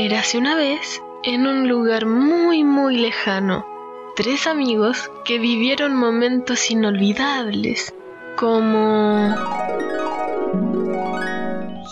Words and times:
Érase 0.00 0.38
una 0.38 0.54
vez, 0.54 1.02
en 1.24 1.48
un 1.48 1.68
lugar 1.68 2.06
muy 2.06 2.62
muy 2.62 2.98
lejano, 2.98 3.66
tres 4.14 4.46
amigos 4.46 5.10
que 5.24 5.40
vivieron 5.40 5.96
momentos 5.96 6.70
inolvidables, 6.70 7.92
como... 8.36 9.34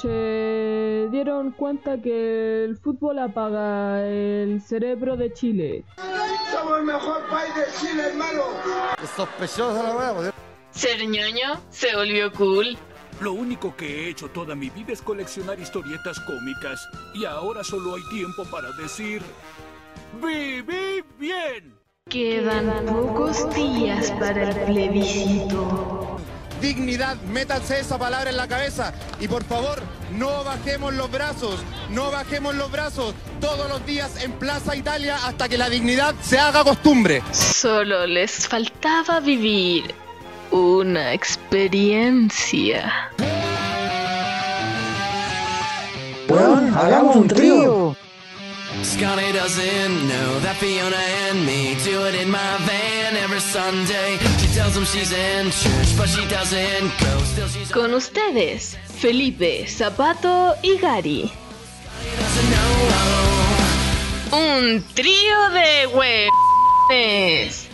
Se 0.01 1.09
dieron 1.11 1.51
cuenta 1.51 2.01
que 2.01 2.63
el 2.67 2.77
fútbol 2.77 3.19
apaga 3.19 4.07
el 4.07 4.63
cerebro 4.63 5.17
de 5.17 5.33
Chile. 5.33 5.85
Somos 6.53 6.79
el 6.79 6.85
mejor 6.85 7.27
país 7.29 7.53
de 7.57 7.65
Chile, 7.81 8.03
hermano. 8.11 8.43
Sospechosa 9.17 9.83
la. 9.83 10.33
Ser 10.71 11.05
ñoño 11.09 11.61
se 11.71 11.97
volvió 11.97 12.31
cool. 12.35 12.79
Lo 13.21 13.33
único 13.33 13.75
que 13.75 13.87
he 13.87 14.11
hecho 14.11 14.29
toda 14.29 14.55
mi 14.55 14.69
vida 14.69 14.93
es 14.93 15.01
coleccionar 15.01 15.59
historietas 15.59 16.21
cómicas 16.21 16.87
y 17.15 17.25
ahora 17.25 17.65
solo 17.65 17.95
hay 17.95 18.03
tiempo 18.11 18.45
para 18.45 18.71
decir 18.73 19.23
¡Viví 20.21 21.03
bien! 21.19 21.75
Quedan 22.11 22.87
pocos 22.87 23.53
días 23.55 24.11
para 24.13 24.51
el 24.51 24.65
plebiscito. 24.67 26.19
Dignidad, 26.61 27.17
métanse 27.23 27.81
esa 27.81 27.99
palabra 27.99 28.31
en 28.31 28.37
la 28.37 28.49
cabeza 28.49 28.95
y 29.19 29.29
por 29.29 29.45
favor 29.45 29.83
no 30.13 30.45
bajemos 30.45 30.95
los 30.95 31.11
brazos, 31.11 31.57
no 31.91 32.11
bajemos 32.11 32.55
los 32.55 32.71
brazos 32.71 33.15
todos 33.41 33.69
los 33.69 33.85
días 33.85 34.23
en 34.23 34.33
Plaza 34.33 34.77
Italia 34.77 35.17
hasta 35.27 35.49
que 35.49 35.59
la 35.59 35.69
dignidad 35.69 36.15
se 36.23 36.39
haga 36.39 36.65
costumbre. 36.65 37.23
Solo 37.33 38.07
les 38.07 38.47
faltaba 38.47 39.21
vivir 39.21 40.06
una 40.57 41.13
experiencia. 41.13 42.91
Weón, 46.29 46.75
hagamos 46.75 47.17
un 47.17 47.29
trío. 47.29 47.97
Scotty 48.83 49.33
doesn't 49.33 50.09
know 50.09 50.41
that 50.41 50.57
Fiona 50.57 50.97
and 51.29 51.45
me 51.47 51.77
do 51.85 52.05
it 52.07 52.15
in 52.15 52.31
my 52.31 52.57
van 52.67 53.17
every 53.17 53.41
Sunday. 53.41 54.19
She 54.39 54.49
tells 54.55 54.77
him 54.77 54.85
she's 54.85 55.13
in 55.13 55.51
church, 55.51 55.97
but 55.97 56.09
she 56.09 56.27
doesn't 56.29 56.91
go. 57.01 57.19
Still, 57.25 57.49
she's 57.49 57.71
Con 57.71 57.95
ustedes, 57.95 58.77
Felipe, 58.99 59.67
Zapato 59.67 60.55
y 60.63 60.79
Gary. 60.79 61.31
Un 64.33 64.85
trío 64.95 65.51
de 65.51 65.87
huevones. 66.91 67.66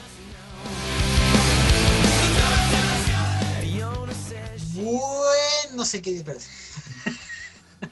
No 5.75 5.85
sé 5.85 6.03
qué 6.03 6.17
espérate. 6.17 6.45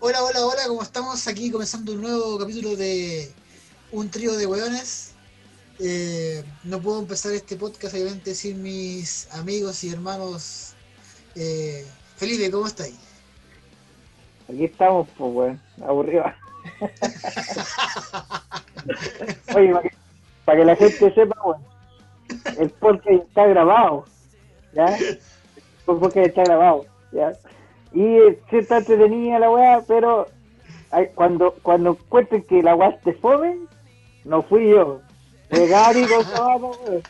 hola, 0.00 0.22
hola, 0.22 0.46
hola, 0.46 0.62
¿cómo 0.68 0.82
estamos? 0.82 1.26
Aquí 1.28 1.50
comenzando 1.50 1.92
un 1.92 2.02
nuevo 2.02 2.38
capítulo 2.38 2.76
de 2.76 3.32
Un 3.92 4.10
trío 4.10 4.32
de 4.34 4.46
hueones. 4.46 5.12
Eh, 5.78 6.44
no 6.64 6.80
puedo 6.80 7.00
empezar 7.00 7.32
este 7.32 7.56
podcast 7.56 7.94
obviamente 7.94 8.34
sin 8.34 8.62
mis 8.62 9.28
amigos 9.32 9.82
y 9.84 9.90
hermanos. 9.90 10.74
Eh, 11.34 11.86
Felipe, 12.16 12.50
¿cómo 12.50 12.66
estáis? 12.66 12.94
Aquí 14.48 14.64
estamos, 14.64 15.08
pues, 15.16 15.32
weón, 15.32 15.60
aburrido. 15.84 16.24
Oye, 19.54 19.72
para 19.72 19.82
que, 19.82 19.90
pa' 20.44 20.56
que 20.56 20.64
la 20.64 20.76
gente 20.76 21.14
sepa, 21.14 21.36
weón, 21.44 21.62
el 22.58 22.70
podcast 22.70 23.28
está 23.28 23.46
grabado, 23.46 24.04
¿ya? 24.74 24.96
El 25.92 25.98
podcast 26.00 26.26
está 26.28 26.42
grabado, 26.44 26.84
¿ya? 27.12 27.32
Y 27.92 28.02
eh, 28.02 28.38
sí 28.50 28.56
está 28.56 28.78
entretenida 28.78 29.38
la 29.38 29.50
weá, 29.50 29.82
pero 29.86 30.26
ay, 30.90 31.08
cuando 31.14 31.54
cuando 31.62 31.90
encuentren 31.90 32.42
que 32.42 32.62
la 32.62 32.74
weá 32.74 32.90
esté 32.90 33.12
fome, 33.14 33.56
no 34.24 34.42
fui 34.42 34.70
yo. 34.70 35.00
Fue 35.50 35.66
Gary 35.66 36.04
weón. 36.36 37.02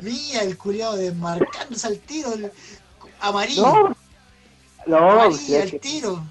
Mira, 0.00 0.42
el 0.42 0.56
culiado 0.56 0.96
desmarcándose 0.96 1.86
al 1.86 1.98
tiro, 1.98 2.32
el 2.34 2.52
amarillo, 3.20 3.62
No, 4.86 5.00
no, 5.00 5.10
amarillo 5.10 5.36
si 5.36 5.54
es 5.56 5.72
al 5.74 5.80
tiro. 5.80 6.22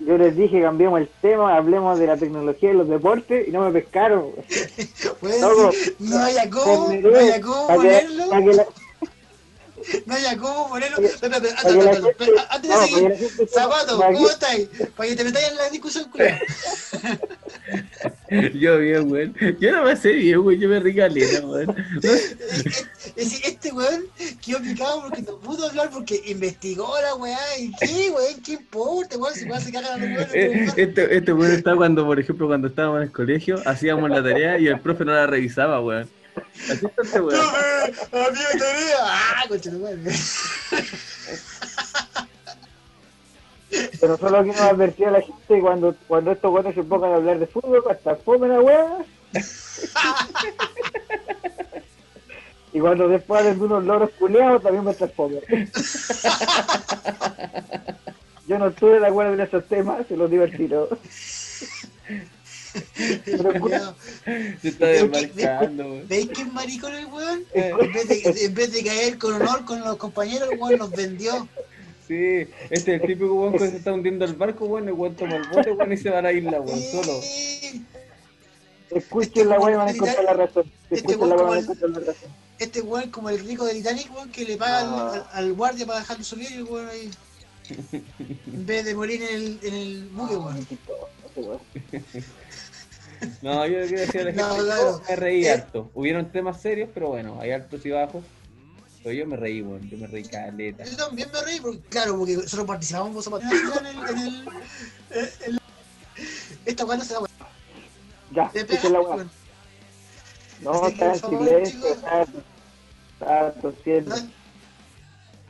yo 0.00 0.16
les 0.16 0.34
dije 0.34 0.62
cambiemos 0.62 1.00
el 1.00 1.08
tema, 1.20 1.54
hablemos 1.56 1.98
de 1.98 2.06
la 2.06 2.16
tecnología 2.16 2.70
y 2.70 2.74
los 2.74 2.88
deportes 2.88 3.46
y 3.46 3.50
no 3.50 3.60
me 3.60 3.70
pescaron. 3.72 4.30
decir, 4.48 5.96
no 5.98 6.18
haya 6.18 6.48
cómo, 6.48 6.86
Terminé, 6.88 7.10
no 7.10 7.18
haya 7.18 7.40
cómo 7.42 7.66
que- 7.68 7.74
ponerlo. 7.74 8.30
pa' 8.30 8.38
que 8.42 8.52
la- 8.54 8.66
No 10.06 10.14
haya 10.14 10.36
cómo 10.36 10.68
ponerlo. 10.68 10.98
La 11.00 11.08
antes, 11.36 11.52
antes, 11.52 11.72
gente- 11.72 11.96
antes, 11.96 12.28
antes 12.50 12.70
no, 12.70 12.80
de 12.80 12.86
seguir, 13.18 13.48
Zapato, 13.48 13.96
¿cómo 13.98 14.28
estáis? 14.28 14.68
Para 14.96 15.08
que 15.08 15.16
te 15.16 15.24
metáis 15.24 15.48
en 15.48 15.56
la 15.56 15.70
discusión, 15.70 16.10
culiao. 16.10 16.38
Yo 18.54 18.78
bien, 18.78 19.10
weón. 19.10 19.34
Yo 19.60 19.72
no 19.72 19.84
me 19.84 19.96
sé 19.96 20.12
bien, 20.12 20.38
weón. 20.40 20.60
Yo 20.60 20.68
me 20.68 20.94
caleta, 20.94 21.46
weón. 21.46 21.76
Es 23.16 23.30
decir, 23.30 23.40
este 23.44 23.72
weón 23.72 24.06
quedó 24.44 24.60
picado 24.60 25.02
porque 25.02 25.22
no 25.22 25.38
pudo 25.38 25.68
hablar 25.68 25.88
porque 25.90 26.20
investigó 26.26 26.94
la 27.00 27.14
weá. 27.14 27.38
¿Y 27.58 27.72
qué, 27.76 28.10
weón? 28.10 28.40
¿Qué 28.44 28.52
importa, 28.52 29.16
weón? 29.18 29.34
Si 29.34 29.44
weón 29.44 29.62
se 29.62 29.72
cagan 29.72 30.02
a 30.02 30.04
los 30.04 30.32
weones. 30.32 30.74
Este, 30.76 31.16
este 31.16 31.32
weón 31.32 31.52
está 31.52 31.76
cuando, 31.76 32.04
por 32.04 32.18
ejemplo, 32.18 32.46
cuando 32.48 32.68
estábamos 32.68 32.98
en 32.98 33.02
el 33.04 33.12
colegio, 33.12 33.60
hacíamos 33.64 34.10
la 34.10 34.22
tarea 34.22 34.58
y 34.58 34.66
el 34.66 34.80
profe 34.80 35.04
no 35.04 35.12
la 35.12 35.26
revisaba, 35.26 35.80
weón. 35.80 36.08
Así 36.70 36.86
está 36.86 37.02
este 37.02 37.20
weón. 37.20 37.40
¡No, 38.12 38.18
amigo, 38.26 38.48
tarea! 38.58 38.96
¡Ah, 39.02 39.44
concha 39.48 39.70
de 39.70 39.78
madre! 39.78 40.12
Pero 44.00 44.16
solo 44.16 44.42
quiero 44.44 44.62
advertir 44.62 45.06
a 45.06 45.12
la 45.12 45.20
gente 45.20 45.60
cuando, 45.60 45.94
cuando 46.06 46.32
estos 46.32 46.50
güeyes 46.50 46.74
se 46.74 46.82
pongan 46.82 47.12
a 47.12 47.16
hablar 47.16 47.38
de 47.38 47.46
fútbol, 47.46 47.82
hasta 47.90 48.16
fome 48.16 48.48
la 48.48 48.60
weá. 48.60 49.04
y 52.72 52.80
cuando 52.80 53.08
después 53.08 53.40
hablen 53.40 53.58
de 53.58 53.64
unos 53.64 53.84
loros 53.84 54.10
culeados, 54.18 54.62
también 54.62 54.84
va 54.86 54.90
a 54.90 54.92
estar 54.92 55.10
fome. 55.10 55.40
Yo 58.46 58.58
no 58.58 58.68
estuve 58.68 59.00
de 59.00 59.06
acuerdo 59.06 59.34
en 59.34 59.40
esos 59.40 59.66
temas, 59.66 60.06
se 60.06 60.16
los 60.16 60.30
divertiró. 60.30 60.88
Pero. 63.24 63.94
Se 64.62 64.68
está 64.68 64.86
desmarcando, 64.86 65.84
weón. 65.84 66.08
¿Veis 66.08 66.28
que 66.28 66.42
es 66.42 66.52
maricón 66.52 66.94
el 66.94 67.06
weón? 67.06 67.44
En 67.54 67.92
vez, 67.92 68.08
de, 68.08 68.44
en 68.46 68.54
vez 68.54 68.72
de 68.72 68.84
caer 68.84 69.18
con 69.18 69.34
honor 69.34 69.64
con 69.64 69.80
los 69.80 69.96
compañeros, 69.96 70.48
el 70.52 70.58
weón 70.58 70.78
los 70.78 70.90
vendió. 70.90 71.48
Sí, 72.08 72.46
este 72.70 72.96
es 72.96 73.00
el 73.00 73.00
típico 73.02 73.32
weón 73.34 73.52
que 73.54 73.70
se 73.70 73.76
está 73.78 73.92
hundiendo 73.92 74.24
el 74.24 74.34
barco, 74.34 74.66
weón. 74.66 74.88
El 74.88 74.94
weón 74.94 75.14
toma 75.14 75.36
el 75.36 75.48
bote, 75.48 75.72
weón, 75.72 75.92
y 75.92 75.96
se 75.96 76.10
va 76.10 76.18
a 76.18 76.22
la 76.22 76.32
isla, 76.32 76.60
weón, 76.60 76.80
solo. 76.82 77.20
Sí. 77.22 77.84
Escuchen 78.90 79.48
la 79.48 79.58
weá 79.58 79.74
y 79.74 79.76
van 79.76 79.88
a 79.88 79.90
encontrar 79.90 80.24
la 80.24 80.32
razón. 80.34 80.70
Este 80.90 81.12
Escuchen 81.12 81.28
la 81.28 81.36
weá 81.36 81.36
y 81.36 81.36
van 81.36 81.46
a 81.46 81.50
weón 81.50 81.64
encontrar 81.64 81.90
la 81.90 82.00
razón. 82.00 82.30
Este 82.58 82.80
weón 82.82 83.10
como 83.10 83.30
el 83.30 83.38
rico 83.40 83.64
del 83.64 83.78
Titanic, 83.78 84.14
weón, 84.14 84.30
que 84.30 84.44
le 84.44 84.56
paga 84.56 84.80
al, 84.80 84.86
Ah. 84.88 85.28
al- 85.32 85.44
al 85.44 85.52
guardia 85.54 85.86
para 85.86 86.00
dejarlo 86.00 86.24
subir 86.24 86.50
y 86.50 86.54
el 86.54 86.64
weón 86.64 86.88
ahí. 86.88 87.10
En 88.46 88.66
vez 88.66 88.84
de 88.84 88.94
morir 88.94 89.22
en 89.22 89.34
el, 89.34 89.58
en 89.62 89.74
el 89.74 90.08
buque, 90.12 90.36
weón. 90.36 90.66
No, 93.42 93.66
yo 93.66 93.80
quiero 93.86 94.00
decir 94.00 94.20
a 94.20 94.24
la 94.24 94.30
gente, 94.32 94.42
No, 94.42 94.56
yo 94.56 94.64
claro. 94.64 95.02
me 95.08 95.16
reí 95.16 95.44
Eh. 95.46 95.50
harto. 95.52 95.90
Hubieron 95.94 96.30
temas 96.32 96.60
serios, 96.60 96.88
pero 96.92 97.08
bueno, 97.08 97.38
hay 97.40 97.50
altos 97.52 97.84
y 97.86 97.90
bajos. 97.90 98.24
Pero 99.02 99.14
yo 99.16 99.26
me 99.26 99.36
reí, 99.36 99.60
weón. 99.60 99.88
Yo 99.90 99.98
me 99.98 100.06
reí 100.06 100.24
caleta. 100.24 100.84
Yo 100.84 100.96
también 100.96 101.28
me 101.32 101.42
reí, 101.42 101.60
porque, 101.60 101.80
claro, 101.90 102.16
porque 102.18 102.36
nosotros 102.36 102.66
participamos 102.66 103.26
en 103.26 103.34
el. 103.34 103.42
En 103.42 104.18
el, 104.18 104.48
en 105.10 105.54
el 105.54 105.60
esta 106.64 106.84
no 106.84 107.04
se 107.04 107.12
da. 107.14 107.20
Ya, 108.32 108.50
Le 108.54 108.60
escuchen 108.60 108.92
la 108.92 109.00
weón. 109.00 109.30
No, 110.62 110.88
está 110.88 111.14
en 111.14 111.20
silencio, 111.20 111.86
está, 111.94 112.22
está 112.22 113.52
tosiendo. 113.60 114.16
No, 114.16 114.22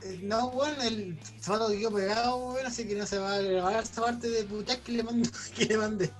eh, 0.02 0.18
no, 0.22 0.46
weón, 0.48 0.80
el 0.82 1.18
zapato 1.40 1.68
quedó 1.68 1.92
pegado, 1.92 2.36
weón, 2.36 2.66
así 2.66 2.86
que 2.88 2.96
no 2.96 3.06
se 3.06 3.18
va 3.18 3.34
a 3.34 3.38
grabar 3.38 3.82
esta 3.82 4.02
parte 4.02 4.28
de 4.28 4.42
putas 4.44 4.76
que 4.78 4.92
le 4.92 5.02
mando, 5.04 5.28
que 5.56 5.66
le 5.66 5.76
mandé. 5.78 6.10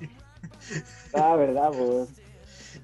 Ah, 1.13 1.37
verdad, 1.37 1.71
pues. 1.73 2.09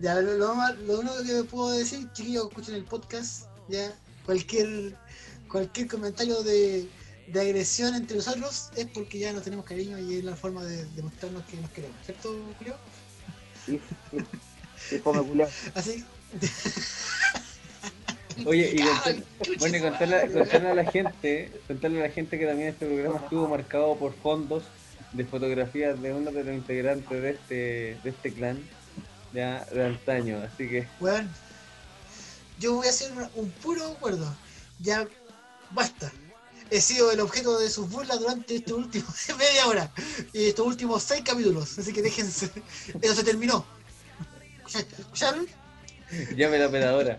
Ya, 0.00 0.14
lo, 0.20 0.34
lo 0.34 0.54
lo 0.86 0.98
único 1.00 1.14
que 1.24 1.44
puedo 1.44 1.72
decir, 1.72 2.06
chiquillos, 2.12 2.48
escuchen 2.48 2.74
el 2.76 2.84
podcast, 2.84 3.46
ya, 3.68 3.92
cualquier, 4.24 4.94
cualquier 5.50 5.88
comentario 5.88 6.42
de, 6.42 6.86
de 7.26 7.40
agresión 7.40 7.94
entre 7.94 8.16
nosotros 8.16 8.70
es 8.76 8.86
porque 8.86 9.18
ya 9.18 9.32
nos 9.32 9.42
tenemos 9.42 9.64
cariño 9.66 9.98
y 9.98 10.16
es 10.18 10.24
la 10.24 10.36
forma 10.36 10.64
de 10.64 10.84
demostrarnos 10.96 11.44
que 11.46 11.56
nos 11.56 11.70
queremos, 11.70 11.96
¿cierto, 12.04 12.34
Julio? 12.58 12.76
Sí, 13.66 13.80
sí. 14.10 14.18
Sí, 14.88 14.98
culiao. 15.00 15.48
Así. 15.74 16.04
Oye, 18.46 18.70
y 18.74 18.78
contar- 18.82 19.22
bueno, 19.58 19.76
y 19.76 19.80
contarle, 19.80 20.32
contarle 20.32 20.68
a 20.70 20.74
la 20.74 20.90
gente, 20.90 21.52
contarle 21.66 22.00
a 22.00 22.06
la 22.06 22.12
gente 22.12 22.38
que 22.38 22.46
también 22.46 22.70
este 22.70 22.86
programa 22.86 23.18
estuvo 23.18 23.48
marcado 23.48 23.96
por 23.96 24.14
fondos 24.14 24.62
de 25.12 25.24
fotografías 25.24 26.00
de 26.00 26.12
uno 26.12 26.30
de 26.30 26.44
los 26.44 26.54
integrantes 26.54 27.22
de 27.22 27.30
este, 27.30 27.54
de 28.02 28.10
este 28.10 28.32
clan, 28.32 28.58
ya 29.32 29.64
de 29.72 29.86
antaño, 29.86 30.38
así 30.38 30.68
que 30.68 30.86
Weón, 31.00 31.28
yo 32.58 32.74
voy 32.74 32.86
a 32.86 32.90
hacer 32.90 33.10
un 33.34 33.50
puro 33.50 33.84
acuerdo. 33.86 34.32
Ya, 34.80 35.06
basta. 35.70 36.12
he 36.70 36.80
sido 36.80 37.10
el 37.10 37.20
objeto 37.20 37.58
de 37.58 37.70
sus 37.70 37.88
burlas 37.90 38.20
durante 38.20 38.56
este 38.56 38.72
último 38.72 39.06
media 39.38 39.66
hora 39.66 39.90
y 40.32 40.44
estos 40.48 40.66
últimos 40.66 41.02
seis 41.02 41.22
capítulos. 41.24 41.78
Así 41.78 41.92
que 41.92 42.02
déjense. 42.02 42.50
Eso 43.02 43.14
se 43.14 43.24
terminó. 43.24 43.64
¿Escucharon? 44.66 45.46
Llame 46.36 46.58
la 46.58 46.68
operadora. 46.68 47.18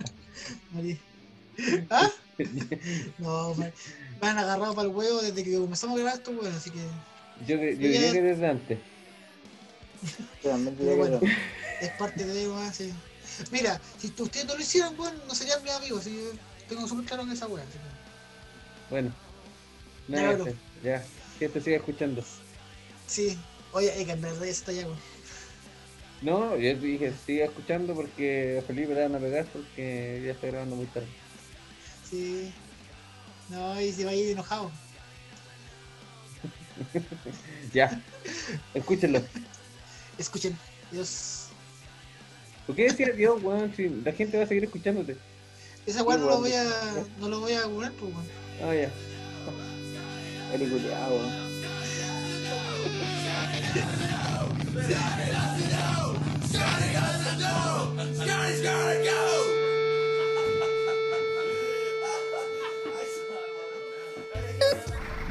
¿Ah? 1.89 2.09
No, 3.19 3.53
me, 3.53 3.71
me 4.19 4.27
han 4.27 4.37
agarrado 4.39 4.73
para 4.73 4.87
el 4.87 4.95
huevo 4.95 5.21
desde 5.21 5.43
que 5.43 5.53
comenzamos 5.53 5.95
a 5.95 6.01
grabar 6.01 6.17
esto, 6.17 6.31
bueno, 6.31 6.55
así 6.57 6.71
que. 6.71 6.79
Yo, 7.47 7.55
yo 7.55 7.59
diría 7.75 8.11
que 8.11 8.21
desde 8.21 8.47
antes. 8.47 8.79
Realmente 10.43 10.95
bueno, 10.95 11.19
es 11.81 11.89
parte 11.91 12.25
de 12.25 12.45
lo 12.45 12.71
sí. 12.71 12.93
Mira, 13.51 13.79
si 13.99 14.07
ustedes 14.07 14.45
no 14.45 14.55
lo 14.55 14.61
hicieran, 14.61 14.95
bueno, 14.97 15.17
no 15.27 15.35
serían 15.35 15.63
mis 15.63 15.71
amigos. 15.71 16.01
así 16.01 16.11
que 16.11 16.31
tengo 16.67 16.87
súper 16.87 17.05
claro 17.05 17.25
que 17.25 17.33
esa 17.33 17.47
wea. 17.47 17.63
así 17.63 17.73
que- 17.73 18.89
Bueno. 18.89 19.13
Ya, 20.07 20.21
Nada 20.21 20.41
hacer. 20.43 20.55
Ya. 20.83 21.03
Que 21.39 21.49
te 21.49 21.61
siga 21.61 21.77
escuchando. 21.77 22.23
Sí, 23.07 23.37
oye, 23.71 23.91
hay 23.91 23.99
que 23.99 24.11
cambiar 24.11 24.35
de 24.35 24.49
esta 24.49 24.71
ya, 24.71 24.85
weón. 24.85 24.97
No, 26.21 26.55
yo 26.55 26.77
te 26.79 26.85
dije, 26.85 27.13
siga 27.25 27.45
escuchando 27.45 27.95
porque 27.95 28.59
a 28.59 28.67
Felipe 28.67 28.93
le 28.93 29.01
van 29.01 29.15
a 29.15 29.19
pegar 29.19 29.45
porque 29.47 30.21
ya 30.23 30.31
está 30.33 30.47
grabando 30.47 30.75
muy 30.75 30.85
tarde. 30.87 31.07
Sí. 32.09 32.53
No, 33.49 33.81
y 33.81 33.91
se 33.91 34.05
va 34.05 34.11
a 34.11 34.15
ir 34.15 34.29
enojado. 34.31 34.71
Ya. 37.73 38.01
Escúchenlo. 38.73 39.21
Escuchen, 40.17 40.57
Dios. 40.91 41.47
¿Por 42.67 42.75
qué 42.75 42.83
decir 42.83 43.15
Dios, 43.15 43.41
weón? 43.41 43.73
Si 43.75 43.89
la 43.89 44.11
gente 44.11 44.37
va 44.37 44.43
a 44.43 44.47
seguir 44.47 44.63
escuchándote. 44.63 45.17
Esa 45.85 46.03
weá 46.03 46.17
no 46.17 46.27
lo 46.27 46.39
voy 46.39 46.53
a. 46.53 46.65
no 47.19 47.29
lo 47.29 47.39
voy 47.39 47.53
a 47.53 47.63
curar, 47.63 47.91
pues 47.93 48.13
weón. 48.13 48.25
Ah, 48.63 48.75
ya. 48.75 48.91
Peliculeado, 50.51 51.15
weón. 51.15 51.51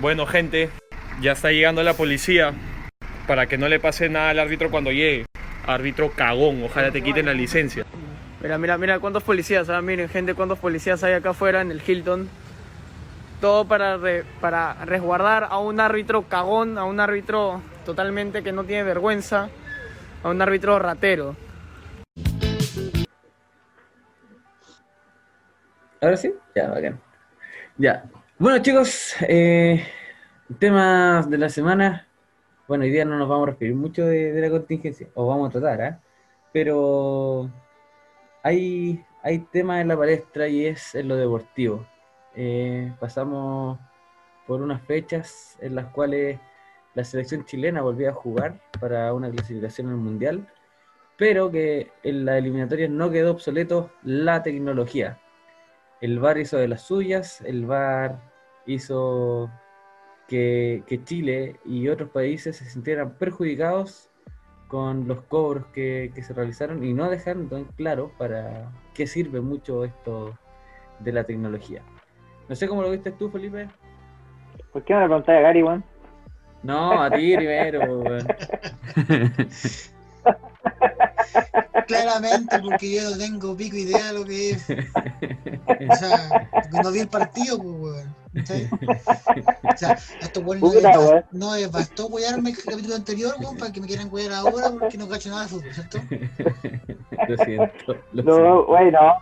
Bueno, 0.01 0.27
gente, 0.27 0.71
ya 1.21 1.33
está 1.33 1.51
llegando 1.51 1.83
la 1.83 1.95
policía 1.95 2.53
para 3.27 3.47
que 3.47 3.59
no 3.59 3.69
le 3.69 3.79
pase 3.79 4.09
nada 4.09 4.31
al 4.31 4.39
árbitro 4.39 4.71
cuando 4.71 4.91
llegue. 4.91 5.27
Árbitro 5.67 6.11
cagón, 6.13 6.63
ojalá 6.65 6.91
te 6.91 7.03
quiten 7.03 7.27
la 7.27 7.35
licencia. 7.35 7.85
Mira, 8.43 8.57
mira, 8.59 8.79
mira 8.79 8.99
cuántos 8.99 9.23
policías, 9.23 9.69
ah, 9.69 9.83
miren 9.83 10.09
gente, 10.09 10.35
cuántos 10.35 10.59
policías 10.59 11.05
hay 11.05 11.13
acá 11.13 11.31
afuera 11.31 11.61
en 11.61 11.71
el 11.71 11.83
Hilton. 11.87 12.29
Todo 13.41 13.67
para, 13.67 13.97
re- 13.97 14.25
para 14.41 14.85
resguardar 14.85 15.47
a 15.51 15.59
un 15.59 15.79
árbitro 15.81 16.23
cagón, 16.23 16.79
a 16.79 16.85
un 16.85 17.01
árbitro 17.01 17.63
totalmente 17.85 18.43
que 18.43 18.53
no 18.53 18.65
tiene 18.65 18.83
vergüenza, 18.83 19.49
a 20.23 20.29
un 20.29 20.41
árbitro 20.43 20.79
ratero. 20.79 21.37
¿Ahora 26.01 26.17
sí? 26.17 26.33
Ya, 26.55 26.69
bacán. 26.69 26.99
Ya. 27.77 28.05
Bueno, 28.39 28.59
chicos, 28.63 29.15
eh, 29.21 29.87
temas 30.59 31.31
de 31.31 31.39
la 31.39 31.49
semana. 31.49 32.07
Bueno, 32.67 32.85
hoy 32.85 32.91
día 32.91 33.05
no 33.05 33.19
nos 33.19 33.29
vamos 33.29 33.49
a 33.49 33.51
referir 33.53 33.75
mucho 33.75 34.07
de, 34.07 34.41
la 34.41 34.51
contingencia, 34.51 35.09
o 35.15 35.27
vamos 35.27 35.49
a 35.49 35.53
tratar, 35.53 35.83
¿ah? 35.83 36.01
Pero 36.53 37.51
hay, 38.43 39.05
hay 39.23 39.39
temas 39.39 39.81
en 39.81 39.89
la 39.89 39.97
palestra 39.97 40.49
y 40.49 40.67
es 40.67 40.95
en 40.95 41.09
lo 41.09 41.17
deportivo. 41.17 41.87
Eh, 42.35 42.93
pasamos 43.01 43.79
por 44.47 44.63
unas 44.63 44.83
fechas 44.83 45.57
en 45.61 45.75
las 45.75 45.87
cuales 45.87 46.39
la 46.95 47.05
selección 47.05 47.45
chilena 47.45 47.83
volvía 47.83 48.11
a 48.11 48.15
jugar 48.15 48.61
para 48.81 49.13
una 49.15 49.31
clasificación 49.31 49.89
al 49.89 49.97
Mundial, 49.97 50.49
pero 51.17 51.51
que 51.51 51.91
en 52.03 52.25
la 52.25 52.39
eliminatoria 52.39 52.89
no 52.89 53.11
quedó 53.11 53.33
obsoleto 53.33 53.91
la 54.03 54.43
tecnología. 54.43 55.21
El 56.01 56.19
VAR 56.19 56.39
hizo 56.39 56.57
de 56.57 56.69
las 56.69 56.83
suyas, 56.83 57.41
el 57.43 57.67
VAR 57.67 58.21
hizo 58.67 59.51
que, 60.31 60.83
que 60.87 61.03
Chile 61.03 61.57
y 61.65 61.89
otros 61.89 62.11
países 62.11 62.57
se 62.57 62.65
sintieran 62.65 63.15
perjudicados 63.15 64.09
con 64.69 65.09
los 65.09 65.23
cobros 65.23 65.67
que, 65.73 66.13
que 66.15 66.23
se 66.23 66.33
realizaron 66.33 66.85
y 66.85 66.95
no 66.95 67.11
dejando 67.11 67.57
en 67.57 67.65
claro 67.65 68.13
para 68.17 68.71
qué 68.95 69.09
sirve 69.09 69.41
mucho 69.41 69.85
esto 69.85 70.39
de 71.01 71.13
la 71.13 71.25
tecnología. 71.25 71.83
No 72.49 72.55
sé 72.55 72.69
cómo 72.69 72.81
lo 72.81 72.93
viste 72.93 73.11
tú, 73.11 73.29
Felipe. 73.29 73.69
¿Por 74.73 74.85
qué 74.85 74.95
no 74.95 75.01
le 75.01 75.07
preguntáis 75.07 75.41
a 75.41 75.43
Gary, 75.43 75.65
weón? 75.65 75.83
No, 76.63 77.03
a 77.03 77.11
ti 77.11 77.35
primero, 77.35 77.81
weón. 77.99 78.29
Claramente, 81.89 82.57
porque 82.61 82.95
yo 82.95 83.11
no 83.11 83.19
tengo 83.19 83.57
pico 83.57 83.75
idea 83.75 84.13
de 84.13 84.15
lo 84.21 84.25
que 84.25 84.51
es. 84.51 84.71
O 84.71 85.97
sea, 85.97 86.49
no 86.85 86.93
vi 86.93 87.01
el 87.01 87.09
partido, 87.09 87.59
pues, 87.59 87.75
weón. 87.81 88.20
no, 88.33 88.43
Puta, 90.61 90.91
es- 90.91 90.97
weón. 90.99 91.25
no 91.33 91.51
bastó 91.71 92.07
wearme 92.07 92.51
el 92.51 92.57
capítulo 92.63 92.95
anterior, 92.95 93.35
weón, 93.41 93.57
para 93.57 93.73
que 93.73 93.81
me 93.81 93.87
quieran 93.87 94.09
wear 94.13 94.33
ahora 94.33 94.71
porque 94.79 94.99
no 94.99 95.09
cacho 95.09 95.31
nada 95.31 95.43
de 95.43 95.49
fútbol, 95.49 95.75
¿cierto? 95.75 95.99
Lo 97.29 97.37
siento. 97.45 97.97
Lo 98.13 98.23
No, 98.23 98.35
siento. 98.35 98.67
güey, 98.67 98.91
no. 98.93 99.13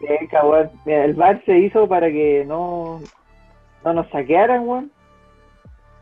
Bien, 0.00 0.26
cabrón. 0.30 0.70
Mira, 0.84 1.04
el 1.04 1.14
VAR 1.14 1.42
se 1.46 1.58
hizo 1.58 1.88
para 1.88 2.08
que 2.08 2.44
no, 2.46 3.00
no 3.84 3.92
nos 3.92 4.08
saquearan, 4.10 4.68
weón. 4.68 4.92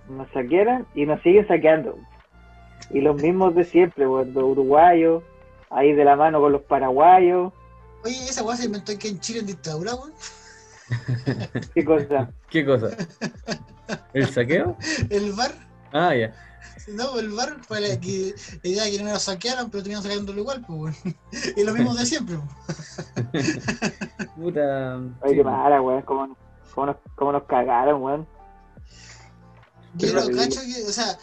Nos 0.09 0.29
saquearan 0.33 0.87
y 0.95 1.07
nos 1.07 1.23
siguen 1.23 1.47
saqueando. 1.49 1.97
Y 2.91 3.01
los 3.01 3.17
mismos 3.23 3.55
de 3.55 3.65
siempre, 3.65 4.07
weón. 4.07 4.35
Los 4.35 4.45
uruguayos, 4.45 5.23
ahí 5.71 5.93
de 5.93 6.05
la 6.05 6.17
mano 6.17 6.41
con 6.41 6.53
los 6.53 6.63
paraguayos. 6.63 7.53
Oye, 8.05 8.17
esa 8.17 8.43
weá 8.43 8.57
se 8.57 8.67
inventó 8.67 8.93
aquí 8.93 9.09
en 9.09 9.21
Chile 9.21 9.41
en 9.41 9.47
dictadura, 9.47 9.95
weón. 9.95 10.13
¿Qué 11.75 11.85
cosa? 11.85 12.31
¿Qué 12.51 12.65
cosa? 12.65 12.89
¿El 14.15 14.29
saqueo? 14.29 14.77
El 15.11 15.33
bar, 15.33 15.53
Ah, 15.93 16.15
ya. 16.15 16.33
no, 16.89 17.19
el 17.19 17.31
bar 17.31 17.59
fue 17.67 17.81
la, 17.81 18.01
que, 18.01 18.35
la 18.63 18.71
idea 18.71 18.85
de 18.85 18.91
que 18.93 19.03
no 19.03 19.11
nos 19.11 19.23
saquearan, 19.23 19.71
pero 19.71 19.83
terminaron 19.83 20.09
sacándolo 20.11 20.41
igual, 20.41 20.65
pues, 20.67 20.97
weón. 21.05 21.17
Y 21.57 21.65
lo 21.65 21.75
mismo 21.75 21.95
de 21.95 22.07
siempre, 22.07 22.37
weón. 22.37 22.49
Puta. 24.37 24.97
Oye, 25.21 25.31
sí. 25.31 25.37
qué 25.37 25.45
mala, 25.45 25.81
weón. 25.83 26.03
¿Cómo, 26.03 26.37
cómo, 26.75 26.87
nos, 26.87 26.97
cómo 27.15 27.33
nos 27.33 27.45
cagaron, 27.45 28.03
weón. 28.03 28.27
Yo 29.95 30.09
Qué 30.09 30.15
lo 30.15 30.37
cacho 30.37 30.61
que, 30.61 30.85
o 30.89 30.93
sea, 30.93 31.19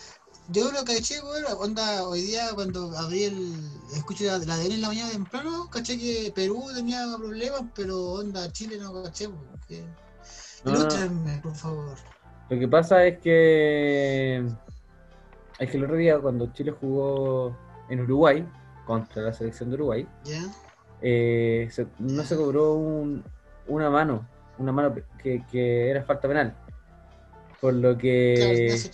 yo 0.51 0.71
lo 0.71 0.83
caché, 0.83 1.19
weón, 1.21 1.43
onda, 1.59 2.03
hoy 2.07 2.21
día 2.21 2.49
cuando 2.55 2.91
abrí 2.97 3.23
el, 3.25 3.53
escuché 3.95 4.25
la, 4.27 4.37
la 4.39 4.57
DN 4.57 4.75
en 4.75 4.81
la 4.81 4.87
mañana 4.87 5.11
temprano, 5.11 5.69
caché 5.71 5.97
que 5.97 6.31
Perú 6.33 6.63
tenía 6.73 7.05
problemas, 7.17 7.63
pero 7.75 7.99
onda, 8.13 8.51
Chile 8.51 8.77
no 8.77 9.03
caché, 9.03 9.27
weón. 9.27 9.47
No. 10.65 10.71
Ilústrenme, 10.71 11.39
por 11.41 11.55
favor. 11.55 11.95
Lo 12.49 12.59
que 12.59 12.67
pasa 12.67 13.05
es 13.05 13.19
que. 13.19 14.45
Es 15.59 15.69
que 15.69 15.77
el 15.77 15.83
otro 15.83 15.95
día, 15.95 16.19
cuando 16.19 16.51
Chile 16.53 16.71
jugó 16.71 17.55
en 17.89 18.01
Uruguay, 18.01 18.47
contra 18.85 19.21
la 19.21 19.33
selección 19.33 19.69
de 19.69 19.75
Uruguay, 19.75 20.07
¿Ya? 20.25 20.41
eh, 21.01 21.67
se- 21.71 21.87
no 21.99 22.23
se 22.23 22.35
cobró 22.35 22.73
un- 22.73 23.23
una 23.67 23.89
mano, 23.89 24.27
una 24.57 24.71
mano 24.71 24.95
que, 25.21 25.45
que 25.51 25.89
era 25.89 26.03
falta 26.03 26.27
penal. 26.27 26.55
Por 27.61 27.73
lo 27.75 27.97
que. 27.97 28.89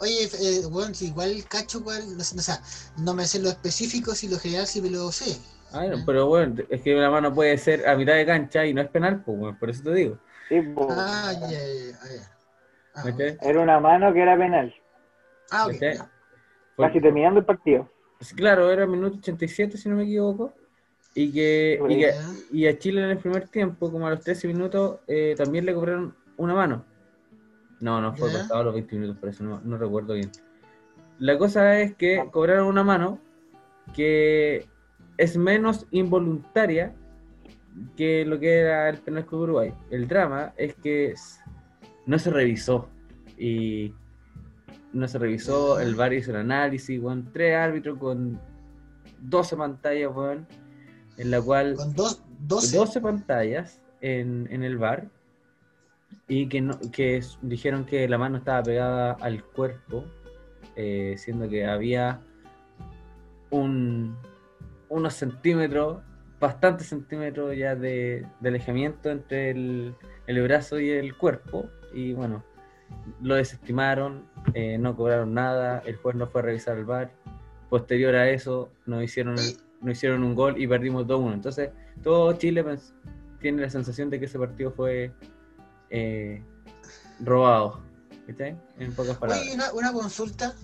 Oye, 0.00 0.24
eh, 0.24 0.62
si 0.92 1.06
igual 1.06 1.44
cacho, 1.48 1.82
cuál, 1.82 2.16
no 2.16 2.22
sé, 2.22 2.38
o 2.38 2.42
sea, 2.42 2.60
no 2.98 3.14
me 3.14 3.24
sé 3.24 3.40
lo 3.40 3.48
específico, 3.48 4.14
si 4.14 4.28
lo 4.28 4.38
general 4.38 4.66
sí 4.66 4.80
me 4.80 4.90
lo 4.90 5.10
sé. 5.10 5.38
Ah, 5.72 5.84
no, 5.86 5.98
pero 6.06 6.26
bueno, 6.26 6.62
es 6.68 6.80
que 6.82 6.94
una 6.96 7.10
mano 7.10 7.34
puede 7.34 7.58
ser 7.58 7.86
a 7.86 7.96
mitad 7.96 8.14
de 8.14 8.24
cancha 8.24 8.64
y 8.64 8.72
no 8.72 8.80
es 8.80 8.88
penal, 8.88 9.22
pues, 9.24 9.36
bueno, 9.38 9.58
por 9.58 9.70
eso 9.70 9.82
te 9.82 9.94
digo. 9.94 10.18
Sí. 10.48 10.56
Ah, 10.90 11.32
ya, 11.42 11.48
ya, 11.50 11.58
ya, 11.58 11.98
ah. 12.94 13.02
Ah. 13.04 13.12
Era 13.42 13.60
una 13.60 13.78
mano 13.80 14.12
que 14.12 14.20
era 14.22 14.36
penal. 14.36 14.74
Ah, 15.50 15.66
ok, 15.66 15.74
Casi 16.76 17.00
terminando 17.00 17.40
el 17.40 17.46
partido. 17.46 17.90
pues, 18.18 18.32
claro, 18.32 18.70
era 18.70 18.86
minuto 18.86 19.18
87, 19.18 19.76
si 19.76 19.88
no 19.88 19.96
me 19.96 20.04
equivoco. 20.04 20.54
Y 21.14 21.32
que, 21.32 21.80
y, 21.88 21.98
que- 21.98 22.14
y 22.52 22.66
a 22.66 22.78
Chile 22.78 23.02
en 23.02 23.10
el 23.10 23.18
primer 23.18 23.48
tiempo, 23.48 23.90
como 23.90 24.06
a 24.06 24.10
los 24.10 24.20
13 24.20 24.46
minutos, 24.46 25.00
eh, 25.08 25.34
también 25.36 25.66
le 25.66 25.74
cobraron 25.74 26.14
una 26.36 26.54
mano. 26.54 26.84
No, 27.80 28.00
no 28.00 28.14
fue 28.16 28.30
Ya. 28.32 28.38
pasado 28.38 28.64
los 28.64 28.74
20 28.74 28.96
minutos, 28.96 29.18
por 29.18 29.28
eso 29.28 29.44
no, 29.44 29.60
no 29.64 29.76
recuerdo 29.78 30.14
bien. 30.14 30.30
La 31.18 31.36
cosa 31.38 31.80
es 31.80 31.94
que 31.94 32.24
cobraron 32.30 32.66
una 32.66 32.82
mano 32.84 33.18
que 33.94 34.66
es 35.16 35.36
menos 35.36 35.86
involuntaria 35.90 36.94
que 37.96 38.24
lo 38.24 38.38
que 38.38 38.58
era 38.60 38.88
el 38.88 38.98
penal 38.98 39.26
Club 39.26 39.42
Uruguay. 39.42 39.74
El 39.90 40.08
drama 40.08 40.52
es 40.56 40.74
que 40.74 41.14
no 42.06 42.18
se 42.18 42.30
revisó 42.30 42.88
y 43.36 43.94
no 44.92 45.06
se 45.06 45.18
revisó, 45.18 45.78
el 45.80 45.94
VAR 45.94 46.12
hizo 46.14 46.30
el 46.30 46.38
análisis, 46.38 47.00
con 47.00 47.30
tres 47.32 47.54
árbitros 47.56 47.98
con 47.98 48.40
12 49.20 49.56
pantallas, 49.56 50.10
weón, 50.14 50.46
en 51.18 51.30
la 51.30 51.40
cual 51.40 51.74
Con 51.76 51.94
dos, 51.94 52.22
12. 52.40 52.76
12 52.76 53.00
pantallas 53.00 53.80
en, 54.00 54.48
en 54.50 54.62
el 54.64 54.78
bar 54.78 55.08
y 56.28 56.48
que, 56.48 56.60
no, 56.60 56.78
que 56.92 57.22
dijeron 57.42 57.84
que 57.84 58.08
la 58.08 58.18
mano 58.18 58.38
estaba 58.38 58.62
pegada 58.62 59.12
al 59.12 59.42
cuerpo, 59.42 60.04
eh, 60.76 61.14
siendo 61.16 61.48
que 61.48 61.66
había 61.66 62.20
un, 63.50 64.16
unos 64.88 65.14
centímetros, 65.14 66.02
bastantes 66.38 66.88
centímetros 66.88 67.56
ya 67.56 67.74
de, 67.74 68.26
de 68.40 68.48
alejamiento 68.48 69.10
entre 69.10 69.50
el, 69.50 69.94
el 70.26 70.42
brazo 70.42 70.78
y 70.78 70.90
el 70.90 71.16
cuerpo, 71.16 71.68
y 71.92 72.12
bueno, 72.12 72.44
lo 73.22 73.34
desestimaron, 73.34 74.24
eh, 74.54 74.78
no 74.78 74.94
cobraron 74.96 75.34
nada, 75.34 75.82
el 75.86 75.96
juez 75.96 76.14
no 76.14 76.26
fue 76.26 76.42
a 76.42 76.44
revisar 76.44 76.76
el 76.78 76.84
bar, 76.84 77.10
posterior 77.70 78.14
a 78.14 78.30
eso 78.30 78.70
nos 78.86 79.02
hicieron, 79.02 79.34
nos 79.34 79.92
hicieron 79.92 80.22
un 80.22 80.34
gol 80.34 80.60
y 80.60 80.66
perdimos 80.66 81.06
2-1, 81.06 81.34
entonces 81.34 81.70
todo 82.02 82.32
Chile 82.34 82.64
tiene 83.40 83.62
la 83.62 83.70
sensación 83.70 84.10
de 84.10 84.18
que 84.18 84.26
ese 84.26 84.38
partido 84.38 84.70
fue 84.70 85.12
eh, 85.90 86.42
robado, 87.20 87.80
¿cachai? 88.26 88.56
En 88.78 88.94
pocas 88.94 89.16
palabras. 89.18 89.42
Oye, 89.46 89.54
una, 89.54 89.72
una 89.72 89.92
consulta. 89.92 90.54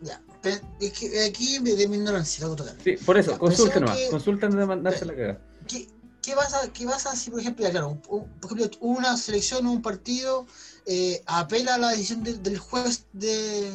Ya, 0.00 0.20
es 0.44 0.92
que 0.92 1.24
aquí 1.24 1.58
de 1.58 1.74
de 1.74 1.88
mi 1.88 1.96
ignorancia, 1.96 2.46
total. 2.46 2.76
Sí, 2.84 2.96
por 3.04 3.18
eso, 3.18 3.32
Ya, 3.32 3.38
consulta 3.38 3.80
nomás, 3.80 3.96
que- 3.98 4.08
consulta 4.10 4.46
antes 4.46 4.60
de 4.60 4.66
mandarse 4.66 5.04
la 5.04 5.14
cagada. 5.14 5.40
¿Qué, 5.66 5.88
qué 6.22 6.34
pasa, 6.36 6.72
¿Qué 6.72 6.86
pasa 6.86 7.16
si, 7.16 7.30
por 7.30 7.40
ejemplo, 7.40 7.64
ya, 7.64 7.70
claro, 7.72 7.88
un- 8.08 8.28
por 8.40 8.52
ejemplo, 8.56 8.78
una 8.80 9.16
selección 9.16 9.66
o 9.66 9.72
un 9.72 9.82
partido 9.82 10.46
eh, 10.86 11.20
apela 11.26 11.74
a 11.74 11.78
la 11.78 11.88
decisión 11.90 12.22
del, 12.22 12.40
del 12.42 12.58
juez 12.58 13.06
de. 13.12 13.70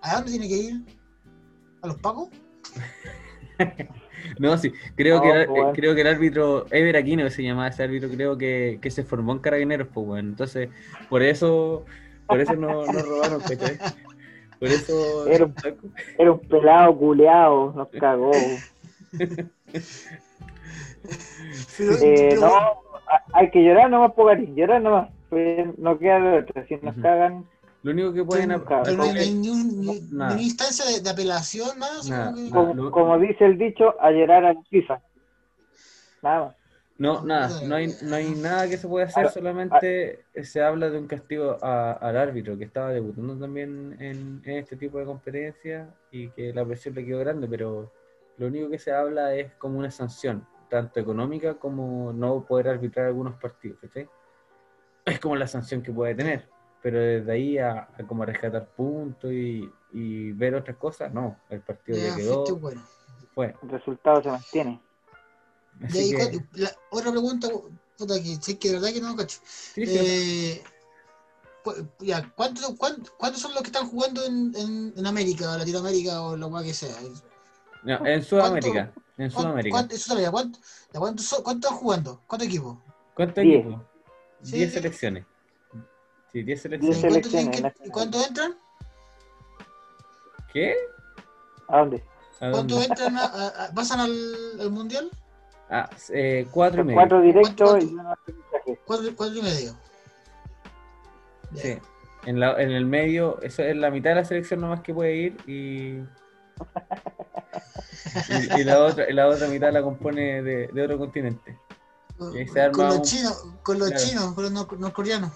¿A 0.00 0.16
dónde 0.16 0.30
tiene 0.32 0.48
que 0.48 0.56
ir? 0.56 0.84
¿A 1.82 1.86
los 1.88 1.98
pagos? 1.98 2.30
No, 4.38 4.56
sí, 4.58 4.72
creo, 4.96 5.16
No, 5.16 5.22
que, 5.22 5.30
el, 5.30 5.46
pues, 5.46 5.48
bueno. 5.48 5.72
creo 5.74 5.94
que 5.94 6.00
el 6.00 6.06
árbitro, 6.06 6.66
Ever 6.70 6.96
Aquino 6.96 7.28
se 7.30 7.42
llamaba 7.42 7.68
ese 7.68 7.82
árbitro, 7.82 8.08
creo 8.08 8.38
que, 8.38 8.78
que 8.80 8.90
se 8.90 9.04
formó 9.04 9.32
en 9.32 9.38
Carabineros, 9.38 9.88
pues 9.92 10.06
bueno, 10.06 10.28
entonces, 10.30 10.68
por 11.08 11.22
eso, 11.22 11.84
por 12.26 12.40
eso 12.40 12.54
no, 12.56 12.86
no 12.86 13.02
robaron, 13.02 13.40
¿cachai? 13.40 13.78
Por 14.58 14.68
eso... 14.68 15.26
Era 15.26 15.44
un, 15.44 15.54
era 16.18 16.32
un 16.32 16.38
pelado 16.40 16.96
culeado, 16.96 17.72
nos 17.76 17.88
cagó. 17.88 18.58
Eh, 22.00 22.36
no, 22.40 22.46
a- 22.46 23.22
hay 23.34 23.50
que 23.50 23.62
llorar 23.62 23.90
nomás, 23.90 24.12
Pogarín, 24.12 24.54
llorar 24.56 24.80
nomás. 24.80 25.10
Pues 25.28 25.66
no 25.78 25.98
queda 25.98 26.20
de 26.20 26.38
otra. 26.38 26.66
Si 26.66 26.76
nos 26.76 26.94
cagan, 26.96 27.44
Lo 27.84 27.92
único 27.92 28.12
que 28.12 28.24
pueden... 28.24 28.48
Pero- 28.48 28.64
no 28.96 29.02
hay, 29.04 29.10
ap- 29.10 29.14
no 29.14 29.20
hay 29.20 29.34
ni, 29.34 29.48
un- 29.50 29.80
ni- 29.80 30.00
Nada. 30.10 30.30
ni 30.30 30.34
una 30.34 30.42
instancia 30.42 30.84
de, 30.86 31.00
de 31.00 31.10
apelación, 31.10 31.78
nada. 31.78 32.00
como 32.00 32.34
que- 32.34 32.40
nada. 32.40 32.50
como, 32.50 32.74
lo- 32.74 32.90
como 32.90 33.18
dice 33.20 33.44
el 33.44 33.56
dicho, 33.58 33.94
a 34.00 34.10
llorar 34.10 34.44
a. 34.46 34.54
Nada 36.22 36.44
más. 36.46 36.56
No, 36.96 37.24
nada, 37.24 37.60
no 37.66 37.74
hay, 37.74 37.92
no 38.02 38.14
hay 38.14 38.30
nada 38.36 38.68
que 38.68 38.76
se 38.78 38.86
pueda 38.86 39.06
hacer, 39.06 39.28
solamente 39.28 40.24
se 40.44 40.62
habla 40.62 40.88
de 40.90 40.98
un 40.98 41.08
castigo 41.08 41.58
a- 41.60 41.92
al 41.92 42.16
árbitro 42.16 42.56
que 42.56 42.64
estaba 42.64 42.90
debutando 42.90 43.36
también 43.36 43.96
en, 43.98 44.40
en 44.44 44.58
este 44.58 44.76
tipo 44.76 44.98
de 45.00 45.04
competencias 45.04 45.88
y 46.12 46.28
que 46.30 46.52
la 46.54 46.64
presión 46.64 46.94
le 46.94 47.04
quedó 47.04 47.18
grande, 47.18 47.48
pero 47.48 47.92
lo 48.38 48.46
único 48.46 48.70
que 48.70 48.78
se 48.78 48.92
habla 48.92 49.34
es 49.34 49.52
como 49.54 49.76
una 49.78 49.90
sanción, 49.90 50.46
tanto 50.70 51.00
económica 51.00 51.54
como 51.54 52.12
no 52.12 52.44
poder 52.46 52.68
arbitrar 52.68 53.06
algunos 53.06 53.34
partidos, 53.40 53.78
¿cachai? 53.80 54.08
Es 55.04 55.18
como 55.18 55.34
la 55.34 55.48
sanción 55.48 55.82
que 55.82 55.90
puede 55.92 56.14
tener, 56.14 56.48
pero 56.84 57.00
desde 57.00 57.32
ahí 57.32 57.56
a, 57.56 57.88
a 57.98 58.06
como 58.06 58.26
rescatar 58.26 58.66
puntos 58.76 59.32
y, 59.32 59.66
y 59.94 60.32
ver 60.32 60.54
otras 60.54 60.76
cosas, 60.76 61.10
no, 61.14 61.40
el 61.48 61.62
partido 61.62 61.96
ya 61.96 62.08
Ya, 62.10 62.16
quedó, 62.16 62.44
bueno. 62.58 62.82
fue. 63.34 63.54
El 63.62 63.70
resultado 63.70 64.22
se 64.22 64.28
mantiene. 64.28 64.80
Y 65.80 65.84
Así 65.86 65.98
ahí, 65.98 66.10
que, 66.12 66.38
cu- 66.38 66.44
la- 66.56 66.76
otra 66.90 67.10
pregunta, 67.10 67.48
puta, 67.96 68.14
que 68.22 68.36
sé 68.36 68.58
que 68.58 68.68
de 68.68 68.74
verdad 68.74 68.92
que 68.92 69.00
no 69.00 69.16
cacho. 69.16 69.40
sí, 69.46 69.86
sí, 69.86 69.98
Eh, 69.98 70.62
ya, 72.00 72.30
¿cuántos, 72.36 72.74
cuántos, 72.76 73.10
cuántos 73.12 73.40
son 73.40 73.54
los 73.54 73.62
que 73.62 73.68
están 73.68 73.88
jugando 73.88 74.22
en, 74.26 74.52
en, 74.54 74.92
en 74.94 75.06
América, 75.06 75.56
Latinoamérica 75.56 76.20
o 76.20 76.36
lo 76.36 76.50
cual 76.50 76.64
que 76.64 76.74
sea? 76.74 76.94
no, 77.82 78.06
en 78.06 78.22
Sudamérica, 78.22 78.92
en 79.16 79.30
¿Cuánto- 79.30 79.40
Sudamérica. 79.40 79.74
cuánto- 79.74 79.94
en 79.94 80.00
Sudamérica, 80.00 80.30
¿cuánto- 80.32 80.58
ya, 80.92 81.00
¿cuántos, 81.00 81.24
son- 81.24 81.42
cuántos 81.42 81.70
están 81.70 81.78
jugando? 81.82 82.22
¿Cuántos 82.26 82.48
equipos? 82.48 82.76
¿Cuántos 83.14 83.42
Diez. 83.42 83.60
equipos? 83.64 83.82
Sí. 84.42 84.56
10 84.56 84.72
selecciones. 84.74 85.24
Sí, 86.34 86.42
10 86.42 86.62
Diez 86.80 86.96
¿Y 86.96 87.00
selecciones. 87.00 87.62
y 87.84 87.90
cuántos 87.90 88.26
entran? 88.26 88.56
¿Qué? 90.52 90.74
¿A 91.68 91.78
dónde? 91.78 92.02
¿A 92.40 92.50
¿Cuántos 92.50 92.66
dónde? 92.80 92.84
entran? 92.86 93.16
a- 93.18 93.24
a- 93.24 93.64
a- 93.66 93.72
¿Pasan 93.72 94.00
al, 94.00 94.60
al 94.60 94.70
mundial? 94.72 95.08
Ah, 95.70 95.88
eh, 96.12 96.46
cuatro 96.50 96.80
y 96.82 96.84
medio. 96.86 96.98
Cuatro 96.98 97.20
directos 97.20 97.70
¿Cuánto- 97.70 97.86
y 97.86 97.94
uno. 97.94 98.14
Cuatro, 98.84 99.06
cuatro 99.16 99.36
y 99.38 99.42
medio. 99.42 99.76
Sí. 101.54 101.78
En, 102.26 102.40
la, 102.40 102.60
en 102.60 102.72
el 102.72 102.84
medio, 102.84 103.40
eso 103.42 103.62
es 103.62 103.76
la 103.76 103.90
mitad 103.92 104.10
de 104.10 104.16
la 104.16 104.24
selección 104.24 104.60
nomás 104.60 104.80
que 104.80 104.92
puede 104.92 105.14
ir 105.14 105.36
y. 105.46 106.00
Y, 108.28 108.60
y 108.60 108.64
la, 108.64 108.80
otra, 108.82 109.08
y 109.08 109.12
la 109.12 109.28
otra 109.28 109.46
mitad 109.46 109.72
la 109.72 109.82
compone 109.82 110.42
de, 110.42 110.66
de 110.66 110.82
otro 110.82 110.98
continente. 110.98 111.56
Y 112.32 112.38
ahí 112.38 112.48
se 112.48 112.60
arma 112.60 112.72
Con 112.74 112.86
los 112.88 112.96
un- 112.96 113.02
chinos, 113.02 113.46
con 113.62 113.78
los 113.78 113.88
Claro. 113.90 114.04
chinos, 114.04 114.34
con 114.34 114.42
los 114.44 114.52
nor- 114.52 114.78
norcoreanos. 114.78 115.30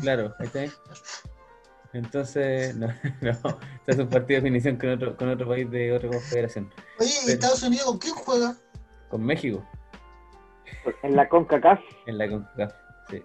Claro, 0.00 0.34
¿está 0.40 0.64
Entonces, 1.92 2.74
no, 2.76 2.86
no, 3.20 3.30
este 3.32 3.92
es 3.92 3.98
un 3.98 4.08
partido 4.08 4.40
de 4.40 4.42
definición 4.50 4.76
con 4.76 4.90
otro, 4.90 5.16
con 5.16 5.28
otro 5.28 5.48
país 5.48 5.70
de 5.70 5.92
otra 5.92 6.08
confederación. 6.10 6.70
Oye, 6.98 7.10
Pero- 7.24 7.32
¿Estados 7.34 7.62
Unidos 7.62 7.86
con 7.86 7.98
quién 7.98 8.14
juega? 8.14 8.54
Con 9.08 9.24
México, 9.24 9.64
En 11.02 11.14
la 11.16 11.28
CONCACAF. 11.28 11.80
en 12.06 12.18
la 12.18 12.28
CONCACAF, 12.28 12.72
sí. 13.10 13.22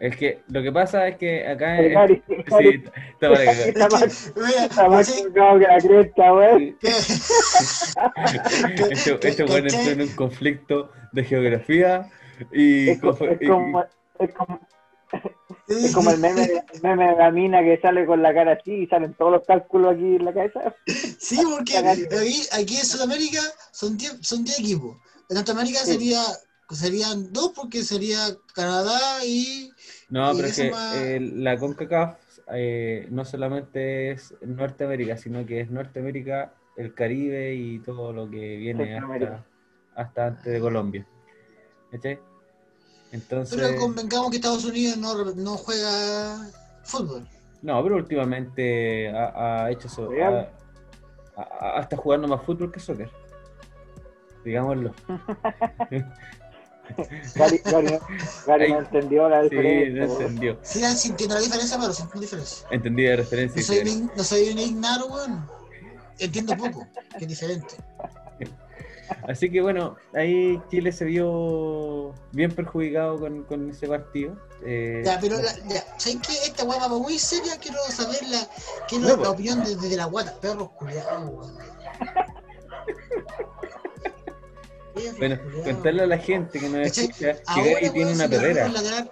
Es 0.00 0.16
que 0.16 0.42
lo 0.48 0.62
que 0.62 0.72
pasa 0.72 1.06
es 1.08 1.16
que 1.18 1.46
acá 1.46 1.78
en, 1.78 1.92
Gary, 1.92 2.22
Sí, 2.28 2.34
Gary, 2.48 2.84
está 3.12 3.28
para 3.30 3.44
cagar. 3.44 3.68
Está 3.68 3.88
más, 3.88 4.32
está 4.36 4.88
más 4.88 5.12
colgado 5.22 5.58
que 5.58 5.66
la 5.66 5.78
cresta, 5.78 6.34
weón. 6.34 6.78
que- 6.78 6.88
Este, 8.90 9.28
este 9.28 9.44
bueno 9.44 9.64
¿Cachai? 9.64 9.80
entró 9.80 9.92
en 9.92 10.00
un 10.02 10.14
conflicto 10.16 10.90
de 11.12 11.24
geografía 11.24 12.08
y, 12.52 12.90
Es, 12.90 13.00
co- 13.00 13.10
es 13.20 13.42
y- 13.42 13.46
como, 13.46 13.84
es 14.20 14.32
como, 14.34 14.60
es 15.68 15.94
como 15.94 16.10
el 16.10 16.18
meme, 16.18 16.42
el 16.72 16.82
meme 16.82 17.08
de 17.10 17.16
la 17.16 17.30
mina 17.30 17.62
que 17.62 17.80
sale 17.80 18.06
con 18.06 18.22
la 18.22 18.32
cara 18.32 18.52
así 18.52 18.72
y 18.72 18.86
salen 18.86 19.14
todos 19.14 19.32
los 19.32 19.46
cálculos 19.46 19.94
aquí 19.94 20.16
en 20.16 20.24
la 20.24 20.32
cabeza. 20.32 20.74
Sí, 21.18 21.38
porque 21.44 21.78
aquí, 21.78 22.42
aquí 22.52 22.76
en 22.76 22.84
Sudamérica 22.86 23.40
son 23.72 23.96
10 23.96 24.18
son 24.20 24.44
10 24.44 24.58
equipos. 24.60 24.96
En 25.28 25.36
Norteamérica 25.36 25.80
Sí. 25.80 25.92
sería, 25.92 26.22
serían 26.70 27.32
dos 27.32 27.52
porque 27.54 27.82
sería 27.82 28.18
Canadá 28.54 29.24
y... 29.24 29.70
No, 30.08 30.32
y 30.32 30.36
pero 30.36 30.48
es 30.48 30.56
que 30.56 30.70
más- 30.70 30.94
eh, 30.96 31.20
la 31.20 31.58
CONCACAF 31.58 32.16
eh, 32.52 33.06
no 33.10 33.24
solamente 33.24 34.10
es 34.12 34.34
Norteamérica, 34.42 35.16
sino 35.16 35.46
que 35.46 35.60
es 35.60 35.70
Norteamérica, 35.70 36.52
el 36.76 36.94
Caribe 36.94 37.54
y 37.54 37.78
todo 37.80 38.12
lo 38.12 38.28
que 38.28 38.56
viene 38.56 38.98
hasta, 38.98 39.46
hasta 39.94 40.26
antes 40.26 40.52
de 40.52 40.60
Colombia. 40.60 41.06
¿Cachai? 41.92 42.18
Entonces, 43.12 43.58
Pero 43.60 43.78
convengamos 43.80 44.30
que 44.30 44.36
Estados 44.36 44.64
Unidos 44.64 44.96
no, 44.96 45.24
no 45.34 45.56
juega 45.56 46.48
fútbol. 46.84 47.26
no, 47.62 47.82
pero 47.82 47.96
últimamente 47.96 49.08
ha, 49.10 49.64
ha 49.64 49.70
hecho 49.70 49.88
eso. 49.88 50.08
Real. 50.08 50.48
ha- 51.36 51.40
ha- 51.42 51.78
ha- 51.78 51.80
está 51.80 51.96
jugando 51.96 52.28
más 52.28 52.42
fútbol 52.44 52.70
que 52.70 52.78
soccer. 52.80 53.10
Digámoslo. 54.44 54.94
Gary, 57.36 57.58
Gary, 57.64 57.98
Gary 58.46 58.72
no 58.72 58.78
entendió 58.80 59.28
la 59.28 59.42
Sí, 59.42 59.48
diferencia. 59.50 60.00
no 60.06 60.06
weón. 60.12 60.22
entendió. 60.22 60.58
Sigan 60.62 60.96
sintiendo 60.96 61.34
la 61.36 61.40
diferencia, 61.40 61.78
pero 61.78 61.92
la 62.14 62.20
diferencia. 62.20 62.66
Entendí 62.70 63.06
la 63.06 63.16
referencia. 63.16 63.60
No 63.60 63.66
soy, 63.66 63.86
sí. 63.88 63.96
un, 64.00 64.10
no 64.16 64.24
soy 64.24 64.48
un 64.50 64.58
ignaro, 64.58 65.06
weón. 65.06 65.46
Entiendo 66.18 66.56
poco, 66.56 66.86
que 67.16 67.24
es 67.24 67.28
diferente. 67.28 67.76
Así 69.28 69.50
que 69.50 69.60
bueno, 69.60 69.96
ahí 70.14 70.60
Chile 70.70 70.92
se 70.92 71.04
vio 71.04 72.14
bien 72.32 72.52
perjudicado 72.54 73.18
con, 73.18 73.42
con 73.44 73.70
ese 73.70 73.86
partido. 73.88 74.36
Eh, 74.64 75.02
Ya, 75.04 75.18
pero 75.20 75.36
la, 75.40 75.52
ya, 75.68 75.84
¿sabes 75.98 76.18
qué? 76.26 76.32
Esta 76.46 76.64
va 76.64 76.88
muy 76.88 77.18
seria, 77.18 77.56
quiero 77.58 77.78
saber 77.90 78.22
la, 78.28 78.48
quiero 78.88 79.04
No, 79.04 79.10
la 79.10 79.16
pues. 79.18 79.28
opinión 79.30 79.64
desde 79.64 79.88
de 79.88 79.96
la 79.96 80.04
guata, 80.06 80.34
perros 80.40 80.70
culiados, 80.72 81.50
bueno, 85.18 85.38
contarle 85.64 86.02
a 86.02 86.06
la 86.06 86.18
gente 86.18 86.58
que 86.58 86.66
¿Cachai? 86.70 87.04
escucha 87.06 87.34
que 87.34 87.42
Ahora, 87.46 87.64
Gary 87.72 87.90
tiene 87.90 88.12
una 88.12 88.28
perrera. 88.28 88.68
ladrar- 88.68 89.10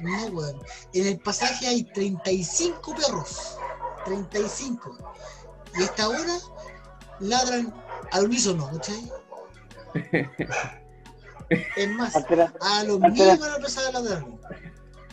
No, 0.00 0.26
weón. 0.26 0.60
En 0.92 1.06
el 1.06 1.18
pasaje 1.20 1.66
hay 1.66 1.84
35 1.84 2.94
perros. 2.94 3.56
35. 4.04 4.98
Y 5.78 5.82
a 5.82 5.84
esta 5.84 6.08
hora 6.08 6.38
ladran 7.20 7.72
al 8.12 8.24
unísono, 8.24 8.70
¿cachai? 8.72 9.10
Es 11.76 11.90
más, 11.96 12.16
a 12.16 12.20
los 12.84 13.00
era- 13.18 13.36
van 13.36 13.52
a 13.52 13.56
empezar 13.56 13.84
a 13.86 13.92
ladrar. 14.00 14.24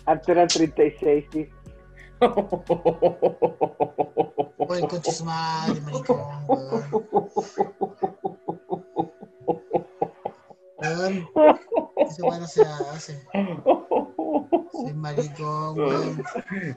antes 0.05 0.29
eran 0.29 0.47
36, 0.47 1.25
sí. 1.31 1.49
Oye, 4.57 4.87
conche 4.87 5.11
su 5.11 5.25
madre, 5.25 5.81
maricón, 5.81 6.19
weón. 6.47 6.83
Weón, 10.77 11.27
no 12.39 12.47
se 12.47 12.61
hace. 12.63 13.21
Soy 14.71 14.93
maricón, 14.93 15.77
weón. 15.79 16.23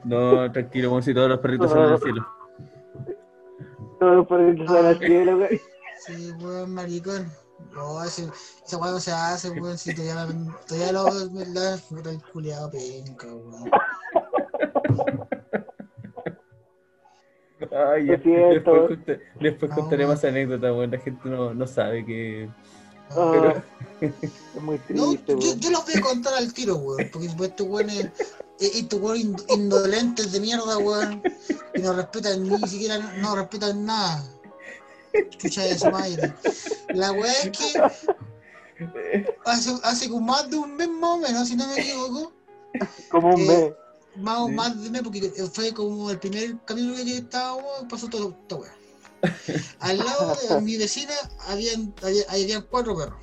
No, 0.03 0.51
tranquilo, 0.51 0.89
como 0.89 1.01
si 1.01 1.13
todos 1.13 1.29
los 1.29 1.39
perritos 1.39 1.71
salen 1.71 1.89
del 1.91 1.99
cielo. 1.99 2.27
Todos 3.99 4.15
los 4.17 4.27
perritos 4.27 4.67
salen 4.67 4.85
al 4.85 4.99
cielo, 4.99 5.37
güey. 5.37 5.61
Sí, 6.05 6.31
weón, 6.41 6.73
maricón. 6.73 7.31
No, 7.73 8.03
ese, 8.03 8.29
esa 8.65 8.77
weá 8.77 8.91
no 8.91 8.99
se 8.99 9.11
hace, 9.11 9.49
weón. 9.49 9.77
Si 9.77 9.93
todavía, 9.93 10.27
todavía 10.67 10.91
lo 10.93 11.05
puta 11.89 12.09
el 12.09 12.21
culiado 12.31 12.71
penca, 12.71 13.27
weón. 13.27 13.69
Ay, 17.71 18.05
después, 18.05 18.63
conté- 18.63 19.21
después 19.39 19.69
No, 19.71 19.75
contaré 19.77 20.03
weón. 20.05 20.15
más 20.15 20.23
anécdotas, 20.23 20.71
weón. 20.71 20.91
La 20.91 20.99
gente 20.99 21.29
no, 21.29 21.53
no 21.53 21.67
sabe 21.67 22.05
que. 22.05 22.49
Ah, 23.11 23.31
Pero- 23.31 23.63
es 24.55 24.61
muy 24.61 24.77
No, 24.89 25.09
triste, 25.11 25.31
yo, 25.33 25.37
güey. 25.37 25.59
yo 25.59 25.69
los 25.71 25.85
voy 25.85 25.93
a 25.97 26.01
contar 26.01 26.33
al 26.35 26.53
tiro, 26.53 26.75
weón. 26.77 27.09
Porque 27.11 27.27
después 27.27 27.49
estos 27.49 27.67
weones, 27.67 28.05
eh, 28.59 28.71
estos 28.75 28.99
weones 29.01 29.25
ind- 29.25 29.45
indolentes 29.49 30.31
de 30.31 30.39
mierda, 30.39 30.77
weón. 30.77 31.21
Y 31.73 31.81
no 31.81 31.93
respetan 31.93 32.43
ni 32.43 32.57
siquiera, 32.67 32.97
no 33.17 33.35
respetan 33.35 33.85
nada. 33.85 34.23
Chucha 35.37 35.63
de 35.63 35.77
su 35.77 35.89
madre. 35.91 36.33
La 36.89 37.11
weá 37.11 37.31
es 37.31 37.51
que 37.51 37.81
hace, 39.45 39.71
hace 39.83 40.09
como 40.09 40.27
más 40.27 40.49
de 40.49 40.57
un 40.57 40.75
mes 40.75 40.89
más 40.89 41.11
o 41.11 41.17
menos, 41.17 41.47
si 41.47 41.55
no 41.55 41.67
me 41.67 41.79
equivoco. 41.79 42.33
Como 43.09 43.35
un 43.35 43.41
eh, 43.41 43.45
mes. 43.45 43.73
Más 44.17 44.39
o 44.39 44.49
más 44.49 44.79
de 44.79 44.87
un 44.87 44.91
mes, 44.91 45.01
porque 45.01 45.29
fue 45.53 45.73
como 45.73 46.09
el 46.09 46.19
primer 46.19 46.57
capítulo 46.65 46.95
que 46.95 47.17
estábamos, 47.17 47.85
pasó 47.89 48.07
todo 48.07 48.29
esta 48.29 48.55
weá. 48.55 48.73
Al 49.79 49.97
lado 49.97 50.35
de 50.35 50.61
mi 50.61 50.77
vecina 50.77 51.13
habían, 51.47 51.93
había, 52.01 52.23
habían 52.29 52.61
cuatro 52.69 52.95
perros. 52.95 53.19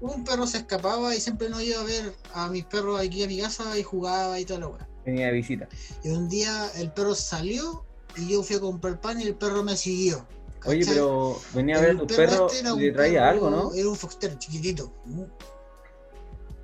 Un 0.00 0.24
perro 0.24 0.46
se 0.46 0.58
escapaba 0.58 1.14
y 1.14 1.20
siempre 1.20 1.48
nos 1.48 1.62
iba 1.62 1.80
a 1.80 1.84
ver 1.84 2.14
a 2.34 2.48
mis 2.48 2.64
perros 2.64 3.00
aquí 3.00 3.22
a 3.22 3.26
mi 3.26 3.40
casa 3.40 3.78
y 3.78 3.82
jugaba 3.82 4.38
y 4.38 4.44
toda 4.44 4.60
la 4.60 4.68
weá. 4.68 4.88
Venía 5.04 5.26
de 5.26 5.32
visita. 5.32 5.68
Y 6.02 6.10
un 6.10 6.28
día 6.28 6.70
el 6.76 6.92
perro 6.92 7.14
salió 7.14 7.84
y 8.16 8.28
yo 8.28 8.42
fui 8.42 8.56
a 8.56 8.60
comprar 8.60 9.00
pan 9.00 9.20
y 9.20 9.24
el 9.24 9.34
perro 9.34 9.62
me 9.62 9.76
siguió. 9.76 10.26
Oye, 10.66 10.84
pero 10.86 11.38
venía 11.52 11.76
a 11.76 11.80
ver 11.80 11.90
a 11.90 11.98
tu 11.98 12.06
perro 12.06 12.48
un 12.72 12.80
le 12.80 12.92
traía 12.92 13.20
perro- 13.20 13.28
algo, 13.30 13.50
¿no? 13.50 13.74
Era 13.74 13.88
un 13.88 13.96
foxter 13.96 14.38
chiquitito. 14.38 14.92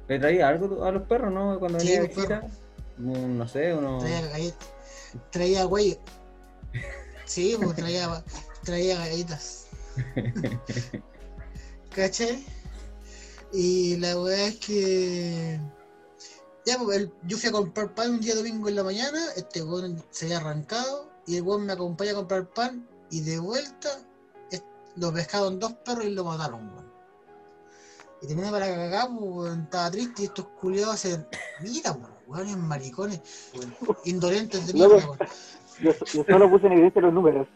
Le 0.08 0.18
traía 0.18 0.48
algo 0.48 0.84
a 0.84 0.90
los 0.90 1.02
perros, 1.06 1.32
¿no? 1.32 1.58
Cuando 1.58 1.78
Sí, 1.80 1.86
venía 1.88 2.02
de 2.02 2.08
visita. 2.08 2.42
No 2.98 3.46
sé, 3.48 3.74
uno. 3.74 3.98
Traía 3.98 4.20
galletas. 4.28 4.68
Traía 5.30 5.64
güey. 5.64 5.98
Sí, 7.26 7.56
pues 7.62 7.76
traía, 7.76 8.24
traía 8.64 8.98
galletas. 8.98 9.66
¿Cachai? 11.94 12.44
Y 13.52 13.96
la 13.96 14.18
weá 14.20 14.46
es 14.48 14.56
que. 14.56 15.60
Ya, 16.66 16.78
pues 16.78 16.98
el- 16.98 17.12
yo 17.24 17.36
fui 17.38 17.48
a 17.48 17.52
comprar 17.52 17.94
pan 17.94 18.10
un 18.12 18.20
día 18.20 18.34
domingo 18.34 18.68
en 18.68 18.76
la 18.76 18.84
mañana, 18.84 19.18
este 19.36 19.62
weón 19.62 20.02
se 20.10 20.26
había 20.26 20.38
arrancado 20.38 21.10
y 21.26 21.36
el 21.36 21.42
weón 21.42 21.66
me 21.66 21.72
acompaña 21.72 22.12
a 22.12 22.16
comprar 22.16 22.46
pan 22.50 22.86
y 23.10 23.20
de 23.20 23.38
vuelta 23.38 23.88
lo 24.96 25.12
pescaron 25.12 25.58
dos 25.58 25.72
perros 25.74 26.04
y 26.04 26.10
lo 26.10 26.24
mataron, 26.24 26.68
weón. 26.68 26.90
Y 28.22 28.26
terminé 28.26 28.50
para 28.50 28.66
cagar, 28.66 29.08
pues, 29.08 29.20
weón, 29.22 29.60
estaba 29.62 29.90
triste 29.90 30.22
y 30.22 30.24
estos 30.26 30.46
culiados 30.60 30.98
se. 31.00 31.24
Mira, 31.62 31.92
weón, 31.92 32.12
weones 32.26 32.56
maricones, 32.56 33.20
weón, 33.54 33.74
indolentes 34.04 34.66
de 34.66 34.74
mierda, 34.74 34.96
weón. 34.96 35.18
Yo, 35.80 35.92
yo 36.12 36.24
solo 36.28 36.50
puse 36.50 36.66
en 36.66 36.72
evidencia 36.72 37.02
los 37.02 37.14
números. 37.14 37.48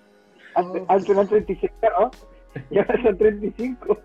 Antes, 0.55 0.83
Oh. 0.83 0.87
antes 0.93 1.11
eran 1.11 1.29
36 1.29 1.73
perros 1.81 2.17
y 2.71 2.79
ahora 2.79 3.03
son 3.03 3.19
35. 3.19 3.99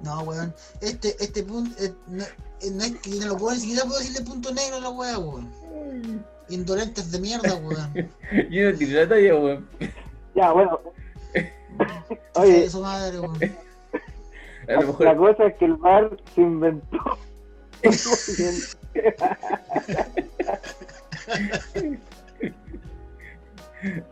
No, 0.00 0.22
weón. 0.22 0.54
Este, 0.80 1.14
este 1.22 1.42
punto, 1.42 1.70
eh, 1.82 1.92
no, 2.06 2.24
eh, 2.24 2.70
no 2.72 2.82
es 2.84 2.92
que 2.98 3.10
no 3.10 3.26
lo 3.26 3.36
puedo 3.36 3.54
ni 3.54 3.60
siquiera 3.60 3.82
puedo 3.84 3.98
decirle 3.98 4.22
punto 4.22 4.52
negro 4.52 4.76
a 4.76 4.80
la 4.80 4.90
weá, 4.90 5.18
weón. 5.18 5.52
Indolentes 6.48 7.12
de 7.12 7.20
mierda, 7.20 7.54
weón. 7.56 7.92
Yo 8.50 8.70
no 8.72 8.78
tiré 8.78 8.92
la 9.04 9.08
talla, 9.08 9.34
weón. 9.36 9.68
Ya, 10.38 10.52
bueno. 10.52 10.80
Oye, 12.36 12.68
madre. 12.80 13.18
A 14.68 14.80
lo 14.80 14.96
la 15.00 15.16
cosa 15.16 15.46
es 15.46 15.56
que 15.56 15.64
el 15.64 15.74
bar 15.74 16.16
se 16.32 16.42
inventó. 16.42 17.18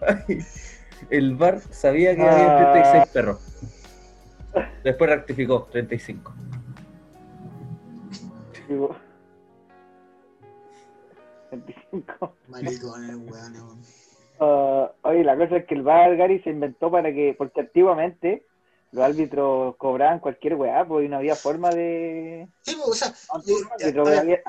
Ay, 0.00 0.44
el 1.10 1.36
bar 1.36 1.60
sabía 1.70 2.16
que 2.16 2.22
había 2.22 2.72
36 2.72 3.06
perros. 3.12 3.38
Después 4.82 5.10
rectificó, 5.10 5.68
35. 5.70 6.34
Digo, 8.68 8.96
25. 11.52 12.34
Maricones, 12.48 13.16
weón, 13.16 13.82
Ah, 14.38 14.92
oye, 15.02 15.24
la 15.24 15.36
cosa 15.36 15.56
es 15.56 15.66
que 15.66 15.74
el 15.74 15.82
bar 15.82 16.16
Gary 16.16 16.40
se 16.40 16.50
inventó 16.50 16.90
para 16.90 17.12
que, 17.12 17.34
porque 17.36 17.60
antiguamente 17.60 18.44
los 18.92 19.04
árbitros 19.04 19.76
cobraban 19.76 20.20
cualquier 20.20 20.54
weá, 20.54 20.86
pues 20.86 21.06
y 21.06 21.08
no 21.08 21.16
había 21.16 21.36
forma 21.36 21.70
de. 21.70 22.48
Sí, 22.62 22.76
pues, 22.76 22.88
o 22.88 22.94
sea, 22.94 23.08
eh, 23.08 23.54
pero 23.78 24.04
ver, 24.04 24.18
había- 24.18 24.42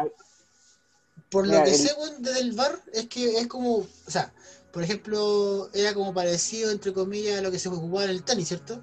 por 1.29 1.47
lo 1.47 1.63
que 1.63 1.69
el- 1.69 1.75
sé, 1.75 1.93
weón, 1.99 2.21
desde 2.21 2.41
el 2.41 2.51
bar, 2.53 2.71
es 2.93 3.07
que 3.07 3.37
es 3.37 3.47
como, 3.47 3.77
o 3.77 3.85
sea, 4.07 4.31
por 4.71 4.83
ejemplo, 4.83 5.69
era 5.73 5.93
como 5.93 6.13
parecido, 6.13 6.71
entre 6.71 6.93
comillas, 6.93 7.39
a 7.39 7.41
lo 7.41 7.51
que 7.51 7.59
se 7.59 7.69
ocupaba 7.69 8.05
en 8.05 8.11
el 8.11 8.23
tenis, 8.23 8.47
¿cierto? 8.47 8.81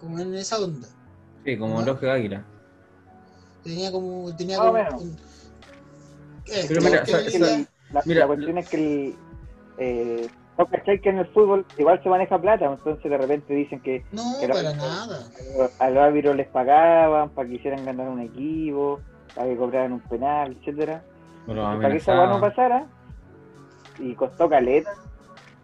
Como 0.00 0.18
en 0.18 0.34
esa 0.34 0.58
onda. 0.58 0.88
Sí, 1.44 1.56
como 1.56 1.80
¿No? 1.80 1.86
Lógico 1.86 2.10
Águila. 2.10 2.44
Tenía 3.62 3.90
como, 3.90 4.34
tenía 4.36 4.58
como... 4.58 4.76
eh, 6.46 6.64
Pero 6.68 6.80
Mira, 6.80 8.20
la 8.20 8.26
cuestión 8.26 8.58
es 8.58 8.68
que 8.68 8.76
el. 9.08 9.16
Eh, 9.78 10.28
no 10.58 10.66
cachai 10.66 11.00
que 11.00 11.10
en 11.10 11.18
el 11.18 11.26
fútbol 11.28 11.66
igual 11.76 12.02
se 12.02 12.08
maneja 12.08 12.40
plata, 12.40 12.66
entonces 12.66 13.10
de 13.10 13.18
repente 13.18 13.54
dicen 13.54 13.80
que 13.80 14.04
No, 14.12 14.36
que 14.40 14.48
para 14.48 14.62
nada. 14.74 15.30
a 15.78 15.90
los 15.90 16.02
árbitros 16.02 16.36
les 16.36 16.48
pagaban 16.48 17.30
para 17.30 17.48
que 17.48 17.54
hicieran 17.56 17.84
ganar 17.84 18.08
un 18.08 18.20
equipo, 18.20 19.02
para 19.34 19.48
que 19.48 19.56
cobraran 19.56 19.92
un 19.92 20.00
penal, 20.08 20.56
etcétera. 20.56 21.04
Bueno, 21.46 21.62
para 21.62 21.90
que 21.90 21.96
esa 21.98 22.26
no 22.26 22.40
pasara. 22.40 22.86
Y 23.98 24.14
costó 24.14 24.48
caleta 24.48 24.90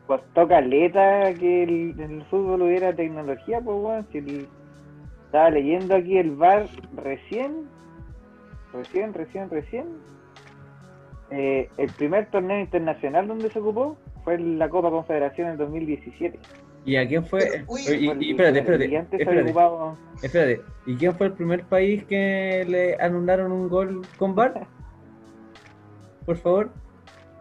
costó 0.07 0.49
caleta 0.49 1.35
que 1.39 1.63
el, 1.63 2.01
en 2.01 2.11
el 2.21 2.25
fútbol 2.27 2.63
hubiera 2.63 2.95
tecnología 2.95 3.61
pues 3.61 3.77
weón 3.79 4.07
si 4.11 4.19
el- 4.19 4.49
estaba 5.27 5.51
leyendo 5.51 5.95
aquí 5.95 6.19
el 6.19 6.33
VAR 6.37 6.69
recién 6.93 7.71
recién 8.73 9.15
recién 9.15 9.51
recién 9.51 9.87
eh, 11.33 11.69
el 11.79 11.91
primer 11.91 12.27
torneo 12.31 12.61
internacional 12.61 13.27
donde 13.27 13.51
se 13.51 13.59
ocupó 13.59 13.97
fue 14.25 14.39
la 14.39 14.69
Copa 14.69 14.91
Confederación 14.91 15.49
en 15.51 15.57
2017 15.57 16.39
¿Y 16.85 16.97
a 16.97 17.07
quién 17.07 17.25
fue? 17.25 17.41
Pero, 17.51 17.65
uy, 17.69 17.81
y, 17.87 17.93
y- 17.93 18.25
y 18.27 18.31
espérate, 18.33 18.59
espérate. 18.59 18.87
y 18.89 18.97
antes 18.97 19.23
se 19.23 19.29
había 19.29 19.41
Espérate, 19.41 19.51
ocupado 19.51 19.97
espérate. 20.23 20.61
¿Y 20.87 20.97
quién 20.97 21.15
fue 21.17 21.27
el 21.29 21.33
primer 21.35 21.65
país 21.65 22.05
que 22.05 22.65
le 22.69 22.97
anularon 23.01 23.53
un 23.53 23.69
gol 23.69 24.03
con 24.19 24.35
VAR? 24.35 24.67
Por 26.27 26.37
favor. 26.39 26.71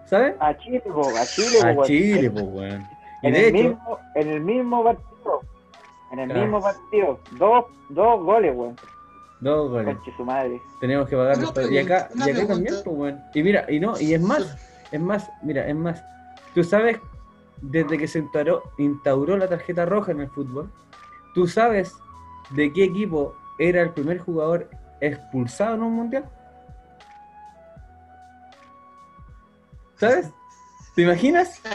¿Sabes? 0.06 0.36
a 0.40 0.56
Chile 0.58 0.82
po, 0.86 1.02
a 1.18 1.26
Chile 1.26 1.74
po, 1.74 1.82
A. 1.82 1.86
Chile, 1.86 2.30
pues, 2.30 2.46
weón. 2.46 2.88
Y 3.24 3.28
en 3.28 3.34
de 3.34 3.40
el 3.50 3.56
hecho, 3.56 3.70
mismo, 3.70 4.00
en 4.16 4.28
el 4.28 4.42
mismo 4.42 4.84
partido, 4.84 5.40
en 6.12 6.20
el 6.20 6.26
Claro. 6.30 6.42
mismo 6.42 6.62
partido, 6.62 7.20
dos, 7.40 7.66
dos 7.90 8.24
goles, 8.24 8.54
weón. 8.56 8.76
Dos 9.42 9.70
goles. 9.70 9.96
Conche 9.96 10.14
su 10.16 10.26
madre. 10.26 10.62
Tenemos 10.80 11.10
que 11.10 11.16
pagar 11.16 11.38
los 11.38 11.72
Y 11.72 11.78
acá, 11.78 12.10
y 12.16 12.30
acá 12.30 12.48
también, 12.48 12.76
pues, 12.84 12.98
weón. 12.98 13.22
Y 13.34 13.44
mira, 13.44 13.66
y 13.70 13.80
no, 13.80 14.00
y 14.00 14.14
es 14.14 14.22
más, 14.22 14.58
es 14.92 15.02
más, 15.02 15.30
mira, 15.42 15.68
es 15.68 15.76
más. 15.76 16.04
Tú 16.54 16.64
sabes, 16.64 16.98
desde 17.62 17.98
que 17.98 18.08
se 18.08 18.20
instauró, 18.20 18.64
instauró 18.78 19.38
la 19.38 19.48
tarjeta 19.48 19.86
roja 19.86 20.12
en 20.12 20.22
el 20.22 20.30
fútbol, 20.30 20.72
tú 21.34 21.48
sabes 21.48 21.96
de 22.52 22.72
qué 22.74 22.86
equipo 22.86 23.36
era 23.58 23.82
el 23.82 23.92
primer 23.92 24.20
jugador 24.20 24.70
expulsado 25.00 25.76
en 25.76 25.84
un 25.84 25.94
mundial. 25.94 26.30
¿Sabes? 29.98 30.32
¿Te 30.96 31.04
imaginas? 31.04 31.62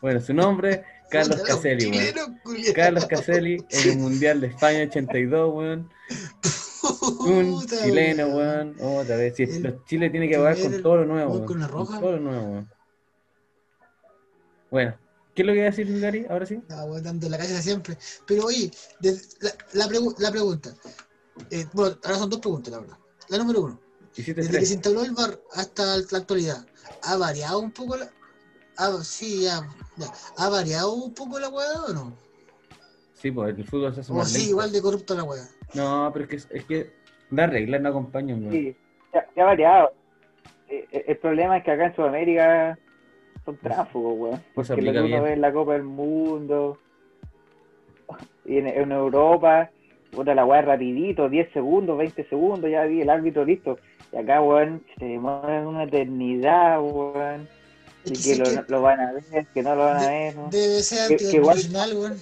Bueno, 0.00 0.18
su 0.20 0.32
nombre, 0.32 0.84
Carlos 1.10 1.42
Caselli, 1.42 1.90
weón. 1.90 2.40
Carlos 2.74 3.06
Caselli 3.06 3.64
en 3.70 3.90
el 3.90 3.98
Mundial 3.98 4.40
de 4.40 4.46
España 4.48 4.82
82, 4.84 5.54
weón. 5.54 5.90
Un 7.26 7.66
chileno, 7.66 8.28
weón. 8.28 8.76
Otra 8.80 9.16
vez. 9.16 9.34
Si 9.36 9.42
El 9.44 9.62
los 9.62 9.84
Chile 9.84 10.10
tiene 10.10 10.28
que 10.28 10.36
pagar 10.36 10.58
con 10.60 10.82
todo 10.82 10.96
lo 10.98 11.06
nuevo, 11.06 11.32
weón. 11.34 11.46
con 11.46 11.60
la 11.60 11.66
roja. 11.68 12.00
todo 12.00 12.12
lo 12.12 12.20
nuevo, 12.20 12.44
weón. 12.52 12.70
Bueno, 14.70 14.96
¿qué 15.34 15.42
es 15.42 15.46
lo 15.46 15.52
que 15.52 15.58
iba 15.58 15.66
a 15.66 15.70
decir 15.70 16.00
Gary? 16.00 16.26
Ahora 16.30 16.46
sí. 16.46 16.60
Ah, 16.70 16.84
weón, 16.84 17.02
dando 17.02 17.28
la 17.28 17.38
calle 17.38 17.60
siempre. 17.60 17.96
Pero 18.26 18.44
oye, 18.46 18.70
la, 19.00 19.12
la, 19.72 19.86
pregu- 19.88 20.16
la 20.18 20.30
pregunta. 20.30 20.74
Eh, 21.50 21.66
bueno, 21.72 21.98
ahora 22.04 22.18
son 22.18 22.30
dos 22.30 22.40
preguntas, 22.40 22.72
la 22.72 22.80
verdad. 22.80 22.96
La 23.28 23.38
número 23.38 23.62
uno. 23.62 23.80
Desde 24.16 24.34
que 24.58 24.66
se 24.66 24.74
instaló 24.74 25.04
el 25.04 25.12
bar 25.12 25.40
hasta 25.54 25.96
la 25.96 26.18
actualidad, 26.18 26.66
¿ha 27.02 27.16
variado 27.16 27.60
un 27.60 27.70
poco 27.72 27.96
la.? 27.96 28.10
Ah, 28.80 28.98
sí, 29.02 29.42
ya, 29.44 29.60
ya. 29.96 30.06
¿Ha 30.38 30.48
variado 30.48 30.92
un 30.94 31.14
poco 31.14 31.38
la 31.38 31.48
weá 31.48 31.84
o 31.88 31.92
no? 31.92 32.12
Sí, 33.20 33.30
pues 33.30 33.56
el 33.56 33.64
fútbol 33.64 33.94
se 33.94 34.00
hace 34.00 34.12
O 34.12 34.16
más 34.16 34.30
sí, 34.30 34.38
lento. 34.38 34.50
igual 34.50 34.72
de 34.72 34.80
corrupta 34.80 35.14
la 35.14 35.24
wea. 35.24 35.42
No, 35.74 36.10
pero 36.12 36.24
es 36.24 36.46
que, 36.46 36.56
es 36.58 36.64
que 36.64 36.92
no 37.30 37.88
acompañan, 37.88 38.40
weón. 38.40 38.52
Sí, 38.52 38.76
se, 39.12 39.40
ha 39.40 39.44
variado. 39.44 39.92
Eh, 40.68 40.86
eh, 40.90 41.04
El 41.08 41.18
problema 41.18 41.58
es 41.58 41.64
que 41.64 41.70
acá 41.70 41.86
en 41.86 41.96
Sudamérica 41.96 42.78
son 43.44 43.58
tráfugos, 43.58 44.18
weón. 44.18 44.42
Pues 44.54 44.68
Porque 44.68 44.82
lo 44.82 44.92
que 44.92 45.00
uno 45.00 45.22
ve 45.22 45.32
en 45.34 45.40
la 45.42 45.52
Copa 45.52 45.74
del 45.74 45.82
Mundo 45.82 46.78
y 48.46 48.56
en, 48.56 48.68
en 48.68 48.90
Europa, 48.90 49.70
puta, 50.10 50.34
la 50.34 50.46
weá 50.46 50.62
rapidito, 50.62 51.28
10 51.28 51.52
segundos, 51.52 51.98
20 51.98 52.24
segundos, 52.24 52.70
ya 52.70 52.84
vi 52.84 53.02
el 53.02 53.10
árbitro 53.10 53.44
listo. 53.44 53.78
Y 54.12 54.16
acá, 54.16 54.40
weón, 54.40 54.82
se 54.98 55.04
demora 55.04 55.68
una 55.68 55.84
eternidad, 55.84 56.80
weón. 56.80 57.46
Y 58.04 58.12
Es 58.12 58.24
que 58.24 58.32
que 58.32 58.38
lo, 58.54 58.66
que 58.66 58.74
van 58.74 59.00
a 59.00 59.12
ver, 59.12 59.46
que 59.52 59.62
no 59.62 59.74
lo 59.74 59.84
van 59.84 59.96
a 59.98 60.08
ver, 60.08 60.36
¿no? 60.36 60.48
debe 60.50 60.82
ser 60.82 61.08
Que- 61.08 61.16
que 61.16 61.36
igual- 61.36 61.58
weón. 61.94 62.18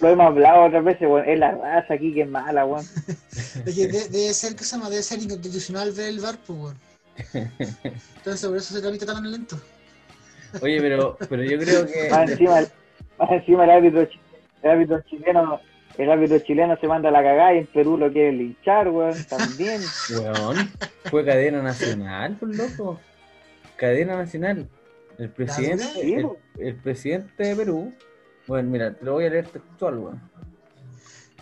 Lo 0.00 0.08
hemos 0.08 0.26
hablado 0.26 0.64
otras 0.64 0.82
veces, 0.84 1.02
weón. 1.08 1.28
Es 1.28 1.38
la 1.38 1.52
raza 1.52 1.94
aquí 1.94 2.12
que 2.14 2.22
es 2.22 2.28
mala, 2.28 2.64
weón. 2.66 2.84
Que 3.64 3.86
de- 3.86 4.08
debe 4.08 4.34
ser, 4.34 4.56
¿qué 4.56 4.64
se 4.64 4.76
llama? 4.76 4.90
Debe 4.90 5.02
ser 5.02 5.22
inconstitucional 5.22 5.92
ver 5.92 6.08
el 6.08 6.20
bar, 6.20 6.36
pues, 6.46 6.58
weón. 6.58 6.78
Entonces, 7.32 8.46
por 8.48 8.56
eso 8.56 8.74
se 8.74 8.80
tramita 8.80 9.06
tan 9.06 9.30
lento. 9.30 9.60
Oye, 10.62 10.80
pero, 10.80 11.16
pero 11.28 11.42
yo 11.44 11.58
creo 11.58 11.86
que. 11.86 12.08
Más 12.10 12.30
encima, 12.30 12.58
el- 12.60 12.68
más 13.18 13.30
encima 13.30 13.64
el 13.64 13.70
árbitro, 13.70 14.08
el 14.62 14.70
árbitro 14.70 15.00
chileno, 15.02 15.60
el 15.98 16.10
árbitro 16.10 16.38
chileno 16.40 16.76
se 16.80 16.86
manda 16.88 17.08
a 17.08 17.12
la 17.12 17.22
cagada 17.22 17.54
y 17.54 17.58
en 17.58 17.66
Perú 17.66 17.96
lo 17.98 18.12
quieren 18.12 18.38
linchar, 18.38 18.88
weón, 18.88 19.22
también. 19.24 19.80
Weón, 20.10 20.70
fue 21.10 21.24
cadena 21.24 21.62
nacional, 21.62 22.36
por 22.36 22.54
loco. 22.54 23.00
Cadena 23.76 24.16
nacional. 24.16 24.68
El 25.18 25.30
presidente, 25.30 25.84
el, 26.58 26.76
presidente 26.76 27.44
de 27.44 27.56
Perú. 27.56 27.92
Bueno, 28.46 28.70
mira, 28.70 28.94
te 28.94 29.04
lo 29.04 29.12
voy 29.12 29.26
a 29.26 29.30
leer 29.30 29.46
textual, 29.46 29.98
weón. 29.98 30.20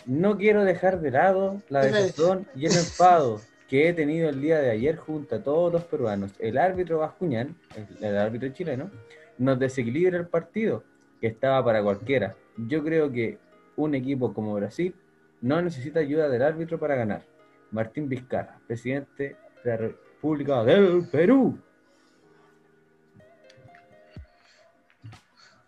No 0.05 0.37
quiero 0.37 0.65
dejar 0.65 1.01
de 1.01 1.11
lado 1.11 1.63
la 1.69 1.85
desazón 1.85 2.47
y 2.55 2.67
el 2.67 2.73
enfado 2.73 3.41
que 3.69 3.89
he 3.89 3.93
tenido 3.95 4.29
el 4.29 4.41
día 4.41 4.59
de 4.61 4.71
ayer 4.71 4.97
junto 4.97 5.37
a 5.37 5.43
todos 5.43 5.73
los 5.73 5.85
peruanos. 5.85 6.33
El 6.39 6.59
árbitro 6.59 6.99
Bascuñán, 6.99 7.57
el, 7.77 8.05
el 8.05 8.19
árbitro 8.19 8.49
chileno, 8.51 8.91
nos 9.39 9.59
desequilibra 9.59 10.19
el 10.19 10.27
partido, 10.27 10.85
que 11.21 11.29
estaba 11.29 11.65
para 11.65 11.83
cualquiera. 11.83 12.35
Yo 12.57 12.83
creo 12.85 13.11
que 13.11 13.39
un 13.77 13.95
equipo 13.95 14.35
como 14.35 14.55
Brasil 14.55 14.95
no 15.41 15.63
necesita 15.63 16.01
ayuda 16.01 16.29
del 16.29 16.43
árbitro 16.43 16.79
para 16.79 16.97
ganar. 16.97 17.23
Martín 17.71 18.09
Vizcarra, 18.09 18.59
presidente 18.67 19.37
de 19.65 19.71
la 19.71 19.77
República 19.77 20.63
del 20.65 21.09
Perú. 21.11 21.59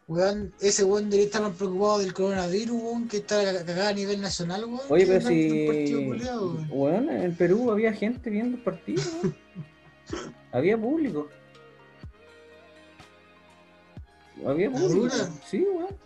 Weón, 0.06 0.52
ese 0.60 0.84
weón 0.84 1.04
debería 1.04 1.26
estar 1.26 1.42
más 1.42 1.56
preocupado 1.56 1.98
del 1.98 2.12
coronavirus, 2.12 2.82
weón, 2.82 3.08
que 3.08 3.18
está 3.18 3.42
cagada 3.64 3.88
a 3.88 3.94
nivel 3.94 4.20
nacional, 4.20 4.64
weón. 4.64 4.80
Oye, 4.88 5.06
pero 5.06 5.20
si. 5.28 5.66
partido 5.66 6.04
culiao, 6.04 6.46
weón. 6.52 6.68
Bueno, 6.68 7.12
en 7.12 7.34
Perú 7.36 7.70
había 7.70 7.92
gente 7.92 8.28
viendo 8.28 8.58
el 8.58 8.62
partido. 8.62 9.02
weón. 9.22 9.36
había 10.52 10.76
público. 10.76 11.28
Había 14.46 14.68
¿La 14.68 14.78
público. 14.78 15.16
Sí, 15.46 15.64
weón. 15.74 16.03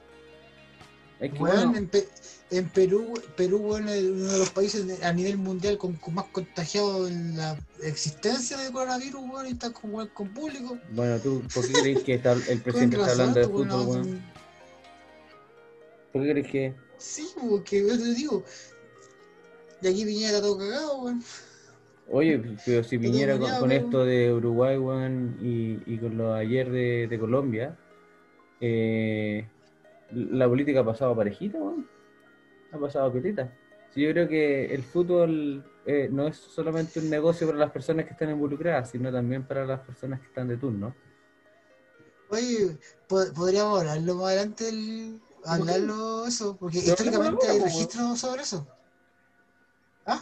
Es 1.21 1.33
que, 1.33 1.39
Weón, 1.39 1.57
bueno, 1.57 1.77
en, 1.79 1.89
Pe- 1.89 2.09
en 2.51 2.69
Perú, 2.69 3.13
Perú, 3.37 3.59
weón, 3.59 3.89
es 3.89 4.05
uno 4.05 4.33
de 4.33 4.39
los 4.39 4.51
países 4.51 5.03
a 5.03 5.13
nivel 5.13 5.37
mundial 5.37 5.77
con, 5.77 5.95
con 5.95 6.15
más 6.15 6.27
contagiado 6.27 7.09
en 7.09 7.37
la 7.37 7.59
existencia 7.83 8.57
de 8.57 8.71
coronavirus, 8.71 9.21
weón, 9.29 9.47
y 9.47 9.51
está 9.51 9.73
con, 9.73 10.07
con 10.09 10.29
público. 10.29 10.79
bueno, 10.93 11.19
tú, 11.19 11.43
¿por 11.53 11.67
qué 11.67 11.73
crees 11.73 12.03
que 12.05 12.15
está- 12.15 12.33
el 12.33 12.61
presidente 12.63 12.97
está 12.97 13.11
hablando 13.13 13.41
de 13.41 13.47
fútbol, 13.47 13.67
no, 13.69 13.83
weón? 13.85 14.23
¿Por 16.13 16.23
qué 16.23 16.31
crees 16.31 16.47
que.? 16.51 16.75
Sí, 16.99 17.29
porque 17.49 17.87
yo 17.87 17.97
te 17.99 18.15
digo, 18.15 18.45
de 19.81 19.89
aquí 19.91 20.05
Piñera 20.05 20.29
está 20.37 20.41
todo 20.43 20.59
cagado, 20.59 21.03
weón. 21.03 21.23
Oye, 22.11 22.43
pero 22.65 22.83
si 22.83 22.97
viniera 22.97 23.39
con, 23.39 23.71
esto 23.71 24.05
de 24.05 24.33
Uruguay, 24.33 24.79
weón, 24.79 25.37
y, 25.43 25.79
y 25.93 25.99
con 25.99 26.17
lo 26.17 26.33
ayer 26.33 26.71
de, 26.71 27.07
de 27.07 27.19
Colombia, 27.19 27.77
eh, 28.63 29.47
la 30.13 30.49
política 30.49 30.81
ha 30.81 30.85
pasado 30.85 31.15
parejita, 31.17 31.59
weón. 31.59 31.89
Ha 32.73 32.79
pasado 32.79 33.13
pelita. 33.13 33.53
Sí, 33.95 34.03
yo 34.03 34.11
creo 34.13 34.29
que 34.29 34.75
el 34.75 34.83
fútbol 34.83 35.65
eh, 35.87 36.09
no 36.13 36.27
es 36.27 36.37
solamente 36.37 37.01
un 37.01 37.09
negocio 37.09 37.47
para 37.47 37.59
las 37.59 37.71
personas 37.71 38.05
que 38.05 38.13
están 38.13 38.31
involucradas, 38.31 38.91
sino 38.91 39.11
también 39.11 39.47
para 39.47 39.65
las 39.65 39.81
personas 39.81 40.21
que 40.21 40.27
están 40.27 40.49
de 40.49 40.57
turno. 40.59 40.95
Oye, 42.29 42.79
po- 43.07 43.33
podríamos 43.35 43.81
hablarlo 43.81 44.15
más 44.17 44.27
adelante, 44.27 44.69
el- 44.69 45.21
hablarlo 45.45 46.27
eso, 46.27 46.57
porque 46.59 46.79
históricamente 46.79 47.47
hay 47.49 47.59
po, 47.59 47.65
registros 47.65 48.19
sobre 48.21 48.43
eso. 48.43 48.67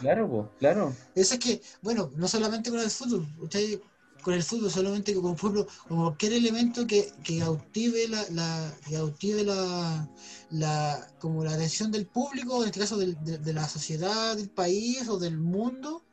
Claro, 0.01 0.27
pues, 0.29 0.45
claro. 0.59 0.93
Eso 1.15 1.33
es 1.35 1.39
que, 1.39 1.61
bueno, 1.81 2.11
no 2.15 2.27
solamente 2.27 2.69
con 2.69 2.79
el 2.79 2.89
fútbol, 2.89 3.25
usted 3.39 3.79
con 4.27 4.33
el 4.33 4.43
fútbol, 4.43 4.69
solamente 4.69 5.13
que 5.13 5.21
por 5.21 5.33
ejemplo, 5.37 5.65
como 5.87 6.03
cualquier 6.07 6.33
elemento 6.33 6.85
que, 6.85 7.13
que 7.23 7.39
cautive 7.39 8.09
la, 8.09 8.21
la, 8.31 8.73
que 8.85 8.95
cautive 8.95 9.45
la, 9.45 10.09
la, 10.49 11.07
como 11.17 11.45
la 11.45 11.53
atención 11.53 11.93
del 11.93 12.07
público, 12.07 12.61
en 12.61 12.67
este 12.67 12.81
caso 12.81 12.97
del- 12.97 13.17
de, 13.23 13.53
la 13.53 13.69
sociedad, 13.69 14.35
del 14.35 14.49
país 14.49 15.07
o 15.07 15.17
del 15.17 15.37
mundo, 15.37 16.03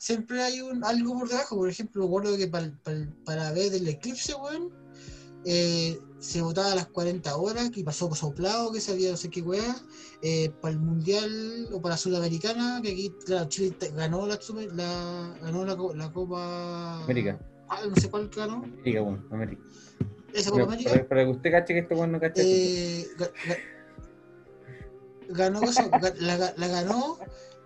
siempre 0.00 0.42
hay 0.42 0.60
un, 0.60 0.82
algo 0.82 1.16
por 1.16 1.28
debajo. 1.28 1.54
Por 1.58 1.68
ejemplo, 1.68 2.02
recuerdo 2.02 2.36
que 2.36 2.48
para, 2.48 2.72
para, 2.82 3.06
para 3.24 3.52
ver 3.52 3.72
el 3.72 3.86
eclipse, 3.86 4.34
weón, 4.34 4.70
eh, 5.44 5.96
se 6.18 6.42
votaba 6.42 6.72
a 6.72 6.74
las 6.74 6.88
40 6.88 7.36
horas, 7.36 7.70
que 7.70 7.84
pasó 7.84 8.12
soplado, 8.16 8.72
que 8.72 8.80
sabía 8.80 9.12
no 9.12 9.16
sé 9.16 9.30
qué 9.30 9.42
weá, 9.42 9.76
eh, 10.22 10.50
para 10.60 10.72
el 10.72 10.80
mundial 10.80 11.68
o 11.72 11.80
para 11.80 11.96
Sudamericana, 11.96 12.80
que 12.82 12.90
aquí, 12.90 13.14
claro, 13.24 13.48
Chile 13.48 13.76
ganó 13.94 14.26
la, 14.26 14.40
la, 14.74 15.38
ganó 15.40 15.64
la, 15.64 15.76
la 15.94 16.12
Copa. 16.12 17.04
América. 17.04 17.38
¿Cuál? 17.70 17.90
No 17.90 17.96
sé 17.96 18.10
cuál 18.10 18.28
ganó. 18.34 18.54
América, 18.64 19.02
weón, 19.02 19.26
América. 19.30 19.62
Esa 20.32 20.50
Copa 20.50 20.62
América. 20.64 20.90
para, 20.90 21.08
para 21.08 21.24
que 21.24 21.30
usted 21.30 21.50
cache 21.50 21.74
que 21.74 21.80
este 21.80 21.94
weón 21.94 22.12
no 22.12 22.20
cache. 22.20 22.42
Eh, 22.44 23.06
ga- 23.18 23.32
ga- 23.46 23.58
ganó, 25.28 25.62
eso, 25.62 25.88
la, 26.18 26.54
la 26.56 26.68
ganó 26.68 27.18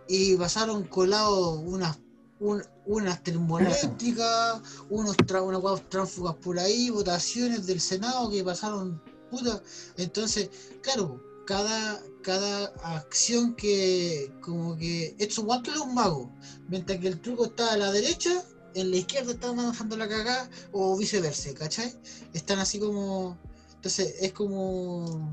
y 0.08 0.36
pasaron 0.36 0.84
colados 0.84 1.58
unas 1.64 1.98
un- 2.40 2.62
unas 2.86 3.22
termoeléctricas, 3.22 4.60
unos 4.90 5.16
tra- 5.16 5.42
unas 5.42 5.88
tránsfugas 5.88 6.34
por 6.36 6.58
ahí, 6.58 6.90
votaciones 6.90 7.66
del 7.66 7.80
Senado 7.80 8.30
que 8.30 8.44
pasaron 8.44 9.00
puta. 9.30 9.62
Entonces, 9.96 10.50
claro, 10.82 11.22
cada, 11.46 12.00
cada 12.22 12.66
acción 12.96 13.54
que 13.54 14.30
como 14.42 14.76
que 14.76 15.14
esto 15.18 15.40
igual 15.42 15.62
que 15.62 15.70
los 15.70 15.86
magos, 15.86 16.28
mientras 16.68 16.98
que 16.98 17.08
el 17.08 17.20
truco 17.20 17.46
está 17.46 17.72
a 17.72 17.76
la 17.78 17.92
derecha, 17.92 18.42
en 18.74 18.90
la 18.90 18.96
izquierda 18.96 19.32
están 19.32 19.56
manejando 19.56 19.96
la 19.96 20.08
cagada 20.08 20.48
o 20.72 20.96
viceversa, 20.96 21.52
¿cachai? 21.54 21.92
Están 22.32 22.58
así 22.58 22.78
como. 22.78 23.38
Entonces 23.74 24.16
es 24.20 24.32
como. 24.32 25.30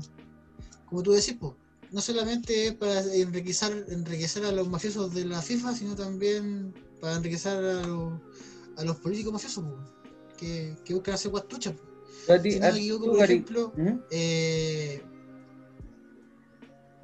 Como 0.86 1.02
tú 1.02 1.12
decís, 1.12 1.34
po, 1.34 1.56
no 1.90 2.00
solamente 2.00 2.66
es 2.66 2.74
para 2.74 3.00
enriquecer, 3.14 3.86
enriquecer 3.88 4.44
a 4.44 4.52
los 4.52 4.68
mafiosos 4.68 5.14
de 5.14 5.24
la 5.24 5.40
FIFA, 5.40 5.74
sino 5.74 5.94
también 5.96 6.74
para 7.00 7.16
enriquecer 7.16 7.56
a 7.56 7.86
los, 7.86 8.20
a 8.76 8.84
los 8.84 8.96
políticos 8.96 9.32
mafiosos, 9.32 9.64
po, 9.64 9.76
que, 10.36 10.76
que 10.84 10.94
buscan 10.94 11.14
hacer 11.14 11.30
guastuchas. 11.30 11.74
Si 12.42 12.60
no 12.60 12.72
me 12.72 12.78
equivoco, 12.78 13.06
por 13.06 13.24
ejemplo. 13.24 13.72
¿Mm? 13.76 13.98
eh, 14.10 15.02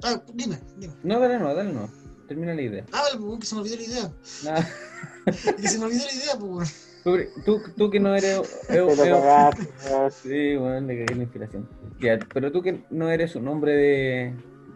Ah, 0.01 0.21
dime, 0.33 0.57
dime. 0.77 0.93
No, 1.03 1.19
dale 1.19 1.37
no, 1.39 1.53
dale 1.53 1.73
no. 1.73 1.89
Termina 2.27 2.53
la 2.53 2.61
idea. 2.61 2.85
Ah, 2.93 3.03
po, 3.17 3.37
que 3.37 3.45
se 3.45 3.55
me 3.55 3.61
olvidó 3.61 3.75
la 3.75 3.83
idea. 3.83 4.13
Nada. 4.43 4.69
Que 5.61 5.67
se 5.67 5.77
me 5.79 5.85
olvidó 5.85 6.05
la 6.05 6.13
idea, 6.13 6.39
pues. 6.39 6.89
Tú, 7.45 7.61
tú 7.77 7.89
que 7.89 7.99
no 7.99 8.15
eres. 8.15 8.65
Cagaste, 8.67 9.67
weón. 9.91 10.11
Sí, 10.11 10.55
bueno, 10.55 10.87
le 10.87 11.05
cagué 11.05 11.15
la 11.15 11.23
inspiración. 11.23 11.69
Ya, 11.99 12.19
pero 12.33 12.51
tú 12.51 12.61
que 12.61 12.83
no 12.89 13.09
eres 13.09 13.35
un 13.35 13.47
hombre 13.47 13.73
de, 13.73 14.33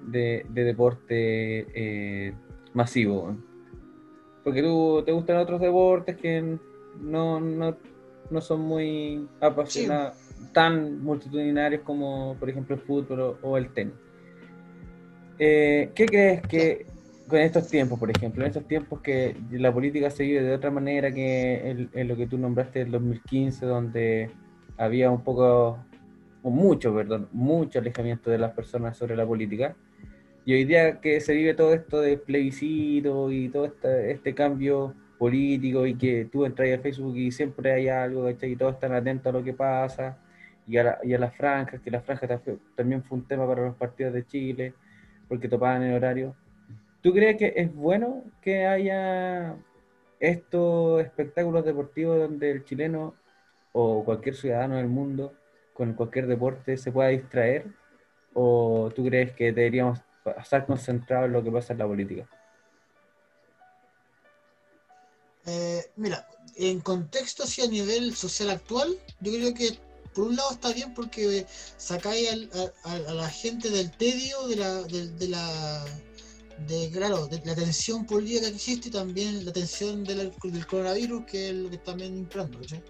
de, 0.08 0.46
de 0.50 0.64
deporte 0.64 1.68
eh, 1.76 2.34
masivo, 2.74 3.36
porque 4.44 4.62
tú 4.62 5.04
te 5.06 5.12
gustan 5.12 5.38
otros 5.38 5.62
deportes 5.62 6.18
que 6.18 6.58
no, 7.00 7.40
no, 7.40 7.78
no 8.30 8.42
son 8.42 8.62
muy 8.62 9.28
apasionados, 9.40 10.16
tan 10.54 11.02
multitudinarios 11.04 11.82
como, 11.84 12.36
por 12.40 12.50
ejemplo, 12.50 12.76
el 12.76 12.82
fútbol 12.82 13.20
o, 13.20 13.38
o 13.42 13.58
el 13.58 13.70
tenis. 13.74 13.94
Eh, 15.40 15.92
¿Qué 15.96 16.06
crees 16.06 16.42
que 16.44 16.93
con 17.34 17.42
estos 17.42 17.68
tiempos, 17.70 18.00
por 18.00 18.12
ejemplo, 18.12 18.44
en 18.44 18.48
estos 18.50 18.68
tiempos 18.68 19.02
que 19.02 19.36
la 19.52 19.74
política 19.74 20.10
se 20.12 20.24
vive 20.24 20.42
de 20.44 20.54
otra 20.54 20.72
manera 20.72 21.12
que 21.12 21.90
en, 21.94 22.08
lo 22.08 22.16
que 22.16 22.28
tú 22.28 22.38
nombraste 22.38 22.80
del 22.80 22.92
2015, 22.92 23.66
donde 23.66 24.32
había 24.78 25.10
un 25.12 25.24
poco, 25.24 25.80
o 26.44 26.50
mucho, 26.52 26.94
perdón, 26.96 27.30
mucho 27.32 27.80
alejamiento 27.80 28.30
de 28.32 28.38
las 28.38 28.54
personas 28.54 28.98
sobre 28.98 29.16
la 29.16 29.26
política? 29.26 29.76
Y 30.46 30.54
hoy 30.54 30.66
día 30.66 31.00
que 31.02 31.22
se 31.22 31.34
vive 31.34 31.54
todo 31.56 31.74
esto 31.74 32.02
de 32.02 32.18
plebiscito 32.18 33.32
y 33.32 33.50
todo 33.50 33.66
este, 33.66 34.12
este 34.12 34.36
cambio 34.36 34.96
político 35.18 35.86
y 35.88 35.96
que 35.98 36.26
tú 36.32 36.46
entras 36.46 36.70
a 36.78 36.82
Facebook 36.82 37.16
y 37.18 37.32
siempre 37.32 37.72
hay 37.74 37.88
algo, 37.90 38.26
¿cachai? 38.26 38.52
Y 38.54 38.56
todos 38.58 38.74
están 38.76 38.94
atentos 38.94 39.28
a 39.34 39.38
lo 39.38 39.44
que 39.44 39.54
pasa 39.54 40.18
y 40.68 40.78
a, 40.78 40.84
la- 40.84 41.00
y 41.04 41.14
a 41.14 41.20
las 41.20 41.36
franjas, 41.36 41.82
que 41.82 41.92
las 41.92 42.04
franjas 42.06 42.30
ta- 42.44 42.56
también 42.76 43.04
fue 43.04 43.18
un 43.20 43.28
tema 43.28 43.48
para 43.48 43.64
los 43.66 43.76
partidos 43.78 44.14
de 44.14 44.26
Chile. 44.26 44.74
porque 45.28 45.50
topaban 45.50 45.84
el 45.84 45.96
horario. 45.96 46.36
¿Tú 47.04 47.12
crees 47.12 47.38
que 47.38 47.54
es 47.58 47.76
bueno 47.76 48.24
que 48.42 48.66
haya 48.66 49.58
estos 50.22 51.02
espectáculos 51.02 51.66
deportivos 51.66 52.18
donde 52.18 52.50
el 52.50 52.64
chileno 52.64 53.14
o 53.74 54.06
cualquier 54.06 54.36
ciudadano 54.36 54.78
del 54.78 54.88
mundo 54.88 55.34
con 55.74 55.96
cualquier 55.96 56.28
deporte 56.28 56.78
se 56.78 56.94
pueda 56.94 57.10
distraer? 57.10 57.68
¿O 58.34 58.90
tú 58.96 59.04
crees 59.04 59.34
que 59.34 59.52
deberíamos 59.52 60.00
estar 60.42 60.66
concentrados 60.66 61.28
en 61.28 61.34
lo 61.34 61.44
que 61.44 61.52
pasa 61.52 61.74
en 61.74 61.80
la 61.80 61.88
política? 61.88 62.30
Eh, 65.46 65.84
mira, 65.98 66.26
en 66.56 66.80
contexto 66.80 67.44
así 67.44 67.62
a 67.62 67.68
nivel 67.68 68.16
social 68.16 68.50
actual, 68.50 68.98
yo 69.20 69.34
creo 69.34 69.54
que 69.54 69.78
por 70.16 70.28
un 70.28 70.38
lado 70.38 70.52
está 70.52 70.72
bien 70.72 70.94
porque 70.94 71.46
sacáis 71.76 72.50
a, 72.86 72.98
la 72.98 73.30
gente 73.30 73.70
del 73.70 73.92
tedio, 73.92 74.48
de 74.48 75.28
la, 75.28 75.86
de, 76.68 76.90
claro, 76.92 77.28
de 77.28 77.42
la 77.46 77.56
tensión 77.56 78.06
política 78.06 78.50
que 78.50 78.56
existe 78.56 78.90
y 78.90 78.92
también 78.92 79.46
la 79.46 79.52
tensión 79.52 80.04
del, 80.04 80.34
del 80.44 80.68
coronavirus, 80.68 81.26
que 81.26 81.50
es 81.50 81.56
lo 81.56 81.70
que 81.70 81.78
también 81.78 82.18
implantando, 82.18 82.60
¿cachai? 82.60 82.84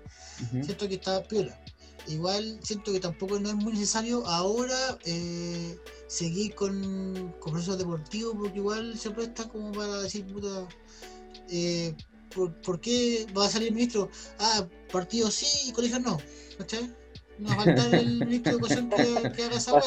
Ujú. 0.43 0.63
Siento 0.63 0.87
que 0.87 0.95
está 0.95 1.23
piola. 1.23 1.59
Igual 2.07 2.59
siento 2.61 2.91
que 2.91 2.99
tampoco 2.99 3.39
no 3.39 3.49
es 3.49 3.55
muy 3.55 3.73
necesario 3.73 4.25
ahora 4.27 4.97
eh, 5.05 5.77
seguir 6.07 6.53
con, 6.53 7.33
con 7.39 7.53
procesos 7.53 7.77
deportivos, 7.77 8.35
porque 8.37 8.57
igual 8.57 8.97
se 8.97 9.11
presta 9.11 9.47
como 9.47 9.71
para 9.71 10.01
decir, 10.01 10.25
puta, 10.25 10.67
eh, 11.49 11.93
¿por, 12.35 12.53
por 12.61 12.81
qué 12.81 13.25
va 13.37 13.45
a 13.45 13.49
salir 13.49 13.69
el 13.69 13.75
ministro? 13.75 14.09
Ah, 14.39 14.67
partidos 14.91 15.33
sí 15.33 15.69
y 15.69 15.71
colegios 15.71 16.01
no, 16.01 16.17
¿cachai? 16.57 16.93
No 17.39 17.49
va 17.49 17.61
a 17.61 17.65
faltar 17.65 17.95
el 17.95 18.19
ministro 18.25 18.51
de 18.51 18.57
Educación 18.57 18.89
que, 18.89 19.31
que 19.31 19.43
haga 19.43 19.55
esa 19.55 19.73
weá, 19.73 19.81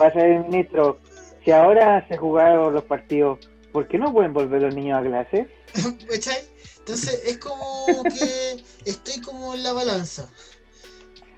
va 0.00 0.06
a 0.06 0.12
ser 0.12 0.24
el 0.24 0.44
ministro. 0.44 1.00
Si 1.44 1.50
ahora 1.50 2.06
se 2.08 2.16
jugaron 2.16 2.74
los 2.74 2.84
partidos, 2.84 3.38
¿por 3.72 3.88
qué 3.88 3.98
no 3.98 4.12
pueden 4.12 4.32
volver 4.32 4.62
los 4.62 4.74
niños 4.74 4.98
a 4.98 5.02
clase? 5.02 5.48
Entonces 6.78 7.22
es 7.24 7.38
como 7.38 8.02
que 8.04 8.62
estoy 8.84 9.20
como 9.22 9.54
en 9.54 9.62
la 9.62 9.72
balanza. 9.72 10.28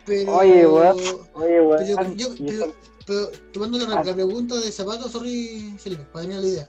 Pero, 0.06 0.32
Oye, 0.36 0.66
weón, 0.66 0.96
oye, 1.34 1.60
weón, 1.60 2.16
pero- 2.46 2.74
pero 3.06 3.28
tomando 3.52 3.78
la, 3.86 4.02
la 4.02 4.14
pregunta 4.14 4.54
de 4.60 4.70
Zapato, 4.72 5.08
sorry 5.08 5.74
Felipe, 5.78 6.04
para 6.12 6.22
terminar 6.22 6.42
la 6.44 6.48
idea. 6.48 6.68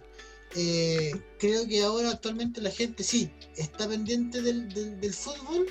Eh, 0.55 1.11
creo 1.39 1.67
que 1.67 1.81
ahora 1.83 2.09
actualmente 2.11 2.61
la 2.61 2.69
gente 2.71 3.03
sí 3.03 3.31
está 3.55 3.87
pendiente 3.87 4.41
del, 4.41 4.67
del, 4.73 4.99
del 4.99 5.13
fútbol, 5.13 5.67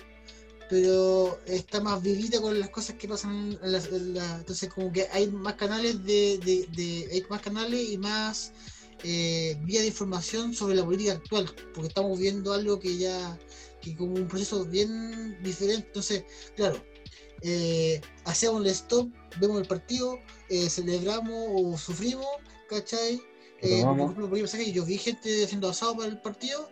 pero 0.72 1.38
está 1.44 1.82
más 1.82 2.02
vivida 2.02 2.40
con 2.40 2.58
las 2.58 2.70
cosas 2.70 2.96
que 2.96 3.06
pasan 3.06 3.58
en 3.62 3.72
la, 3.72 3.78
en 3.78 4.14
la- 4.14 4.37
entonces 4.37 4.72
como 4.72 4.90
que 4.90 5.06
hay 5.12 5.26
más 5.30 5.52
canales 5.56 6.02
de, 6.02 6.38
de, 6.38 6.66
de- 6.74 7.08
hay 7.12 7.22
más 7.28 7.42
canales 7.42 7.90
y 7.90 7.98
más 7.98 8.52
eh, 9.04 9.54
vía 9.64 9.82
de 9.82 9.88
información 9.88 10.54
sobre 10.54 10.74
la 10.74 10.82
política 10.82 11.12
actual 11.12 11.44
porque 11.74 11.88
estamos 11.88 12.18
viendo 12.18 12.54
algo 12.54 12.80
que 12.80 12.96
ya 12.96 13.38
que 13.82 13.94
como 13.94 14.14
un 14.14 14.26
proceso 14.26 14.64
bien 14.64 15.37
diferente 15.42 15.88
entonces 15.88 16.24
claro 16.56 16.82
eh, 17.42 18.00
hacemos 18.24 18.62
el 18.64 18.68
stop 18.68 19.11
vemos 19.38 19.61
el 19.61 19.68
partido 19.68 20.18
eh, 20.48 20.70
celebramos 20.70 21.48
o 21.54 21.76
sufrimos 21.76 22.24
¿cachai? 22.70 23.20
Eh, 23.61 23.82
por 23.85 24.00
ejemplo, 24.00 24.28
por 24.30 24.38
ejemplo, 24.38 24.72
yo 24.72 24.85
vi 24.87 24.96
gente 24.98 25.44
haciendo 25.44 25.68
asado 25.68 25.96
para 25.96 26.08
el 26.08 26.20
partido 26.20 26.68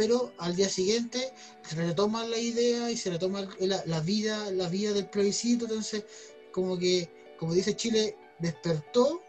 pero 0.00 0.32
al 0.38 0.56
día 0.56 0.70
siguiente 0.70 1.30
se 1.60 1.76
retoma 1.76 2.24
la 2.24 2.38
idea 2.38 2.90
y 2.90 2.96
se 2.96 3.10
retoma 3.10 3.46
la, 3.58 3.82
la 3.84 4.00
vida, 4.00 4.50
la 4.50 4.66
vida 4.66 4.94
del 4.94 5.10
plebiscito, 5.10 5.66
entonces 5.66 6.06
como 6.52 6.78
que, 6.78 7.34
como 7.38 7.52
dice 7.52 7.76
Chile, 7.76 8.16
despertó, 8.38 9.20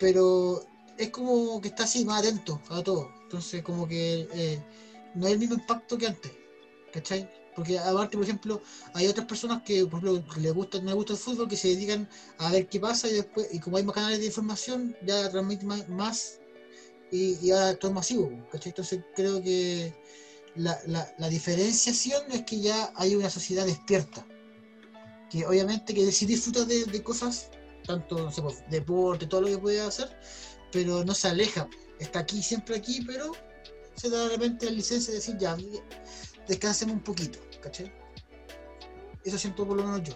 pero 0.00 0.64
es 0.98 1.10
como 1.10 1.60
que 1.60 1.68
está 1.68 1.84
así 1.84 2.04
más 2.04 2.22
atento 2.24 2.60
a 2.70 2.82
todo, 2.82 3.08
entonces 3.22 3.62
como 3.62 3.86
que 3.86 4.26
eh, 4.34 4.60
no 5.14 5.28
es 5.28 5.34
el 5.34 5.38
mismo 5.38 5.54
impacto 5.54 5.96
que 5.96 6.08
antes, 6.08 6.32
¿cachai? 6.92 7.30
Porque 7.54 7.78
aparte, 7.78 8.16
por 8.16 8.24
ejemplo, 8.24 8.60
hay 8.94 9.06
otras 9.06 9.28
personas 9.28 9.62
que, 9.62 9.86
por 9.86 10.00
ejemplo, 10.00 10.40
les 10.40 10.52
gusta, 10.52 10.78
no 10.78 10.86
les 10.86 10.94
gusta 10.96 11.12
el 11.12 11.20
fútbol, 11.20 11.48
que 11.48 11.56
se 11.56 11.68
dedican 11.68 12.08
a 12.38 12.50
ver 12.50 12.66
qué 12.66 12.80
pasa 12.80 13.08
y 13.08 13.12
después, 13.12 13.46
y 13.52 13.60
como 13.60 13.76
hay 13.76 13.84
más 13.84 13.94
canales 13.94 14.18
de 14.18 14.26
información, 14.26 14.96
ya 15.06 15.30
transmiten 15.30 15.68
más, 15.68 15.88
más 15.88 16.41
y, 17.12 17.38
y 17.46 17.50
ahora 17.52 17.76
todo 17.76 17.90
es 17.90 17.94
masivo, 17.94 18.30
¿cachai? 18.50 18.70
Entonces 18.70 19.04
creo 19.14 19.42
que 19.42 19.94
la, 20.56 20.80
la, 20.86 21.28
diferenciación 21.28 22.22
es 22.32 22.42
que 22.42 22.60
ya 22.60 22.90
hay 22.96 23.14
una 23.14 23.28
sociedad 23.28 23.66
despierta, 23.66 24.26
que 25.30 25.46
obviamente 25.46 25.94
que 25.94 26.10
sí 26.10 26.24
disfruta 26.26 26.64
de, 26.64 26.86
de 26.86 27.02
cosas, 27.02 27.50
tanto, 27.86 28.30
pues, 28.42 28.64
deporte, 28.70 29.26
todo 29.26 29.42
lo 29.42 29.48
que 29.48 29.58
puede 29.58 29.80
hacer, 29.82 30.08
pero 30.72 31.04
no 31.04 31.14
se 31.14 31.28
aleja, 31.28 31.68
está 32.00 32.20
aquí, 32.20 32.42
siempre 32.42 32.76
aquí, 32.76 33.02
pero 33.06 33.32
se 33.94 34.08
da 34.08 34.24
de 34.24 34.30
repente 34.30 34.66
la 34.66 34.72
licencia 34.72 35.10
de 35.12 35.18
decir 35.18 35.36
ya, 35.38 35.56
descansemos 36.48 36.94
un 36.96 37.02
poquito, 37.04 37.38
¿cachai? 37.62 37.92
Eso 39.22 39.36
siento 39.38 39.68
por 39.68 39.76
lo 39.76 39.84
menos 39.84 40.02
yo. 40.02 40.14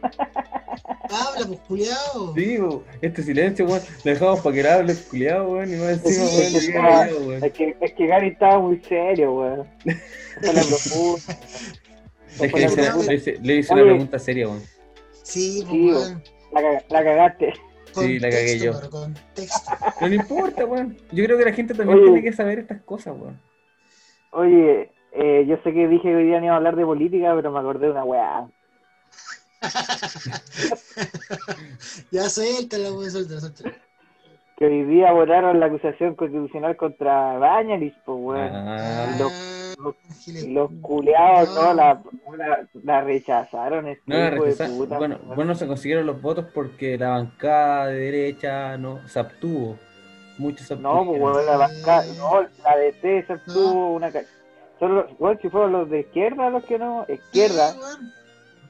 Habla, 1.10 1.46
pues, 1.46 1.60
culiao. 1.68 2.34
Sí, 2.34 2.56
bo, 2.58 2.84
este 3.00 3.22
silencio, 3.22 3.66
weón, 3.66 3.80
lo 4.04 4.10
dejamos 4.12 4.40
para 4.40 4.54
que 4.56 4.62
le 4.62 4.70
hable 4.70 4.92
el 4.92 4.98
culiado, 5.04 5.48
weón, 5.50 5.72
y 5.72 5.76
más 5.76 5.90
encima, 6.04 6.26
Sí, 7.06 7.14
weón, 7.14 7.44
es, 7.44 7.52
que, 7.52 7.76
es 7.80 7.92
que 7.94 8.06
Gary 8.06 8.28
estaba 8.28 8.58
muy 8.58 8.80
serio, 8.82 9.32
weón. 9.34 9.66
Profunda. 10.40 11.34
Es 12.40 12.52
que 12.52 12.60
le 12.60 12.66
hice, 12.66 12.82
le 13.08 13.14
hice- 13.14 13.38
le 13.42 13.54
hice 13.56 13.72
una 13.74 13.82
pregunta 13.82 14.18
seria, 14.18 14.48
weón. 14.48 14.62
Sí, 15.24 15.64
pues, 15.66 15.70
Sí, 15.72 15.90
weón. 15.90 16.22
La, 16.52 16.60
caga- 16.62 16.84
la 16.90 17.04
cagaste. 17.04 17.52
Sí, 17.94 18.18
la 18.20 18.30
cagué 18.30 18.58
yo. 18.58 18.72
No 20.00 20.06
le 20.08 20.14
importa, 20.14 20.64
weón. 20.66 20.96
Yo 21.10 21.24
creo 21.24 21.36
que 21.38 21.44
la 21.44 21.52
gente 21.52 21.74
también 21.74 21.98
Oye. 21.98 22.06
tiene 22.12 22.22
que 22.22 22.32
saber 22.32 22.60
estas 22.60 22.80
cosas, 22.82 23.14
weón. 23.18 23.40
Oye, 24.30 24.90
eh, 25.12 25.44
yo 25.48 25.56
sé 25.64 25.72
que 25.72 25.88
dije 25.88 26.02
que 26.02 26.14
hoy 26.14 26.26
día 26.26 26.38
no 26.38 26.44
iba 26.46 26.54
a 26.54 26.58
hablar 26.58 26.76
de 26.76 26.84
política, 26.84 27.32
pero 27.34 27.50
me 27.50 27.58
acordé 27.58 27.86
de 27.86 27.92
una 27.92 28.04
weá. 28.04 28.46
ya 32.10 32.28
suéltala, 32.28 32.92
weón, 32.92 33.10
suéltala, 33.10 33.40
suéltala. 33.40 33.74
Que 34.56 34.66
hoy 34.66 34.84
día 34.84 35.12
votaron 35.12 35.60
la 35.60 35.66
acusación 35.66 36.16
constitucional 36.16 36.76
contra 36.76 37.38
Bañalis, 37.38 37.94
pues 38.04 38.18
weón. 38.20 38.50
Ah, 38.52 39.16
los, 39.18 39.32
los 40.48 40.70
culeados, 40.80 41.54
No. 41.54 41.62
no, 41.62 41.74
la, 41.74 42.02
la, 42.36 42.66
la 42.82 43.00
rechazaron, 43.02 43.86
este 43.86 44.02
no 44.06 44.16
la 44.18 44.30
rechazaron. 44.30 44.78
puta, 44.78 44.98
Bueno, 44.98 45.18
bueno, 45.36 45.54
se 45.54 45.66
consiguieron 45.68 46.06
los 46.06 46.20
votos 46.20 46.46
porque 46.52 46.98
la 46.98 47.10
bancada 47.10 47.86
de 47.86 47.98
derecha 47.98 48.76
no 48.76 49.06
se 49.08 49.20
abstuvo. 49.20 49.78
Muchos 50.38 50.66
se 50.66 50.76
No, 50.76 51.04
pues 51.04 51.20
weón, 51.20 51.46
la 51.46 51.56
banca, 51.56 52.02
no, 52.16 52.42
la 52.42 53.36
No. 53.46 53.54
tuvo 53.54 53.92
una... 53.94 54.10
Solo, 54.80 55.08
weón, 55.18 55.38
si 55.42 55.48
fueron 55.48 55.72
los 55.72 55.90
de 55.90 56.00
izquierda 56.00 56.50
los 56.50 56.64
que 56.64 56.78
no, 56.78 57.04
izquierda, 57.08 57.72
Sí. 57.72 57.78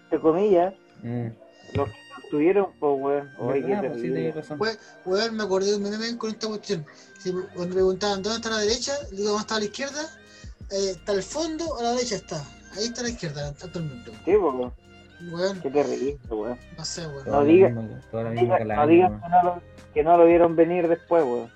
Entre 0.09 0.21
comillas, 0.21 0.73
Mm. 1.03 1.27
los 1.75 1.89
que 1.91 1.95
no 1.95 2.19
estuvieron, 2.25 2.67
pues 2.81 3.01
weón, 3.01 3.31
oye. 3.39 4.33
Pues. 4.57 4.79
Weón, 5.05 5.37
me 5.37 5.43
acordé 5.45 5.71
de 5.71 5.77
un 5.77 5.83
meme 5.83 6.17
con 6.19 6.31
esta 6.31 6.49
cuestión. 6.49 6.85
Si 7.19 7.31
cuando 7.33 7.67
me 7.67 7.73
preguntaban 7.75 8.23
dónde 8.23 8.37
está 8.37 8.51
la 8.51 8.59
derecha, 8.59 8.93
digo 9.11 9.29
dónde 9.31 9.41
está 9.43 9.59
la 9.59 9.65
izquierda, 9.67 10.03
eh, 10.71 10.91
está 10.91 11.13
al 11.13 11.23
fondo, 11.23 11.79
a 11.79 11.83
la 11.83 11.91
derecha 11.93 12.17
está. 12.17 12.43
Ahí 12.77 12.85
está 12.87 13.03
la 13.03 13.11
izquierda 13.11 13.49
actualmente. 13.49 14.11
Sí, 14.11 14.17
pues 14.25 14.39
weón, 14.41 14.73
Weón, 15.33 15.61
qué 15.61 15.71
terrible, 15.71 16.19
weón. 16.31 16.59
no 16.77 16.85
sé, 16.85 17.07
weón. 17.07 17.25
Diga- 17.47 17.69
Diga- 17.73 18.77
no 18.77 18.87
digan 18.87 19.11
weón. 19.13 19.21
que 19.23 19.29
no, 19.29 19.43
lo, 19.43 19.63
que 19.95 20.03
no 20.05 20.17
lo 20.17 20.27
vieron 20.27 20.57
venir 20.57 20.89
después, 20.89 21.23
weón. 21.25 21.51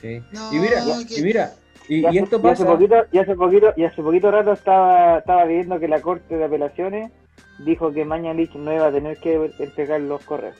Sí. 0.00 0.22
No, 0.32 0.52
y 0.52 0.58
mira, 0.58 0.82
que- 1.08 1.18
y 1.18 1.22
mira, 1.22 1.52
y, 1.88 1.96
Y 1.96 2.00
y 2.00 2.06
hace, 2.06 2.18
esto 2.20 2.36
y 2.36 2.38
hace 2.48 2.64
pasa. 2.64 2.66
poquito, 2.66 2.94
y 3.12 3.18
hace 3.18 3.34
poquito, 3.34 3.72
y 3.76 3.84
hace 3.84 4.02
poquito 4.02 4.30
rato 4.30 4.52
estaba, 4.52 5.18
estaba 5.18 5.44
viendo 5.44 5.78
que 5.80 5.88
la 5.88 6.00
Corte 6.00 6.36
de 6.36 6.44
Apelaciones 6.44 7.12
dijo 7.58 7.92
que 7.92 8.04
Mañalich 8.04 8.54
no 8.54 8.72
iba 8.72 8.86
a 8.88 8.92
tener 8.92 9.18
que 9.18 9.52
entregar 9.58 10.00
los 10.00 10.22
correos 10.24 10.56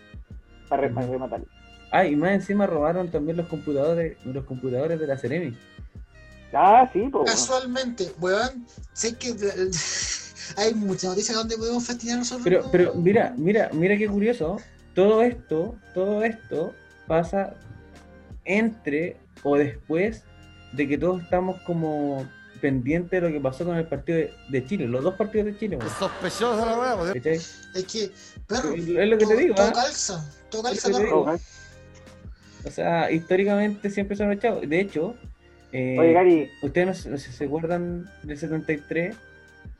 para, 0.68 0.82
re- 0.82 0.90
para 0.90 1.06
rematarlo. 1.06 1.46
Ah, 1.90 2.06
y 2.06 2.16
más 2.16 2.32
encima 2.32 2.66
robaron 2.66 3.10
también 3.10 3.36
los 3.36 3.46
computadores, 3.48 4.16
los 4.24 4.44
computadores 4.44 4.98
de 4.98 5.06
la 5.06 5.18
Ceremi. 5.18 5.56
Ah, 6.54 6.88
sí, 6.92 7.08
pues. 7.10 7.30
Casualmente, 7.30 8.12
weón, 8.20 8.66
sé 8.92 9.16
que 9.16 9.34
hay 10.56 10.74
muchas 10.74 11.10
noticias 11.10 11.36
donde 11.36 11.56
podemos 11.56 11.86
festinar 11.86 12.18
nosotros. 12.18 12.44
Pero, 12.44 12.64
pero 12.70 12.94
mira, 12.94 13.34
mira, 13.36 13.70
mira 13.72 13.96
qué 13.96 14.08
curioso. 14.08 14.56
Todo 14.94 15.22
esto, 15.22 15.74
todo 15.94 16.22
esto 16.22 16.74
pasa 17.06 17.54
entre 18.44 19.16
o 19.42 19.56
después 19.56 20.22
de 20.72 20.88
que 20.88 20.98
todos 20.98 21.22
estamos 21.22 21.60
como 21.62 22.26
pendientes 22.62 23.10
de 23.10 23.28
lo 23.28 23.34
que 23.34 23.40
pasó 23.40 23.64
con 23.64 23.76
el 23.76 23.86
partido 23.86 24.18
de, 24.18 24.32
de 24.48 24.64
Chile, 24.64 24.86
los 24.86 25.02
dos 25.02 25.14
partidos 25.16 25.46
de 25.46 25.58
Chile. 25.58 25.76
weón. 25.76 25.90
Sospechosa 25.98 26.64
la. 26.64 27.12
¿Cachai? 27.12 27.34
Es 27.34 27.84
que, 27.90 28.10
perro, 28.46 28.72
Es 28.72 29.08
lo 29.08 29.18
que 29.18 29.26
te 29.26 29.32
todo, 29.32 29.36
digo, 29.36 29.54
todo 29.56 29.66
¿ah? 29.66 29.72
calza, 29.72 30.30
todo 30.48 30.62
calza, 30.62 30.88
te 30.88 30.94
perro. 30.94 31.04
digo. 31.04 31.38
O 32.64 32.70
sea, 32.70 33.10
históricamente 33.10 33.90
siempre 33.90 34.16
se 34.16 34.22
han 34.22 34.32
echado. 34.32 34.60
De 34.60 34.80
hecho, 34.80 35.16
eh, 35.72 35.96
Oye, 35.98 36.12
Gary, 36.12 36.50
ustedes 36.62 37.06
no, 37.06 37.18
se 37.18 37.44
acuerdan 37.44 38.08
del 38.22 38.38
73, 38.38 39.16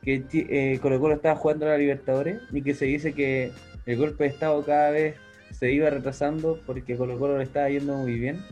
que 0.03 0.25
eh, 0.33 0.79
Colo 0.81 0.99
Colo 0.99 1.15
estaba 1.15 1.35
jugando 1.37 1.65
a 1.65 1.69
la 1.69 1.77
Libertadores 1.77 2.41
y 2.51 2.61
que 2.61 2.75
se 2.75 2.85
dice 2.85 3.13
que 3.13 3.51
el 3.85 3.97
golpe 3.97 4.25
de 4.25 4.29
Estado 4.31 4.63
cada 4.65 4.89
vez 4.89 5.15
se 5.57 5.71
iba 5.71 5.89
retrasando 5.89 6.59
porque 6.65 6.97
Colo 6.97 7.17
Colo 7.17 7.37
le 7.37 7.45
estaba 7.45 7.69
yendo 7.69 7.95
muy 7.95 8.19
bien. 8.19 8.43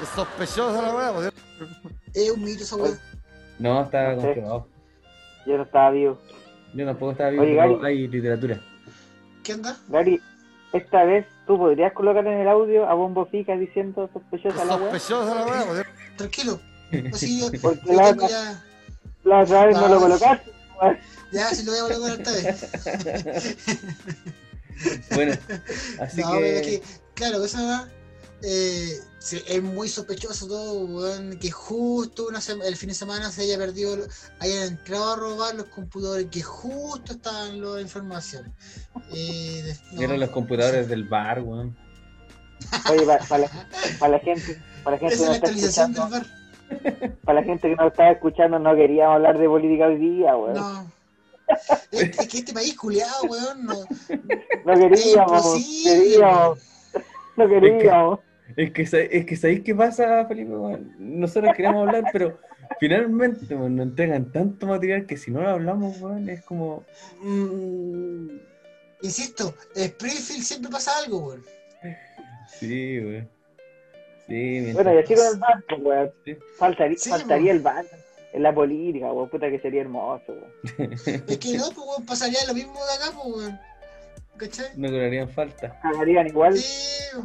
Es 0.00 0.08
sospechosa 0.10 0.80
la 0.82 1.12
pues. 1.12 1.32
Es 2.14 2.30
un 2.30 2.44
mito 2.44 2.62
esa 2.62 2.76
weá. 2.76 2.98
No, 3.58 3.82
estaba 3.82 4.14
No 4.14 4.20
sé. 4.20 4.26
confirmado. 4.26 4.66
Yo 5.46 5.56
no 5.56 5.62
estaba 5.64 5.90
vivo. 5.90 6.18
Yo 6.74 6.84
tampoco 6.86 7.12
estaba 7.12 7.30
vivo, 7.30 7.42
Oye, 7.42 7.56
pero 7.56 7.78
Gary. 7.78 7.86
hay 7.94 8.08
literatura. 8.08 8.60
¿Qué 9.42 9.54
onda? 9.54 9.76
Gary, 9.88 10.20
esta 10.72 11.04
vez 11.04 11.26
tú 11.46 11.56
podrías 11.58 11.92
colocar 11.92 12.26
en 12.26 12.40
el 12.40 12.48
audio 12.48 12.86
a 12.88 12.94
Bombo 12.94 13.24
Fica 13.26 13.56
diciendo 13.56 14.08
sospechosa 14.12 14.64
la 14.64 14.76
weá. 14.76 14.90
Sospechosa 14.92 15.34
la 15.34 15.64
pues. 15.66 15.86
Tranquilo. 16.16 16.60
Así 17.12 17.40
yo, 17.40 17.46
Porque 17.62 17.80
yo 17.86 17.92
la, 17.94 18.10
tengo 18.10 18.28
ya. 18.28 18.62
la 19.24 19.40
otra 19.42 19.66
vez 19.66 19.76
no 19.76 19.88
lo 19.88 19.96
Ah. 19.96 20.00
colocaste. 20.00 20.50
Ya, 21.32 21.46
si 21.48 21.64
lo 21.66 21.72
voy 21.72 21.80
a 21.80 21.94
colocar 21.94 22.20
esta 22.20 22.32
vez. 22.32 23.68
Bueno, 25.12 25.32
así 26.00 26.20
no, 26.20 26.30
pero 26.30 26.46
es 26.46 26.62
que... 26.66 26.80
que, 26.80 26.86
claro, 27.14 27.44
esa 27.44 27.58
weá, 27.64 27.88
eh, 28.42 29.00
sí, 29.18 29.42
es 29.46 29.62
muy 29.62 29.88
sospechoso 29.88 30.46
todo, 30.46 30.84
weón, 30.84 31.38
que 31.38 31.50
justo 31.50 32.26
una 32.28 32.40
el 32.64 32.76
fin 32.76 32.88
de 32.90 32.94
semana 32.94 33.30
se 33.30 33.42
haya 33.42 33.58
perdido, 33.58 33.96
hayan 34.38 34.68
entrado 34.68 35.12
a 35.12 35.16
robar 35.16 35.54
los 35.54 35.66
computadores, 35.66 36.26
que 36.30 36.42
justo 36.42 37.12
estaban 37.12 37.60
la 37.60 37.80
información. 37.80 38.52
Eh, 39.12 39.74
no, 39.92 40.02
Eran 40.02 40.20
los 40.20 40.30
computadores 40.30 40.88
del 40.88 41.04
bar, 41.04 41.42
weón. 41.42 41.76
Oye, 42.90 43.06
para 43.28 43.38
la, 43.42 43.48
gente, 43.48 44.60
para 44.82 44.96
la 44.96 44.98
gente 44.98 45.14
Esa 45.14 45.24
que 45.24 45.28
no 45.28 45.34
está 45.34 45.48
del 45.48 45.58
escuchando, 45.58 46.08
bar. 46.08 46.26
para 47.24 47.40
la 47.40 47.46
gente 47.46 47.68
que 47.68 47.76
no 47.76 47.88
estaba 47.88 48.10
escuchando, 48.10 48.58
no 48.58 48.74
queríamos 48.74 49.16
hablar 49.16 49.38
de 49.38 49.46
política 49.46 49.86
hoy 49.86 49.96
día, 49.98 50.36
weón. 50.36 50.54
No, 50.54 50.82
No. 50.82 50.98
Es, 51.90 52.18
es 52.18 52.28
que 52.28 52.38
este 52.38 52.52
país 52.52 52.76
culiado, 52.76 53.22
weón, 53.24 53.64
no, 53.64 53.84
queríamos, 54.64 54.92
es 54.92 55.16
imposible, 55.16 55.98
queríamos, 55.98 56.58
no 57.36 57.48
queríamos. 57.48 58.18
Es 58.56 58.72
que, 58.72 58.82
es 58.82 59.26
que 59.26 59.36
¿sabéis 59.36 59.60
qué 59.62 59.74
pasa, 59.74 60.24
Felipe? 60.26 60.50
weón? 60.56 60.94
Nosotros 60.98 61.52
queríamos 61.54 61.86
hablar, 61.86 62.04
pero 62.12 62.38
finalmente 62.80 63.54
nos 63.54 63.80
entregan 63.86 64.32
tanto 64.32 64.66
material 64.66 65.06
que 65.06 65.16
si 65.16 65.30
no 65.30 65.42
lo 65.42 65.50
hablamos, 65.50 66.00
weón, 66.00 66.28
es 66.28 66.42
como... 66.42 66.84
mm, 67.22 68.28
Insisto, 69.02 69.54
en 69.76 69.82
Springfield 69.84 70.42
siempre 70.42 70.70
pasa 70.70 70.90
algo, 71.04 71.18
weón. 71.28 71.44
Sí, 72.58 72.98
weón. 73.00 73.28
Sí, 74.26 74.72
Bueno, 74.72 74.92
y 74.94 74.98
así 74.98 75.14
con 75.14 75.26
el 75.26 75.38
banco, 75.38 75.76
weón. 75.88 76.10
Sí. 76.24 76.36
Faltaría, 76.58 76.98
Sí, 76.98 77.10
faltaría 77.10 77.52
weón. 77.52 77.56
el 77.56 77.62
banco 77.62 77.90
en 78.32 78.42
la 78.42 78.54
política, 78.54 79.12
weón. 79.12 79.28
Puta 79.30 79.50
que 79.50 79.58
sería 79.60 79.82
hermoso, 79.82 80.32
weón. 80.32 80.92
Es 80.92 81.38
que 81.38 81.56
no, 81.58 81.64
pues, 81.74 81.86
weón, 81.86 82.06
pasaría 82.06 82.38
lo 82.48 82.54
mismo 82.54 82.72
de 82.74 82.92
acá, 83.04 83.16
pues, 83.22 83.36
weón. 83.36 83.60
¿Cachai? 84.36 84.66
No 84.76 84.88
cobrarían 84.88 85.28
falta. 85.28 85.78
Cagarían 85.80 86.26
igual. 86.28 86.56
Sí. 86.56 87.16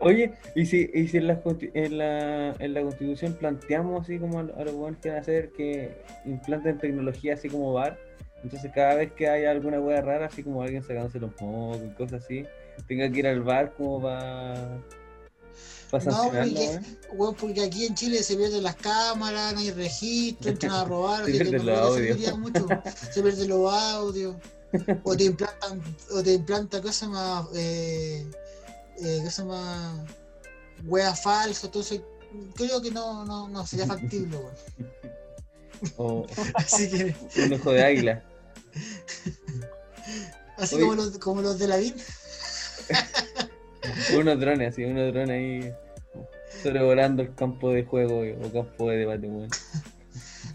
Oye, 0.00 0.32
¿y 0.54 0.66
si, 0.66 0.90
y 0.92 1.08
si 1.08 1.18
en, 1.18 1.26
la, 1.28 1.40
en, 1.74 1.98
la, 1.98 2.52
en 2.58 2.74
la 2.74 2.82
constitución 2.82 3.34
planteamos 3.34 4.02
así 4.02 4.18
como 4.18 4.40
a, 4.40 4.42
lo- 4.42 4.56
a 4.56 4.64
los 4.64 4.74
buenos 4.74 5.00
que 5.00 5.08
van 5.10 5.18
a 5.18 5.20
hacer 5.20 5.50
que 5.52 5.96
implanten 6.24 6.78
tecnología 6.78 7.34
así 7.34 7.48
como 7.48 7.72
bar? 7.72 7.98
Entonces 8.42 8.70
cada 8.74 8.94
vez 8.94 9.12
que 9.12 9.28
haya 9.28 9.50
alguna 9.50 9.80
wea 9.80 10.00
rara, 10.02 10.26
así 10.26 10.42
como 10.42 10.62
alguien 10.62 10.82
sacándose 10.82 11.18
los 11.18 11.30
mocos 11.40 11.80
y 11.84 11.94
cosas 11.94 12.24
así, 12.24 12.44
tenga 12.86 13.10
que 13.10 13.18
ir 13.20 13.26
al 13.26 13.42
bar 13.42 13.72
como 13.76 14.02
para 14.02 14.78
para 15.90 16.04
No, 16.04 16.24
porque, 16.24 16.40
weón. 16.68 16.86
weón, 17.12 17.34
porque 17.36 17.62
aquí 17.64 17.86
en 17.86 17.94
Chile 17.94 18.22
se 18.22 18.36
pierden 18.36 18.62
las 18.64 18.76
cámaras, 18.76 19.54
no 19.54 19.60
hay 19.60 19.70
registro, 19.70 20.50
entran 20.50 20.72
a 20.72 20.84
robar, 20.84 21.24
Se 21.26 21.30
pierden 21.32 21.64
los 21.64 21.78
audios. 21.78 22.38
mucho. 22.38 22.66
Se 23.10 23.22
pierden 23.22 23.48
los 23.48 23.72
audios. 23.72 24.34
O 25.04 25.16
te 25.16 25.24
implantan, 25.24 25.80
o 26.12 26.22
te 26.22 26.34
implantan 26.34 26.82
cosas 26.82 27.08
más, 27.08 27.46
eh, 27.54 28.26
eh, 28.98 29.20
cosas 29.24 29.46
más, 29.46 30.00
weas 30.84 31.22
falsas, 31.22 31.64
entonces 31.64 32.00
creo 32.54 32.80
que 32.80 32.90
no, 32.90 33.24
no, 33.24 33.48
no 33.48 33.66
sería 33.66 33.86
factible, 33.94 34.36
weón. 34.36 34.54
O 35.96 36.26
Así 36.54 36.90
que, 36.90 37.14
un 37.44 37.52
ojo 37.52 37.72
de 37.72 37.84
águila. 37.84 38.22
así 40.56 40.76
Oye. 40.76 40.84
como 40.84 40.94
los, 40.94 41.18
como 41.18 41.42
los 41.42 41.58
de 41.58 41.68
la 41.68 41.76
VIN. 41.76 41.94
unos 44.18 44.40
drones, 44.40 44.72
así, 44.72 44.84
unos 44.84 45.12
drones 45.12 45.30
ahí 45.30 45.74
sobrevolando 46.62 47.22
el 47.22 47.34
campo 47.34 47.70
de 47.70 47.84
juego 47.84 48.20
o 48.20 48.52
campo 48.52 48.90
de 48.90 48.96
debate, 48.98 49.26
weón. 49.26 49.50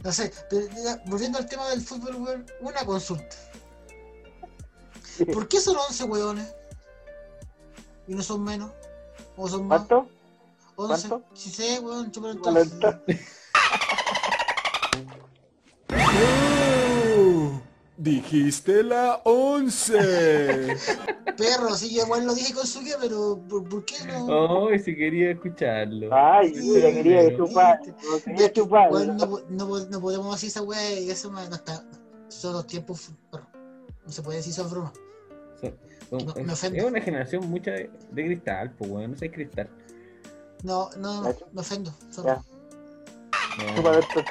No 0.04 0.12
sé, 0.12 0.32
pero 0.50 0.66
volviendo 1.06 1.38
al 1.38 1.46
tema 1.46 1.70
del 1.70 1.82
fútbol, 1.82 2.16
weón, 2.16 2.46
una 2.62 2.84
consulta. 2.86 3.36
¿Por 5.32 5.48
qué 5.48 5.60
son 5.60 5.76
11 5.78 6.04
weones? 6.06 6.48
¿Y 8.12 8.14
no 8.14 8.22
son 8.24 8.44
menos? 8.44 8.70
¿O 9.38 9.48
son 9.48 9.68
más? 9.68 9.86
¿Cuánto? 9.88 10.10
11. 10.76 11.08
¿Cuánto? 11.08 11.28
Si 11.34 11.50
sé, 11.50 11.80
weón, 11.80 12.12
Bueno, 12.14 12.32
entonces. 12.32 12.74
entonces- 12.74 13.22
Dijiste 17.98 18.84
la 18.84 19.22
11. 19.24 20.76
Perro, 21.38 21.74
sí, 21.76 21.94
yo 21.96 22.04
igual 22.04 22.26
lo 22.26 22.34
dije 22.36 22.54
con 22.54 22.68
su 22.68 22.82
guía, 22.82 22.96
pero 23.00 23.40
¿por, 23.48 23.64
por 23.70 23.86
qué 23.86 23.96
no? 24.08 24.26
Oh, 24.26 24.74
y 24.74 24.80
si 24.80 24.94
quería 24.94 25.32
escucharlo. 25.32 26.10
Ay, 26.14 26.52
yo 26.54 26.80
ya 26.80 26.92
quería 26.92 27.20
Pero- 27.22 27.46
chupar. 27.48 27.80
no 27.88 28.20
quería 28.26 28.52
chupar. 28.52 28.92
Weón, 28.92 29.16
no, 29.16 29.40
no, 29.50 29.86
no 29.86 30.02
podemos 30.02 30.36
decir 30.36 30.50
esa 30.50 30.64
weá 30.64 31.00
y 31.00 31.10
eso 31.10 31.32
no 31.32 31.40
está. 31.40 31.86
Son 32.28 32.52
los 32.52 32.68
tiempos, 32.68 33.10
perro. 33.32 33.48
No 34.06 34.12
se 34.12 34.22
puede 34.22 34.40
decir 34.40 34.52
son 34.54 34.70
bromas. 34.70 34.92
Son- 35.62 35.78
son- 36.20 36.26
Me- 36.36 36.44
me 36.44 36.54
es, 36.54 36.64
es 36.64 36.84
una 36.84 37.02
generación 37.02 37.50
mucha 37.50 37.72
de, 37.72 37.90
de 38.12 38.26
cristal, 38.26 38.72
pues, 38.78 38.90
weón, 38.92 39.12
no 39.12 39.18
sé 39.18 39.32
cristal. 39.32 39.70
No, 40.64 40.90
no, 40.98 41.24
Ya, 41.26 41.34
chu- 41.38 41.46
me 41.54 41.62
ofendo. 41.62 41.94
ya. 42.24 42.42
No. 43.58 43.98
Entonces. 43.98 44.26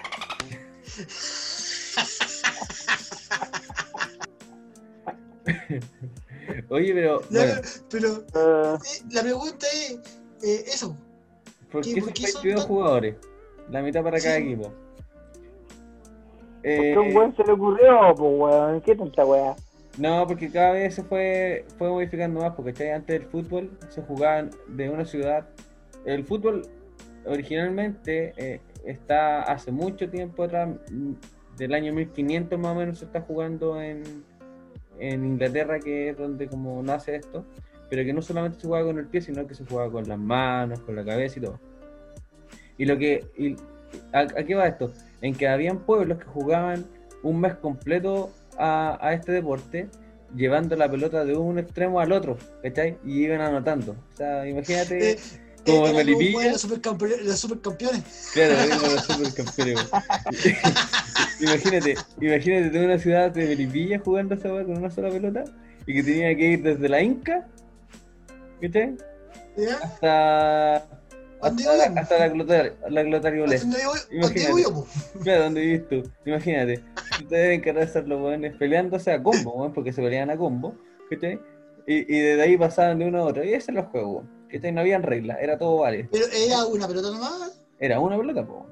Oye, 6.68 6.94
pero, 6.94 7.20
No, 7.30 7.38
bueno, 7.40 7.60
pero 7.90 8.08
Eh, 8.18 8.22
eh, 8.34 9.02
la 9.12 9.22
pregunta 9.22 9.66
es 9.72 9.92
eh, 10.42 10.64
eso. 10.66 10.96
¿por 11.70 11.82
¿qué- 11.84 11.94
qué 11.94 12.00
por 12.00 12.04
son 12.08 12.14
qué 12.14 12.26
son 12.28 12.42
22 12.42 12.60
tan- 12.62 12.68
jugadores? 12.68 13.16
La 13.70 13.82
mitad 13.82 14.02
para 14.02 14.18
cada 14.20 14.36
Sí. 14.36 14.42
equipo. 14.42 14.72
porque 16.62 16.90
Eh, 16.90 16.94
a 16.94 17.00
un 17.00 17.16
weón 17.16 17.34
se 17.36 17.44
le 17.44 17.52
ocurrió, 17.52 18.14
pues 18.16 18.32
weón. 18.38 18.80
¿Qué 18.82 18.94
tanta 18.94 19.24
weá? 19.24 19.56
No, 20.00 20.26
porque 20.26 20.50
cada 20.50 20.72
vez 20.72 20.94
se 20.94 21.02
fue, 21.02 21.66
fue 21.76 21.90
modificando 21.90 22.40
más, 22.40 22.54
porque 22.54 22.90
antes 22.90 23.20
del 23.20 23.28
fútbol 23.28 23.70
se 23.90 24.00
jugaban 24.02 24.50
de 24.68 24.88
una 24.88 25.04
ciudad. 25.04 25.46
El 26.06 26.24
fútbol 26.24 26.62
originalmente 27.26 28.32
eh, 28.38 28.60
está 28.86 29.42
hace 29.42 29.70
mucho 29.70 30.08
tiempo 30.08 30.44
atrás, 30.44 30.70
mm, 30.90 31.12
del 31.58 31.74
año 31.74 31.92
1500 31.92 32.58
más 32.58 32.72
o 32.72 32.74
menos 32.78 32.98
se 32.98 33.04
está 33.04 33.20
jugando 33.20 33.82
en, 33.82 34.02
en 34.98 35.26
Inglaterra, 35.26 35.78
que 35.80 36.10
es 36.10 36.16
donde 36.16 36.48
como 36.48 36.82
nace 36.82 37.16
esto, 37.16 37.44
pero 37.90 38.02
que 38.02 38.14
no 38.14 38.22
solamente 38.22 38.58
se 38.60 38.66
jugaba 38.66 38.86
con 38.86 38.98
el 38.98 39.06
pie, 39.06 39.20
sino 39.20 39.46
que 39.46 39.54
se 39.54 39.66
jugaba 39.66 39.90
con 39.92 40.08
las 40.08 40.18
manos, 40.18 40.80
con 40.80 40.96
la 40.96 41.04
cabeza 41.04 41.38
y 41.38 41.42
todo. 41.42 41.60
Y 42.78 42.86
lo 42.86 42.96
que... 42.98 43.26
y- 43.36 43.56
¿a, 44.12 44.20
a 44.20 44.44
qué 44.44 44.54
va 44.54 44.68
esto? 44.68 44.92
En 45.20 45.34
que 45.34 45.48
habían 45.48 45.80
pueblos 45.80 46.18
que 46.18 46.24
jugaban 46.26 46.86
un 47.22 47.40
mes 47.40 47.54
completo 47.56 48.30
a, 48.60 48.98
a 49.00 49.14
este 49.14 49.32
deporte, 49.32 49.88
llevando 50.36 50.76
la 50.76 50.88
pelota 50.90 51.24
de 51.24 51.36
un 51.36 51.58
extremo 51.58 51.98
al 52.00 52.12
otro, 52.12 52.36
¿cachai? 52.62 52.98
Y 53.04 53.24
iban 53.24 53.40
anotando. 53.40 53.92
O 54.14 54.16
sea, 54.16 54.46
imagínate, 54.46 55.12
Eh, 55.12 55.18
como 55.66 55.88
en 55.88 55.96
Melipilla, 55.96 56.52
los 56.52 56.64
supercampe- 56.64 57.20
los 57.22 57.38
supercampeones. 57.38 58.30
claro, 58.32 58.54
los 58.92 59.04
supercampeones. 59.06 59.90
imagínate, 61.40 61.94
imagínate 62.20 62.70
de 62.70 62.84
una 62.84 62.98
ciudad 62.98 63.30
de 63.30 63.46
Melipilla 63.46 63.98
jugando 63.98 64.34
esa 64.34 64.48
con 64.48 64.76
una 64.78 64.90
sola 64.90 65.10
pelota 65.10 65.44
y 65.86 65.94
que 65.94 66.02
tenía 66.02 66.34
que 66.36 66.46
ir 66.52 66.62
desde 66.62 66.88
la 66.88 67.02
Inca, 67.02 67.46
¿cachai? 68.60 68.96
Hasta, 69.82 70.86
¿Dónde 70.88 70.99
hasta, 71.42 71.76
la, 71.76 72.00
hasta 72.00 72.18
la 72.18 72.28
glotaria, 72.28 72.74
la 72.88 73.02
glotaria 73.02 73.44
Olé. 73.44 73.58
¿Dónde 73.58 73.78
vivo- 73.78 73.92
dónde 73.92 74.16
Imagínate. 74.40 74.88
Claro, 75.22 75.42
donde 75.44 75.60
vivís 75.60 75.88
tú. 75.88 76.02
Imagínate. 76.26 76.84
Ustedes 77.22 77.28
deben 77.30 77.62
querer 77.62 77.82
estar 77.84 78.06
los 78.06 78.20
weones 78.20 78.56
peleándose 78.56 79.12
a 79.12 79.22
combo, 79.22 79.52
weón, 79.54 79.72
porque 79.72 79.92
se 79.92 80.02
peleaban 80.02 80.30
a 80.30 80.36
combo. 80.36 80.74
¿cachai? 81.08 81.40
Y, 81.86 81.94
y 82.16 82.20
desde 82.20 82.42
ahí 82.42 82.56
pasaban 82.56 82.98
de 82.98 83.06
uno 83.06 83.18
a 83.20 83.24
otro. 83.24 83.42
Y 83.44 83.52
ese 83.54 83.72
era 83.72 83.80
el 83.82 83.86
juego. 83.88 84.24
¿cachai? 84.50 84.72
No 84.72 84.80
habían 84.80 85.02
reglas, 85.02 85.38
era 85.40 85.58
todo 85.58 85.78
vale. 85.78 86.08
Pero 86.10 86.24
era 86.32 86.64
una 86.66 86.86
pelota 86.88 87.10
nomás 87.10 87.60
Era 87.78 88.00
una 88.00 88.16
pelota, 88.16 88.46
po. 88.46 88.66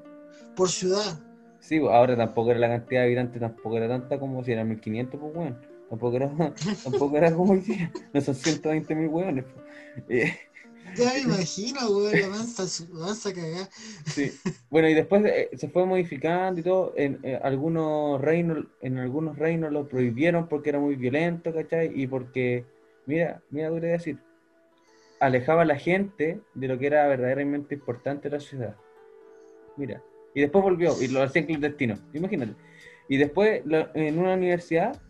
por 0.55 0.69
ciudad. 0.69 1.19
Sí, 1.59 1.77
ahora 1.77 2.15
tampoco 2.15 2.51
era 2.51 2.59
la 2.59 2.69
cantidad 2.69 3.01
de 3.01 3.07
habitantes, 3.07 3.39
tampoco 3.41 3.77
era 3.77 3.87
tanta 3.87 4.17
como 4.19 4.43
si 4.43 4.51
eran 4.53 4.69
1500, 4.69 5.19
pues, 5.19 5.35
weón. 5.35 5.57
Tampoco 5.89 6.15
era, 6.17 6.29
tampoco 6.83 7.17
era 7.17 7.31
como 7.33 7.53
hoy 7.53 7.59
día. 7.61 7.91
No 8.13 8.21
son 8.21 8.35
120 8.35 8.95
mil 8.95 9.07
weones, 9.09 9.43
po. 9.45 9.61
Eh, 10.07 10.33
Ya 10.95 11.13
me 11.13 11.19
imagino, 11.21 11.79
weón, 11.89 12.19
la 12.21 12.27
mansa, 12.27 12.63
mansa 12.91 13.33
cagada. 13.33 13.69
Sí. 14.05 14.31
Bueno, 14.69 14.87
y 14.89 14.93
después 14.93 15.23
eh, 15.25 15.49
se 15.57 15.69
fue 15.69 15.85
modificando 15.85 16.59
y 16.59 16.63
todo. 16.63 16.93
En 16.95 17.19
eh, 17.23 17.39
algunos 17.41 18.19
reinos, 18.21 18.65
en 18.81 18.97
algunos 18.97 19.37
reinos 19.37 19.71
lo 19.71 19.87
prohibieron 19.87 20.47
porque 20.47 20.69
era 20.69 20.79
muy 20.79 20.95
violento, 20.95 21.53
¿cachai? 21.53 21.91
Y 21.93 22.07
porque, 22.07 22.65
mira, 23.05 23.41
mira, 23.49 23.67
a 23.67 23.71
decir, 23.71 24.19
alejaba 25.19 25.63
a 25.63 25.65
la 25.65 25.77
gente 25.77 26.39
de 26.53 26.67
lo 26.67 26.77
que 26.77 26.87
era 26.87 27.07
verdaderamente 27.07 27.75
importante 27.75 28.29
la 28.29 28.39
ciudad. 28.39 28.75
Mira. 29.77 30.01
Y 30.35 30.41
después 30.41 30.63
volvió 30.63 30.93
y 31.01 31.07
lo 31.07 31.23
hacía 31.23 31.45
clandestino. 31.45 31.95
Imagínate. 32.13 32.53
Y 33.07 33.17
después 33.17 33.61
lo- 33.65 33.89
en 33.95 34.19
una 34.19 34.33
universidad, 34.33 35.01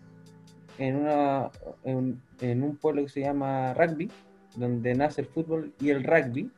en, 0.77 0.95
una, 0.95 1.49
en, 1.84 2.21
en 2.39 2.63
un 2.63 2.77
pueblo 2.77 3.03
que 3.03 3.09
se 3.09 3.21
llama 3.21 3.73
Rugby, 3.73 4.09
donde 4.55 4.93
nace 4.95 5.21
el 5.21 5.27
fútbol 5.27 5.73
y 5.79 5.89
el 5.89 6.03
rugby, 6.03 6.49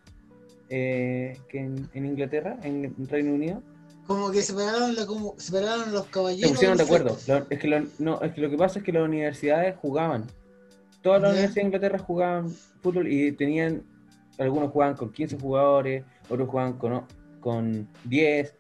eh, 0.70 1.38
que 1.50 1.60
en, 1.60 1.90
en 1.94 2.06
Inglaterra, 2.06 2.58
en 2.64 2.96
Reino 3.10 3.34
Unido, 3.34 3.62
Como 4.08 4.32
que 4.32 4.42
separaron, 4.42 4.96
la, 4.96 5.06
como, 5.06 5.36
separaron 5.38 5.92
los 5.92 6.06
se 6.06 6.12
caballeros. 6.12 6.52
pusieron 6.52 6.78
de 6.78 6.84
acuerdo. 6.84 7.18
Lo- 7.28 7.46
es, 7.50 7.60
que 7.60 7.68
lo, 7.68 7.86
no, 8.00 8.22
es 8.22 8.34
que 8.34 8.42
lo 8.42 8.50
que 8.50 8.58
pasa 8.58 8.80
es 8.80 8.86
que 8.86 8.92
las 8.92 9.04
universidades 9.04 9.76
jugaban. 9.82 10.26
Todas 11.02 11.22
las 11.22 11.32
universidades 11.32 11.56
de 11.56 11.68
Inglaterra 11.68 12.00
jugaban 12.00 12.52
fútbol 12.82 13.08
y 13.12 13.32
tenían, 13.34 13.84
algunos 14.38 14.72
jugaban 14.72 14.96
con 14.96 15.12
15 15.12 15.38
jugadores, 15.40 16.04
otros 16.30 16.48
jugaban 16.50 16.74
con, 16.74 17.06
con 17.40 17.88
10, 18.06 18.56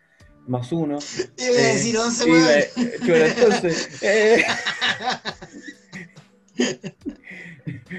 más 0.48 0.72
uno. 0.72 0.98
Iba 1.38 1.58
a 1.58 1.74
decir 1.74 1.98
11, 1.98 2.28
iba- 2.28 2.38
weón. 2.38 2.62
chuta, 3.00 3.26
entonces, 3.28 3.90
eh, 4.04 4.44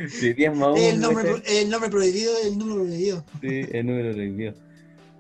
sí, 0.09 0.33
10 0.33 0.57
más 0.57 0.69
1. 0.69 0.77
El 0.77 1.01
nombre, 1.01 1.35
el 1.47 1.71
nombre 1.71 1.91
prohibido, 1.91 2.33
el 2.45 2.59
número 2.59 2.83
prohibido. 2.85 3.25
Sí, 3.41 3.67
el 3.73 3.87
número 3.87 4.13
prohibido. 4.13 4.55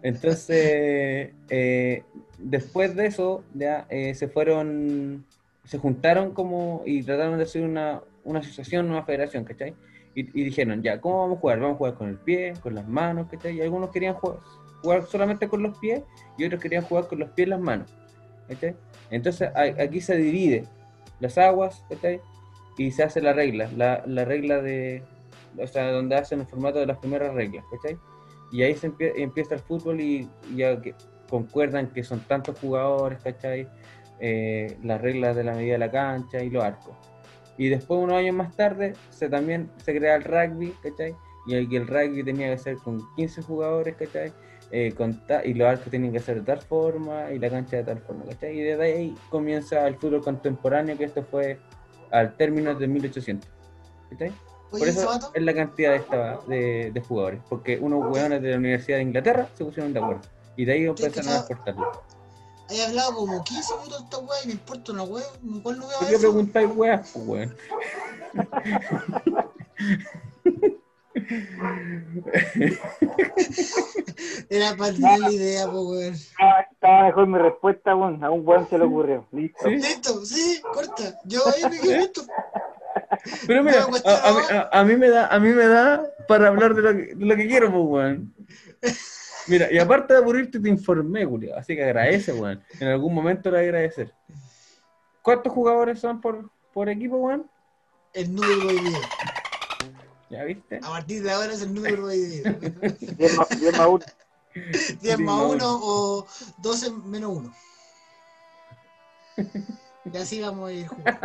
Entonces, 0.03 1.31
eh, 1.49 2.03
después 2.39 2.95
de 2.97 3.07
eso, 3.07 3.45
ya 3.55 3.87
eh, 3.89 4.15
se 4.15 4.29
fueron, 4.29 5.25
se 5.65 5.79
juntaron 5.79 6.33
como 6.33 6.83
y 6.85 7.03
trataron 7.03 7.39
de 7.39 7.45
hacer 7.45 7.63
una, 7.63 8.01
una 8.25 8.41
asociación, 8.41 8.91
una 8.91 9.05
federación, 9.05 9.45
¿cachai? 9.45 9.75
Y, 10.15 10.23
y 10.39 10.45
dijeron, 10.45 10.83
ya, 10.83 11.01
¿cómo 11.01 11.21
vamos 11.21 11.39
a 11.39 11.41
jugar? 11.41 11.61
Vamos 11.61 11.75
a 11.77 11.79
jugar 11.79 11.95
con 11.95 12.09
el 12.09 12.17
pie, 12.19 12.55
con 12.61 12.75
las 12.75 12.87
manos, 12.89 13.29
¿cachai? 13.31 13.57
Y 13.57 13.61
algunos 13.61 13.91
querían 13.91 14.15
jugar, 14.15 14.39
jugar 14.83 15.07
solamente 15.07 15.49
con 15.49 15.63
los 15.63 15.79
pies 15.79 16.03
y 16.37 16.45
otros 16.45 16.61
querían 16.61 16.83
jugar 16.85 17.07
con 17.07 17.21
los 17.21 17.31
pies 17.31 17.47
y 17.47 17.51
las 17.51 17.61
manos, 17.61 17.95
¿cachai? 18.49 18.75
Entonces, 19.11 19.49
a- 19.55 19.83
aquí 19.83 20.01
se 20.01 20.17
divide 20.17 20.65
las 21.21 21.39
aguas, 21.39 21.85
¿cachai? 21.89 22.21
Y 22.77 22.91
se 22.91 23.03
hace 23.03 23.21
la 23.21 23.33
regla, 23.33 23.69
la, 23.77 24.03
la 24.07 24.25
regla 24.25 24.61
de, 24.63 25.03
o 25.59 25.67
sea, 25.67 25.91
donde 25.93 26.17
hacen 26.17 26.41
el 26.41 26.47
formato 26.47 26.79
de 26.79 26.87
las 26.87 26.99
primeras 26.99 27.35
reglas, 27.35 27.65
¿cachai? 27.71 27.99
Y 28.51 28.63
ahí 28.63 28.75
se 28.75 28.91
empie- 28.91 29.13
empieza 29.17 29.55
el 29.55 29.61
fútbol 29.61 30.01
y 30.01 30.29
ya 30.55 30.81
que 30.81 30.95
concuerdan 31.29 31.93
que 31.93 32.03
son 32.05 32.21
tantos 32.21 32.59
jugadores, 32.59 33.19
¿cachai? 33.23 33.69
Eh, 34.21 34.77
las 34.83 35.01
reglas 35.01 35.37
de 35.37 35.45
la 35.45 35.55
medida 35.55 35.73
de 35.73 35.79
la 35.79 35.91
cancha 35.91 36.43
y 36.43 36.51
los 36.51 36.63
arcos. 36.65 36.95
Y 37.59 37.69
después, 37.69 38.01
unos 38.01 38.17
años 38.17 38.35
más 38.35 38.57
tarde, 38.57 38.95
se 39.11 39.29
también 39.29 39.71
se 39.85 39.97
crea 39.97 40.17
el 40.17 40.25
rugby, 40.25 40.73
¿cachai? 40.83 41.15
Y 41.47 41.55
el, 41.55 41.75
el 41.75 41.87
rugby 41.87 42.25
tenía 42.25 42.51
que 42.51 42.59
ser 42.59 42.77
con 42.79 43.01
15 43.17 43.43
jugadores, 43.43 43.97
¿cachai? 43.97 44.33
Eh, 44.71 44.93
con 44.97 45.27
ta- 45.27 45.45
y 45.45 45.53
los 45.53 45.69
arcos 45.69 45.91
tenían 45.91 46.13
que 46.15 46.21
ser 46.21 46.37
de 46.37 46.43
tal 46.47 46.63
forma 46.63 47.31
y 47.31 47.39
la 47.39 47.51
cancha 47.51 47.77
de 47.77 47.85
tal 47.85 47.99
forma, 47.99 48.25
¿cachai? 48.25 48.59
Y 48.59 48.63
desde 48.63 48.83
ahí 48.83 49.15
comienza 49.29 49.87
el 49.87 49.97
fútbol 49.97 50.23
contemporáneo, 50.23 50.97
que 50.97 51.05
esto 51.05 51.23
fue 51.23 51.59
al 52.13 52.37
término 52.37 52.75
de 52.75 52.87
1800, 52.87 53.49
¿cachai? 54.11 54.33
Por 54.71 54.89
eso 54.89 55.21
es 55.35 55.43
la 55.43 55.55
cantidad 55.55 55.91
de, 55.91 55.97
esta- 55.99 56.39
de, 56.47 56.91
de 56.93 57.01
jugadores, 57.03 57.41
porque 57.49 57.79
unos 57.79 58.11
hueones 58.11 58.41
de 58.41 58.51
la 58.53 58.57
Universidad 58.57 58.99
de 58.99 59.03
Inglaterra 59.03 59.49
se 59.57 59.65
pusieron 59.65 59.93
de 59.93 60.01
acuerdo. 60.01 60.23
Y 60.57 60.65
de 60.65 60.73
ahí 60.73 60.85
empezaron 60.85 61.33
a 61.33 61.37
exportarlo. 61.39 62.03
he 62.71 62.83
hablado 62.83 63.15
como 63.17 63.43
15 63.45 63.75
minutos 63.79 63.99
de 63.99 64.05
esta 64.05 64.19
weá 64.19 64.39
y 64.45 64.47
me 64.47 64.53
importa 64.53 64.93
una 64.93 65.03
weá. 65.03 65.25
¿Cuál 65.63 65.79
no 65.79 65.89
veo 65.89 65.99
¿Por 65.99 66.09
qué 66.09 66.19
preguntáis 66.19 66.71
weas, 66.75 67.11
pues, 67.13 67.27
weón? 67.27 67.57
Era 74.51 74.77
para 74.77 74.93
tener 74.93 75.19
la 75.19 75.31
idea, 75.31 75.65
pues 75.67 75.85
weón. 75.85 76.15
Estaba, 76.15 77.05
mejor 77.07 77.27
mi 77.27 77.39
respuesta, 77.39 77.95
weón. 77.97 78.23
A 78.25 78.31
un 78.31 78.47
weón 78.47 78.69
se 78.69 78.79
le 78.79 78.85
ocurrió. 78.85 79.27
Listo. 79.33 79.69
Listo, 79.69 80.25
sí, 80.25 80.61
corta. 80.73 81.19
Yo 81.25 81.41
ahí 81.47 81.71
me 81.71 81.81
quedé 81.81 81.99
listo. 81.99 82.23
Pero 83.47 83.63
mira, 83.63 83.81
No 83.81 83.89
cuesta 83.89 84.11
a, 84.11 84.29
a 84.29 84.33
mí, 84.33 84.41
nada. 84.49 84.69
a- 84.73 84.81
a 84.81 84.85
mí 84.85 84.97
me 84.97 85.09
da, 85.09 85.27
a 85.29 85.39
mí 85.41 85.49
me 85.51 85.67
da 85.67 86.03
para 86.29 86.49
hablar 86.49 86.75
de 86.75 86.83
lo 86.83 86.93
que, 86.93 87.15
de 87.15 87.25
lo 87.27 87.37
que 87.37 87.47
quiero, 87.49 87.71
pues, 87.71 87.85
weón. 87.85 88.35
Mira, 89.49 89.73
y 89.73 89.79
aparte 89.79 90.13
de 90.15 90.21
aburrirte, 90.21 90.61
te 90.61 90.69
informé, 90.69 91.25
Julio. 91.25 91.57
Así 91.57 91.75
que 91.75 91.85
agradece, 91.85 92.33
weón. 92.33 92.63
En 92.81 92.89
algún 92.89 93.15
momento 93.15 93.51
le 93.51 93.57
voy 93.59 93.65
a 93.67 93.69
agradecer. 93.69 94.13
¿Cuántos 95.23 95.53
jugadores 95.53 96.01
son 96.01 96.21
por, 96.21 96.51
por 96.73 96.89
equipo, 96.89 97.17
weón? 97.17 97.49
El 98.13 98.35
número 98.35 98.61
prohibido. 98.61 98.99
¿Ya 100.33 100.45
viste? 100.45 100.79
A 100.79 100.89
partir 100.89 101.23
de 101.23 101.31
ahora 101.31 101.53
es 101.53 101.61
el 101.61 101.75
número 101.75 102.05
prohibido. 102.05 102.51
10 103.01 103.37
más, 103.37 103.61
10 103.61 103.77
más 103.77 103.87
1. 103.87 104.05
10 105.03 105.19
más 105.19 105.39
más 105.39 105.53
1 105.53 105.81
o 105.83 106.27
12 106.57 106.91
menos 107.05 107.37
1. 107.37 107.55
Y 110.07 110.17
así 110.17 110.41
vamos 110.41 110.71
a 110.71 110.73
ir 110.73 110.89
jugando. 110.89 111.21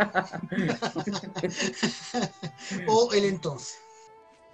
o 2.86 3.12
el 3.14 3.24
entonces. 3.24 3.78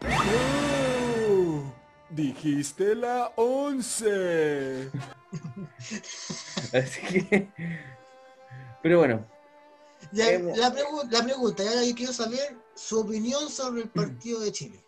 Oh, 0.05 1.65
dijiste 2.11 2.95
la 2.95 3.33
11. 3.35 4.89
Así 6.73 7.01
que. 7.01 7.49
Pero 8.83 8.99
bueno, 8.99 9.27
Ya, 10.13 10.31
Eh, 10.31 10.53
la, 10.57 10.73
pregu- 10.73 11.09
la 11.11 11.23
pregunta, 11.23 11.63
ya 11.65 11.83
yo 11.83 11.95
quiero 11.95 12.13
saber 12.13 12.57
su 12.75 13.01
opinión 13.01 13.49
sobre 13.49 13.83
el 13.83 13.89
partido 13.89 14.41
de 14.41 14.53
Chile. 14.53 14.85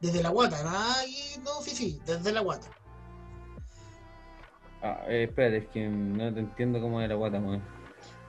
Desde 0.00 0.22
la 0.22 0.30
guata, 0.30 0.62
nada 0.62 1.00
aquí, 1.00 1.40
no, 1.44 1.60
fifi, 1.62 2.00
desde 2.04 2.32
la 2.32 2.40
guata. 2.40 2.68
ah, 4.82 5.00
eh, 5.08 5.24
espérate, 5.24 5.58
es 5.58 5.68
que 5.68 5.88
no 5.88 6.32
te 6.34 6.40
entiendo 6.40 6.80
cómo 6.80 7.00
es 7.00 7.08
la 7.08 7.14
guata, 7.14 7.38
weón. 7.38 7.62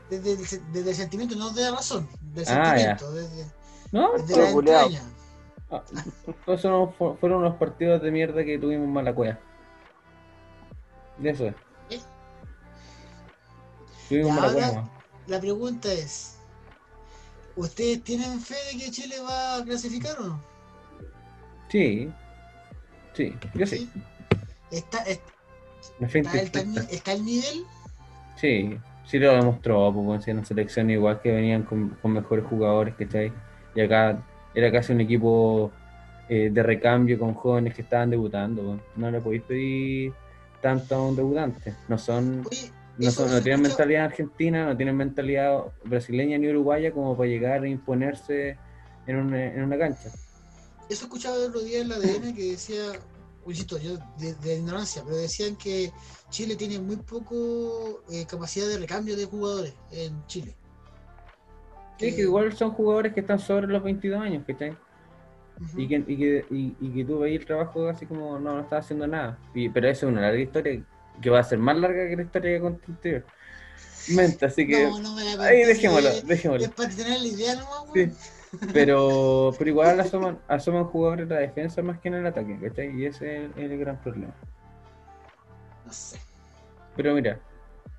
Desde 0.09 0.33
el, 0.33 0.45
se- 0.47 0.61
desde 0.71 0.91
el 0.91 0.95
sentimiento, 0.95 1.35
no 1.35 1.49
de 1.51 1.63
la 1.63 1.71
razón, 1.71 2.07
del 2.33 2.45
Ah, 2.47 2.77
ya. 2.77 2.97
sentimiento, 2.97 3.11
desde, 3.13 3.51
¿No? 3.91 4.11
desde 4.13 4.37
la 4.37 4.49
entraña. 4.51 5.01
Ah, 5.71 5.83
esos 6.47 6.65
no 6.71 6.91
fu- 6.91 7.15
fueron 7.15 7.41
los 7.43 7.55
partidos 7.55 8.01
de 8.01 8.11
mierda 8.11 8.43
que 8.45 8.57
tuvimos 8.59 8.87
mala 8.87 9.13
cueva. 9.13 9.39
De 11.17 11.29
eso 11.31 11.45
es. 11.47 11.55
¿Eh? 11.89 12.01
Tuvimos 14.09 14.31
mala 14.35 14.47
ahora- 14.47 14.67
cueva. 14.69 14.91
La 15.27 15.39
pregunta 15.39 15.91
es, 15.91 16.37
¿ustedes 17.55 18.03
tienen 18.03 18.39
fe 18.39 18.55
de 18.71 18.79
que 18.79 18.91
Chile 18.91 19.15
va 19.19 19.57
a 19.57 19.63
clasificar 19.63 20.19
o 20.19 20.27
no? 20.27 20.43
Sí. 21.69 22.09
Sí, 23.13 23.33
yo 23.55 23.65
sí. 23.65 23.89
¿Está, 24.71 25.03
está, 25.03 25.21
el, 26.37 26.77
está 26.91 27.15
nivel? 27.15 27.65
Sí, 28.35 28.77
sí 29.05 29.19
lo 29.19 29.33
demostró, 29.33 30.19
si 30.21 30.31
en 30.31 30.45
selección 30.45 30.89
igual 30.89 31.21
que 31.21 31.31
venían 31.31 31.63
con, 31.63 31.89
con 32.01 32.11
mejores 32.11 32.45
jugadores, 32.45 32.95
¿cachai? 32.95 33.31
Y 33.73 33.81
acá 33.81 34.21
era 34.53 34.71
casi 34.71 34.93
un 34.93 35.01
equipo 35.01 35.71
eh, 36.29 36.49
de 36.51 36.63
recambio 36.63 37.17
con 37.17 37.33
jóvenes 37.33 37.73
que 37.73 37.81
estaban 37.83 38.09
debutando. 38.09 38.79
No 38.95 39.11
le 39.11 39.21
podéis 39.21 39.43
pedir 39.43 40.13
tanto 40.61 40.95
a 40.95 41.07
un 41.07 41.15
debutante. 41.15 41.73
No 41.87 41.97
son, 41.97 42.43
Oye, 42.49 42.71
no, 42.97 43.09
eso 43.09 43.25
tienen 43.25 43.37
escucha- 43.37 43.57
mentalidad 43.69 44.05
argentina, 44.05 44.65
no 44.65 44.77
tienen 44.77 44.95
mentalidad 44.97 45.63
brasileña 45.83 46.37
ni 46.37 46.47
uruguaya 46.49 46.91
como 46.91 47.15
para 47.17 47.29
llegar 47.29 47.63
a 47.63 47.67
imponerse 47.67 48.57
en 49.07 49.15
una, 49.17 49.45
en 49.53 49.63
una 49.63 49.77
cancha. 49.77 50.09
Eso 50.89 51.05
escuchaba 51.05 51.35
el 51.37 51.43
otro 51.49 51.61
día 51.61 51.81
en 51.81 51.89
la 51.89 51.95
ADN 51.95 52.33
que 52.35 52.51
decía, 52.51 52.93
insisto, 53.47 53.77
yo 53.79 53.97
de, 54.19 54.33
de 54.35 54.57
ignorancia, 54.57 55.01
pero 55.03 55.17
decían 55.17 55.55
que 55.55 55.91
Chile 56.29 56.55
tiene 56.55 56.79
muy 56.79 56.97
poco 56.97 58.01
eh, 58.11 58.25
capacidad 58.27 58.67
de 58.67 58.77
recambio 58.79 59.15
de 59.17 59.25
jugadores 59.25 59.73
en 59.91 60.25
Chile. 60.27 60.55
Sí, 61.99 62.13
que 62.13 62.21
igual 62.21 62.51
son 62.55 62.71
jugadores 62.71 63.13
que 63.13 63.21
están 63.21 63.39
sobre 63.39 63.67
los 63.67 63.81
22 63.83 64.19
años, 64.21 64.43
¿cachai? 64.45 64.75
Ujú. 65.57 65.79
y 65.79 65.87
que, 65.87 65.95
y, 66.05 66.17
que, 66.17 66.45
y, 66.51 66.75
y 66.81 66.89
que 66.93 67.05
tú 67.05 67.19
veis 67.19 67.39
el 67.39 67.45
trabajo 67.45 67.87
así 67.87 68.05
como 68.05 68.37
no, 68.37 68.55
no 68.55 68.59
estás 68.59 68.83
haciendo 68.83 69.07
nada. 69.07 69.39
Y, 69.53 69.69
pero 69.69 69.87
esa 69.87 70.05
es 70.05 70.11
una 70.11 70.19
larga 70.21 70.39
historia 70.41 70.83
que 71.21 71.29
va 71.29 71.39
a 71.39 71.43
ser 71.43 71.59
más 71.59 71.77
larga 71.77 72.07
que 72.07 72.15
la 72.15 72.23
historia 72.23 72.55
que 72.55 72.61
conté 72.61 72.85
anterior. 72.87 73.25
Mente, 74.09 74.45
así 74.45 74.67
que. 74.67 74.83
No, 74.83 74.99
no 74.99 75.15
me 75.15 75.35
la 75.35 75.43
ahí 75.43 75.63
dejémoslo, 75.63 76.09
dejémoslo. 76.21 76.65
Es 76.65 76.71
para 76.71 76.89
tener 76.89 77.19
la 77.19 77.27
idea 77.27 77.55
nomás, 77.55 77.85
Sí. 77.93 78.11
Pero, 78.73 79.53
pero 79.57 79.69
igual 79.69 79.99
asoman, 79.99 80.39
asoman 80.47 80.85
jugadores 80.85 81.23
en 81.23 81.29
la 81.29 81.39
defensa 81.39 81.81
más 81.81 81.99
que 81.99 82.07
en 82.07 82.13
el 82.13 82.25
ataque, 82.25 82.57
¿cachai? 82.61 82.95
Y 82.97 83.05
ese 83.05 83.47
es 83.47 83.51
el, 83.57 83.71
el 83.71 83.77
gran 83.79 84.01
problema. 84.01 84.33
No 85.85 85.91
sé. 85.91 86.19
Pero 86.95 87.13
mira, 87.13 87.41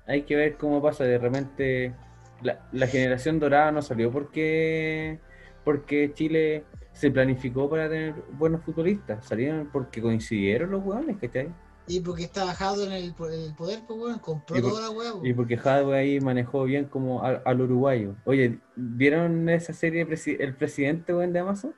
hay 0.07 0.23
que 0.23 0.35
ver 0.35 0.57
cómo 0.57 0.81
pasa 0.81 1.03
de 1.03 1.17
repente. 1.19 1.93
La, 2.41 2.67
la 2.71 2.87
generación 2.87 3.39
dorada 3.39 3.71
no 3.71 3.81
salió 3.81 4.11
porque, 4.11 5.19
porque 5.63 6.11
Chile 6.13 6.65
se 6.93 7.11
planificó 7.11 7.69
para 7.69 7.89
tener 7.89 8.13
buenos 8.31 8.63
futbolistas. 8.63 9.25
Salieron 9.25 9.69
porque 9.71 10.01
coincidieron 10.01 10.71
los 10.71 10.83
hueones, 10.83 11.17
¿cachai? 11.17 11.49
Y 11.87 12.01
porque 12.01 12.23
está 12.23 12.43
bajado 12.43 12.83
en 12.85 12.91
el, 12.91 13.13
po- 13.13 13.29
el 13.29 13.55
poder, 13.55 13.79
pues 13.87 13.97
weón, 13.99 14.19
compró 14.19 14.61
por- 14.61 14.71
toda 14.71 14.81
la 14.81 14.89
weá, 14.89 15.13
Y 15.23 15.33
porque 15.33 15.55
Hadwe 15.57 15.97
ahí 15.97 16.19
manejó 16.19 16.65
bien 16.65 16.85
como 16.85 17.23
al, 17.23 17.41
al 17.45 17.61
uruguayo. 17.61 18.15
Oye, 18.25 18.59
¿vieron 18.75 19.47
esa 19.49 19.71
serie 19.73 20.05
presi- 20.07 20.35
El 20.39 20.53
Presidente, 20.55 21.13
weón, 21.13 21.31
de 21.31 21.39
Amazon? 21.39 21.73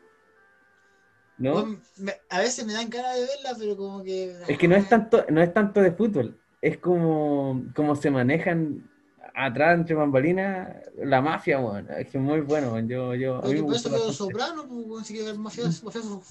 ¿No? 1.38 1.66
Me- 1.98 2.16
a 2.30 2.40
veces 2.40 2.66
me 2.66 2.74
dan 2.74 2.90
ganas 2.90 3.16
de 3.16 3.22
verla, 3.22 3.56
pero 3.58 3.78
como 3.78 4.04
que. 4.04 4.36
Es 4.48 4.58
que 4.58 4.68
no 4.68 4.76
es 4.76 4.90
tanto, 4.90 5.26
no 5.30 5.42
es 5.42 5.54
tanto 5.54 5.80
de 5.82 5.92
fútbol, 5.92 6.38
es 6.62 6.78
como, 6.80 7.64
como 7.76 7.96
se 7.96 8.12
manejan 8.12 8.90
atrás 9.36 9.78
entre 9.78 9.96
bambalinas 9.96 10.70
la 10.98 11.22
mafia, 11.22 11.60
weón. 11.60 11.88
Es 11.98 12.10
que 12.10 12.18
muy 12.18 12.42
bueno, 12.42 12.74
weón. 12.74 12.90
Yo, 12.90 13.16
yo, 13.16 13.40
Porque 13.42 13.62
por 13.62 13.76
eso 13.76 13.90
quedó 13.90 14.12
soprano, 14.12 14.68
pues 14.68 15.08
si 15.08 15.22
ver 15.24 15.38
mafioso, 15.38 15.86
mafioso. 15.86 16.22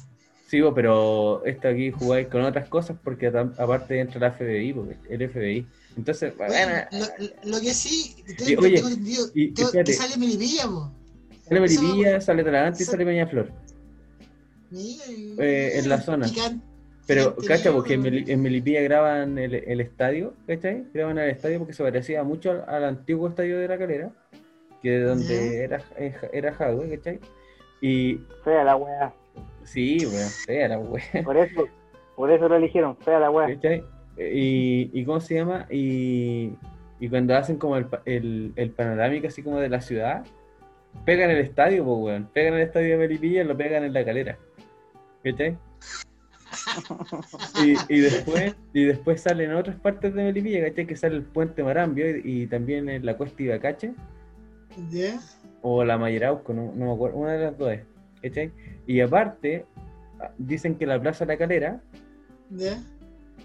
Sí, 0.48 0.62
bo, 0.62 0.72
pero 0.72 1.44
esto 1.44 1.68
aquí 1.68 1.90
jugáis 1.90 2.26
con 2.28 2.40
otras 2.42 2.68
cosas 2.70 2.96
porque 3.04 3.26
aparte 3.28 4.00
entra 4.00 4.18
la 4.18 4.32
FBI, 4.32 4.72
porque 4.72 4.96
el 5.10 5.28
FBI. 5.28 5.66
Entonces, 5.96 6.34
bueno, 6.38 6.54
lo, 7.44 7.50
lo 7.52 7.60
que 7.60 7.74
sí, 7.74 8.16
Y, 8.26 8.34
tengo, 8.34 8.62
oye, 8.62 8.76
tengo 8.76 8.88
entendido 8.88 9.26
y- 9.34 9.50
tengo- 9.52 9.68
espérate. 9.68 9.92
que 9.92 9.96
sale 9.98 10.16
Melipilla, 10.16 10.64
po. 10.64 10.90
sale 11.46 11.60
Melipilla, 11.60 12.20
sale 12.22 12.44
Talagante 12.44 12.82
y 12.82 12.86
sale 12.86 13.04
Peñaflor. 13.04 13.52
Eh, 14.72 15.72
en 15.78 15.88
la 15.88 16.00
zona. 16.00 16.26
Pero, 17.06 17.34
cacha, 17.36 17.72
porque 17.72 17.94
en, 17.94 18.42
Melipilla 18.42 18.82
graban 18.82 19.38
el, 19.38 19.54
el 19.54 19.80
estadio, 19.80 20.34
¿cachai? 20.46 20.84
Graban 20.92 21.16
el 21.18 21.30
estadio 21.30 21.58
porque 21.58 21.72
se 21.72 21.82
parecía 21.82 22.22
mucho 22.22 22.50
al, 22.52 22.64
al 22.68 22.84
antiguo 22.84 23.28
estadio 23.28 23.58
de 23.58 23.68
la 23.68 23.78
calera, 23.78 24.10
que 24.82 24.90
de 24.90 25.00
donde 25.04 25.34
Ya. 25.34 25.62
era, 25.64 25.84
eh, 25.98 26.14
era 26.34 26.52
Jadwe, 26.52 26.96
¿cachai? 26.96 27.18
Y 27.80 28.20
Fea 28.44 28.62
la 28.64 28.76
weá. 28.76 29.14
Sí, 29.72 29.98
weón, 30.06 30.28
fea 30.46 30.68
la 30.68 30.78
wea, 30.78 31.02
Por 31.24 31.36
eso, 31.36 31.66
por 32.16 32.30
eso 32.30 32.48
lo 32.48 32.56
eligieron, 32.56 32.96
fea 32.98 33.20
la 33.20 33.30
weá. 33.30 33.46
¿cachai? 33.54 33.82
Y, 34.18 34.90
y 34.92 35.04
¿cómo 35.04 35.20
se 35.20 35.36
llama? 35.36 35.66
Y, 35.70 36.52
y 37.00 37.08
cuando 37.08 37.36
hacen 37.36 37.56
como 37.56 37.76
el, 37.76 37.86
pa- 37.86 38.02
el, 38.04 38.52
el 38.56 38.70
panorámico 38.70 39.28
así 39.28 39.42
como 39.42 39.58
de 39.60 39.68
la 39.68 39.80
ciudad, 39.80 40.24
pegan 41.04 41.30
el 41.30 41.38
estadio, 41.38 41.84
pues, 41.84 41.96
weón, 41.98 42.28
pegan 42.32 42.54
el 42.54 42.60
estadio 42.62 42.90
de 42.90 42.96
Melipilla 42.96 43.42
y 43.42 43.44
lo 43.44 43.56
pegan 43.56 43.84
en 43.84 43.92
la 43.92 44.04
calera, 44.04 44.38
¿cachai? 45.22 45.56
Y, 47.62 47.74
y 47.94 48.00
después 48.00 48.54
y 48.72 48.84
después 48.84 49.20
salen 49.20 49.52
otras 49.52 49.76
partes 49.76 50.14
de 50.14 50.24
Melipilla, 50.24 50.64
¿cachai? 50.68 50.86
Que 50.86 50.96
sale 50.96 51.16
el 51.16 51.22
puente 51.22 51.62
Marambio 51.62 52.16
y, 52.16 52.42
y 52.42 52.46
también 52.46 52.88
en 52.88 53.04
la 53.06 53.16
cuesta 53.16 53.42
Ibacache 53.42 53.92
Ya, 54.90 55.20
o 55.62 55.84
la 55.84 55.98
Mayerauco, 55.98 56.52
no, 56.54 56.72
no 56.74 56.86
me 56.86 56.92
acuerdo, 56.92 57.18
una 57.18 57.32
de 57.32 57.44
las 57.44 57.58
dos 57.58 57.72
es, 57.72 57.80
¿cachai? 58.22 58.52
Y 58.86 59.00
aparte, 59.00 59.64
dicen 60.38 60.76
que 60.76 60.86
la 60.86 61.00
Plaza 61.00 61.24
La 61.24 61.36
Calera, 61.36 61.80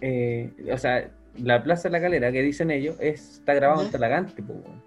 eh, 0.02 0.52
o 0.72 0.78
sea, 0.78 1.12
la 1.38 1.64
Plaza 1.64 1.90
La 1.90 2.02
Calera, 2.02 2.32
que 2.32 2.42
dicen 2.42 2.72
ellos, 2.72 2.96
es, 3.00 3.36
está 3.40 3.54
grabado 3.54 3.84
en. 3.84 3.92
Talagante, 3.92 4.42
weón. 4.42 4.82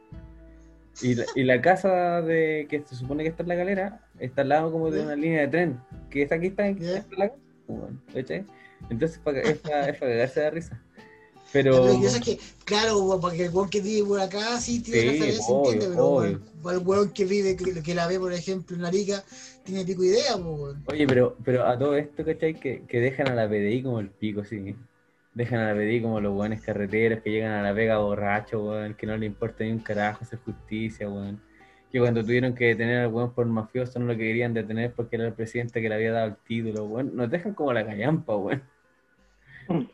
y, 1.03 1.15
la, 1.15 1.25
y 1.35 1.43
la 1.45 1.61
casa 1.61 2.23
de 2.23 2.67
que 2.69 2.83
se 2.85 2.95
supone 2.97 3.23
que 3.23 3.31
está 3.31 3.43
en 3.43 3.49
La 3.49 3.57
Calera 3.57 4.01
está 4.19 4.43
al 4.43 4.49
lado 4.49 4.73
como 4.73 4.91
de 4.91 5.01
una 5.03 5.17
línea 5.17 5.43
de 5.43 5.49
tren, 5.49 5.81
que 6.11 6.23
esta 6.23 6.37
aquí 6.37 6.47
está 6.49 6.67
en 6.67 6.79
po, 7.67 7.73
weón, 7.75 8.03
¿cachai? 8.13 8.45
Entonces 8.91 9.19
es 9.19 9.59
para 9.59 9.93
cagarse 9.99 10.41
de 10.41 10.51
risa. 10.51 10.83
Pero... 11.53 11.87
Lo 11.87 12.01
que 12.01 12.33
es 12.33 12.55
claro, 12.65 13.19
porque 13.21 13.47
el 13.47 13.55
weón 13.55 13.71
que 13.71 13.81
vive 13.81 14.07
por 14.07 14.21
acá 14.21 14.61
sí 14.61 14.81
tiene 14.81 15.01
Sí, 15.01 15.09
referencia, 15.11 15.45
obvio, 15.49 15.73
entiende, 15.73 15.95
pero 15.95 16.07
obvio. 16.09 16.41
el 16.73 16.79
weón 16.79 17.11
que 17.11 17.25
vive, 17.25 17.57
que, 17.57 17.83
que 17.83 17.95
la 17.95 18.07
ve, 18.07 18.19
por 18.19 18.33
ejemplo, 18.33 18.77
en 18.77 18.85
Arica, 18.85 19.25
tiene 19.67 19.85
pico 19.85 20.03
idea, 20.05 20.33
pues, 20.35 20.45
weón. 20.45 20.85
Oye, 20.87 21.07
pero, 21.07 21.37
pero 21.45 21.67
a 21.67 21.79
todo 21.79 21.97
esto, 21.97 22.25
¿cachai? 22.25 22.55
Que, 22.55 22.85
que 22.87 23.01
dejan 23.01 23.29
a 23.29 23.35
la 23.35 23.49
PDI 23.49 23.83
como 23.83 24.01
el 24.01 24.09
pico, 24.09 24.45
sí. 24.45 24.75
Dejan 25.35 25.61
a 25.61 25.75
la 25.75 25.79
PDI 25.79 26.01
como 26.01 26.21
los 26.21 26.33
buenos 26.33 26.63
carreteros 26.63 27.23
que 27.23 27.31
llegan 27.31 27.53
a 27.53 27.63
la 27.63 27.73
vega 27.73 27.99
borrachos, 27.99 28.63
weón, 28.63 28.95
que 28.95 29.07
no 29.07 29.17
le 29.19 29.27
importa 29.27 29.65
ni 29.65 29.73
un 29.73 29.81
carajo 29.81 30.25
hacer 30.25 30.39
justicia, 30.39 31.09
weón. 31.11 31.43
Que 31.93 31.99
cuando 32.01 32.23
tuvieron 32.23 32.55
que 32.55 32.67
detener 32.67 33.01
al 33.01 33.13
weón 33.13 33.35
por 33.35 33.47
mafioso 33.47 33.99
no 33.99 34.07
lo 34.07 34.17
querían 34.17 34.55
detener 34.55 34.93
porque 34.95 35.17
era 35.17 35.27
el 35.27 35.35
presidente 35.35 35.83
que 35.83 35.89
le 35.89 35.95
había 35.95 36.13
dado 36.13 36.29
el 36.29 36.37
título, 36.37 36.85
weón. 36.85 37.15
Nos 37.15 37.31
dejan 37.31 37.53
como 37.53 37.73
la 37.73 37.85
callampa, 37.85 38.37
weón. 38.37 38.63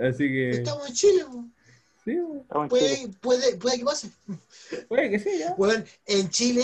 Así 0.00 0.28
que, 0.28 0.50
Estamos 0.50 0.88
en 0.88 0.94
Chile, 0.94 1.24
weón. 1.24 1.52
sí, 2.04 2.18
weón. 2.18 2.68
Puede, 2.68 3.08
puede, 3.20 3.56
puede 3.56 3.78
que 3.78 3.84
pase. 3.84 4.10
puede 4.88 5.10
que 5.10 5.18
sí, 5.18 5.38
ya. 5.38 5.54
Weón, 5.58 5.84
en 6.06 6.28
Chile 6.30 6.62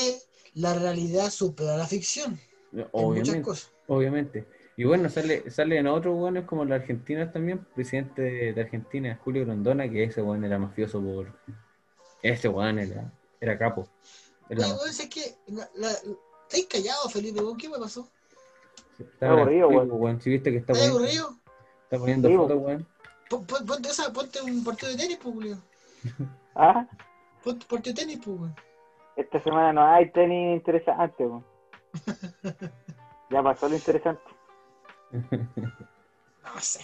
la 0.55 0.75
realidad 0.75 1.31
supera 1.31 1.77
la 1.77 1.87
ficción. 1.87 2.39
En 2.73 2.79
muchas 2.79 2.91
Obviamente. 2.93 3.43
cosas. 3.43 3.71
Obviamente. 3.87 4.47
Y 4.77 4.85
bueno, 4.85 5.09
sale, 5.11 5.51
salen 5.51 5.87
otros 5.87 6.17
buenos 6.17 6.45
como 6.47 6.65
los 6.65 6.81
argentinos 6.81 7.31
también, 7.33 7.65
presidente 7.75 8.23
de, 8.53 8.61
Argentina, 8.61 9.19
Julio 9.23 9.45
Grondona, 9.45 9.89
que 9.91 10.05
ese 10.05 10.23
weón 10.23 10.45
era 10.45 10.59
mafioso 10.59 11.01
por. 11.03 11.33
Ese 12.23 12.49
weón 12.49 12.79
era, 12.79 13.13
era 13.41 13.59
capo. 13.59 13.87
Era 14.49 14.65
Oye, 14.65 14.73
weón, 14.75 14.89
es 14.89 15.09
que. 15.09 15.35
La, 15.49 15.69
la, 15.75 15.91
estáis 16.49 16.67
callado, 16.69 17.09
Felipe. 17.11 17.41
¿Qué 17.59 17.69
me 17.69 17.79
pasó? 17.79 18.09
Está 18.99 19.31
aburrido, 19.31 19.69
weón. 19.69 20.21
Si 20.23 20.31
viste 20.31 20.51
que 20.51 20.59
está 20.59 20.73
¿Estás 20.73 20.89
poniendo, 20.91 21.27
aburrido? 21.27 21.39
está 21.85 21.99
poniendo 21.99 22.29
Sí, 22.29 22.37
fotos, 22.37 22.59
weón. 22.63 22.89
Pon- 23.29 23.47
pon- 23.47 23.67
Ponte, 23.67 23.89
esa, 23.91 24.13
ponte 24.13 24.41
un 24.41 24.65
partido 24.65 24.93
de 24.93 24.99
tenis, 24.99 25.19
pues, 25.23 25.35
Julio. 25.35 25.59
Ah, 26.55 26.87
Ponte 27.43 27.65
un 27.65 27.69
partido 27.69 27.95
de 27.95 28.01
tenis, 28.03 28.21
pues, 28.25 28.39
weón. 28.41 28.55
Esta 29.17 29.41
semana 29.41 29.73
no 29.73 29.85
hay 29.87 30.11
tenis 30.13 30.57
interesante, 30.57 31.27
weón. 31.27 31.45
Ya 33.31 33.43
pasó 33.43 33.69
lo 33.69 33.75
interesante. 33.77 34.23
No 35.13 36.61
sé. 36.61 36.81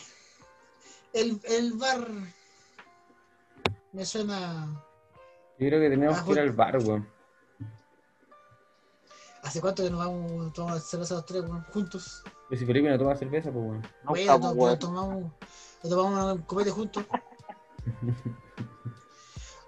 El, 1.12 1.40
el 1.44 1.72
bar. 1.74 2.06
Me 3.92 4.04
suena. 4.04 4.66
Yo 5.58 5.66
creo 5.68 5.80
que 5.80 5.90
tenemos 5.90 6.18
Ah, 6.18 6.24
que 6.24 6.32
ir 6.32 6.40
al 6.40 6.52
bar, 6.52 6.76
weón. 6.78 7.08
¿Hace 9.42 9.60
cuánto 9.60 9.82
que 9.84 9.90
nos 9.90 10.00
vamos 10.04 10.50
a 10.50 10.52
tomar 10.52 10.80
cerveza 10.80 11.14
los 11.14 11.26
tres, 11.26 11.42
weón? 11.42 11.62
Juntos. 11.72 12.22
Pero 12.48 12.58
si 12.58 12.66
Felipe 12.66 12.88
no 12.90 12.98
toma 12.98 13.16
cerveza, 13.16 13.50
pues 13.50 13.64
weón. 13.64 13.82
No 14.04 14.54
Bueno, 14.54 14.78
tomamos. 14.78 15.32
Lo 15.82 15.88
tomamos 15.90 16.34
un 16.36 16.42
copete 16.42 16.70
juntos. 16.70 17.04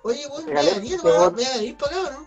Oye, 0.03 0.27
weón, 0.29 0.45
voy 0.45 0.55
Regálate, 0.55 0.77
a 0.77 0.79
venir, 0.81 1.01
por 1.01 1.13
favor. 1.13 1.33
voy 1.35 1.45
a 1.45 1.57
venir 1.57 1.77
para 1.77 1.97
acá, 2.01 2.09
¿o 2.09 2.13
¿no? 2.21 2.27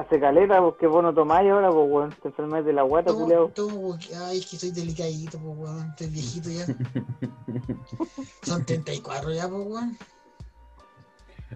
Hace 0.00 0.18
caleta 0.18 0.62
porque 0.62 0.86
vos 0.86 1.02
no 1.02 1.12
tomáis 1.12 1.50
ahora, 1.50 1.70
pues, 1.70 1.90
weón. 1.90 2.10
Te 2.22 2.28
enfermas 2.28 2.64
de 2.64 2.72
la 2.72 2.82
guata, 2.82 3.08
Tomo, 3.10 3.20
culiao. 3.24 3.48
tomo, 3.48 3.98
ay, 4.24 4.38
es 4.38 4.46
que 4.46 4.56
estoy 4.56 4.70
delicadito, 4.70 5.38
pues, 5.38 5.58
weón. 5.58 5.90
Estoy 5.90 6.06
viejito 6.06 6.48
ya. 6.48 6.64
Son 8.42 8.64
34 8.64 9.30
ya, 9.32 9.46
pues, 9.46 9.66
weón. 9.66 9.98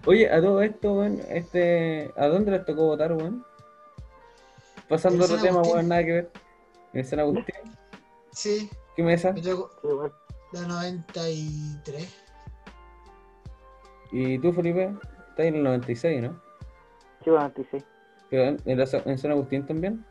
Oye, 0.05 0.31
a 0.31 0.39
todo 0.39 0.61
esto, 0.61 0.93
weón, 0.93 1.21
este, 1.27 2.11
¿a 2.15 2.27
dónde 2.27 2.51
les 2.51 2.63
tocó 2.65 2.85
votar, 2.85 3.13
weón? 3.13 3.43
Pasando 4.87 5.25
otro 5.25 5.41
tema, 5.41 5.63
weón, 5.63 5.87
nada 5.87 6.05
que 6.05 6.11
ver. 6.11 6.31
En 6.93 7.03
San 7.03 7.19
Agustín. 7.21 7.55
Sí, 8.31 8.69
¿Qué 8.95 9.01
mesa? 9.01 9.33
me 9.33 9.41
tocó 9.41 10.11
la 10.51 10.67
93. 10.67 12.23
Y 14.11 14.37
tú, 14.37 14.53
Felipe, 14.53 14.93
estás 15.29 15.45
en 15.47 15.55
el 15.55 15.63
96, 15.63 16.21
¿no? 16.21 16.39
Sí, 17.23 17.31
weón, 17.31 17.41
96 17.55 17.83
Pero 18.35 18.57
en, 18.65 18.77
la- 18.77 19.01
en 19.05 19.17
San 19.17 19.31
Agustín 19.31 19.65
también. 19.65 20.05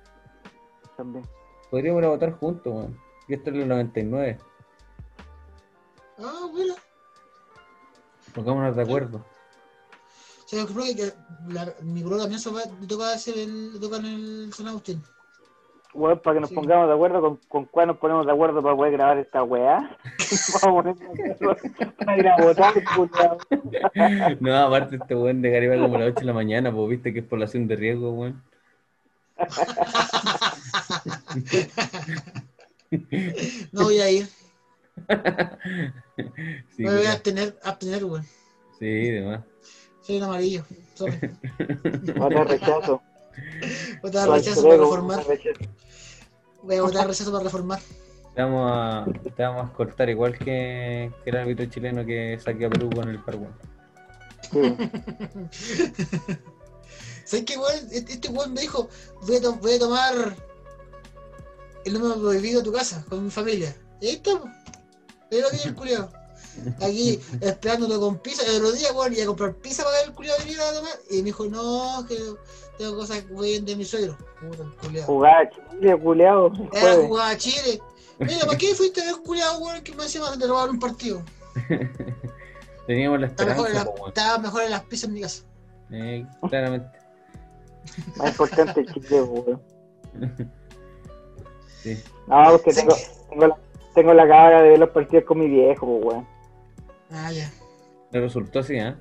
también. 0.96 1.26
Podríamos 1.70 2.00
ir 2.00 2.06
a 2.06 2.08
votar 2.08 2.32
juntos, 2.32 2.72
weón. 2.72 2.98
Yo 3.28 3.36
estoy 3.36 3.54
en 3.56 3.60
el 3.60 3.68
99. 3.68 4.38
Ah, 6.18 6.48
bueno. 6.50 6.74
Pongámonos 8.34 8.76
de 8.76 8.82
acuerdo. 8.82 9.18
O 9.18 10.48
sea, 10.48 10.60
yo 10.60 10.66
creo 10.66 10.84
que 10.96 11.12
la, 11.52 11.74
mi 11.82 12.02
bro 12.02 12.16
también 12.16 12.40
se 12.40 12.50
va, 12.50 12.62
toca 12.88 13.12
hacer 13.12 13.36
el, 13.36 13.78
toca 13.78 13.98
en 13.98 14.06
el 14.06 14.52
San 14.54 14.68
Agustín. 14.68 15.02
Weón, 15.94 16.18
para 16.20 16.34
que 16.34 16.40
nos 16.40 16.48
Sí. 16.50 16.54
pongamos 16.56 16.88
de 16.88 16.94
acuerdo, 16.94 17.20
¿con, 17.20 17.36
con 17.48 17.64
cuál 17.66 17.86
nos 17.86 17.98
ponemos 17.98 18.26
de 18.26 18.32
acuerdo 18.32 18.60
para 18.62 18.74
poder 18.74 18.92
grabar 18.92 19.18
esta 19.18 19.42
weá? 19.44 19.96
Vamos 20.62 20.86
a 22.06 22.16
ir 22.18 22.28
a 22.28 22.36
votar. 22.36 22.74
No, 24.40 24.56
aparte 24.56 24.96
este 24.96 25.14
weón 25.14 25.40
de 25.40 25.50
Gariba 25.50 25.76
como 25.78 25.96
a 25.96 26.00
las 26.00 26.08
8 26.10 26.20
de 26.20 26.26
la 26.26 26.32
mañana, 26.32 26.72
pues 26.72 26.88
viste 26.90 27.12
que 27.12 27.20
es 27.20 27.24
población 27.24 27.68
de 27.68 27.76
riesgo, 27.76 28.10
weón. 28.12 28.42
No 33.72 33.84
voy 33.84 34.00
a 34.00 34.10
ir, 34.10 34.26
Sí, 36.76 36.82
me 36.84 36.96
voy 36.96 37.06
a 37.06 37.12
abstener, 37.12 37.56
abstener, 37.64 38.04
weón. 38.04 38.24
sí, 38.78 39.10
demás. 39.10 39.40
Soy 40.02 40.18
un 40.18 40.22
amarillo. 40.24 40.64
Sorry. 40.94 41.18
Rechazo. 42.46 43.02
Votar 44.02 44.28
rechazo 44.28 44.62
para 44.62 44.76
reformar. 44.76 45.24
Voy 46.62 46.76
a 46.76 46.82
votar 46.82 47.06
rechazo 47.06 47.32
para 47.32 47.44
reformar. 47.44 47.80
Te 48.34 48.42
vamos 48.42 48.70
a, 48.72 49.06
te 49.36 49.42
vamos 49.42 49.70
a 49.70 49.72
cortar 49.72 50.10
igual 50.10 50.36
que, 50.38 51.12
que 51.22 51.30
el 51.30 51.36
árbitro 51.36 51.66
chileno 51.66 52.04
que 52.04 52.38
saqueó 52.42 52.66
a 52.66 52.70
Perú 52.70 52.90
con 52.94 53.08
el 53.08 53.20
par, 53.22 53.36
weón. 53.36 53.54
Sí, 54.42 54.48
weón. 54.58 55.50
¿Sabes 57.24 57.44
qué, 57.46 57.56
weón? 57.56 57.88
Este, 57.92 58.12
este 58.14 58.28
weón 58.28 58.52
me 58.52 58.60
dijo, 58.62 58.88
voy 59.22 59.36
a, 59.36 59.40
to- 59.40 59.54
voy 59.56 59.74
a 59.74 59.78
tomar 59.78 60.14
el 61.84 61.92
número 61.92 62.20
prohibido 62.20 62.60
de 62.60 62.64
tu 62.64 62.72
casa, 62.72 63.04
con 63.08 63.24
mi 63.24 63.30
familia. 63.30 63.74
Y 64.00 64.06
ahí 64.08 64.22
lo 64.24 65.48
tiene 65.50 65.64
el 65.64 65.74
culiado. 65.74 66.12
Aquí 66.80 67.20
esperándolo 67.40 68.00
con 68.00 68.18
pizza. 68.18 68.42
El 68.48 68.56
otro 68.62 68.72
día, 68.72 68.92
weón, 68.92 69.12
iba 69.12 69.22
a 69.24 69.26
comprar 69.26 69.54
pizza 69.54 69.84
para 69.84 69.98
que 69.98 70.04
el 70.10 70.12
culiado 70.14 70.38
tomar. 70.74 70.92
Y 71.10 71.16
me 71.18 71.22
dijo, 71.24 71.44
no, 71.46 72.04
que 72.08 72.16
tengo 72.78 72.96
cosas 72.96 73.22
que 73.22 73.32
voy 73.32 73.58
de 73.60 73.76
mi 73.76 73.84
suegro. 73.84 74.16
Puta, 74.40 74.64
culiado. 74.80 75.06
Jugaba 75.06 75.38
a 75.40 75.50
Chile, 75.50 75.98
culeado. 75.98 76.52
Era 76.72 76.94
jugada 77.06 77.30
a 77.30 77.36
Chile. 77.36 77.80
Mira, 78.18 78.46
¿para 78.46 78.58
qué 78.58 78.74
fuiste 78.74 79.02
a 79.02 79.06
ver 79.06 79.16
culiado, 79.24 79.58
weón, 79.58 79.82
que 79.82 79.94
me 79.94 80.04
encima 80.04 80.36
te 80.38 80.46
robaron 80.46 80.76
un 80.76 80.80
partido? 80.80 81.22
Teníamos 82.86 83.20
la 83.20 83.26
Estaba 83.28 83.50
mejor, 83.50 83.66
en 83.70 83.76
esperanza, 83.76 83.84
la- 83.94 84.00
weón. 84.00 84.08
estaba 84.08 84.38
mejor 84.38 84.62
en 84.62 84.70
las 84.70 84.82
pizzas 84.84 85.08
en 85.08 85.14
mi 85.14 85.20
casa. 85.22 85.42
Eh, 85.90 86.26
claramente. 86.48 86.98
Más 88.16 88.28
importante 88.30 88.80
el 88.80 88.92
Chile, 88.94 89.22
weón. 89.22 89.62
Sí. 91.82 92.02
No, 92.26 92.44
porque 92.52 92.72
tengo, 92.72 92.96
tengo, 93.28 93.46
la, 93.46 93.56
tengo 93.94 94.14
la 94.14 94.26
cabra 94.26 94.62
de 94.62 94.70
ver 94.70 94.78
los 94.78 94.88
partidos 94.88 95.24
con 95.26 95.38
mi 95.38 95.48
viejo, 95.48 95.84
weón. 95.86 96.26
Ah, 97.16 97.30
ya. 97.32 97.50
Le 98.10 98.20
resultó 98.20 98.58
así, 98.58 98.74
¿eh? 98.74 98.94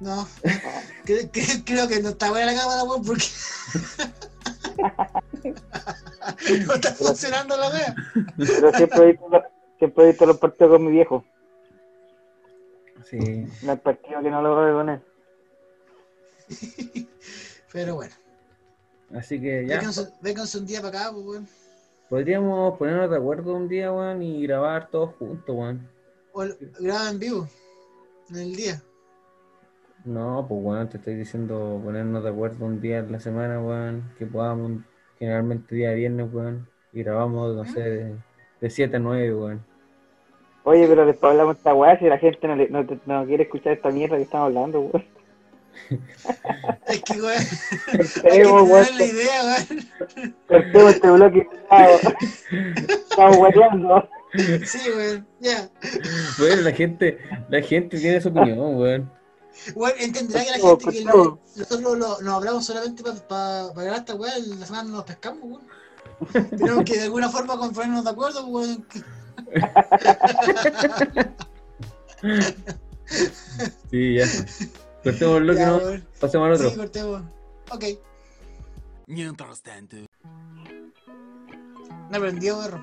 No, 0.00 0.26
creo, 1.04 1.30
creo- 1.30 1.62
creo 1.64 1.88
que 1.88 2.00
no 2.02 2.08
está 2.10 2.30
buena 2.30 2.52
la 2.52 2.58
cámara, 2.58 2.82
weón, 2.84 3.04
porque. 3.04 3.24
no 6.66 6.74
está 6.74 6.92
funcionando 6.94 7.56
la 7.56 7.68
wea. 7.70 7.94
Pero 8.36 8.72
siempre 8.74 9.02
he 9.02 9.06
visto, 9.12 9.28
los- 9.28 9.42
siempre 9.78 10.04
he 10.04 10.06
visto 10.08 10.26
los 10.26 10.38
partidos 10.38 10.72
con 10.72 10.84
mi 10.86 10.92
viejo. 10.92 11.24
Sí. 13.08 13.46
No 13.62 13.72
hay 13.72 13.78
partido 13.78 14.20
que 14.22 14.30
no 14.30 14.42
lo 14.42 14.56
veo 14.56 14.76
con 14.78 14.88
él. 14.88 15.00
Pero 17.72 17.94
bueno, 17.96 18.14
Así 19.14 19.40
que 19.40 19.66
ya. 19.66 19.76
vénganse, 19.76 20.08
vénganse 20.20 20.58
un 20.58 20.66
día 20.66 20.80
para 20.82 21.00
acá, 21.00 21.12
pues, 21.12 21.24
weón. 21.26 21.48
Podríamos 22.08 22.78
ponernos 22.78 23.10
de 23.10 23.16
acuerdo 23.16 23.54
un 23.54 23.68
día, 23.68 23.92
weón, 23.92 24.22
y 24.22 24.42
grabar 24.46 24.88
todos 24.90 25.14
juntos, 25.16 25.54
weón. 25.54 25.88
O 26.38 26.44
graba 26.80 27.08
en 27.10 27.18
vivo, 27.18 27.48
en 28.30 28.36
el 28.36 28.54
día. 28.54 28.82
No, 30.04 30.44
pues 30.46 30.60
weón, 30.62 30.88
te 30.90 30.98
estoy 30.98 31.14
diciendo 31.14 31.80
ponernos 31.82 32.22
de 32.22 32.28
acuerdo 32.30 32.66
un 32.66 32.78
día 32.78 32.98
en 32.98 33.10
la 33.10 33.20
semana, 33.20 33.58
weón, 33.60 34.04
que 34.18 34.26
podamos, 34.26 34.72
generalmente 35.18 35.74
día 35.74 35.92
viernes, 35.92 36.28
weón, 36.30 36.68
y 36.92 37.02
grabamos, 37.02 37.56
no 37.56 37.64
sé, 37.64 37.80
de, 37.80 38.14
de 38.60 38.70
7 38.70 38.96
a 38.96 38.98
9, 38.98 39.34
weón. 39.34 39.64
Oye, 40.64 40.86
pero 40.86 41.06
después 41.06 41.30
hablamos 41.30 41.54
de 41.54 41.58
esta 41.60 41.74
weá 41.74 41.98
si 41.98 42.04
la 42.04 42.18
gente 42.18 42.46
no, 42.48 42.56
le- 42.56 42.68
no, 42.68 42.84
te- 42.86 43.00
no 43.06 43.24
quiere 43.24 43.44
escuchar 43.44 43.72
esta 43.72 43.88
mierda 43.90 44.16
que 44.16 44.22
estamos 44.24 44.48
hablando, 44.48 44.80
weón. 44.80 45.04
Es 46.88 47.02
que, 47.02 47.20
weón, 47.20 47.42
tener 48.22 48.94
la 48.94 49.04
idea, 49.06 49.42
weón. 49.44 50.34
Cortemos 50.46 50.94
este 50.94 51.10
bloque. 51.10 51.48
Estamos, 51.70 52.14
estamos 52.88 53.36
weando. 53.38 54.08
Sí, 54.66 54.78
weón, 54.94 55.26
ya. 55.40 55.70
Bueno, 56.38 56.62
la 56.62 56.72
gente, 56.72 57.18
la 57.48 57.62
gente 57.62 57.98
tiene 57.98 58.20
su 58.20 58.28
opinión, 58.28 58.58
weón. 58.76 59.10
Weón, 59.74 59.92
entenderá 59.98 60.44
que 60.44 60.50
la 60.50 60.58
gente 60.58 60.90
que 60.90 61.04
lo- 61.04 61.40
nosotros 61.56 61.98
lo- 61.98 62.20
nos 62.20 62.34
hablamos 62.34 62.66
solamente 62.66 63.02
para 63.28 63.68
grabar 63.74 63.98
esta 64.00 64.14
weá, 64.14 64.38
la 64.38 64.66
semana 64.66 64.84
no 64.90 64.96
nos 64.96 65.04
pescamos, 65.04 65.42
weón. 65.44 65.66
Tenemos 66.50 66.84
que 66.84 66.96
de 66.96 67.02
alguna 67.04 67.28
forma 67.30 67.58
ponernos 67.58 68.04
de 68.04 68.10
acuerdo, 68.10 68.46
weón. 68.46 68.84
que- 68.84 69.02
Sí, 73.90 74.14
ya. 74.14 74.26
Cortemos 75.02 75.36
el 75.36 75.42
bloque, 75.44 75.58
Ya, 75.60 75.66
¿no? 75.70 75.80
Pasemos 76.20 76.46
al 76.46 76.52
otro. 76.54 76.70
Sí, 76.70 76.76
cortemos. 76.76 77.22
Ok. 77.70 77.84
Mientras 79.06 79.62
tanto. 79.62 79.96
No 82.10 82.18
aprendió, 82.18 82.58
perro. 82.60 82.80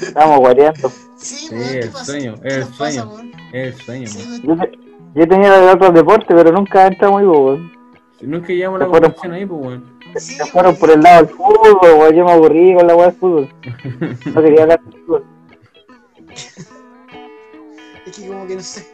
Estamos 0.00 0.38
guareando. 0.38 0.88
Sí, 1.16 1.36
Sí, 1.48 1.54
weón, 1.54 1.68
¿qué 1.72 1.78
el 1.80 1.90
pasa? 1.90 2.04
sueño, 2.04 2.34
¿Qué 2.42 2.48
el 2.48 2.60
pasa, 2.62 2.74
sueño. 2.74 3.12
el 3.52 3.74
sueño, 3.74 4.06
Sí. 4.06 4.42
Yo, 4.44 4.54
yo 5.14 5.22
he 5.22 5.26
tenido 5.26 5.60
de 5.60 5.72
otros 5.72 5.94
deportes, 5.94 6.26
pero 6.28 6.52
nunca 6.52 6.86
entramos 6.86 7.20
ahí, 7.20 7.26
weón. 7.26 7.72
Si 8.20 8.26
nunca 8.26 8.48
llevamos 8.48 8.80
la 8.80 8.86
conversación 8.86 9.32
ahí, 9.32 9.46
pues, 9.46 9.60
weón. 9.66 9.96
Sí, 10.16 10.34
Se 10.34 10.44
fueron 10.46 10.76
por 10.76 10.90
el 10.90 11.00
lado 11.00 11.24
del 11.26 11.34
fútbol, 11.34 11.78
weón. 11.82 12.14
Yo 12.14 12.24
me 12.24 12.32
aburrí 12.32 12.74
con 12.74 12.86
la 12.86 12.94
weá 12.96 13.06
del 13.08 13.16
fútbol. 13.16 13.48
No 14.34 14.42
quería 14.42 14.62
hablar 14.62 14.80
de 14.84 14.90
fútbol. 15.00 15.24
Es 18.06 18.16
que 18.18 18.28
como 18.28 18.46
que 18.46 18.54
no 18.56 18.60
sé. 18.62 18.86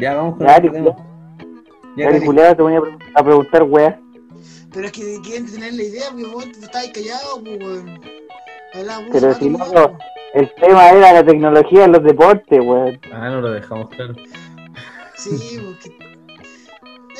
Ya, 0.00 0.14
vamos 0.14 0.36
con 0.36 0.46
Ya, 0.46 0.56
el 0.56 0.72
tema. 0.72 0.96
Ya, 1.96 2.10
te 2.56 2.62
voy 2.62 2.74
a, 2.76 2.80
pre- 2.80 2.96
a 3.14 3.22
preguntar, 3.24 3.62
weá. 3.64 4.00
Pero 4.72 4.86
es 4.86 4.92
que 4.92 5.18
quieren 5.22 5.50
tener 5.50 5.72
la 5.74 5.82
idea, 5.82 6.04
porque 6.10 6.26
vos 6.26 6.44
te 6.44 6.60
estabas 6.60 6.88
callado, 6.88 7.42
pues, 7.42 7.58
weón. 7.58 8.00
Hablaba 8.74 9.00
mucho 9.00 9.12
Pero 9.12 9.34
si 9.34 9.44
weón. 9.48 9.74
no, 9.74 9.98
el 10.34 10.54
tema 10.54 10.90
era 10.90 11.12
la 11.14 11.24
tecnología 11.24 11.84
en 11.84 11.92
los 11.92 12.04
deportes, 12.04 12.60
weón. 12.60 13.00
Ah, 13.12 13.30
no 13.30 13.40
lo 13.40 13.50
dejamos 13.52 13.88
claro. 13.90 14.14
Sí, 15.16 15.58
porque. 15.64 15.98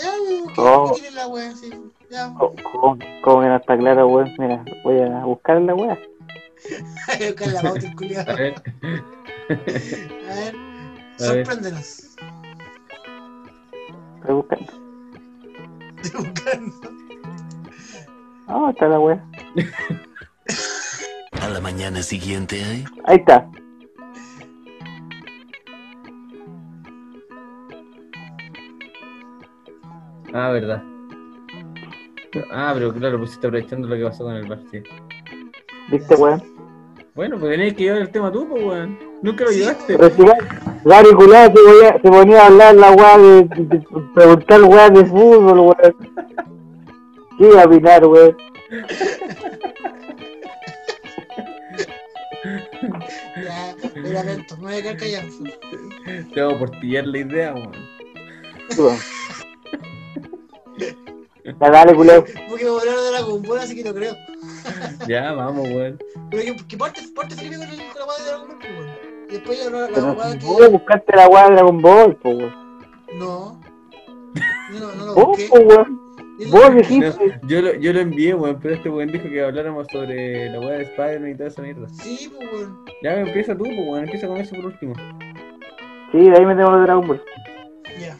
Ya, 0.01 0.11
weón, 0.28 0.46
que 0.55 0.61
Oh. 0.61 0.96
la 1.14 1.26
weá, 1.28 1.53
sí. 1.57 1.70
Ya, 2.11 2.32
¿Cómo, 2.38 2.55
cómo- 3.22 3.40
que 3.42 3.46
no 3.49 3.57
está 3.57 3.76
claro, 3.76 4.07
weón? 4.09 4.32
Mira, 4.38 4.64
voy 4.84 5.01
a 5.01 5.24
buscar 5.24 5.61
la 5.62 5.74
weá. 5.74 5.99
Voy 7.07 7.24
a 7.24 7.26
buscar 7.30 7.49
la 7.53 7.62
pauta, 7.62 7.94
culiado. 7.96 8.32
A 8.32 8.34
ver. 8.34 8.55
A 9.49 9.55
ver, 10.34 10.55
ver. 10.55 10.55
sorpréndenos. 11.18 12.16
Estoy 14.20 14.34
buscando. 14.34 14.72
Estoy 16.03 16.24
buscando. 16.24 16.97
Ah, 18.49 18.70
está 18.70 18.88
la 18.88 18.99
weá. 18.99 19.22
A 21.42 21.49
la 21.49 21.61
mañana 21.61 22.03
siguiente, 22.03 22.61
¿eh? 22.61 22.84
Ahí 23.05 23.16
está. 23.16 23.49
Ah, 30.32 30.51
verdad. 30.51 30.82
Ah, 32.53 32.72
pero 32.74 32.92
claro, 32.92 33.18
pues 33.18 33.32
está 33.32 33.49
aprovechando 33.49 33.88
lo 33.88 33.96
que 33.96 34.05
pasó 34.05 34.24
con 34.24 34.34
el 34.34 34.46
sí. 34.70 34.82
¿Viste, 35.90 36.14
weón? 36.16 36.42
Bueno, 37.14 37.38
pues 37.38 37.51
tenías 37.53 37.74
que 37.74 37.84
llevar 37.84 38.03
el 38.03 38.11
tema 38.11 38.30
tú, 38.30 38.46
pues, 38.49 38.62
weón. 38.64 38.99
Nunca 39.22 39.44
lo 39.44 39.51
llevaste. 39.51 39.96
Pero 39.96 40.11
si 40.14 40.22
Gary 40.84 41.09
ponía- 41.14 41.53
se 42.01 42.09
ponía 42.11 42.42
a 42.42 42.46
hablar 42.46 42.74
la 42.74 42.92
weá 42.92 43.18
de, 43.18 43.42
de- 43.44 43.64
de 43.64 43.84
preguntar 44.14 44.62
weá 44.62 44.90
de 44.90 45.05
fútbol, 45.07 45.59
weón. 45.61 46.28
¿Qué 47.39 47.45
iba 47.45 47.62
a 47.62 47.66
opinar, 47.66 48.05
weón? 48.05 48.36
Ya, 53.36 53.74
me 53.95 54.09
lamento, 54.11 54.57
me 54.57 54.62
voy 54.64 54.74
a 54.74 54.82
quedar 54.82 54.97
callado. 54.97 55.28
Te 56.34 56.41
hago 56.41 56.59
por 56.59 56.70
pillar 56.80 57.07
la 57.07 57.18
idea, 57.18 57.55
weón. 57.55 57.72
Ya, 61.45 61.70
dale, 61.70 61.95
culiado. 61.95 62.24
Porque 62.49 62.64
me 62.64 62.70
volaron 62.70 63.05
de 63.05 63.11
la 63.12 63.22
bombona, 63.22 63.62
así 63.62 63.74
que 63.76 63.84
no 63.84 63.95
creo. 63.95 64.16
Ya, 65.07 65.32
vamos, 65.32 65.68
weón. 65.68 65.99
Pero 66.30 66.43
que, 66.43 66.66
que 66.66 66.76
parte, 66.76 67.01
parte 67.14 67.34
Felipe 67.34 67.57
con, 67.57 67.68
el, 67.68 67.76
con 67.76 68.01
la 68.01 68.07
weá 68.07 68.18
de 68.18 68.24
Dragon 68.24 68.49
Ball, 68.49 68.59
pues, 68.59 68.72
weón. 68.72 68.89
Y 69.28 69.32
después 69.32 69.59
ya 69.64 69.70
la, 69.70 69.80
la 69.91 70.32
si 70.32 70.39
que. 70.39 70.47
vos 70.47 70.70
buscaste 70.72 71.16
la 71.16 71.28
weá 71.28 71.49
de 71.49 71.55
Dragon 71.55 71.82
Ball, 71.82 72.16
po, 72.16 72.30
weón. 72.30 72.55
No. 73.14 73.61
Yo 74.72 74.80
no, 74.80 74.95
no 74.95 75.07
lo 75.07 75.14
Vos, 75.14 75.26
busqué. 75.28 75.47
po, 75.49 75.59
weón. 75.61 76.08
Lo- 76.39 76.51
Vos 76.51 76.70
No, 76.91 77.49
yo, 77.49 77.62
lo, 77.62 77.74
yo 77.74 77.93
lo 77.93 78.01
envié, 78.01 78.34
weón, 78.34 78.59
pero 78.62 78.74
este 78.74 78.89
weón 78.89 79.11
dijo 79.11 79.28
que 79.28 79.43
habláramos 79.43 79.86
sobre 79.91 80.49
la 80.51 80.61
weá 80.61 80.78
de 80.78 80.84
Spider-Man 80.84 81.30
y 81.30 81.34
toda 81.34 81.49
esa 81.49 81.62
mierda. 81.62 81.89
Sí, 81.89 82.30
pues, 82.36 82.53
weón. 82.53 82.84
Ya, 83.03 83.20
empieza 83.20 83.55
tú, 83.57 83.64
pues, 83.64 83.76
weón. 83.76 84.05
Empieza 84.05 84.28
con 84.28 84.36
eso 84.39 84.55
por 84.57 84.66
último. 84.66 84.95
Sí, 86.12 86.18
de 86.30 86.36
ahí 86.39 86.47
metemos 86.47 86.70
los 86.72 86.80
de 86.80 86.86
Dragon 86.86 87.09
Ball. 87.09 87.22
Ya. 88.01 88.16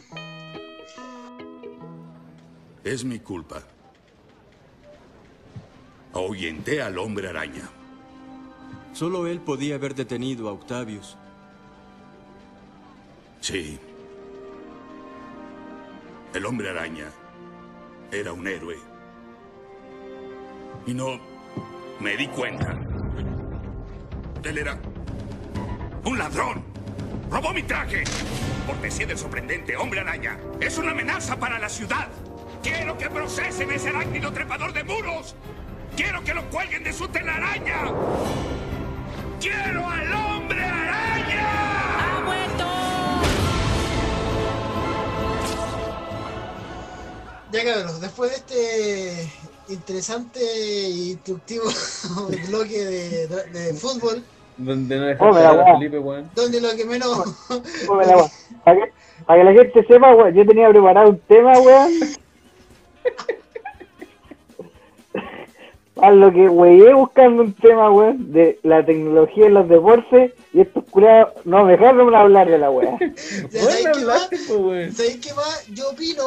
Es 2.83 3.03
mi 3.05 3.19
culpa. 3.19 3.63
Ahuyenté 6.13 6.81
al 6.81 6.97
hombre 6.97 7.29
araña. 7.29 7.69
Solo 8.93 9.27
él 9.27 9.39
podía 9.39 9.75
haber 9.75 9.95
detenido 9.95 10.49
a 10.49 10.53
Octavius. 10.53 11.17
Sí. 13.39 13.79
El 16.33 16.45
hombre 16.45 16.69
araña 16.69 17.05
era 18.11 18.33
un 18.33 18.47
héroe. 18.47 18.77
Y 20.85 20.93
no 20.93 21.19
me 21.99 22.17
di 22.17 22.27
cuenta. 22.27 22.77
Él 24.43 24.57
era 24.57 24.77
un 26.05 26.17
ladrón. 26.17 26.63
Robó 27.29 27.53
mi 27.53 27.63
traje. 27.63 28.03
Cortesía 28.65 29.05
del 29.05 29.17
sorprendente 29.17 29.75
hombre 29.77 29.99
araña. 29.99 30.37
Es 30.59 30.77
una 30.77 30.91
amenaza 30.91 31.39
para 31.39 31.59
la 31.59 31.69
ciudad. 31.69 32.07
Quiero 32.63 32.97
que 32.97 33.09
procesen 33.09 33.71
ese 33.71 33.89
arácnido 33.89 34.31
trepador 34.31 34.73
de 34.73 34.83
muros. 34.83 35.35
Quiero 35.95 36.23
que 36.23 36.33
lo 36.33 36.49
cuelguen 36.49 36.83
de 36.83 36.93
su 36.93 37.07
telaraña. 37.07 37.91
¡Quiero 39.39 39.87
al 39.87 40.13
hombre 40.13 40.63
araña! 40.63 41.68
Ya 47.51 47.63
cabros, 47.63 47.99
después 48.01 48.29
de 48.31 48.37
este 48.37 49.73
interesante 49.73 50.39
e 50.39 50.89
instructivo 51.11 51.63
bloque 52.49 52.77
de, 52.85 53.27
de 53.27 53.73
fútbol, 53.73 54.23
Donde 54.57 54.95
no 54.97 55.03
Oh, 55.19 55.33
me 55.33 55.39
dejaste 55.39 55.41
la 55.41 55.49
a 55.49 55.53
weá. 55.53 55.73
Felipe, 55.77 55.99
weón. 55.99 56.29
donde 56.35 56.61
lo 56.61 56.75
que 56.75 56.85
menos... 56.85 57.17
Come 57.87 58.05
la. 58.05 58.15
Para 58.63 58.77
que, 58.77 58.91
para 59.25 59.39
que 59.39 59.45
la 59.45 59.53
gente 59.63 59.85
sepa, 59.85 60.15
weón, 60.15 60.33
yo 60.33 60.45
tenía 60.45 60.69
preparado 60.69 61.09
un 61.09 61.19
tema, 61.21 61.53
weón. 61.59 61.91
A 66.01 66.11
lo 66.11 66.31
que 66.31 66.47
weé 66.47 66.93
buscando 66.93 67.43
un 67.43 67.53
tema, 67.53 67.91
weón, 67.91 68.31
de 68.31 68.57
la 68.63 68.85
tecnología 68.85 69.47
en 69.47 69.53
los 69.55 69.67
deportes 69.67 70.31
y 70.53 70.61
estos 70.61 70.85
curados 70.85 71.33
no 71.45 71.65
me 71.65 71.73
dejaron 71.73 72.15
hablar 72.15 72.49
de 72.49 72.57
la 72.57 72.69
weá. 72.71 72.97
Ya, 73.51 73.61
¿Sabéis 73.61 73.87
qué 73.93 74.05
más? 74.05 74.29
pues. 74.47 74.95
¿Sabéis 74.97 75.17
qué 75.17 75.33
más? 75.33 75.67
Yo 75.67 75.89
opino... 75.89 76.23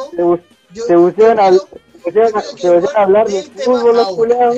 Se, 0.73 0.95
bus- 0.95 1.13
Yo, 1.15 2.27
se 2.27 2.51
pusieron 2.51 2.83
a, 2.95 3.01
hablar 3.03 3.27
de 3.27 3.43
fútbol 3.43 3.95
los 3.95 4.07
curados. 4.15 4.57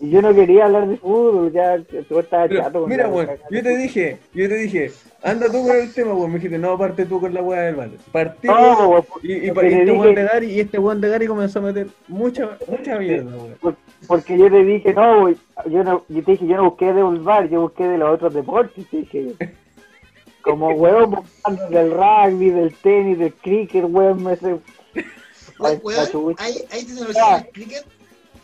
Y 0.00 0.10
yo 0.10 0.20
no 0.20 0.34
quería 0.34 0.64
hablar 0.66 0.88
de 0.88 0.96
fútbol, 0.96 1.52
ya 1.52 1.78
todo 2.08 2.20
estaba 2.20 2.48
Pero, 2.48 2.62
chato. 2.62 2.80
con 2.80 2.90
mira, 2.90 3.08
weón, 3.08 3.30
yo 3.48 3.62
te 3.62 3.76
dije, 3.76 4.18
yo 4.34 4.48
te 4.48 4.56
dije, 4.56 4.92
anda 5.22 5.46
tú 5.46 5.66
con 5.66 5.76
el 5.76 5.94
tema, 5.94 6.12
weón. 6.14 6.30
Me 6.32 6.34
dijiste, 6.38 6.58
no, 6.58 6.76
parte 6.76 7.06
tú 7.06 7.20
con 7.20 7.32
la 7.32 7.40
weá 7.42 7.62
del 7.62 7.76
bate. 7.76 7.96
Partí, 8.12 8.48
No, 8.48 8.54
weón, 8.54 8.90
weón, 8.90 9.04
y, 9.22 9.32
y, 9.32 9.36
este 9.48 9.52
weón 9.92 10.02
dije- 10.08 10.14
de 10.14 10.24
Gary, 10.24 10.46
y 10.50 10.60
este 10.60 10.78
weón 10.78 11.00
de 11.00 11.08
Gary 11.08 11.26
comenzó 11.26 11.60
a 11.60 11.62
meter 11.62 11.86
mucha, 12.08 12.50
mucha 12.68 12.98
mierda, 12.98 13.30
weón. 13.36 13.54
Por- 13.60 13.76
Porque 14.08 14.36
yo 14.36 14.50
te 14.50 14.64
dije, 14.64 14.92
no, 14.92 15.20
güey, 15.22 15.36
yo 15.70 15.82
no, 15.84 16.04
yo 16.08 16.22
te 16.24 16.32
dije, 16.32 16.46
yo 16.46 16.56
no 16.56 16.64
busqué 16.70 16.92
de 16.92 17.02
un 17.02 17.24
bar, 17.24 17.48
yo 17.48 17.62
busqué 17.62 17.86
de 17.88 17.96
los 17.96 18.10
otros 18.14 18.34
deportes, 18.34 18.84
te 18.90 18.96
dije 18.98 19.24
yo. 19.38 19.46
Como 20.42 20.74
buscando 21.06 21.68
del 21.70 21.90
rugby, 21.92 22.50
del 22.50 22.74
tenis, 22.74 23.18
del 23.18 23.32
cricket, 23.32 23.84
weón, 23.88 24.22
me 24.24 24.36
sé. 24.36 24.56
Weón, 25.82 26.10
chucha. 26.10 26.44
¿hay, 26.44 26.64
hay 26.70 26.84
tecnología 26.84 27.36
en 27.38 27.44
el 27.44 27.50
cricket? 27.52 27.84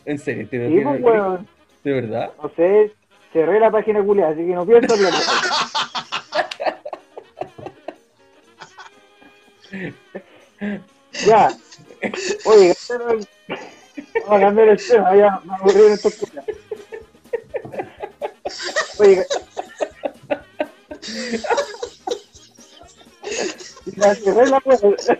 ¿En 0.04 0.18
serio? 0.18 0.48
¿Te 0.48 0.68
Sí, 0.68 0.80
pues, 0.82 1.02
weón. 1.02 1.48
¿De 1.84 1.92
verdad? 1.92 2.32
No 2.42 2.50
sé, 2.56 2.92
cerré 3.32 3.60
la 3.60 3.70
página 3.70 4.02
culiada, 4.02 4.32
así 4.32 4.40
que 4.40 4.54
no 4.54 4.66
pierdo 4.66 4.94
plata. 4.96 5.18
ya. 11.26 11.56
Oye, 12.44 12.74
vamos 14.26 14.30
a 14.30 14.40
cambiar 14.40 14.68
el 14.68 14.86
tema, 14.86 15.16
ya 15.16 15.40
me 15.44 15.54
aburrí 15.54 15.86
en 15.86 15.92
estos 15.92 16.14
culiados. 16.14 16.56
Oye, 18.98 19.26
la 23.96 24.14
cerré 24.14 24.46
la 24.46 24.60
puerta. 24.60 25.18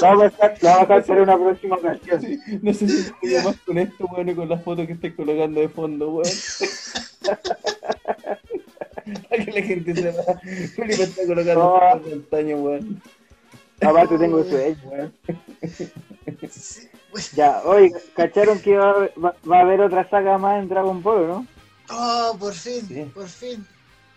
Vamos 0.00 0.22
a 0.40 0.48
dejar 0.48 1.06
para 1.06 1.22
una 1.22 1.38
próxima 1.38 1.76
ocasión. 1.76 2.20
No 2.62 2.74
sé 2.74 2.88
si 2.88 3.10
puedo 3.20 3.42
más 3.44 3.56
con 3.64 3.78
esto, 3.78 4.04
weón, 4.06 4.28
y 4.28 4.34
con 4.34 4.48
las 4.48 4.62
fotos 4.64 4.86
que 4.86 4.92
estoy 4.94 5.12
colocando 5.12 5.60
de 5.60 5.68
fondo, 5.68 6.10
weón. 6.10 6.28
Para 9.28 9.44
que 9.44 9.52
la 9.52 9.62
gente 9.66 9.94
sepa. 9.94 10.22
Felipe 10.74 11.02
está 11.04 11.26
colocando 11.26 11.54
No. 11.54 11.80
fotos 11.80 12.04
de 12.06 12.12
antaño, 12.14 12.56
weón. 12.56 13.02
Aparte 13.80 14.18
tengo 14.18 14.44
sueño, 14.44 14.76
weón. 14.84 15.12
Ya, 17.36 17.60
oye, 17.64 17.92
¿cacharon 18.16 18.58
que 18.60 18.76
va, 18.76 18.86
a 18.86 18.90
haber- 18.90 19.12
va, 19.24 19.34
va 19.50 19.58
a 19.58 19.60
haber 19.60 19.80
otra 19.82 20.08
saga 20.08 20.38
más 20.38 20.62
en 20.62 20.68
Dragon 20.68 21.02
Ball, 21.02 21.28
no? 21.28 21.46
Oh, 21.90 22.36
por 22.38 22.54
fin, 22.54 22.86
Sí. 22.88 23.10
por 23.14 23.28
fin. 23.28 23.66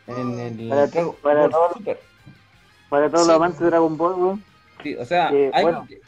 En 0.08 0.40
el 0.40 0.70
Para- 0.70 0.88
para 1.22 1.42
Ball 1.42 1.52
todo- 1.52 1.74
Super. 1.74 2.00
Para 2.90 3.10
todos 3.10 3.24
Sí, 3.24 3.28
los 3.28 3.36
amantes 3.36 3.60
de 3.60 3.66
Dragon 3.68 3.98
Ball, 3.98 4.14
weón. 4.14 4.44
Sí, 4.86 4.96
o 4.96 5.04
sea, 5.04 5.32
Eh, 5.34 5.50
hay 5.52 5.64
bueno. 5.64 5.88
que- 5.90 6.00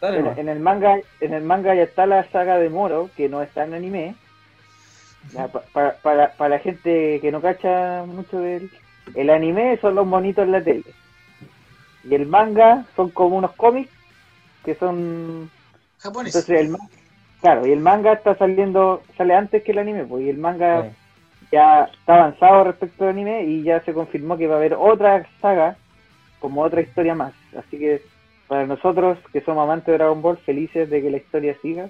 Dale, 0.00 0.18
En, 0.36 0.48
el 0.48 0.58
manga, 0.58 0.98
en 1.20 1.34
el 1.34 1.44
manga 1.44 1.72
ya 1.74 1.84
está 1.84 2.04
la 2.04 2.28
saga 2.30 2.58
de 2.58 2.68
Moro, 2.68 3.10
que 3.16 3.28
no 3.28 3.42
está 3.42 3.62
en 3.64 3.74
anime. 3.74 4.16
Ya, 5.32 5.46
pa- 5.46 5.62
para, 5.72 5.96
para, 5.98 6.32
para 6.32 6.50
la 6.56 6.58
gente 6.58 7.20
que 7.20 7.30
no 7.30 7.40
cacha 7.40 8.02
mucho 8.06 8.38
del 8.40 8.70
el 9.14 9.30
anime 9.30 9.78
son 9.80 9.94
los 9.94 10.04
monitos 10.04 10.44
en 10.44 10.52
la 10.52 10.62
tele. 10.64 10.82
Y 12.02 12.14
el 12.16 12.26
manga 12.26 12.84
son 12.96 13.10
como 13.10 13.36
unos 13.36 13.52
cómics 13.52 13.90
que 14.64 14.74
son 14.74 15.48
Japonés. 16.00 16.34
entonces 16.34 16.60
el 16.60 16.76
claro, 17.40 17.66
y 17.66 17.70
el 17.72 17.80
manga 17.80 18.14
está 18.14 18.34
saliendo 18.36 19.00
sale 19.16 19.34
antes 19.34 19.62
que 19.62 19.70
el 19.72 19.78
anime, 19.78 20.04
pues 20.04 20.24
y 20.24 20.28
el 20.28 20.38
manga 20.38 20.86
ya 21.52 21.84
está 21.84 22.14
avanzado 22.16 22.64
respecto 22.64 23.04
al 23.04 23.10
anime 23.10 23.44
y 23.44 23.62
ya 23.62 23.80
se 23.84 23.92
confirmó 23.94 24.36
que 24.36 24.48
va 24.48 24.54
a 24.56 24.58
haber 24.58 24.74
otra 24.74 25.24
saga 25.40 25.76
como 26.44 26.62
otra 26.62 26.82
historia 26.82 27.14
más. 27.14 27.32
Así 27.56 27.78
que 27.78 28.02
para 28.48 28.66
nosotros 28.66 29.16
que 29.32 29.40
somos 29.40 29.64
amantes 29.64 29.86
de 29.86 29.94
Dragon 29.94 30.20
Ball, 30.20 30.36
felices 30.36 30.90
de 30.90 31.00
que 31.00 31.10
la 31.10 31.16
historia 31.16 31.56
siga. 31.62 31.88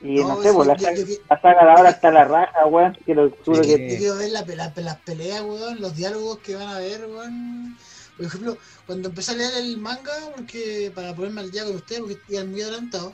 Y 0.00 0.14
no, 0.20 0.28
No, 0.28 0.42
sé, 0.42 0.50
sí, 0.50 0.54
pues 0.54 0.68
la, 0.68 0.78
saga, 0.78 0.92
la 1.28 1.40
saga 1.40 1.64
de 1.64 1.70
ahora 1.72 1.90
está 1.90 2.10
la 2.12 2.24
raja, 2.24 2.66
weón, 2.66 2.96
que 3.04 3.14
lo 3.16 3.30
juro 3.44 3.64
Sí. 3.64 3.68
que 3.70 3.90
Yo 3.94 3.98
quiero 3.98 4.16
ver 4.16 4.30
la, 4.30 4.44
pe- 4.44 4.54
la, 4.54 4.72
las 4.76 4.96
peleas, 4.98 5.42
weón, 5.42 5.80
los 5.80 5.96
diálogos 5.96 6.38
que 6.38 6.54
van 6.54 6.68
a 6.68 6.78
ver, 6.78 7.04
weón. 7.06 7.76
Por 8.16 8.26
ejemplo, 8.26 8.56
cuando 8.86 9.08
empecé 9.08 9.32
a 9.32 9.34
leer 9.34 9.54
el 9.56 9.78
manga, 9.78 10.12
porque 10.36 10.92
para 10.94 11.16
ponerme 11.16 11.40
al 11.40 11.50
día 11.50 11.64
con 11.64 11.74
ustedes, 11.74 12.02
porque 12.02 12.16
iban 12.28 12.48
muy 12.52 12.62
adelantados, 12.62 13.12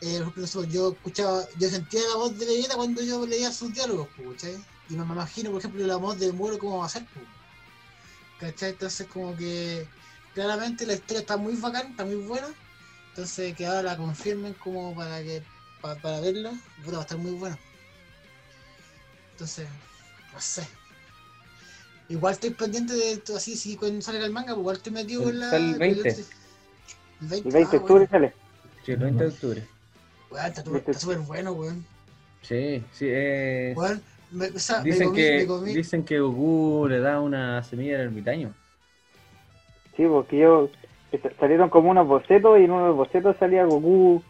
eh, 0.00 0.20
yo 0.68 0.88
escuchaba, 0.90 1.42
yo 1.58 1.68
sentía 1.68 2.00
la 2.10 2.16
voz 2.16 2.36
de 2.36 2.46
Vegeta 2.46 2.74
cuando 2.74 3.02
yo 3.02 3.24
leía 3.24 3.52
sus 3.52 3.72
diálogos, 3.72 4.08
pues, 4.16 4.30
¿cachai? 4.30 4.56
Y 4.88 4.94
me 4.96 5.04
imagino, 5.04 5.52
por 5.52 5.60
ejemplo, 5.60 5.86
la 5.86 5.96
voz 5.96 6.18
de 6.18 6.32
Moro 6.32 6.58
cómo 6.58 6.78
va 6.78 6.86
a 6.86 6.88
ser, 6.88 7.04
pues. 7.14 7.24
¿Cachai? 8.40 8.70
Entonces, 8.70 9.06
como 9.06 9.36
que 9.36 9.86
claramente 10.34 10.86
la 10.86 10.94
historia 10.94 11.20
está 11.20 11.36
muy 11.36 11.54
bacán, 11.56 11.90
está 11.90 12.04
muy 12.04 12.16
buena. 12.16 12.48
Entonces, 13.10 13.54
que 13.56 13.66
ahora 13.66 13.82
la 13.82 13.96
confirmen 13.96 14.54
como 14.54 14.94
para 14.94 15.22
que 15.22 15.42
pa- 15.80 15.96
para 15.96 16.20
verla, 16.20 16.52
puta, 16.84 16.92
va 16.96 16.98
a 16.98 17.02
estar 17.02 17.18
muy 17.18 17.32
buena. 17.32 17.58
Entonces, 19.32 19.68
no 20.32 20.40
sé. 20.40 20.66
Igual 22.08 22.34
estoy 22.34 22.50
pendiente 22.50 22.92
de 22.94 23.12
esto, 23.12 23.36
así, 23.36 23.56
si 23.56 23.76
cuando 23.76 24.02
salga 24.02 24.24
el 24.24 24.32
manga, 24.32 24.48
pues 24.54 24.58
igual 24.60 24.76
estoy 24.76 24.92
metido 24.92 25.28
en 25.28 25.38
la. 25.38 25.56
El 25.56 25.78
20. 25.78 26.08
El 27.20 27.28
20, 27.28 27.48
el 27.48 27.54
20 27.54 27.58
de 27.58 27.76
ah, 27.76 27.80
octubre 27.80 28.06
bueno. 28.06 28.08
sale. 28.10 28.34
Sí, 28.84 28.92
el 28.92 28.98
20 28.98 29.24
de 29.24 29.30
octubre. 29.30 29.68
Weón, 30.30 30.46
está 30.46 30.98
súper 30.98 31.18
bueno, 31.18 31.52
weón. 31.52 31.86
Sí, 32.42 32.84
sí, 32.92 33.06
eh, 33.08 33.74
Weón, 33.76 34.02
me, 34.32 34.46
o 34.46 34.58
sea, 34.58 34.78
me 34.78 34.84
dicen, 34.90 35.06
comí, 35.08 35.16
que, 35.16 35.36
me 35.38 35.46
comí. 35.46 35.74
dicen 35.74 36.04
que 36.04 36.20
Goku 36.20 36.86
le 36.88 37.00
da 37.00 37.20
una 37.20 37.62
semilla 37.62 37.96
al 37.96 38.02
ermitaño. 38.02 38.52
Sí, 39.96 40.04
porque 40.06 40.38
yo 40.38 40.68
salieron 41.38 41.68
como 41.70 41.90
unos 41.90 42.06
bocetos 42.06 42.58
y 42.58 42.64
en 42.64 42.70
uno 42.70 42.82
de 42.82 42.88
los 42.88 42.96
bocetos 42.96 43.36
salía 43.38 43.64
Goku 43.64 44.22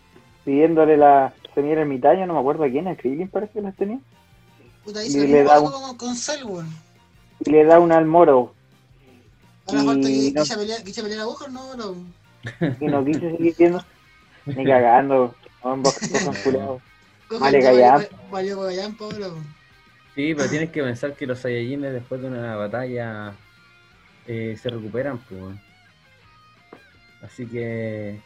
pidiéndole 0.45 0.97
la 0.97 1.33
semilla 1.55 1.75
del 1.75 1.83
ermitaño, 1.83 2.27
no 2.27 2.35
me 2.35 2.41
acuerdo 2.41 2.65
a 2.65 2.69
quién, 2.69 2.89
a 2.89 2.97
Krillin 2.97 3.29
parece 3.29 3.53
que 3.55 3.61
las 3.63 3.77
tenía. 3.77 3.99
Puta, 4.85 5.05
y 5.05 5.11
le 5.11 5.45
da 5.45 5.61
un- 5.61 5.71
con, 5.71 5.97
con 5.97 6.17
Cell. 6.17 6.45
Y 7.45 7.51
le 7.51 7.65
da 7.65 7.79
una 7.79 7.99
al 7.99 8.07
moro. 8.07 8.55
Ahora 9.67 9.83
Y 9.83 9.87
falta 9.87 10.09
que 10.09 10.33
no- 10.35 10.43
Kisha 10.43 10.57
pelea, 10.57 10.83
Kisha 10.83 11.03
pelea 11.03 11.23
a 11.23 11.49
no, 11.51 11.77
no. 11.77 11.95
Y 12.81 12.87
no 12.87 13.05
quise 13.05 13.31
seguir 13.33 13.55
viendo. 13.59 13.85
Ni 14.47 14.65
cagando. 14.65 15.35
Son 15.63 15.83
culiados. 16.43 16.83
Coja, 17.29 17.45
Vale, 17.45 17.63
callampa, 17.63 18.09
weón. 18.33 19.60
Sí, 20.15 20.35
pero 20.35 20.49
tienes 20.49 20.71
que 20.71 20.83
pensar 20.83 21.15
que 21.15 21.27
los 21.27 21.39
Saiyajines 21.39 21.93
después 21.93 22.21
de 22.21 22.29
una 22.29 22.57
batalla 22.57 23.33
eh, 24.27 24.57
se 24.61 24.71
recuperan, 24.71 25.19
pues. 25.19 25.57
Así 27.23 27.47
que, 27.47 28.21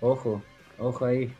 ojo, 0.00 0.42
ojo 0.78 1.04
ahí. 1.04 1.32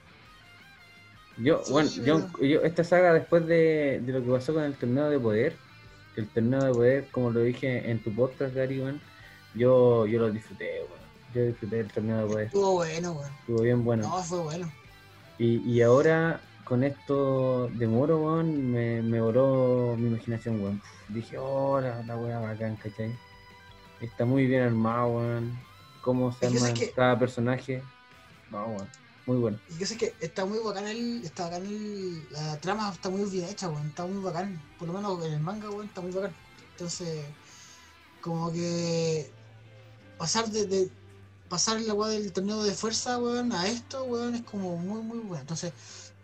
Yo, 1.39 1.63
bueno, 1.71 1.91
yo, 1.91 2.29
yo, 2.41 2.63
esta 2.63 2.85
saga 2.85 3.13
después 3.13 3.47
de, 3.47 4.01
de 4.05 4.13
lo 4.13 4.25
que 4.25 4.31
pasó 4.31 4.55
con 4.55 4.63
el 4.63 4.75
torneo 4.75 5.11
de 5.11 5.19
poder, 5.19 5.57
el 6.17 6.29
torneo 6.29 6.63
de 6.63 6.73
poder, 6.73 7.09
como 7.11 7.31
lo 7.31 7.41
dije 7.41 7.91
en 7.91 7.99
tu 7.99 8.15
podcast, 8.15 8.55
Gary, 8.55 8.81
weón, 8.81 9.01
yo, 9.55 10.07
yo 10.07 10.21
lo 10.21 10.31
disfruté, 10.31 10.81
weón. 10.89 11.05
Yo 11.35 11.47
disfruté 11.47 11.77
del 11.77 11.91
torneo 11.91 12.19
de 12.19 12.27
poder. 12.27 12.47
Estuvo 12.47 12.73
bueno, 12.75 13.13
weón. 13.13 13.33
Estuvo 13.41 13.63
bien 13.63 13.85
bueno. 13.85 14.03
No, 14.05 14.23
fue 14.23 14.39
bueno. 14.41 14.73
Y, 15.39 15.57
y 15.69 15.83
ahora, 15.83 16.41
con 16.65 16.83
esto 16.85 17.69
de 17.69 17.87
Moro, 17.87 18.19
weón, 18.19 18.71
me, 18.73 19.03
me 19.03 19.21
voló 19.21 19.95
mi 19.99 20.09
imaginación, 20.09 20.61
weón. 20.63 20.83
Dije, 21.09 21.37
oh, 21.39 21.81
la, 21.81 22.03
la 22.05 22.17
weá 22.17 22.39
bacán, 22.41 22.77
¿cachai? 22.77 23.15
Está 24.01 24.25
muy 24.25 24.47
bien 24.47 24.63
armado, 24.63 25.09
weón. 25.09 25.59
Cómo 26.03 26.33
se 26.33 26.47
arma 26.47 26.73
que- 26.75 26.91
cada 26.93 27.19
personaje. 27.19 27.83
No, 28.51 28.67
weón. 28.67 28.89
Muy 29.27 29.37
bueno. 29.39 29.59
Y 29.71 29.79
yo 29.79 29.87
sé 29.87 29.97
que 29.97 30.13
está 30.21 30.45
muy 30.45 30.59
bacán 30.59 30.87
el, 30.87 31.23
está 31.25 31.45
bacán 31.45 31.65
el, 31.67 32.23
la 32.31 32.59
trama 32.61 32.91
está 32.93 33.09
muy 33.09 33.25
bien 33.31 33.49
hecha, 33.49 33.69
weón, 33.69 33.87
está 33.89 34.05
muy 34.07 34.23
bacán, 34.23 34.61
por 34.79 34.89
lo 34.89 34.95
menos 34.95 35.25
en 35.25 35.33
el 35.35 35.41
manga, 35.41 35.71
weón, 35.71 35.87
está 35.87 36.01
muy 36.03 36.11
bacán. 36.13 36.35
Entonces, 36.73 37.25
como 38.21 38.53
que 38.53 39.31
pasar 40.19 40.49
de, 40.51 40.67
de- 40.67 40.91
pasar 41.49 41.81
la 41.81 41.95
weá 41.95 42.09
del 42.11 42.33
torneo 42.33 42.63
de 42.65 42.73
fuerza, 42.73 43.19
weón, 43.19 43.53
a 43.53 43.67
esto, 43.69 44.05
weón, 44.05 44.35
es 44.35 44.43
como 44.43 44.77
muy 44.77 45.01
muy 45.03 45.19
bueno. 45.19 45.41
Entonces, 45.41 45.73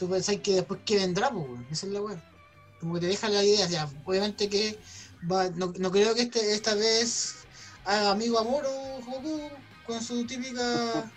tú 0.01 0.09
pensáis 0.09 0.40
que 0.40 0.55
después 0.55 0.80
qué 0.86 0.96
vendrá, 0.96 1.30
pues, 1.30 1.46
weón, 1.46 1.66
esa 1.70 1.86
es 1.86 1.92
la 1.92 2.01
weá. 2.01 2.18
Como 2.80 2.94
que 2.94 3.01
te 3.01 3.07
deja 3.09 3.28
la 3.28 3.44
idea, 3.44 3.68
ya, 3.68 3.88
obviamente 4.07 4.48
que 4.48 4.78
va, 5.30 5.51
no, 5.51 5.74
no 5.78 5.90
creo 5.90 6.14
que 6.14 6.22
este, 6.22 6.55
esta 6.55 6.74
vez 6.74 7.34
haga 7.84 8.12
amigo 8.12 8.38
a 8.38 8.44
Moro, 8.44 8.70
Goku, 9.05 9.51
con 9.86 10.03
su 10.03 10.26
típica 10.26 10.62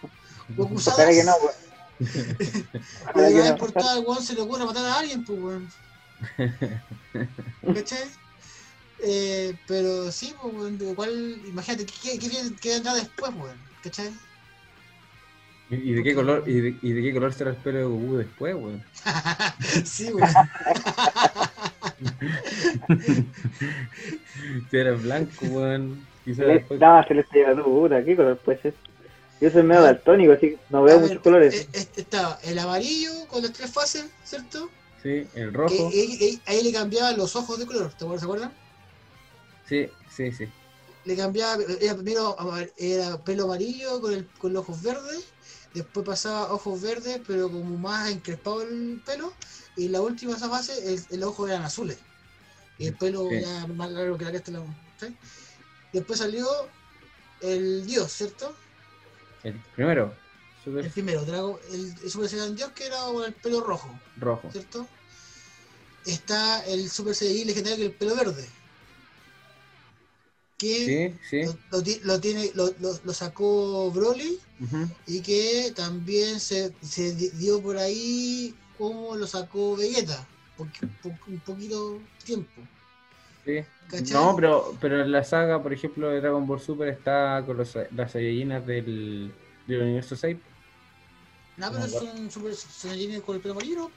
Ojalá 0.57 0.57
Gokusada. 0.57 1.09
que 1.09 1.23
no, 1.23 1.33
weón. 1.37 1.55
Que 3.13 3.21
la 3.21 3.29
no. 3.29 3.47
importada 3.47 3.93
al 3.93 4.05
weón 4.05 4.21
se 4.21 4.33
le 4.33 4.41
ocurre 4.41 4.65
matar 4.65 4.85
a 4.85 4.99
alguien, 4.99 5.23
pues 5.23 5.39
weón. 5.39 5.71
¿Cachai? 7.73 8.11
Eh, 8.99 9.57
pero 9.65 10.11
sí, 10.11 10.35
pues 10.41 10.53
weón, 10.53 10.77
cuál, 10.95 11.41
imagínate, 11.47 11.85
¿qué, 11.85 12.19
qué, 12.19 12.29
qué, 12.29 12.55
qué 12.59 12.69
vendrá 12.69 12.95
después, 12.95 13.33
weón? 13.33 13.57
¿Cachai? 13.81 14.13
¿Y 15.69 15.93
de 15.93 16.03
qué 16.03 16.13
color, 16.13 16.43
y 16.45 16.59
de, 16.59 16.77
y 16.81 16.91
de 16.91 17.01
qué 17.01 17.13
color 17.13 17.33
será 17.33 17.51
el 17.51 17.55
pelo 17.57 17.77
de 17.79 17.83
Goku 17.85 18.17
después, 18.17 18.55
weón? 18.55 18.83
sí, 19.85 20.11
weón. 20.11 20.29
Si 24.69 24.77
era 24.77 24.91
blanco, 24.93 25.45
weón. 25.45 26.05
Quizá 26.25 26.43
Le- 26.43 26.53
después. 26.59 26.79
No, 26.79 27.03
se 27.07 27.13
le 27.13 27.21
está 27.21 27.35
llevando 27.35 27.63
puta, 27.65 28.03
¿qué 28.03 28.15
color 28.15 28.37
puede 28.39 28.61
ser? 28.61 28.73
Yo 29.41 29.49
soy 29.49 29.63
medio 29.63 29.81
daltónico, 29.81 30.33
así 30.33 30.51
que 30.51 30.57
no 30.69 30.83
veo 30.83 30.97
A 30.97 31.01
ver, 31.01 31.09
muchos 31.09 31.23
colores. 31.23 31.53
eh, 31.53 31.67
este 31.73 32.01
estaba 32.01 32.39
el 32.43 32.57
amarillo 32.59 33.11
con 33.27 33.41
las 33.41 33.51
tres 33.51 33.71
fases, 33.71 34.05
¿cierto? 34.23 34.69
Sí, 35.01 35.27
el 35.33 35.51
Que, 35.51 35.51
rojo. 35.51 35.89
eh, 35.93 36.17
eh, 36.21 36.39
ahí 36.45 36.63
le 36.63 36.71
cambiaban 36.71 37.17
los 37.17 37.35
ojos 37.35 37.59
de 37.59 37.65
color, 37.65 37.89
¿te 37.93 38.05
acuerdas? 38.05 38.21
¿Se 38.21 38.25
acuerdan? 38.25 38.53
Sí, 39.67 39.87
sí, 40.09 40.31
sí. 40.31 40.45
le 41.05 41.17
cambiaba, 41.17 41.61
era 41.81 41.95
primero 41.95 42.35
era 42.77 43.21
pelo 43.23 43.45
amarillo 43.45 43.99
con, 43.99 44.13
el, 44.13 44.25
con 44.37 44.53
los 44.53 44.61
ojos 44.63 44.81
verdes, 44.81 45.25
después 45.73 46.05
pasaba 46.05 46.53
ojos 46.53 46.81
verdes, 46.81 47.19
pero 47.25 47.49
como 47.51 47.77
más 47.77 48.09
encrespado 48.09 48.61
el 48.61 49.01
pelo, 49.05 49.33
y 49.75 49.87
la 49.89 50.01
última 50.01 50.35
esa 50.35 50.49
fase, 50.49 50.93
el, 50.93 51.01
el 51.09 51.23
ojo 51.23 51.47
eran 51.47 51.63
azules, 51.63 51.97
y 52.77 52.87
el 52.87 52.95
pelo 52.95 53.27
Sí. 53.29 53.41
ya 53.41 53.67
más 53.67 53.91
largo 53.91 54.17
que 54.17 54.25
la 54.25 54.31
cresta. 54.31 54.51
de 54.51 54.59
la- 54.59 54.65
¿sí? 54.99 55.15
Después 55.91 56.19
salió 56.19 56.47
el 57.41 57.85
dios, 57.85 58.11
¿cierto? 58.11 58.55
El 59.43 59.59
primero, 59.75 60.15
super 60.63 60.85
El 60.85 60.91
primero, 60.91 61.25
Drago, 61.25 61.59
el, 61.71 61.93
el 62.03 62.09
Super 62.09 62.29
Saiyan 62.29 62.55
Dios 62.55 62.71
que 62.71 62.85
era 62.85 63.01
con 63.05 63.25
el 63.25 63.33
pelo 63.33 63.61
rojo, 63.61 63.99
rojo. 64.17 64.49
¿cierto? 64.51 64.87
Está 66.05 66.65
el 66.65 66.89
Super 66.89 67.15
Saiyan 67.15 67.47
legendario 67.47 67.77
que 67.77 67.85
el 67.85 67.93
pelo 67.93 68.15
verde. 68.15 68.47
Que 70.63 71.17
Sí, 71.29 71.43
sí. 71.43 71.45
lo, 71.45 71.77
lo 71.77 71.83
ti- 71.83 71.99
lo 72.03 72.19
tiene, 72.21 72.51
lo, 72.55 72.67
lo- 72.79 72.97
lo 73.03 73.13
sacó 73.13 73.91
Broly 73.91 74.39
Ujú. 74.61 74.87
y 75.07 75.21
que 75.21 75.73
también 75.75 76.39
se, 76.39 76.71
se 76.81 77.13
di- 77.15 77.31
dio 77.31 77.61
por 77.61 77.75
ahí 77.77 78.55
como 78.77 79.15
lo 79.17 79.27
sacó 79.27 79.75
Vegeta, 79.75 80.25
porque 80.55 80.87
po- 81.01 81.11
un 81.27 81.39
poquito 81.39 81.99
tiempo. 82.23 82.61
Sí. 83.43 83.59
No, 84.13 84.33
pero, 84.37 84.73
pero 84.79 85.01
en 85.01 85.11
la 85.11 85.25
saga, 85.25 85.61
por 85.61 85.73
ejemplo, 85.73 86.09
de 86.09 86.21
Dragon 86.21 86.47
Ball 86.47 86.61
Super 86.61 86.87
está 86.87 87.43
con 87.45 87.57
los, 87.57 87.77
las 87.93 88.13
Saiyajines 88.13 88.65
del, 88.65 89.33
del 89.67 89.81
universo 89.81 90.15
6. 90.15 90.37
No, 91.57 91.71
pero 91.73 91.87
son 91.87 92.31
Super 92.31 92.55
Saiyajin 92.55 93.19
con 93.19 93.35
el 93.35 93.41
pelo 93.41 93.53
amarillo, 93.55 93.91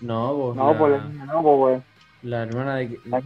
¿no? 0.00 0.34
Vos, 0.36 0.56
No, 0.56 0.72
la, 0.72 0.78
pues 0.78 0.92
la 0.92 1.24
no, 1.26 1.42
pues 1.42 1.82
la 2.22 2.42
hermana 2.44 2.76
de... 2.76 3.00
La- 3.06 3.22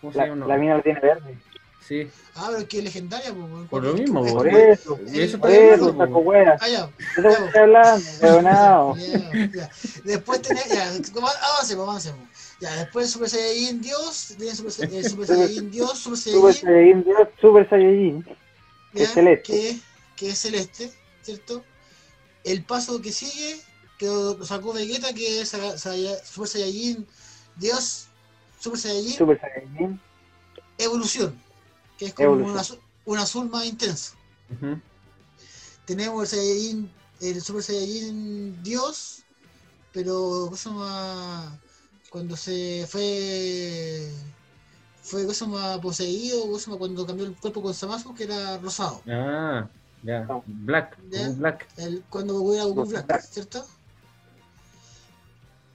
¿Cómo 0.00 0.12
se 0.12 0.18
La, 0.18 0.26
llama? 0.26 0.46
la 0.48 0.56
mina 0.56 0.76
lo 0.78 0.82
tiene 0.82 0.98
verde. 0.98 1.38
Sí, 1.86 2.08
Ah, 2.34 2.46
pero 2.48 2.58
es 2.58 2.68
que 2.68 2.78
es 2.78 2.84
legendaria, 2.84 3.34
pues. 3.34 3.68
por 3.68 3.82
lo 3.82 3.94
mismo. 3.94 4.24
Por 4.24 4.48
eso, 4.48 4.96
por 5.40 5.50
eso, 5.50 5.96
saco 5.96 6.18
wea. 6.20 6.56
Ah, 6.60 6.68
ya. 6.68 6.86
¿De 6.86 7.22
qué 7.22 7.28
estoy 7.44 7.60
hablando? 7.60 8.06
Huevonao. 8.22 8.96
Ya, 8.96 9.46
ya. 9.54 9.70
Después 10.04 10.42
tenés, 10.42 10.68
ya, 10.68 10.84
avancemos, 10.86 11.88
avancemos. 11.88 12.28
Ya, 12.60 12.74
después 12.76 13.10
Super 13.10 13.28
Saiyajin 13.28 13.80
Dios, 13.82 14.16
Super, 14.16 14.46
eh, 14.48 14.54
Super 15.08 15.26
Saiyajin 15.26 15.70
Dios, 15.70 15.98
Super 15.98 16.18
Super 16.18 16.54
Saiyajin, 16.54 16.62
Saiyajin, 16.62 17.04
Dios, 17.04 17.28
Super 17.40 17.68
Saiyajin. 17.68 18.24
ya, 18.94 19.02
es 19.02 19.10
celeste. 19.10 19.52
Que, 19.52 19.78
que 20.16 20.28
es 20.30 20.38
celeste, 20.38 20.92
¿cierto? 21.22 21.64
El 22.44 22.62
paso 22.64 23.02
que 23.02 23.10
sigue, 23.12 23.60
que 23.98 24.06
lo 24.06 24.44
sacó 24.44 24.72
Vegeta, 24.72 25.12
que 25.12 25.40
es 25.40 25.48
Super 25.48 26.48
Saiyajin 26.48 27.06
Dios, 27.56 28.06
Super 28.60 28.78
Saiyajin 28.78 29.12
Super 29.12 29.40
Saiyajin. 29.40 30.00
Evolución, 30.78 31.38
que 32.02 32.08
es 32.08 32.14
como 32.14 32.32
un 32.32 32.56
azul, 32.58 32.80
un 33.04 33.18
azul 33.18 33.48
más 33.48 33.64
intenso. 33.64 34.14
Tenemos 35.84 36.32
el 36.32 36.38
Saiyajin, 36.38 36.90
el 37.20 37.40
Super 37.40 37.62
Saiyajin 37.62 38.60
Dios, 38.62 39.22
pero 39.92 40.42
¿cómo 40.46 40.56
se 40.56 40.68
llama? 40.68 41.58
Cuando 42.10 42.36
se 42.36 42.86
fue 42.88 44.10
fue 45.02 45.26
cosa 45.26 45.46
más 45.46 45.78
poseído, 45.78 46.46
cosa 46.50 46.70
más 46.70 46.78
cuando 46.78 47.06
cambió 47.06 47.26
el 47.26 47.34
cuerpo 47.36 47.62
con 47.62 47.72
Zamasu, 47.74 48.14
que 48.14 48.24
era 48.24 48.58
rosado. 48.58 49.00
Ah, 49.08 49.68
ya. 50.02 50.26
Black. 50.46 50.98
Goku 50.98 51.34
Black. 51.38 51.68
El, 51.76 52.02
cuando 52.10 52.34
Goku 52.34 52.54
era 52.54 52.64
Goku 52.64 52.84
Black, 52.86 53.06
Black. 53.06 53.20
¿cierto? 53.22 53.64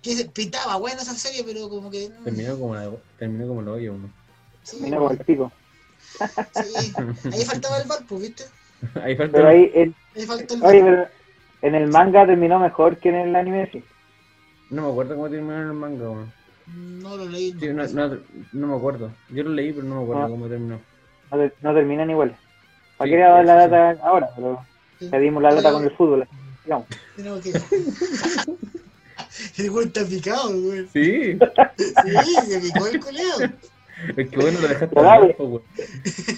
Que 0.01 0.15
se- 0.15 0.25
pintaba 0.29 0.75
buena 0.77 1.01
esa 1.01 1.15
serie, 1.15 1.43
pero 1.43 1.69
como 1.69 1.89
que. 1.89 2.09
mm, 2.09 2.23
Terminó 2.23 2.59
como, 2.59 2.75
la, 2.75 2.91
terminó 3.17 3.47
como 3.47 3.61
lo 3.61 3.73
hoyo, 3.73 3.93
uno. 3.93 4.09
sí, 4.63 4.77
Mira 4.81 4.97
como 4.97 5.11
el 5.11 5.17
pico. 5.19 5.51
Sí. 6.63 6.93
Ahí 7.33 7.45
faltaba 7.45 7.77
el 7.79 7.87
bar, 7.87 7.99
pues, 8.07 8.21
¿viste? 8.21 8.43
Ahí 9.03 9.15
falta. 9.15 9.37
Pero 9.37 9.49
ahí, 9.49 9.71
en, 9.73 9.95
Ahí 10.15 10.25
falta 10.25 10.53
el 10.53 10.63
oye, 10.63 10.81
pero 10.83 11.07
en 11.63 11.75
el 11.75 11.87
manga 11.87 12.25
terminó 12.25 12.59
mejor 12.59 12.97
que 12.97 13.09
en 13.09 13.15
el 13.15 13.35
anime, 13.35 13.69
sí. 13.71 13.83
No 14.69 14.83
me 14.83 14.89
acuerdo 14.91 15.15
cómo 15.15 15.29
terminó 15.29 15.57
el 15.61 15.73
manga, 15.73 16.09
weón. 16.09 16.31
No 16.67 17.15
lo 17.17 17.25
leí. 17.27 17.55
Sí, 17.59 17.67
no, 17.69 17.85
no, 17.87 18.17
no 18.53 18.67
me 18.67 18.75
acuerdo. 18.75 19.11
Yo 19.29 19.43
lo 19.43 19.51
leí, 19.51 19.71
pero 19.71 19.85
no 19.87 19.95
me 19.97 20.03
acuerdo 20.03 20.23
Ah. 20.25 20.29
cómo 20.29 20.47
terminó. 20.47 20.79
No, 21.31 21.51
no 21.61 21.73
terminan 21.73 22.09
igual. 22.09 22.35
¿Para 22.97 23.07
Sí, 23.07 23.11
qué 23.11 23.17
le 23.17 23.23
dar 23.23 23.45
la 23.45 23.63
sí. 23.65 23.69
data 23.71 24.07
ahora? 24.07 24.29
Pero 24.35 24.65
Sí. 24.99 25.09
le 25.09 25.19
dimos 25.19 25.43
la 25.43 25.53
data 25.53 25.69
Oye, 25.69 25.77
con 25.77 25.83
el 25.85 25.91
fútbol. 25.95 26.27
digamos. 26.65 26.87
Tenemos 27.15 27.41
que. 27.41 27.51
el 29.57 29.71
güey 29.71 29.87
está 29.87 30.05
picado, 30.05 30.49
güey. 30.61 30.87
Sí, 30.93 31.37
Sí, 31.37 32.35
se 32.47 32.59
picó 32.59 32.87
el 32.87 32.99
coleado. 32.99 33.39
es 34.17 34.29
que 34.29 34.37
bueno 34.37 34.59
lo 34.61 34.67
dejaste 34.67 34.97
hablar, 34.99 35.35
po, 35.37 35.43
weón. 35.45 35.63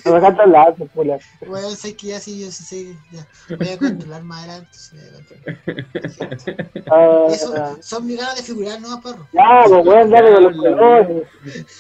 Nos 0.06 0.14
dejaste 0.14 0.42
al 0.42 0.52
lado, 0.52 0.76
pula. 0.94 1.20
Bueno, 1.46 1.70
sé 1.72 1.96
que 1.96 2.08
ya 2.08 2.20
sí, 2.20 2.40
yo 2.40 2.52
sí 2.52 2.64
sé. 2.64 2.96
Ya. 3.12 3.28
Voy 3.58 3.70
a 3.70 3.78
controlar 3.78 4.24
más 4.24 4.44
adelante. 4.48 4.78
Ah, 6.92 7.28
Eso, 7.30 7.78
son 7.82 8.08
mis 8.08 8.18
ganas 8.18 8.36
de 8.38 8.44
figurar, 8.44 8.80
¿no, 8.82 9.00
perro? 9.02 9.28
ya, 9.32 9.64
pues 9.68 9.86
weón, 9.86 10.10
dale 10.10 10.34
con 10.34 10.44
los 10.44 10.56
colores. 10.58 11.28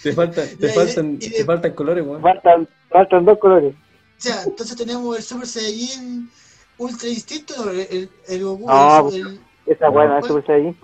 Te 0.03 0.13
faltan, 0.13 0.47
te 0.49 0.67
de- 0.67 0.73
faltan, 0.73 1.13
y 1.19 1.29
de- 1.29 1.37
te 1.37 1.45
faltan 1.45 1.71
colores, 1.73 2.05
weón. 2.05 2.21
Faltan, 2.21 2.67
faltan 2.89 3.25
dos 3.25 3.37
colores. 3.39 3.73
O 3.73 4.21
sea, 4.21 4.43
entonces 4.43 4.75
tenemos 4.77 5.17
el 5.17 5.23
Super 5.23 5.47
Saiyajin 5.47 6.29
Ultra 6.77 7.09
Instinto, 7.09 7.69
el, 7.71 7.79
el, 7.79 8.09
el 8.27 8.43
Goku. 8.43 8.67
No, 8.67 9.09
el, 9.09 9.15
el- 9.15 9.39
Esa 9.65 9.87
es 9.87 9.91
¿cuál? 9.91 10.23
Super 10.23 10.45
Saiyajin. 10.45 10.77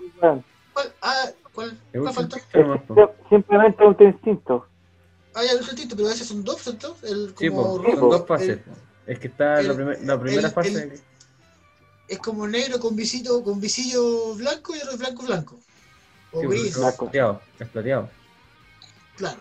¿Cuál? 0.73 0.93
Ah, 1.01 1.25
¿cuál? 1.53 1.77
¿Cuál. 1.91 2.13
Sim- 2.51 3.09
Simplemente 3.29 3.85
un 3.85 3.95
instinto. 3.99 4.65
Ah, 5.35 5.43
ya, 5.43 5.51
el 5.51 5.57
Ultra 5.57 5.71
Instinto, 5.73 5.95
pero 5.97 6.09
esos 6.09 6.27
son 6.27 6.43
dos, 6.43 6.61
¿cierto? 6.63 6.97
El, 7.03 7.33
Sí, 7.37 7.49
como 7.49 7.63
po, 7.63 7.83
rojo, 7.83 7.99
son 7.99 8.09
dos 8.09 8.27
fases. 8.27 8.59
Es 9.05 9.19
que 9.19 9.27
está 9.27 9.61
la, 9.61 9.73
primer- 9.73 10.01
la 10.03 10.19
primera 10.19 10.47
el- 10.47 10.53
fase. 10.53 10.69
el- 10.83 11.01
es 12.07 12.19
como 12.19 12.47
negro 12.47 12.79
con 12.79 12.95
visito, 12.95 13.43
con 13.43 13.59
visillo 13.59 14.35
blanco 14.35 14.75
y 14.75 14.79
otro 14.79 14.91
es 14.93 14.97
blanco 14.99 15.23
blanco. 15.23 15.59
O 16.31 16.41
sí, 16.41 16.47
gris, 16.47 16.77
es 16.77 16.95
plateado, 16.95 17.41
es 17.59 17.67
plateado. 17.69 18.09
claro. 19.17 19.39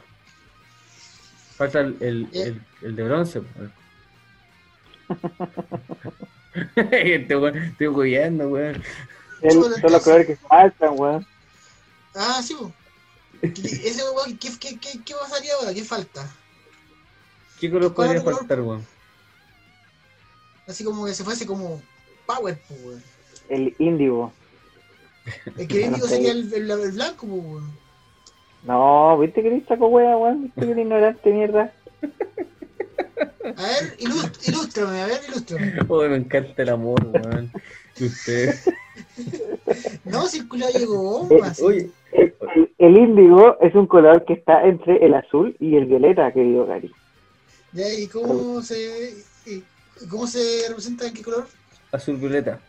Falta 1.57 1.81
el, 1.81 1.97
el, 2.01 2.29
Eh. 2.33 2.43
el, 2.43 2.63
el 2.83 2.97
de 2.97 3.03
bronce. 3.05 3.43
este 6.75 7.37
weón, 7.37 7.57
estoy 7.57 7.89
huyendo, 7.89 8.49
weón. 8.49 8.83
Son 9.51 9.93
los 9.93 10.03
colores 10.03 10.27
que 10.27 10.37
faltan, 10.37 10.91
weón. 10.99 11.27
Ah, 12.15 12.41
sí, 12.43 12.55
po. 12.55 12.73
¿Qué- 13.53 13.63
Ese 13.89 14.03
weón, 14.11 14.37
¿qué, 14.39 14.51
qué, 14.59 14.79
qué, 14.79 15.01
¿qué 15.05 15.15
pasaría 15.21 15.55
ahora? 15.55 15.75
¿Qué 15.75 15.85
falta? 15.85 16.29
¿Qué 17.61 17.71
color 17.71 17.93
¿Cuál 17.95 18.15
podría 18.17 18.37
faltar, 18.37 18.61
weón? 18.61 18.85
Así 20.67 20.83
como 20.85 21.05
que 21.05 21.15
se 21.15 21.25
fuese 21.25 21.47
como 21.47 21.81
Power, 22.27 22.59
weón. 22.71 23.03
El 23.49 23.75
índigo. 23.79 24.33
El 25.59 25.69
que 25.69 25.83
índigo 25.83 26.09
sería 26.09 26.33
el, 26.33 26.53
el, 26.53 26.71
el 26.71 26.93
blanco, 26.93 27.27
weón. 27.27 27.71
No, 28.65 29.19
viste 29.19 29.43
que 29.43 29.49
eres 29.49 29.67
saco 29.67 29.89
wea, 29.89 30.17
weón. 30.17 30.45
Viste 30.45 30.61
que 30.61 30.67
eres 30.71 30.79
ignorante, 30.79 31.31
mierda. 31.31 31.73
A 33.57 33.63
ver, 33.63 33.97
ilust- 33.99 34.49
ilústrame, 34.49 35.03
a 35.03 35.07
ver, 35.07 35.21
ilústrame. 35.29 35.75
Oh, 35.89 36.03
me 36.09 36.17
encanta 36.17 36.63
el 36.63 36.69
amor, 36.71 37.05
weón. 37.05 37.53
De 37.99 38.07
ustedes. 38.07 38.65
No, 40.05 40.27
si 40.27 40.39
el 40.39 40.49
culo 40.49 40.67
llegó 40.71 40.95
Eh, 40.95 41.37
bomba, 41.37 41.55
sí. 41.55 41.63
Oye, 41.63 41.91
El, 42.15 42.35
el- 42.55 42.71
el 42.79 42.97
índigo 42.97 43.57
es 43.61 43.75
un 43.75 43.87
color 43.87 44.25
que 44.25 44.35
está 44.35 44.65
entre 44.65 45.05
el 45.05 45.15
azul 45.15 45.57
y 45.59 45.77
el 45.77 45.87
violeta, 45.87 46.33
querido 46.33 46.67
Gary. 46.67 46.93
Ya, 47.73 47.93
¿y 47.93 48.07
cómo 48.07 48.63
se, 48.63 49.13
y 49.47 49.63
cómo 50.09 50.27
se 50.27 50.67
representa 50.69 51.07
en 51.09 51.15
qué 51.15 51.23
color? 51.23 51.47
azul 51.93 52.17
violeta. 52.17 52.61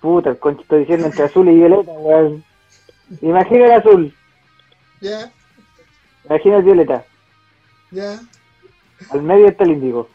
Puta, 0.00 0.30
el 0.30 0.38
concho 0.38 0.62
estoy 0.62 0.80
diciendo 0.80 1.06
entre 1.06 1.24
azul 1.24 1.48
y 1.48 1.54
violeta, 1.56 1.90
weón. 1.92 2.44
Imagina 3.22 3.66
el 3.66 3.72
azul, 3.72 4.14
Ya, 5.00 5.32
imagina 6.24 6.56
el 6.58 6.62
violeta. 6.62 7.04
ya. 7.90 8.20
Al 9.10 9.22
medio 9.22 9.48
está 9.48 9.64
el 9.64 9.70
índigo. 9.72 10.08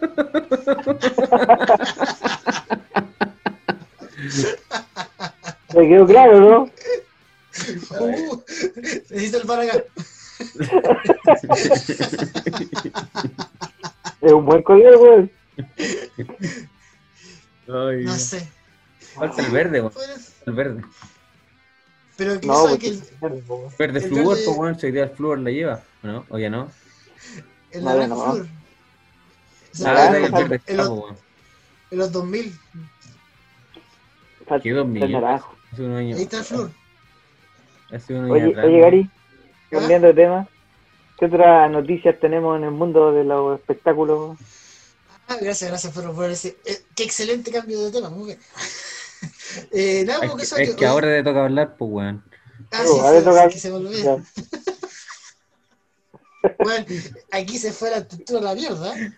Me 5.74 5.88
quedó 5.88 6.06
claro, 6.06 6.40
¿no? 6.40 6.70
Uh, 8.00 8.42
necesito 8.76 9.38
el 9.38 9.46
para 9.46 9.62
acá. 9.62 9.84
Es 14.20 14.32
un 14.32 14.44
buen 14.44 14.62
color, 14.62 14.96
weón. 14.96 15.30
Ay, 17.68 18.04
No 18.04 18.14
sé. 18.16 18.48
Falta 19.14 19.42
el 19.44 19.50
verde, 19.52 19.80
weón. 19.80 19.92
El 20.46 20.52
verde. 20.52 20.82
Pero 22.16 22.40
que 22.40 22.46
No, 22.46 22.54
sabe 22.54 22.68
pues, 22.68 22.80
que 22.80 22.88
el, 22.88 23.02
Verde 23.78 23.98
El 24.00 24.04
flúor, 24.08 24.26
verde- 24.36 24.44
pues 24.44 24.56
weón, 24.58 24.80
si 24.80 24.90
día 24.90 25.04
el 25.04 25.10
flúor 25.10 25.38
la 25.38 25.50
lleva, 25.50 25.82
¿o 26.02 26.06
¿no? 26.06 26.26
¿O 26.30 26.38
ya 26.38 26.50
no? 26.50 26.68
el 27.70 27.84
No, 27.84 27.90
naranja 27.90 28.14
no. 28.14 28.46
Esa 29.72 29.90
Ah, 29.90 29.94
weá 29.94 30.10
verdad 30.10 30.18
que 30.20 30.24
el 30.26 30.32
verde 30.32 30.54
en, 30.54 30.60
está, 30.60 30.74
los, 30.74 30.88
pues, 30.88 31.00
weón. 31.02 31.16
en 31.92 31.98
los 31.98 32.12
2000. 32.12 32.58
Falta 34.48 34.62
¿Qué 34.62 34.72
dos 34.72 34.84
el 34.86 34.90
millones? 34.90 35.12
naranjo. 35.20 35.56
Hace 35.72 35.82
unos 35.82 35.98
años. 35.98 36.16
Ahí 36.18 36.24
está 36.24 36.38
el 36.38 36.44
flor. 36.44 36.70
Hace 37.90 38.14
Oye, 38.18 38.50
atrás. 38.50 38.66
oye, 38.66 38.80
Gary, 38.80 39.10
¿Ah? 39.10 39.68
cambiando 39.70 40.08
de 40.08 40.14
tema, 40.14 40.48
¿qué 41.18 41.26
otras 41.26 41.70
noticias 41.70 42.18
tenemos 42.20 42.56
en 42.58 42.64
el 42.64 42.70
mundo 42.70 43.12
de 43.12 43.24
los 43.24 43.58
espectáculos? 43.58 44.38
Ah, 45.28 45.36
gracias, 45.40 45.70
gracias 45.70 45.92
por, 45.92 46.14
por 46.14 46.30
ese. 46.30 46.56
eh, 46.64 46.78
qué 46.94 47.04
excelente 47.04 47.50
cambio 47.50 47.82
de 47.84 47.92
tema, 47.92 48.10
muy 48.10 48.26
bien. 48.26 48.38
eh, 49.72 50.04
nada, 50.06 50.24
Es 50.24 50.52
que, 50.54 50.62
es 50.64 50.82
ahora 50.82 51.08
te 51.08 51.22
toca 51.22 51.44
hablar, 51.44 51.76
pues 51.76 51.90
weón. 51.90 52.24
Ah, 52.70 52.82
Oh, 52.86 52.92
sí, 52.94 53.00
a 53.00 53.10
ver, 53.10 53.20
sí, 53.20 53.28
toca- 53.28 53.48
que 53.48 53.58
se. 53.58 53.70
Bueno, 56.60 56.86
aquí 57.30 57.56
se 57.56 57.72
fue 57.72 57.90
la 57.90 57.98
estructura 57.98 58.40
a 58.40 58.42
la 58.42 58.54
mierda. 58.54 58.94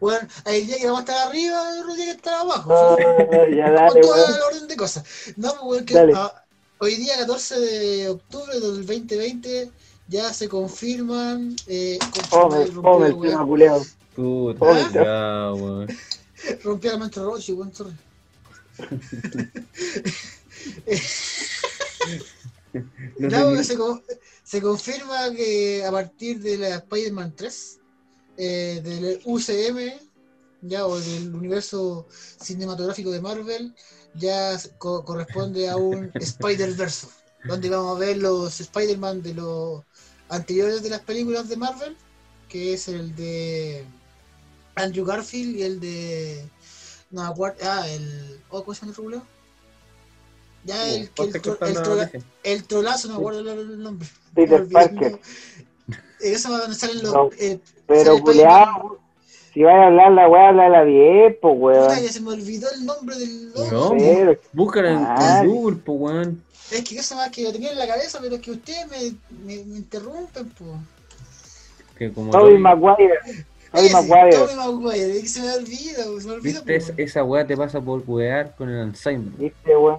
Bueno, 0.00 0.26
hay 0.44 0.64
día 0.66 0.76
que 0.78 0.86
vamos 0.86 1.00
a 1.00 1.02
estar 1.02 1.28
arriba 1.28 1.62
y 1.76 1.80
otro 1.80 1.94
día 1.94 2.04
que 2.06 2.10
estar 2.12 2.34
abajo. 2.34 2.72
Ah, 2.72 2.96
ya 3.54 3.70
dale, 3.70 4.00
Con 4.00 4.00
todo 4.02 4.26
el 4.36 4.42
orden 4.42 4.68
de 4.68 4.76
cosas. 4.76 5.04
No, 5.36 5.50
pues, 5.54 5.62
weón, 5.64 5.84
que 5.84 5.94
Dale. 5.94 6.12
ah, 6.16 6.44
hoy 6.78 6.94
día, 6.96 7.16
14 7.18 7.58
de 7.60 8.08
octubre 8.08 8.52
del 8.60 8.86
2020, 8.86 9.70
ya 10.08 10.32
se 10.32 10.48
confirman. 10.48 11.54
Eh, 11.66 11.98
confirma- 12.00 12.82
fome 12.82 13.06
el 13.06 13.14
weón, 13.14 13.46
culeado. 13.46 13.84
Puta, 14.16 14.64
¿Ah? 14.66 14.90
ya, 14.92 15.52
weón. 15.54 15.88
rompió 16.62 16.92
la 16.92 16.98
mente 16.98 17.20
Rochi, 17.20 17.52
weón, 17.52 17.74
sorry. 17.74 17.92
No 23.18 23.28
Ya, 23.28 23.44
porque 23.44 23.62
se, 23.64 23.76
se 24.42 24.60
confirma 24.60 25.30
que 25.34 25.84
a 25.86 25.92
partir 25.92 26.40
de 26.40 26.58
la 26.58 26.68
Spider-Man 26.76 27.32
3, 27.36 27.78
eh, 28.36 28.80
del 28.82 29.20
UCM, 29.24 30.00
ya, 30.62 30.86
o 30.86 30.98
del 30.98 31.34
universo 31.34 32.06
cinematográfico 32.10 33.10
de 33.10 33.20
Marvel, 33.20 33.74
ya 34.14 34.58
co- 34.78 35.04
corresponde 35.04 35.68
a 35.68 35.76
un 35.76 36.10
Spider-Verse, 36.18 37.08
donde 37.44 37.68
vamos 37.70 37.96
a 37.96 38.00
ver 38.00 38.16
los 38.18 38.60
Spider-Man 38.60 39.22
de 39.22 39.34
los 39.34 39.82
anteriores 40.28 40.82
de 40.82 40.90
las 40.90 41.00
películas 41.00 41.48
de 41.48 41.56
Marvel, 41.56 41.96
que 42.48 42.74
es 42.74 42.88
el 42.88 43.14
de 43.14 43.84
Andrew 44.76 45.04
Garfield 45.04 45.56
y 45.56 45.62
el 45.62 45.80
de. 45.80 46.48
No 47.10 47.22
me 47.22 47.28
acuerdo. 47.28 47.58
Ah, 47.62 47.88
el. 47.88 48.40
Oh, 48.50 48.62
¿Cómo 48.64 48.74
se 48.74 48.80
llama 48.80 48.90
el 48.92 48.96
rubio? 48.96 49.22
Ya 50.64 50.88
el, 50.88 51.10
el, 51.18 51.32
el, 51.66 52.22
el 52.42 52.64
trolazo, 52.64 53.08
no 53.08 53.14
me 53.14 53.18
acuerdo 53.18 53.52
el, 53.52 53.82
nombre. 53.82 54.08
Peter 54.34 54.66
Parker. 54.66 55.20
Eso 56.32 56.50
va 56.50 56.58
donde 56.58 56.74
salen 56.76 57.02
los. 57.02 57.12
No, 57.12 57.30
eh, 57.38 57.58
Pero 57.86 58.18
culeado, 58.20 58.98
si 59.52 59.62
vas 59.62 59.74
a 59.74 59.86
hablar 59.86 60.12
la 60.12 60.28
weá, 60.28 60.48
háblala 60.48 60.82
bien, 60.84 61.36
Puta, 61.40 61.54
weón. 61.54 62.02
ya 62.02 62.12
se 62.12 62.20
me 62.20 62.30
olvidó 62.30 62.68
el 62.72 62.84
nombre 62.86 63.16
del 63.16 63.52
loco. 63.52 63.94
No, 63.96 64.36
búscala 64.52 64.90
en, 64.90 64.98
en 64.98 65.06
Ah. 65.06 65.42
Google, 65.44 65.76
pues 65.84 65.98
weón. 66.00 66.42
Es 66.70 66.82
que 66.82 66.98
eso 66.98 67.14
más 67.14 67.30
que 67.30 67.42
lo 67.44 67.52
tenía 67.52 67.70
en 67.72 67.78
la 67.78 67.86
cabeza, 67.86 68.18
pero 68.22 68.36
es 68.36 68.40
que 68.40 68.50
ustedes 68.52 68.86
me, 68.88 69.12
me, 69.44 69.64
me 69.64 69.76
interrumpen, 69.76 70.48
pues. 70.58 70.70
Que 71.98 72.12
como 72.12 72.32
Toby- 72.32 72.58
Maguire. 72.58 73.14
Tobey 73.70 73.86
Ese, 73.86 73.92
Maguire. 73.94 74.36
Tobey 74.36 74.56
Maguire, 74.56 75.16
es 75.16 75.22
que 75.22 75.28
se 75.28 75.40
me 75.42 75.52
olvida, 75.52 76.04
se 76.20 76.26
me 76.28 76.32
olvida. 76.32 76.60
¿Viste? 76.62 76.76
Es- 76.76 76.92
esa 76.96 77.22
weá 77.24 77.46
te 77.46 77.56
pasa 77.56 77.80
por 77.80 78.02
wear 78.06 78.54
con 78.56 78.68
el 78.70 78.80
Alzheimer. 78.80 79.30
¿Viste, 79.38 79.76
weón? 79.76 79.98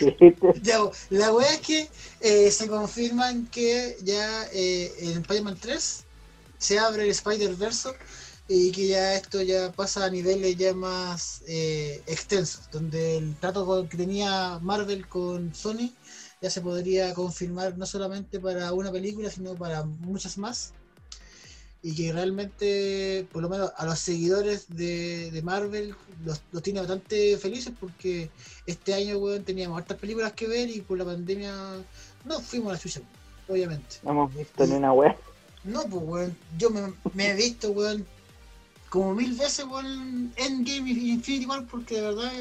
Ya, 0.62 0.78
la 1.10 1.32
wea 1.32 1.52
es 1.52 1.60
que 1.60 1.88
eh, 2.20 2.50
se 2.50 2.68
confirman 2.68 3.46
que 3.48 3.96
ya 4.02 4.44
eh, 4.52 4.92
en 4.98 5.20
Spider-Man 5.20 5.58
3 5.60 6.04
se 6.58 6.78
abre 6.78 7.04
el 7.04 7.10
Spider-Verse 7.10 7.90
y 8.48 8.72
que 8.72 8.88
ya 8.88 9.14
esto 9.14 9.42
ya 9.42 9.72
pasa 9.72 10.04
a 10.04 10.10
niveles 10.10 10.56
ya 10.56 10.74
más 10.74 11.42
eh, 11.48 12.02
extensos, 12.06 12.68
donde 12.70 13.16
el 13.16 13.38
trato 13.38 13.88
que 13.88 13.96
tenía 13.96 14.58
Marvel 14.60 15.08
con 15.08 15.54
Sony 15.54 15.90
ya 16.40 16.50
se 16.50 16.60
podría 16.60 17.14
confirmar 17.14 17.76
no 17.78 17.86
solamente 17.86 18.38
para 18.40 18.72
una 18.72 18.92
película, 18.92 19.30
sino 19.30 19.56
para 19.56 19.84
muchas 19.84 20.36
más. 20.36 20.74
Y 21.86 21.94
que 21.94 22.14
realmente, 22.14 23.26
por 23.30 23.42
lo 23.42 23.50
menos 23.50 23.70
a 23.76 23.84
los 23.84 23.98
seguidores 23.98 24.64
de, 24.70 25.30
de 25.30 25.42
Marvel, 25.42 25.94
los, 26.24 26.40
los 26.50 26.62
tiene 26.62 26.80
bastante 26.80 27.36
felices 27.36 27.74
porque 27.78 28.30
este 28.64 28.94
año, 28.94 29.18
weón, 29.18 29.44
teníamos 29.44 29.76
hartas 29.76 29.98
películas 29.98 30.32
que 30.32 30.48
ver 30.48 30.70
y 30.70 30.80
por 30.80 30.96
la 30.96 31.04
pandemia 31.04 31.52
no 32.24 32.40
fuimos 32.40 32.70
a 32.70 32.72
la 32.72 32.78
chucha, 32.78 33.02
obviamente. 33.48 33.96
No 34.02 34.12
hemos 34.12 34.34
visto 34.34 34.66
ni 34.66 34.72
una 34.72 34.94
weá. 34.94 35.14
No, 35.62 35.82
pues, 35.82 36.02
weón, 36.02 36.36
yo 36.56 36.70
me, 36.70 36.94
me 37.12 37.30
he 37.30 37.34
visto, 37.34 37.70
weón, 37.72 38.06
como 38.88 39.14
mil 39.14 39.34
veces, 39.34 39.66
weón, 39.66 40.32
Endgame 40.36 40.90
y 40.90 41.10
Infinity 41.10 41.44
War 41.44 41.66
porque 41.66 41.96
de 41.96 42.00
verdad, 42.00 42.32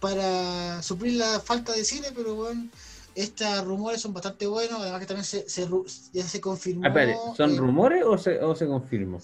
para 0.00 0.82
suplir 0.82 1.18
la 1.18 1.38
falta 1.38 1.72
de 1.72 1.84
cine, 1.84 2.08
pero, 2.16 2.34
weón, 2.34 2.70
estos 3.14 3.64
rumores 3.64 4.00
son 4.00 4.12
bastante 4.12 4.46
buenos, 4.46 4.80
además 4.80 5.00
que 5.00 5.06
también 5.06 5.24
se, 5.24 5.48
se 5.48 5.68
ya 6.12 6.24
se 6.24 6.40
confirmó. 6.40 6.84
Ah, 6.84 6.88
espere, 6.88 7.16
¿son 7.36 7.54
eh, 7.54 7.58
rumores 7.58 8.04
o 8.04 8.18
se, 8.18 8.40
o 8.40 8.54
se 8.54 8.66
confirmó? 8.66 9.18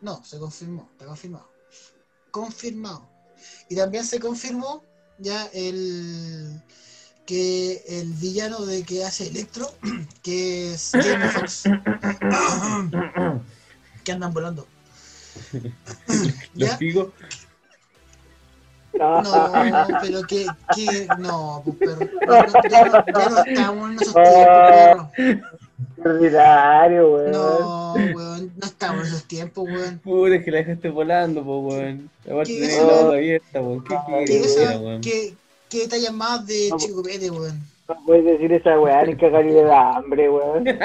No, 0.00 0.24
se 0.24 0.38
confirmó, 0.38 0.88
está 0.92 1.06
confirmado. 1.06 1.50
Confirmado. 2.30 3.08
Y 3.68 3.76
también 3.76 4.04
se 4.04 4.20
confirmó 4.20 4.82
ya 5.18 5.46
el 5.52 6.62
que 7.26 7.82
el 7.88 8.12
villano 8.12 8.64
de 8.64 8.84
que 8.84 9.04
hace 9.04 9.26
Electro, 9.26 9.68
que 10.22 10.72
es 10.72 10.90
Jamie 10.92 11.28
Foxx, 11.30 11.64
que 14.04 14.12
andan 14.12 14.32
volando. 14.32 14.66
¿Los 16.54 16.54
¿Ya? 16.54 16.78
No, 18.98 19.22
pero 20.00 20.22
que, 20.22 20.46
que 20.74 21.06
no, 21.18 21.62
pues, 21.64 21.76
perro, 21.78 22.08
ya, 22.70 22.84
no, 22.84 23.04
ya 23.06 23.28
no- 23.28 23.28
ya 23.28 23.28
no 23.28 23.40
estamos 23.40 23.90
en 23.90 23.94
esos 24.00 24.14
tiempos, 24.14 24.16
perro. 24.16 25.10
Ordinario, 26.04 27.12
weón. 27.12 27.30
No, 27.32 27.92
weón, 27.94 28.52
no 28.56 28.66
estamos 28.66 29.00
en 29.02 29.06
esos 29.08 29.24
tiempos, 29.24 29.64
weón. 29.64 29.98
Puta, 29.98 30.36
es 30.36 30.44
que 30.44 30.50
la 30.50 30.58
dejaste 30.58 30.88
volando, 30.88 31.44
po, 31.44 31.58
weón. 31.60 32.10
Aparte 32.24 32.52
¿Qué 32.52 32.58
quieres, 32.58 32.78
weón? 34.80 35.00
detalles 35.70 36.12
más 36.12 36.46
de 36.46 36.70
Chico 36.78 37.02
Pete, 37.02 37.30
weón. 37.30 37.60
No 37.88 37.96
puedes 38.04 38.24
decir 38.24 38.52
esa 38.52 38.78
weá 38.80 39.04
ni 39.04 39.16
cagar 39.16 39.44
y 39.46 39.50
le 39.50 39.62
da 39.62 39.90
hambre, 39.96 40.28
weón. 40.30 40.64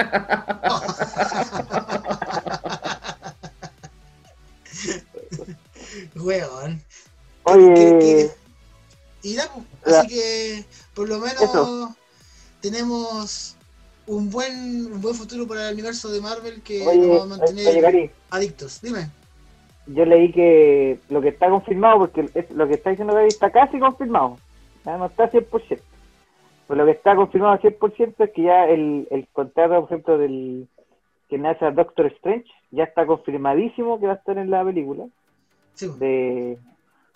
Weón. 6.16 6.82
Oye, 7.44 7.74
Que- 7.74 8.00
que- 8.00 8.32
y 9.30 9.34
nada, 9.36 9.52
pues, 9.54 9.94
Ya. 9.96 10.00
así 10.02 10.08
que 10.08 10.66
por 10.94 11.08
lo 11.10 11.20
menos 11.20 11.42
Eso. 11.42 11.96
tenemos 12.62 13.56
un 14.08 14.30
buen, 14.30 14.94
un 14.94 15.02
buen 15.02 15.16
futuro 15.16 15.48
para 15.48 15.68
el 15.70 15.74
universo 15.76 16.10
de 16.10 16.22
Marvel 16.22 16.62
que 16.62 16.86
Oye, 16.88 16.98
nos 17.08 17.20
va 17.20 17.24
a 17.24 17.28
mantener 17.28 17.68
oye, 17.68 17.82
Gary. 17.82 18.12
adictos. 18.30 18.82
Dime. 18.82 19.10
yo 19.88 20.06
leí 20.06 20.32
que 20.32 21.00
lo 21.10 21.22
que 21.22 21.30
está 21.30 21.50
confirmado, 21.50 21.98
porque 22.00 22.30
lo 22.54 22.68
que 22.68 22.76
está 22.76 22.92
diciendo 22.92 23.14
Gaby 23.14 23.28
está 23.30 23.50
casi 23.52 23.80
confirmado. 23.80 24.38
Ya 24.86 24.96
no 24.98 25.08
está 25.08 25.30
100%. 25.30 25.82
Pues 26.68 26.78
lo 26.78 26.86
que 26.86 26.92
está 26.92 27.16
confirmado 27.16 27.58
100% 27.60 28.24
es 28.24 28.32
que 28.32 28.44
ya 28.44 28.66
el, 28.66 29.08
el 29.12 29.28
contrato, 29.34 29.76
por 29.82 29.86
ejemplo, 29.86 30.18
del 30.18 30.68
que 31.30 31.38
nace 31.38 31.66
a 31.66 31.72
Doctor 31.72 32.06
Strange, 32.08 32.46
ya 32.70 32.84
está 32.86 33.06
confirmadísimo 33.06 34.00
que 34.00 34.06
va 34.06 34.14
a 34.14 34.16
estar 34.18 34.38
en 34.38 34.50
la 34.52 34.64
película. 34.64 35.06
Sí, 35.74 35.88
pues. 35.88 36.00
de 36.00 36.58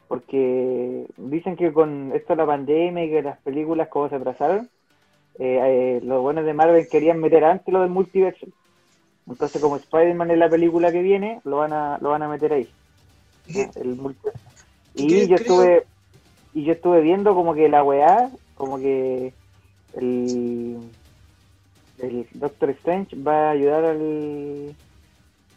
porque 0.07 1.05
dicen 1.17 1.55
que 1.55 1.73
con 1.73 2.11
esto 2.13 2.33
de 2.33 2.37
la 2.37 2.45
pandemia 2.45 3.05
y 3.05 3.09
que 3.09 3.21
las 3.21 3.39
películas 3.39 3.87
como 3.89 4.09
se 4.09 4.15
atrasaron, 4.15 4.69
eh, 5.39 5.59
eh, 5.61 6.01
los 6.03 6.21
buenos 6.21 6.45
de 6.45 6.53
Marvel 6.53 6.87
querían 6.89 7.19
meter 7.19 7.43
antes 7.43 7.73
lo 7.73 7.81
del 7.81 7.89
multiverso. 7.89 8.47
Entonces 9.27 9.61
como 9.61 9.77
Spider-Man 9.77 10.31
es 10.31 10.37
la 10.37 10.49
película 10.49 10.91
que 10.91 11.01
viene, 11.01 11.41
lo 11.43 11.57
van 11.57 11.73
a, 11.73 11.97
lo 11.99 12.09
van 12.09 12.23
a 12.23 12.29
meter 12.29 12.53
ahí. 12.53 12.69
El 13.75 13.95
multiverso. 13.95 14.39
Y 14.95 15.27
yo 15.27 15.35
estuve 15.35 15.85
y 16.53 16.63
yo 16.63 16.71
estuve 16.71 17.01
viendo 17.01 17.35
como 17.35 17.53
que 17.53 17.67
la 17.67 17.83
weá, 17.83 18.29
como 18.55 18.77
que 18.77 19.33
el 19.95 20.79
el 21.99 22.27
Doctor 22.33 22.69
Strange 22.71 23.15
va 23.15 23.47
a 23.47 23.51
ayudar 23.51 23.85
al, 23.85 24.75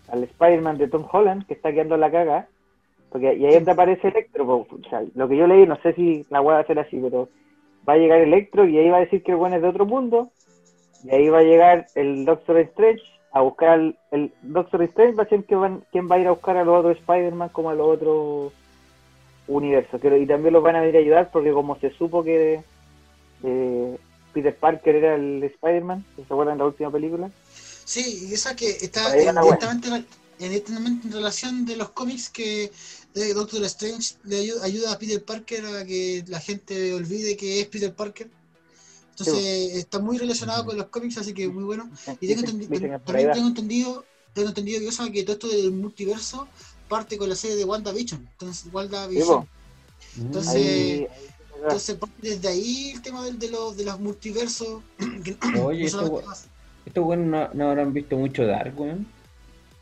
al 0.09 0.23
Spider-Man 0.25 0.79
de 0.79 0.89
Tom 0.89 1.07
Holland, 1.11 1.47
que 1.47 1.55
está 1.55 1.73
quedando 1.73 1.97
la 1.97 2.11
caga. 2.11 2.49
Porque, 3.11 3.35
y 3.35 3.47
ahí 3.47 3.55
donde 3.55 3.73
aparece 3.73 4.09
Electro. 4.09 4.47
po. 4.47 4.67
O 4.71 4.89
sea, 4.89 5.03
lo 5.15 5.29
que 5.29 5.37
yo 5.37 5.47
leí, 5.47 5.67
no 5.67 5.77
sé 5.83 5.93
si 5.95 6.25
la 6.31 6.41
weá 6.41 6.57
va 6.57 6.61
a 6.63 6.67
ser 6.67 6.79
así, 6.79 6.99
pero 7.01 7.29
va 7.89 7.95
a 7.95 7.99
llegar 7.99 8.21
Electro 8.21 8.67
y 8.67 8.79
ahí 8.79 8.91
va 8.91 8.99
a 8.99 9.01
decir 9.01 9.23
que 9.23 9.33
el 9.33 9.39
bueno 9.39 9.57
es 9.57 9.63
de 9.63 9.69
otro 9.69 9.87
mundo. 9.87 10.31
Y 11.05 11.11
ahí 11.11 11.29
va 11.29 11.39
a 11.39 11.45
llegar 11.45 11.87
el 11.95 12.25
Doctor 12.25 12.59
Strange 12.59 13.03
a 13.33 13.41
buscar 13.41 13.71
al, 13.71 13.99
el 14.11 14.33
Doctor 14.43 14.83
Strange 14.83 15.15
va 15.15 15.23
a 15.23 15.29
ser 15.29 15.45
que 15.45 15.55
van, 15.55 15.85
quien 15.93 16.11
va 16.11 16.17
a 16.17 16.19
ir 16.19 16.27
a 16.27 16.33
buscar 16.33 16.57
a 16.57 16.65
los 16.65 16.79
otros 16.79 16.99
Spider-Man 16.99 17.51
como 17.51 17.71
a 17.71 17.75
los 17.75 17.87
otros 17.87 18.53
universos. 19.47 20.01
Que, 20.01 20.19
y 20.19 20.27
también 20.27 20.55
los 20.55 20.63
van 20.63 20.77
a 20.77 20.81
venir 20.81 20.97
a 20.97 21.01
ayudar 21.01 21.31
porque 21.31 21.53
como 21.53 21.79
se 21.79 21.91
supo 21.91 22.25
que 22.25 22.63
eh, 23.45 23.99
Peter 24.33 24.57
Parker 24.57 24.97
era 24.97 25.15
el 25.15 25.43
Spider-Man, 25.43 26.05
¿se 26.17 26.23
acuerdan 26.23 26.57
de 26.57 26.65
la 26.65 26.69
última 26.69 26.91
película? 26.91 27.31
Sí, 27.85 28.29
y 28.29 28.35
esa 28.35 28.55
que 28.55 28.69
está 28.69 29.17
eh, 29.17 29.21
directamente, 29.21 29.89
en- 30.39 30.51
directamente 30.51 31.07
en 31.07 31.13
relación 31.13 31.65
de 31.67 31.77
los 31.77 31.91
cómics 31.91 32.29
que 32.31 32.71
de 33.15 33.35
Doctor 33.35 33.63
Strange 33.65 34.15
le 34.25 34.39
ayuda, 34.41 34.65
ayuda 34.65 34.93
a 34.93 34.99
Peter 34.99 35.23
Parker 35.25 35.65
a 35.67 35.85
que 35.85 36.25
la 36.29 36.41
gente 36.41 36.93
olvide 36.95 37.37
que 37.37 37.61
es 37.61 37.67
Peter 37.67 37.93
Parker. 37.95 38.29
Entonces 39.11 39.75
está 39.75 39.99
muy 39.99 40.17
relacionado 40.19 40.65
con 40.65 40.77
los 40.77 40.87
cómics, 40.87 41.19
así 41.19 41.33
que 41.35 41.49
muy 41.49 41.65
bueno. 41.65 41.91
Y 42.21 42.29
tengo 42.29 42.43
Dicen- 42.43 42.61
entendi- 42.61 42.69
dicen 42.69 42.91
que 42.93 42.99
por 43.01 43.17
ahí 43.17 43.25
también 43.25 43.33
tengo 43.35 43.49
entendido, 43.49 44.05
tengo 44.33 44.49
entendido 44.49 44.81
que, 44.81 45.13
que 45.13 45.23
todo 45.25 45.33
esto 45.35 45.49
del 45.49 45.73
multiverso 45.73 46.47
parte 46.89 47.19
con 47.19 47.29
la 47.29 47.35
serie 47.35 47.57
de 47.57 47.65
WandaVision. 47.65 48.29
Entonces, 48.33 48.73
WandaVision. 48.73 49.49
Entonces, 50.21 50.55
Ahí- 50.55 51.07
entonces 51.63 51.97
parte 51.97 52.15
desde 52.23 52.49
ahí 52.49 52.91
el 52.95 53.03
tema 53.03 53.25
del- 53.25 53.39
de, 53.39 53.51
los, 53.51 53.77
de 53.77 53.85
los 53.85 53.99
multiversos. 53.99 54.83
que 55.25 55.37
Oye, 55.61 55.81
no 55.81 55.87
esto, 55.87 56.23
estos 56.87 57.05
weones 57.05 57.27
no, 57.27 57.49
no 57.55 57.71
habrán 57.71 57.93
visto 57.93 58.17
mucho 58.17 58.47
Dark, 58.47 58.79
weón. 58.81 59.05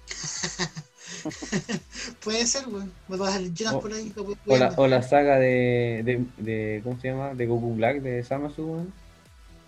Puede 2.24 2.46
ser, 2.46 2.66
weón. 2.68 2.92
Me 3.08 3.16
vas 3.16 3.30
a 3.30 3.32
salir 3.34 3.52
llenas 3.54 3.74
O- 3.74 3.80
por 3.80 3.92
ahí. 3.92 4.12
O 4.46 4.56
la, 4.56 4.72
o 4.76 4.86
la 4.86 5.02
saga 5.02 5.38
de, 5.38 6.02
de, 6.04 6.24
de. 6.38 6.80
¿Cómo 6.84 6.98
se 7.00 7.08
llama? 7.08 7.34
De 7.34 7.46
Goku 7.46 7.74
Black 7.74 8.00
de 8.00 8.22
Samasu, 8.22 8.64
weón. 8.64 8.92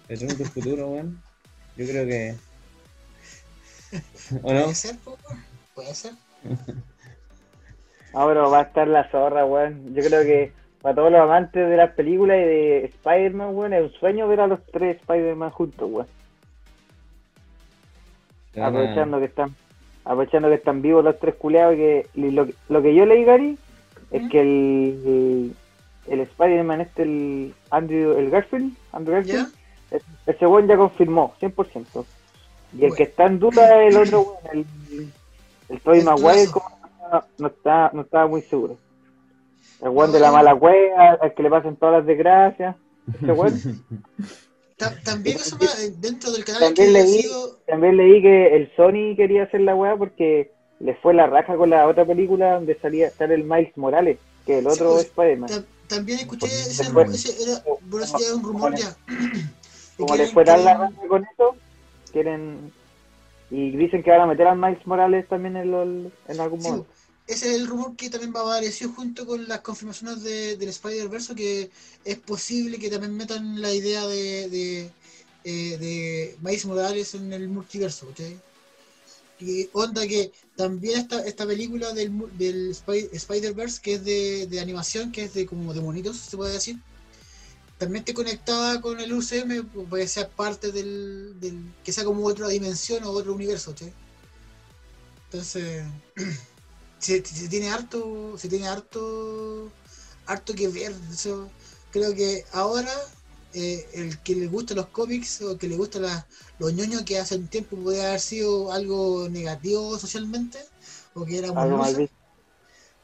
De 0.09 0.16
Tron 0.16 0.36
del 0.39 0.47
Futuro, 0.49 0.89
weón. 0.89 1.20
Yo 1.76 1.86
creo 1.86 2.07
que. 2.07 2.34
¿O 4.43 4.53
no? 4.53 4.62
Puede 4.64 4.74
ser, 4.74 4.97
weón. 5.05 5.18
Puede 5.74 5.95
ser. 5.95 6.12
No, 8.14 8.26
pero 8.26 8.51
va 8.51 8.61
a 8.61 8.62
estar 8.62 8.89
la 8.89 9.09
zorra, 9.11 9.45
weón. 9.45 9.95
Yo 9.95 10.03
creo 10.03 10.22
que 10.22 10.51
para 10.80 10.95
todos 10.95 11.12
los 11.12 11.20
amantes 11.20 11.68
de 11.68 11.76
las 11.76 11.93
películas 11.93 12.39
y 12.39 12.41
de 12.41 12.84
Spider-Man, 12.86 13.55
weón, 13.55 13.74
es 13.74 13.82
un 13.82 13.93
sueño 14.01 14.26
ver 14.26 14.41
a 14.41 14.47
los 14.47 14.61
tres 14.72 14.97
Spider-Man 15.01 15.51
juntos, 15.51 15.89
weón. 15.93 16.07
Aprovechando 18.61 19.18
que 19.18 19.26
están 19.26 19.55
aprovechando 20.09 20.48
que 20.48 20.54
están 20.54 20.80
vivos 20.82 21.04
los 21.04 21.18
tres 21.18 21.34
culeados 21.36 21.74
y 21.74 21.78
que 21.78 22.06
lo, 22.14 22.48
lo 22.68 22.82
que 22.82 22.94
yo 22.94 23.04
leí, 23.06 23.24
Gary, 23.24 23.59
es 24.11 24.28
que 24.30 24.40
el, 24.40 25.02
el, 26.06 26.12
el 26.14 26.20
Spider-Man 26.20 26.80
este, 26.80 27.02
el 27.02 27.54
Andrew, 27.70 28.16
el 28.16 28.30
Garfield, 28.30 28.72
Andrew 28.92 29.14
Garfield, 29.16 29.38
el- 29.90 30.02
ese 30.26 30.46
weón 30.46 30.66
ya 30.66 30.76
confirmó, 30.76 31.34
100%. 31.40 32.04
Y 32.76 32.84
el 32.84 32.94
que 32.94 33.02
está 33.04 33.26
en 33.26 33.38
duda 33.38 33.82
es 33.82 33.88
el 33.94 33.96
otro 33.96 34.34
el, 34.52 34.66
el 35.68 35.80
Tobey 35.80 36.00
El 36.00 36.04
Maguire, 36.06 36.50
como 36.50 36.66
no, 37.12 37.22
no 37.38 37.46
está, 37.48 37.90
no 37.94 38.02
estaba 38.02 38.26
muy 38.26 38.42
seguro. 38.42 38.76
El 39.82 39.90
weón 39.90 40.11
de 40.12 40.20
la 40.20 40.30
mala 40.32 40.54
wea, 40.54 41.12
al 41.20 41.32
que 41.34 41.42
le 41.42 41.50
pasan 41.50 41.76
todas 41.76 41.96
las 41.98 42.06
desgracias, 42.06 42.76
ese 43.22 43.32
weón. 43.32 43.61
Ta- 44.79 44.95
También 45.05 45.37
eso 45.37 45.57
más, 45.59 45.83
eh, 45.83 45.93
dentro 45.99 46.31
del 46.31 46.45
canal 46.45 46.62
También 46.62 46.93
leí, 46.93 47.22
sido. 47.22 47.59
también 47.66 47.97
leí 47.97 48.22
que 48.22 48.57
el 48.57 48.72
Sony 48.76 49.16
quería 49.16 49.43
hacer 49.43 49.61
la 49.62 49.74
weá 49.74 49.97
porque 49.97 50.53
le 50.81 50.95
fue 50.95 51.12
la 51.14 51.26
raja 51.26 51.57
con 51.57 51.68
la 51.70 51.87
otra 51.89 52.05
película 52.07 52.55
donde 52.55 52.79
salía 52.81 53.11
sale 53.11 53.35
el 53.35 53.43
Miles 53.45 53.76
Morales, 53.76 54.18
que 54.47 54.59
el 54.61 54.66
otro 54.68 54.93
pues, 54.93 55.07
Spider-Man. 55.07 55.51
ta- 55.51 55.64
También 55.89 56.20
escuché 56.20 56.47
ese, 56.47 56.85
Después- 56.85 57.12
ese 57.12 57.43
era, 57.43 57.62
bueno, 57.87 58.07
ya 58.07 58.26
es 58.26 58.33
un 58.33 58.43
rumor 58.45 58.74
ya. 58.76 58.97
Como 59.99 60.14
le 60.14 60.26
fue 60.29 60.45
tan 60.45 60.64
la 60.64 60.74
raja 60.74 60.93
con 61.09 61.24
eso, 61.24 61.57
quieren 62.12 62.72
y 63.51 63.70
dicen 63.76 64.03
que 64.05 64.11
van 64.11 64.20
a 64.20 64.26
meter 64.26 64.47
al 64.47 64.59
Miles 64.59 64.87
Morales 64.87 65.26
también 65.26 65.57
en, 65.57 66.12
en 66.29 66.41
algún 66.41 66.61
Sí, 66.61 66.68
momento. 66.68 66.91
Ese 67.29 67.51
es 67.51 67.61
el 67.61 67.66
rumor 67.66 67.95
que 67.95 68.09
también 68.09 68.33
va 68.35 68.41
a 68.41 68.43
aparecer 68.45 68.89
junto 68.89 69.26
con 69.26 69.47
las 69.47 69.61
confirmaciones 69.61 70.22
de, 70.22 70.57
del 70.57 70.70
Spider-Verse, 70.70 71.35
que 71.35 71.70
es 72.03 72.18
posible 72.20 72.79
que 72.79 72.89
también 72.89 73.14
metan 73.14 73.61
la 73.61 73.72
idea 73.72 74.07
de, 74.07 74.49
de, 74.49 74.91
eh, 75.45 75.76
de 76.41 76.64
Morales 76.64 77.14
en 77.14 77.31
el 77.35 77.49
multiverso, 77.49 78.09
¿cachai? 78.09 78.41
Y 79.41 79.68
onda 79.74 80.07
que 80.07 80.33
también 80.57 81.01
esta, 81.01 81.24
esta 81.24 81.47
película 81.47 81.93
del, 81.93 82.12
del 82.39 82.70
Spider-Verse, 82.70 83.81
que 83.83 83.95
es 83.95 84.05
de, 84.05 84.47
de 84.47 84.61
animación, 84.61 85.12
que 85.12 85.24
es 85.24 85.35
de 85.35 85.45
como 85.45 85.74
de 85.74 85.83
monitos, 85.83 86.16
se 86.16 86.37
puede 86.37 86.55
decir, 86.55 86.79
también 87.76 88.05
te 88.07 88.14
conectada 88.14 88.81
con 88.81 89.01
el 89.01 89.12
UCM, 89.12 89.66
puede 89.89 90.09
ser 90.09 90.31
parte 90.31 90.72
del, 90.72 91.39
del 91.39 91.62
que 91.85 91.93
sea 91.93 92.05
como 92.05 92.24
otra 92.24 92.49
dimensión 92.49 93.05
o 93.05 93.11
otro 93.11 93.35
universo, 93.35 93.72
¿cachai? 93.72 93.93
Entonces, 95.26 95.85
se, 96.99 97.24
se 97.24 97.49
tiene 97.49 97.70
harto, 97.70 98.36
se 98.38 98.49
tiene 98.49 98.68
harto, 98.68 99.70
harto 100.26 100.55
que 100.55 100.68
ver. 100.68 100.94
Eso, 101.12 101.49
creo 101.90 102.14
que 102.14 102.44
ahora 102.53 102.92
eh, 103.55 103.86
el 103.94 104.18
que 104.22 104.34
le 104.36 104.46
gusta 104.46 104.74
los 104.74 104.88
cómics 104.88 105.42
o 105.42 105.57
que 105.59 105.68
le 105.68 105.76
gusta 105.76 105.99
la- 106.01 106.26
los 106.59 106.72
ñoños 106.74 107.03
que 107.03 107.18
hace 107.18 107.36
un 107.36 107.49
tiempo 107.49 107.76
puede 107.76 108.05
haber 108.05 108.20
sido 108.20 108.72
algo 108.72 109.28
negativo 109.30 109.99
socialmente 109.99 110.59
o 111.14 111.24
que 111.24 111.38
era 111.38 111.53
muy 111.53 111.70
mal 111.70 111.94
visto. 111.96 112.14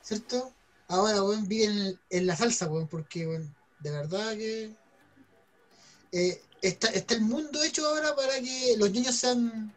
¿cierto? 0.03 0.53
Ahora, 0.89 1.23
weón, 1.23 1.49
viven 1.49 1.99
en, 2.11 2.27
la 2.27 2.37
salsa, 2.37 2.69
weón, 2.69 2.89
porque, 2.89 3.27
weón, 3.27 3.55
de 3.81 3.91
verdad 3.91 4.33
que 4.37 4.71
eh, 6.13 6.41
está, 6.63 6.89
está 6.89 7.15
el 7.15 7.23
mundo 7.23 7.63
hecho 7.63 7.87
ahora 7.87 8.15
para 8.15 8.41
que 8.41 8.77
los 8.77 8.91
niños 8.91 9.17
sean 9.17 9.73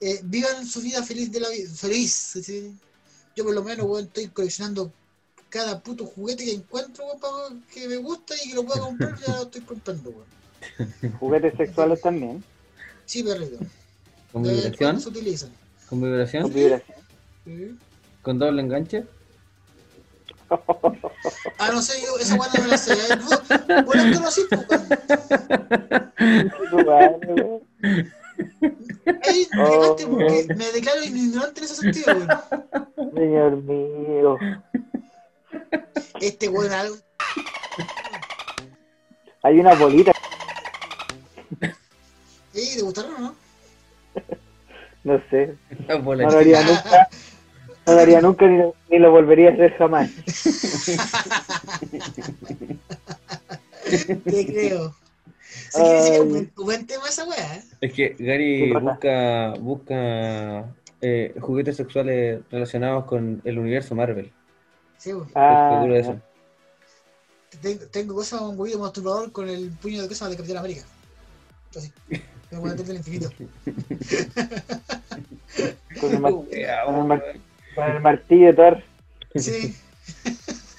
eh, 0.00 0.20
vivan 0.24 0.66
su 0.66 0.80
vida 0.80 1.02
feliz 1.02 1.32
de 1.32 1.40
la 1.40 1.48
vida, 1.48 1.70
feliz. 1.74 2.12
¿sí? 2.44 2.78
Yo 3.36 3.44
por 3.44 3.54
lo 3.54 3.62
menos, 3.62 3.86
weón, 3.86 4.04
estoy 4.06 4.28
coleccionando 4.28 4.90
cada 5.50 5.78
puto 5.80 6.06
juguete 6.06 6.44
que 6.46 6.52
encuentro, 6.52 7.04
weón, 7.04 7.62
que 7.72 7.86
me 7.86 7.96
gusta 7.98 8.34
y 8.42 8.48
que 8.48 8.54
lo 8.54 8.64
pueda 8.64 8.80
comprar, 8.80 9.14
ya 9.20 9.36
lo 9.36 9.42
estoy 9.42 9.60
comprando, 9.60 10.10
weón. 10.10 11.12
Juguetes 11.20 11.54
sexuales 11.56 12.00
también. 12.00 12.42
Sí, 13.04 13.22
perrito. 13.22 13.58
¿Con 14.32 14.44
en 14.46 14.52
vibración? 14.56 14.76
cuando 14.78 15.00
se 15.00 15.08
utilizan. 15.10 15.50
¿Con 15.88 16.00
vibración? 16.00 16.42
Con 16.44 16.54
vibración. 16.54 16.98
Sí. 17.44 17.78
¿Con 18.22 18.38
doble 18.38 18.62
enganche? 18.62 19.04
Ah, 21.58 21.70
no 21.72 21.82
sé, 21.82 22.00
yo 22.02 22.16
esa 22.18 22.36
weón 22.36 22.52
no 22.56 22.62
me 22.62 22.68
la 22.68 22.78
sé. 22.78 22.92
¿eh? 22.92 23.16
Vos- 23.24 23.42
vos 23.84 23.96
la 23.96 24.12
conocí, 24.14 24.42
weón. 24.52 24.88
Oh. 29.58 29.96
porque 29.96 30.46
me 30.56 30.72
declaro 30.72 31.02
ignorante 31.04 31.60
en 31.60 31.64
ese 31.64 31.74
sentido, 31.76 32.12
weón. 32.14 32.28
Señor 33.14 33.56
mío. 33.62 34.36
Este 36.20 36.48
weón 36.48 36.72
algo. 36.72 36.96
Hay 39.42 39.60
una 39.60 39.74
bolita, 39.74 40.12
Ey, 42.52 42.74
¿te 42.74 42.82
gustaron 42.82 43.14
o 43.14 43.18
no? 43.18 43.34
no 45.04 45.22
sé. 45.30 45.54
No 45.88 46.14
lo 46.14 46.38
haría 46.38 46.62
nunca. 46.62 47.08
No 47.86 47.92
lo 47.92 48.00
haría 48.00 48.20
nunca 48.20 48.46
ni 48.46 48.58
lo, 48.58 48.74
ni 48.90 48.98
lo 48.98 49.10
volvería 49.12 49.50
a 49.50 49.52
hacer 49.52 49.76
jamás. 49.76 50.10
Te 54.24 54.46
creo. 54.46 54.94
Sí, 55.76 55.82
es 55.82 56.20
un 56.20 56.26
Ay. 56.26 56.30
buen, 56.30 56.52
buen 56.56 56.86
tema 56.86 57.08
esa 57.08 57.24
weá, 57.24 57.56
¿eh? 57.56 57.62
Es 57.80 57.92
que 57.92 58.16
¿Qué 58.16 58.24
Gary 58.24 58.72
busca, 58.72 59.54
busca 59.60 60.64
eh, 61.00 61.34
juguetes 61.40 61.76
sexuales 61.76 62.40
relacionados 62.50 63.04
con 63.04 63.40
el 63.44 63.58
universo 63.58 63.94
Marvel. 63.94 64.32
Sí, 64.98 65.10
weón. 65.12 65.26
Estoy 65.28 65.42
Ah, 65.42 65.70
seguro 65.74 65.94
de 65.94 66.00
eso. 66.00 66.20
Tengo, 67.62 67.84
tengo 67.86 68.14
cosas, 68.14 68.40
un 68.42 68.58
huevito 68.58 68.78
masturbador 68.78 69.32
con 69.32 69.48
el 69.48 69.70
puño 69.70 70.02
de 70.02 70.08
cosas 70.08 70.30
de 70.30 70.36
Capitán 70.36 70.58
América. 70.58 70.82
Me 72.50 72.58
voy 72.58 72.70
a 72.70 72.72
meter 72.72 72.86
del 72.86 72.96
infinito. 72.96 73.30
con, 76.00 76.10
el 76.12 76.20
mar- 76.20 76.32
Wea, 76.50 76.84
con 76.84 76.94
el 76.96 77.04
mar- 77.04 77.22
weón. 77.24 77.40
con 77.74 77.84
el 77.96 78.02
martillo 78.02 78.46
de 78.46 78.52
Thor. 78.54 78.82
Sí. 79.34 79.74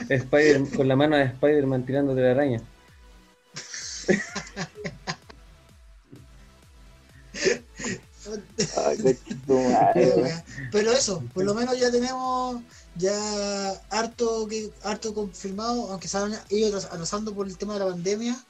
Spider, 0.10 0.62
con 0.76 0.88
la 0.88 0.96
mano 0.96 1.18
de 1.18 1.24
Spider-Man 1.26 1.86
tirando 1.86 2.16
de 2.16 2.22
la 2.24 2.32
araña. 2.32 2.62
Ay, 8.76 8.98
qué 8.98 9.18
Pero, 10.72 10.92
eso, 10.92 11.24
por 11.34 11.46
lo 11.46 11.54
menos 11.54 11.80
ya 11.80 11.92
tenemos 11.92 12.62
ya 12.96 13.70
harto 13.90 14.48
que 14.48 14.72
harto 14.84 15.14
confirmado, 15.14 15.92
aunque 15.92 16.08
se 16.08 16.18
han 16.18 16.34
ido 16.50 16.70
atras- 16.70 16.86
atrasando 16.92 17.34
por 17.34 17.48
el 17.48 17.58
tema 17.58 17.74
de 17.74 17.80
la 17.80 17.86
pandemia, 17.92 18.44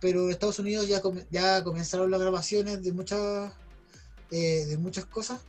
pero 0.00 0.24
en 0.24 0.30
Estados 0.30 0.58
Unidos 0.58 0.88
ya, 0.88 1.02
ya 1.30 1.62
comenzaron 1.64 2.10
las 2.10 2.20
grabaciones 2.20 2.82
de 2.82 2.92
muchas 2.92 3.52
eh, 4.30 4.64
de 4.66 4.78
muchas 4.78 5.04
cosas. 5.06 5.40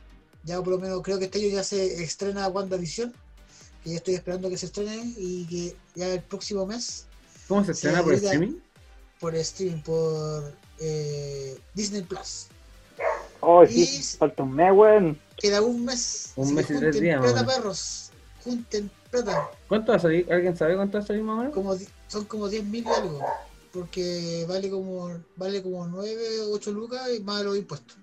Ya 0.44 0.58
por 0.58 0.68
lo 0.68 0.78
menos 0.78 1.00
creo 1.02 1.18
que 1.18 1.26
este 1.26 1.38
año 1.38 1.48
ya 1.48 1.64
se 1.64 2.02
estrena 2.02 2.48
WandaVision, 2.48 3.14
que 3.84 3.90
ya 3.90 3.96
estoy 3.96 4.14
esperando 4.14 4.50
que 4.50 4.58
se 4.58 4.66
estrene 4.66 5.14
y 5.16 5.46
que 5.46 5.76
ya 5.94 6.08
el 6.08 6.22
próximo 6.22 6.66
mes 6.66 7.06
¿Cómo 7.48 7.64
se 7.64 7.72
estrena 7.72 8.02
por 8.02 8.12
grita 8.12 8.32
streaming? 8.32 8.58
Por 9.22 9.34
streaming, 9.36 9.80
por 9.82 10.52
eh, 10.80 11.56
Disney 11.74 12.02
Plus. 12.02 12.48
Oh, 13.40 13.62
Y- 13.64 13.86
sí, 13.86 14.16
falta 14.18 14.42
un 14.42 14.52
mes, 14.54 14.72
weón. 14.74 15.18
Queda 15.38 15.62
un 15.62 15.84
mes. 15.84 16.32
Un 16.36 16.54
mes 16.54 16.64
y 16.64 16.74
tres 16.74 16.80
junten 16.96 17.00
días, 17.02 17.20
plata, 17.22 17.46
perros. 17.46 18.10
Junten 18.44 18.90
plata. 19.10 19.50
¿Cuánto 19.68 19.92
va 19.92 19.96
a 19.96 20.00
salir? 20.00 20.30
¿Alguien 20.32 20.56
sabe 20.56 20.74
cuánto 20.76 20.98
va 20.98 21.04
a 21.04 21.06
salir 21.06 21.22
más 21.22 21.34
o 21.34 21.38
menos? 21.38 21.54
Como, 21.54 21.76
son 22.08 22.24
como 22.26 22.48
10 22.48 22.64
mil 22.64 22.86
algo. 22.88 23.20
Porque 23.72 24.44
vale 24.48 24.68
como 24.68 25.10
vale 25.36 25.62
como 25.62 25.86
9, 25.86 26.40
8 26.52 26.72
lucas 26.72 27.08
y 27.16 27.20
más 27.22 27.42
los 27.44 27.56
impuestos. 27.56 27.96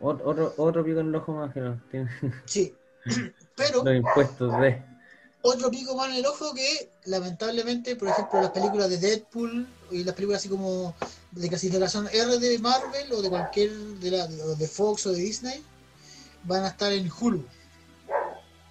Ot- 0.00 0.20
Otro, 0.24 0.52
otro 0.58 0.84
pico 0.84 1.00
en 1.00 1.08
el 1.08 1.14
ojo 1.16 1.32
más 1.32 1.52
que 1.54 1.60
no 1.60 1.80
tiene 1.90 2.10
Sí. 2.44 2.74
Pero 3.56 3.82
los 3.82 3.94
impuestos 3.96 4.60
de. 4.60 4.82
Otro 5.42 5.70
pico 5.70 5.96
más 5.96 6.08
en 6.10 6.16
el 6.16 6.26
ojo 6.26 6.54
que 6.54 6.90
lamentablemente, 7.04 7.96
por 7.96 8.08
ejemplo, 8.08 8.40
las 8.40 8.50
películas 8.50 8.88
de 8.88 8.98
Deadpool 8.98 9.66
y 9.90 10.04
las 10.04 10.14
películas 10.14 10.40
así 10.40 10.48
como 10.48 10.94
de 11.32 11.48
clasificación 11.48 12.08
R 12.12 12.38
de 12.38 12.58
Marvel 12.58 13.12
o 13.12 13.22
de 13.22 13.28
cualquier 13.28 13.70
de, 13.72 14.10
la, 14.10 14.26
de 14.26 14.68
Fox 14.68 15.06
o 15.06 15.12
de 15.12 15.20
Disney 15.20 15.62
van 16.44 16.64
a 16.64 16.68
estar 16.68 16.92
en 16.92 17.10
Hulu. 17.10 17.44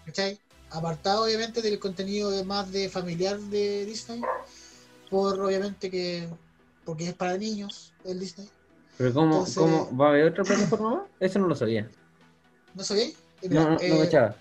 ¿Cachai? 0.06 0.40
Apartado 0.70 1.26
obviamente 1.26 1.62
del 1.62 1.80
contenido 1.80 2.32
de 2.32 2.44
más 2.46 2.72
de 2.72 2.90
familiar 2.90 3.38
de 3.40 3.86
Disney. 3.86 4.22
Por 5.10 5.40
obviamente 5.42 5.92
que 5.92 6.30
porque 6.86 7.10
es 7.10 7.14
para 7.14 7.38
niños 7.38 7.94
el 8.06 8.20
Disney. 8.20 8.50
Pero 8.98 9.14
¿cómo, 9.14 9.32
Entonces- 9.40 9.56
cómo 9.56 9.98
va 9.98 10.08
a 10.08 10.10
haber 10.10 10.26
otra 10.26 10.44
plataforma 10.44 10.96
más? 10.96 11.04
Eso 11.20 11.40
no 11.40 11.48
lo 11.48 11.56
sabía. 11.56 11.90
¿No 12.74 12.84
No, 12.84 12.96
mira, 13.50 13.64
no, 13.64 13.70
no 13.72 13.80
eh, 13.82 13.94
me 13.94 14.04
echaba. 14.04 14.36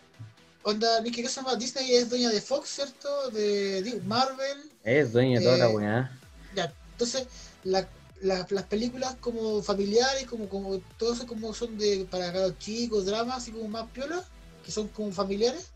Onda, 0.63 1.01
Nicky, 1.01 1.23
¿qué 1.23 1.29
se 1.29 1.37
llama? 1.41 1.57
Disney 1.57 1.95
es 1.95 2.11
dueña 2.11 2.29
de 2.31 2.41
Fox, 2.41 2.69
¿cierto? 2.69 3.31
De 3.31 4.01
Marvel. 4.05 4.71
Es 4.85 5.13
dueña 5.13 5.39
de 5.41 5.45
toda 5.47 5.57
la 5.59 5.71
eh, 5.71 5.75
weá. 5.75 6.19
Ya, 6.55 6.75
entonces, 6.93 7.27
la- 7.65 7.89
la- 8.21 8.47
las 8.51 8.65
películas 8.65 9.17
como 9.21 9.63
familiares, 9.63 10.27
como, 10.27 10.49
como 10.49 10.79
todo 10.99 11.15
eso 11.15 11.27
como 11.27 11.55
son 11.55 11.79
de 11.79 12.07
para 12.11 12.31
los 12.33 12.59
chicos, 12.59 13.07
dramas, 13.07 13.39
así 13.39 13.53
como 13.53 13.69
más 13.69 13.89
piolas, 13.91 14.27
que 14.65 14.71
son 14.71 14.89
como 14.89 15.11
familiares, 15.13 15.69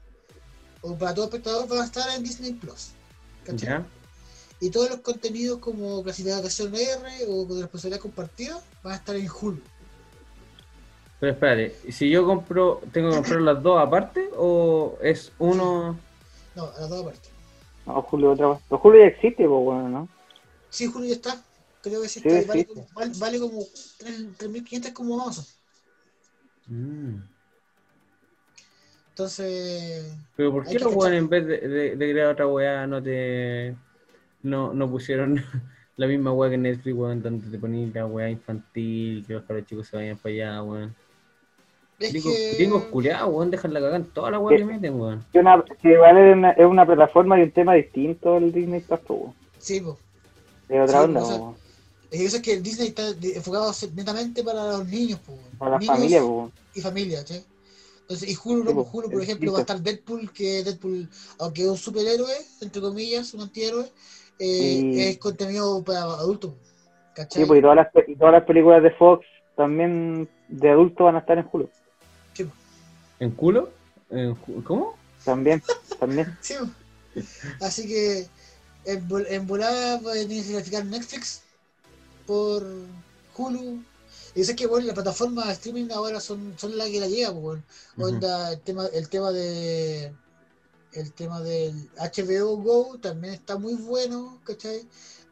o 0.83 0.95
para 0.99 1.15
todo 1.15 1.25
espectador 1.27 1.67
van 1.67 1.79
a 1.81 1.85
estar 1.87 2.09
en 2.15 2.23
Disney 2.23 2.53
Plus. 2.53 2.89
¿cachai? 3.45 3.69
¿Ya? 3.69 3.87
Y 4.61 4.71
todos 4.71 4.91
los 4.91 5.01
contenidos 5.01 5.59
como 5.61 6.03
clasificación 6.03 6.75
R 6.75 7.25
o 7.29 7.45
de 7.47 7.63
responsabilidad 7.63 8.01
compartida 8.03 8.63
van 8.83 8.93
a 8.93 8.97
estar 8.97 9.17
en 9.17 9.29
Hulu. 9.31 9.63
Pero 11.25 11.33
espérate, 11.33 11.75
si 11.91 12.11
yo 12.11 12.27
compro, 12.27 12.83
¿tengo 12.93 13.09
que 13.09 13.17
comprar 13.17 13.41
las 13.41 13.63
dos 13.63 13.81
aparte 13.81 14.29
o 14.37 14.99
es 15.01 15.33
uno? 15.39 15.99
No, 16.55 16.67
las 16.79 16.91
dos 16.91 17.03
partes. 17.03 17.31
No, 17.87 18.03
Julio, 18.03 18.33
otra 18.33 18.49
vez. 18.49 18.59
Pero 18.69 18.79
Julio 18.79 19.01
ya 19.01 19.07
existe, 19.07 19.49
pues, 19.49 19.65
bueno, 19.65 19.89
¿no? 19.89 20.09
Sí, 20.69 20.87
Hulu 20.87 21.07
ya 21.07 21.15
está. 21.15 21.43
Creo 21.81 22.03
que 22.03 22.11
sí 22.11 22.21
Sí, 22.21 22.29
está. 22.29 22.43
y 22.43 22.45
vale, 22.45 22.67
como, 22.67 22.87
vale, 22.93 23.13
vale 23.17 23.41
como 23.41 23.63
3.500 24.37 24.93
como 24.93 25.19
Amazon. 25.19 25.47
Mm. 26.69 27.15
Entonces, 29.09 30.13
Pero 30.37 30.53
¿por 30.53 30.67
qué 30.67 30.79
los 30.79 30.95
weones 30.95 31.19
en 31.21 31.29
vez 31.31 31.47
de, 31.47 31.57
de- 31.57 31.97
de 31.97 32.13
crear 32.13 32.33
otra 32.33 32.47
weá 32.49 32.87
no 32.87 33.03
te 33.03 33.75
no, 34.43 34.75
no 34.75 34.91
pusieron 34.91 35.43
la 35.97 36.07
misma 36.07 36.33
weá 36.35 36.51
que 36.51 36.59
Netflix, 36.59 36.95
weón, 36.95 37.23
donde 37.23 37.49
te 37.49 37.59
ponían 37.59 37.93
la 37.95 38.05
weá 38.05 38.29
infantil, 38.29 39.25
que 39.27 39.33
los 39.33 39.67
chicos 39.67 39.87
se 39.87 39.97
vayan 39.97 40.19
para 40.19 40.35
allá, 40.35 40.63
weón? 40.63 40.95
Gringos, 42.13 42.85
culiados, 42.85 43.33
weón, 43.33 43.51
dejan 43.51 43.73
la 43.73 43.81
cagada 43.81 43.97
en 43.97 44.05
toda 44.07 44.31
la 44.31 44.39
weá 44.39 44.57
que 44.57 44.65
meten, 44.65 45.01
weón. 45.01 45.25
Que, 45.33 45.39
una, 45.41 45.65
que 45.81 45.93
es 45.93 45.99
una, 46.37 46.51
es 46.53 46.67
una 46.67 46.87
plataforma 46.87 47.39
y 47.39 47.43
un 47.43 47.51
tema 47.51 47.75
distinto 47.75 48.37
al 48.37 48.53
Disney 48.53 48.81
Plus, 48.81 49.01
weón. 49.09 49.35
Sí, 49.59 49.81
po. 49.81 49.99
De 50.69 50.81
otra 50.81 50.99
Sí, 50.99 51.05
onda, 51.05 51.23
o 51.23 51.27
sea, 51.27 51.37
weón. 51.37 51.55
Es 52.11 52.19
que 52.21 52.25
eso 52.27 52.37
es 52.37 52.43
que 52.43 52.53
el 52.53 52.63
Disney 52.63 52.89
está 52.89 53.09
enfocado 53.09 53.73
netamente 53.95 54.45
para 54.45 54.65
los 54.79 54.87
niños, 54.89 55.19
po, 55.21 55.33
weón. 55.33 55.59
Para 55.59 55.71
la 55.73 55.79
Niños 55.79 55.95
familia, 55.97 56.21
pues, 56.21 56.31
weón. 56.31 56.53
y 56.75 56.81
familia, 56.81 57.27
¿sí? 57.27 57.45
Entonces, 58.03 58.29
y 58.29 58.37
Hulu, 58.37 58.71
Sí, 58.71 58.89
Hulu, 58.93 59.11
por 59.11 59.23
ejemplo, 59.23 59.53
va 59.53 59.59
a 59.59 59.61
estar 59.63 59.81
Deadpool, 59.81 60.31
que 60.31 60.63
Deadpool, 60.63 61.09
aunque 61.39 61.63
es 61.63 61.69
un 61.69 61.77
superhéroe, 61.79 62.35
entre 62.61 62.83
comillas, 62.83 63.33
un 63.33 63.41
antihéroe, 63.41 63.87
eh, 64.39 64.81
Y- 64.93 65.01
es 65.01 65.19
contenido 65.19 65.83
para 65.83 66.03
adultos, 66.03 66.53
¿cachai? 67.15 67.43
Sí, 67.43 67.49
pues, 67.49 67.61
y 67.61 67.63
todas, 67.63 67.77
las, 67.77 67.89
y 68.07 68.15
todas 68.17 68.33
las 68.35 68.45
películas 68.45 68.83
de 68.83 68.91
Fox 68.91 69.25
también 69.57 70.29
de 70.49 70.71
adultos 70.71 71.05
van 71.05 71.17
a 71.17 71.21
estar 71.21 71.39
en 71.39 71.49
Hulu. 71.51 71.71
¿En 73.25 73.31
culo? 73.31 73.71
¿En 74.11 74.37
ju- 74.37 74.63
¿Cómo? 74.65 74.97
También, 75.25 75.63
también. 75.99 76.37
Sí. 76.43 76.57
Así 77.61 77.87
que 77.87 78.29
en, 78.85 79.09
en 79.29 79.47
volada 79.47 79.99
pueden 80.01 80.31
identificar 80.31 80.85
Netflix 80.85 81.41
por 82.27 82.67
Hulu. 83.35 83.83
Y 84.35 84.45
sé 84.45 84.55
que 84.55 84.67
bueno, 84.67 84.87
las 84.87 84.95
plataformas 84.95 85.47
de 85.47 85.53
streaming 85.55 85.89
ahora 85.91 86.21
son, 86.21 86.55
son 86.59 86.77
las 86.77 86.89
que 86.91 87.01
la 87.01 87.09
llevan, 87.09 87.41
pues, 87.41 87.43
bueno. 87.43 87.63
Ujú. 87.97 88.15
Onda, 88.17 88.53
el 88.53 88.61
tema, 88.61 88.87
el 88.93 89.09
tema 89.09 89.33
de 89.33 90.13
el 90.93 91.13
tema 91.13 91.41
del 91.41 91.89
HBO 91.97 92.57
Go 92.59 92.99
también 92.99 93.33
está 93.35 93.57
muy 93.57 93.75
bueno, 93.75 94.39
¿cachai? 94.45 94.87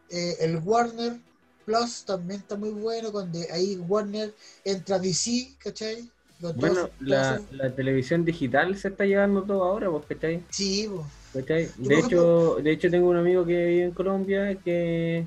Eh, 0.08 0.36
el 0.40 0.56
Warner 0.64 1.20
Plus 1.66 2.04
también 2.04 2.40
está 2.40 2.56
muy 2.56 2.70
bueno, 2.70 3.12
cuando 3.12 3.38
ahí 3.52 3.76
Warner 3.76 4.34
entra 4.64 4.98
DC, 4.98 5.56
¿cachai? 5.58 6.10
Bueno, 6.56 6.90
la, 7.00 7.40
la 7.52 7.70
televisión 7.70 8.24
digital 8.24 8.76
se 8.76 8.88
está 8.88 9.04
llevando 9.06 9.42
todo 9.42 9.62
ahora, 9.62 9.88
pues, 9.90 10.04
¿cachai? 10.06 10.42
Sí, 10.50 10.90
pues. 10.90 11.46
¿Cachai? 11.46 11.68
De 11.76 11.98
hecho, 11.98 12.56
de 12.56 12.72
hecho 12.72 12.90
tengo 12.90 13.08
un 13.08 13.16
amigo 13.16 13.46
que 13.46 13.66
vive 13.66 13.84
en 13.84 13.90
Colombia 13.92 14.56
que, 14.56 15.24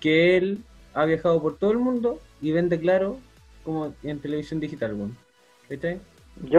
que 0.00 0.36
él 0.38 0.64
ha 0.94 1.04
viajado 1.04 1.40
por 1.42 1.58
todo 1.58 1.72
el 1.72 1.78
mundo 1.78 2.20
y 2.40 2.52
vende 2.52 2.80
claro 2.80 3.18
como 3.64 3.94
en 4.02 4.18
televisión 4.18 4.60
digital. 4.60 4.96
¿Cachai? 5.68 6.00
Yo, 6.50 6.58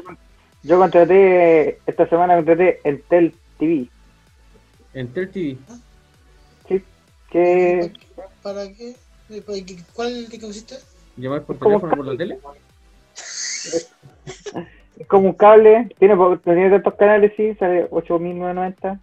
yo 0.62 0.78
contraté, 0.78 1.80
esta 1.88 2.08
semana 2.08 2.36
contraté 2.36 2.80
Entel 2.84 3.34
TV. 3.58 3.90
Entel 4.94 5.32
TV. 5.32 5.58
Sí, 6.68 6.84
que 7.32 7.92
¿Para 8.44 8.72
qué? 8.72 8.96
¿Para 9.42 9.66
qué? 9.66 9.78
¿Cuál 9.94 10.28
que 10.30 10.40
consiste? 10.40 10.76
¿Llamar 11.18 11.44
por 11.44 11.58
teléfono 11.58 11.96
por 11.96 12.06
la 12.06 12.18
tele? 12.18 12.40
Es 13.66 15.08
como 15.08 15.30
un 15.30 15.34
cable, 15.34 15.90
tiene, 15.98 16.16
tiene 16.44 16.70
tantos 16.70 16.96
canales, 16.96 17.34
sí, 17.36 17.56
sale 17.56 17.90
8.990. 17.90 19.00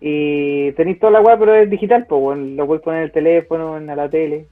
Y 0.00 0.72
tenéis 0.72 0.98
toda 1.00 1.12
la 1.12 1.20
web, 1.20 1.38
pero 1.38 1.54
es 1.54 1.70
digital, 1.70 2.06
pues, 2.06 2.20
bueno, 2.20 2.44
lo 2.54 2.66
puedes 2.66 2.82
poner 2.82 3.00
en 3.00 3.04
el 3.06 3.12
teléfono, 3.12 3.76
en 3.76 3.86
la 3.86 4.08
tele. 4.08 4.46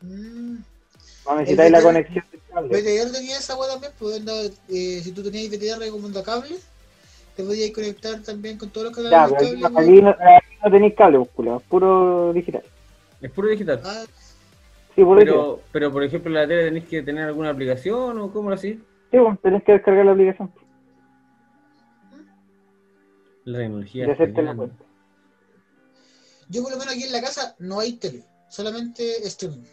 Mm. 0.00 0.56
No 1.26 1.36
necesitáis 1.36 1.70
la 1.70 1.82
conexión 1.82 2.24
del 2.32 2.40
cable. 2.52 2.80
VTR 2.80 3.12
tenía 3.12 3.38
esa 3.38 3.56
weá 3.56 3.70
también, 3.70 3.92
pues 3.98 4.22
eh, 4.68 5.00
si 5.02 5.12
tú 5.12 5.22
tenías 5.22 5.50
VTR 5.50 5.88
como 5.90 6.06
onda 6.06 6.22
cable, 6.22 6.56
te 7.36 7.44
podías 7.44 7.70
conectar 7.70 8.20
también 8.22 8.58
con 8.58 8.70
todos 8.70 8.86
los 8.88 8.96
canales 8.96 9.12
Ya, 9.12 9.36
pero 9.38 9.60
cable. 9.60 9.80
aquí 9.80 10.02
no, 10.02 10.10
aquí 10.10 10.56
no 10.64 10.70
tenéis 10.70 10.94
cable, 10.94 11.28
pues, 11.34 11.48
es 11.48 11.62
puro 11.68 12.32
digital. 12.32 12.62
Es 13.20 13.30
puro 13.30 13.48
digital. 13.48 13.80
Ah, 13.84 14.04
Sí. 14.94 15.02
Pero, 15.18 15.60
pero 15.72 15.90
por 15.90 16.02
ejemplo, 16.04 16.28
en 16.30 16.34
la 16.34 16.46
tele 16.46 16.64
tenéis 16.64 16.84
que 16.86 17.02
tener 17.02 17.24
alguna 17.26 17.50
aplicación 17.50 18.18
o 18.18 18.30
cómo 18.32 18.50
así. 18.50 18.74
Sí, 19.10 19.18
pues, 19.18 19.40
tenés 19.40 19.62
que 19.64 19.72
descargar 19.72 20.04
la 20.06 20.12
aplicación 20.12 20.52
La 23.44 23.58
tecnología. 23.58 24.06
y 24.06 24.10
hacerte 24.10 24.42
la 24.42 24.54
cuenta. 24.54 24.84
yo 26.48 26.62
por 26.62 26.72
lo 26.72 26.78
menos 26.78 26.94
aquí 26.94 27.04
en 27.04 27.12
la 27.12 27.20
casa 27.20 27.54
no 27.58 27.80
hay 27.80 27.94
tele, 27.94 28.22
solamente 28.48 29.02
streaming. 29.26 29.64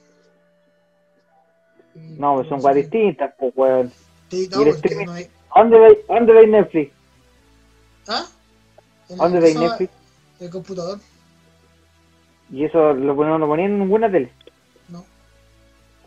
No, 2.18 2.36
pues 2.36 2.48
son 2.48 2.64
weas 2.64 2.76
distintas, 2.78 3.34
pues, 3.38 3.52
weón. 3.56 3.92
Sí, 4.30 4.48
no, 4.52 4.62
streaming- 4.64 5.06
no 5.06 5.12
hay- 5.14 5.30
¿Dónde 5.56 6.32
veis 6.34 6.50
Netflix? 6.50 6.94
¿Ah? 8.08 8.26
¿Dónde 9.10 9.40
veis 9.40 9.60
Netflix? 9.60 9.92
El 10.40 10.50
computador. 10.50 11.00
Y 12.52 12.64
eso 12.66 12.94
lo, 12.94 13.14
no 13.14 13.38
lo 13.38 13.48
ponían 13.48 13.72
en 13.72 13.80
ninguna 13.80 14.10
tele. 14.10 14.32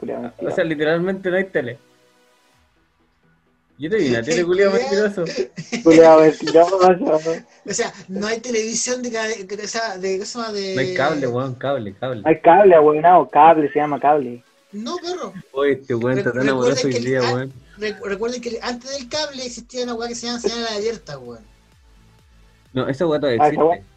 No. 0.02 0.32
O 0.40 0.50
sea, 0.50 0.64
literalmente 0.64 1.30
no 1.30 1.36
hay 1.36 1.44
tele. 1.44 1.78
Yo 3.78 3.88
te 3.90 3.96
vi 3.96 4.10
una 4.10 4.22
tele 4.22 4.44
culiado 4.44 4.72
mentiroso. 4.72 5.24
Culiao, 5.82 6.20
mentiroso. 6.20 6.78
O 7.68 7.72
sea, 7.72 7.92
no 8.08 8.26
hay 8.26 8.40
televisión 8.40 9.02
de, 9.02 9.10
de, 9.10 9.62
esa- 9.64 9.96
de, 9.98 10.18
¿qué 10.18 10.26
se 10.26 10.38
llama? 10.38 10.52
de... 10.52 10.74
No 10.74 10.80
hay 10.80 10.94
cable, 10.94 11.26
weón, 11.26 11.54
cable, 11.54 11.94
cable. 11.94 12.22
Hay 12.24 12.40
cable, 12.40 12.78
weón, 12.78 13.26
cable, 13.26 13.72
se 13.72 13.78
llama 13.78 13.98
cable. 13.98 14.44
No, 14.72 14.96
perro. 14.96 15.32
Oye, 15.52 15.72
este 15.72 15.94
weón 15.94 16.18
está 16.18 16.32
tan 16.32 16.48
amoroso 16.48 16.86
hoy 16.86 16.92
que 16.94 17.00
día, 17.00 17.20
weón. 17.22 17.52
Recu- 17.78 18.04
Recuerden 18.04 18.40
que 18.40 18.58
antes 18.62 18.90
del 18.96 19.08
cable 19.08 19.44
existía 19.44 19.84
una 19.84 19.94
weá 19.94 20.08
que 20.08 20.14
se 20.14 20.26
llama 20.26 20.40
señal 20.40 20.66
abierta, 20.68 21.18
weón. 21.18 21.40
No, 22.72 22.88
esa 22.88 23.06
weá 23.06 23.20
todavía 23.20 23.42
Ah, 23.42 23.48
esa 23.48 23.64
weá. 23.64 23.76
existe. 23.76 23.92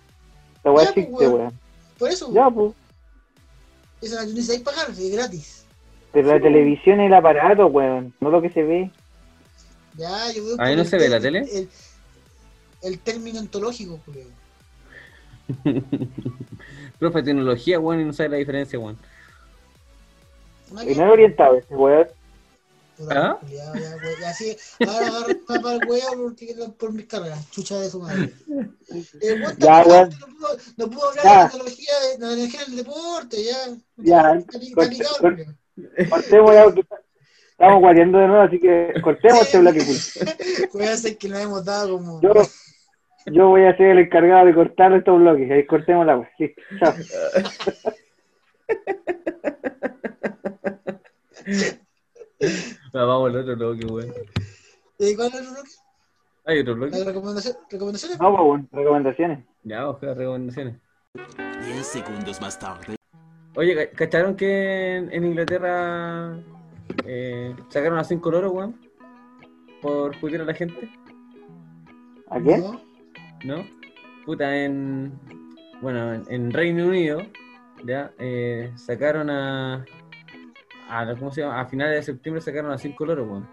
Pues, 0.63 0.89
existe, 0.89 1.11
weón. 1.11 1.33
weón. 1.33 1.53
Por 1.99 2.09
eso, 2.09 2.33
Ya, 2.33 2.49
pues. 2.49 2.73
eso 4.01 4.15
no 4.15 4.21
necesitáis 4.23 4.61
pagar, 4.61 4.89
es 4.89 5.11
gratis. 5.11 5.64
Pero 6.15 6.29
la 6.29 6.39
televisión 6.39 7.01
es 7.01 7.07
el 7.07 7.13
aparato, 7.13 7.67
weón, 7.67 8.13
no 8.21 8.29
lo 8.29 8.41
que 8.41 8.49
se 8.49 8.63
ve. 8.63 8.89
Ya, 9.97 10.31
yo 10.31 10.45
veo 10.45 10.55
Ahí 10.59 10.73
no 10.73 10.85
se 10.85 10.97
ve 10.97 11.09
la 11.09 11.19
tele. 11.19 11.39
El, 11.51 11.69
el 12.83 12.99
término 12.99 13.41
ontológico, 13.41 13.99
Julio. 14.05 14.23
Profe, 16.99 17.21
tecnología, 17.21 17.79
weón, 17.79 17.99
y 18.01 18.05
no 18.05 18.13
sabe 18.13 18.29
la 18.29 18.37
diferencia, 18.37 18.79
weón. 18.79 18.97
Y 20.71 20.95
no 20.95 21.05
es 21.05 21.11
orientado 21.11 21.57
ese 21.57 21.75
weón. 21.75 22.07
¿Ah? 23.11 23.37
Ya, 23.49 23.57
ya, 23.77 23.95
güey, 23.97 24.15
ya, 24.21 24.33
sí. 24.33 24.55
Ahora 24.87 25.27
para 25.61 25.73
el 25.75 25.81
huevo 25.89 26.23
porque 26.23 26.55
por 26.79 26.93
mis 26.93 27.05
cargas, 27.07 27.51
chucha 27.51 27.77
de 27.81 27.89
su 27.89 27.99
madre. 27.99 28.31
Weón 28.47 28.77
está 29.43 29.53
Ya, 29.59 29.83
weón. 29.85 30.09
no 30.11 30.27
puedo, 30.37 30.57
no 30.77 30.89
puedo 30.89 31.09
hablar 31.09 31.25
Ya. 31.25 31.31
de 31.33 31.43
la 31.43 31.49
tecnología, 31.49 31.93
de 32.13 32.25
la 32.25 32.33
energía 32.33 32.65
del 32.65 32.75
deporte, 32.77 33.43
ya. 33.43 33.57
Ya, 33.97 34.35
Está 34.35 34.59
pi- 34.59 34.67
está 34.67 35.19
cortemos 36.09 36.53
ya 36.53 36.63
porque 36.63 36.83
estamos 37.51 37.79
guareando 37.79 38.17
de 38.17 38.27
nuevo, 38.27 38.43
así 38.43 38.59
que 38.59 38.93
cortemos 39.01 39.41
este 39.41 39.59
bloque. 39.59 39.79
culo. 39.79 39.99
Voy 40.73 40.85
a 40.85 40.93
hacer 40.93 41.17
que 41.17 41.29
nos 41.29 41.39
hemos 41.39 41.65
dado 41.65 41.97
como. 41.97 42.21
Yo, 42.21 42.33
yo 43.27 43.47
voy 43.49 43.65
a 43.65 43.75
ser 43.77 43.87
el 43.87 43.99
encargado 43.99 44.45
de 44.45 44.53
cortar 44.53 44.93
estos 44.93 45.19
bloques. 45.19 45.51
Ahí 45.51 45.65
cortemos 45.65 46.05
la 46.05 46.17
weá. 46.17 46.29
Listo, 46.37 46.61
chao. 46.79 46.93
Ah, 52.93 53.03
vamos 53.03 53.29
al 53.29 53.37
otro 53.37 53.55
bloque, 53.55 53.85
weón. 53.85 54.13
¿Y 54.99 55.15
cuál 55.15 55.27
es 55.27 55.35
el 55.35 55.47
bloque? 55.47 55.71
Hay 56.45 56.59
otro 56.59 56.75
bloque. 56.75 56.91
¿Las 56.91 57.05
recomendaciones? 57.05 57.59
¿Recomendaciones? 57.69 58.19
No, 58.19 58.31
pues, 58.31 58.43
bueno, 58.43 58.67
recomendaciones. 58.71 59.45
Ya, 59.63 59.89
ojalá 59.89 60.13
recomendaciones. 60.13 60.75
10 61.65 61.87
segundos 61.87 62.39
más 62.39 62.59
tarde. 62.59 62.94
Oye, 63.55 63.75
¿ca- 63.75 63.95
¿cacharon 63.95 64.35
que 64.35 64.95
en, 64.97 65.11
en 65.13 65.25
Inglaterra 65.25 66.37
eh, 67.05 67.55
sacaron 67.69 67.97
a 67.99 68.03
cinco 68.03 68.31
loros, 68.31 68.51
weón? 68.51 68.79
Por 69.81 70.19
putear 70.19 70.41
a 70.41 70.45
la 70.45 70.53
gente, 70.53 70.89
¿A 72.29 72.39
qué? 72.39 72.57
No. 72.57 72.81
¿no? 73.45 73.65
Puta, 74.25 74.55
en. 74.57 75.13
Bueno, 75.81 76.23
en, 76.27 76.51
Reino 76.51 76.87
Unido, 76.87 77.21
ya, 77.85 78.11
eh, 78.17 78.71
sacaron 78.75 79.29
a. 79.29 79.85
a 80.89 81.15
¿Cómo 81.19 81.31
se 81.31 81.41
llama? 81.41 81.61
A 81.61 81.65
finales 81.67 81.95
de 81.97 82.03
septiembre 82.13 82.41
sacaron 82.41 82.71
a 82.71 82.77
cinco 82.77 83.05
loros, 83.05 83.27
weón. 83.29 83.47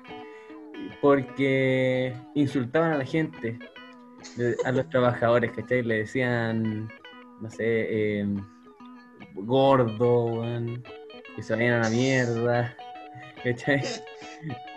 Porque 1.01 2.15
insultaban 2.35 2.93
a 2.93 2.99
la 2.99 3.05
gente, 3.05 3.59
a 4.65 4.73
los 4.73 4.89
trabajadores, 4.89 5.53
¿cachai? 5.53 5.83
Le 5.83 5.99
decían, 5.99 6.89
no 7.41 7.51
sé, 7.51 8.21
eh, 8.21 8.27
gordo, 9.35 10.25
weón, 10.27 10.83
que 11.37 11.43
se 11.43 11.55
vayan 11.55 11.75
a 11.75 11.83
la 11.85 11.91
mierda, 11.91 12.77
¿cachai? 13.43 13.83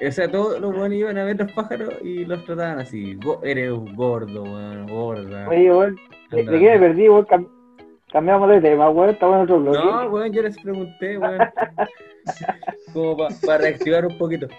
O 0.07 0.11
sea, 0.11 0.30
todos 0.30 0.60
los 0.60 0.73
weones 0.76 0.99
iban 0.99 1.18
a 1.18 1.23
ver 1.23 1.38
los 1.40 1.52
pájaros 1.53 1.94
y 2.03 2.26
los 2.26 2.44
trataban 2.45 2.80
así, 2.80 3.15
go- 3.15 3.41
eres 3.44 3.72
un 3.72 3.95
gordo, 3.95 4.44
weón, 4.44 4.88
gorda. 4.88 5.48
Oye, 5.49 5.72
weón, 5.73 5.95
¿de, 6.32 6.45
qué 6.45 6.52
me 6.52 6.80
perdí, 6.80 7.10
weón? 7.10 7.26
Cam- 7.26 7.49
cambiamos 8.11 8.49
de 8.49 8.61
tema, 8.61 8.90
weón. 8.90 9.10
Estamos 9.11 9.36
en 9.38 9.41
otro 9.44 9.60
bloque. 9.60 9.77
No, 9.80 10.10
weón, 10.10 10.32
yo 10.32 10.41
les 10.44 10.57
pregunté, 10.60 11.18
weón, 11.18 11.40
como 12.94 13.18
para 13.45 13.57
reactivar 13.57 14.06
un 14.06 14.18
poquito. 14.18 14.48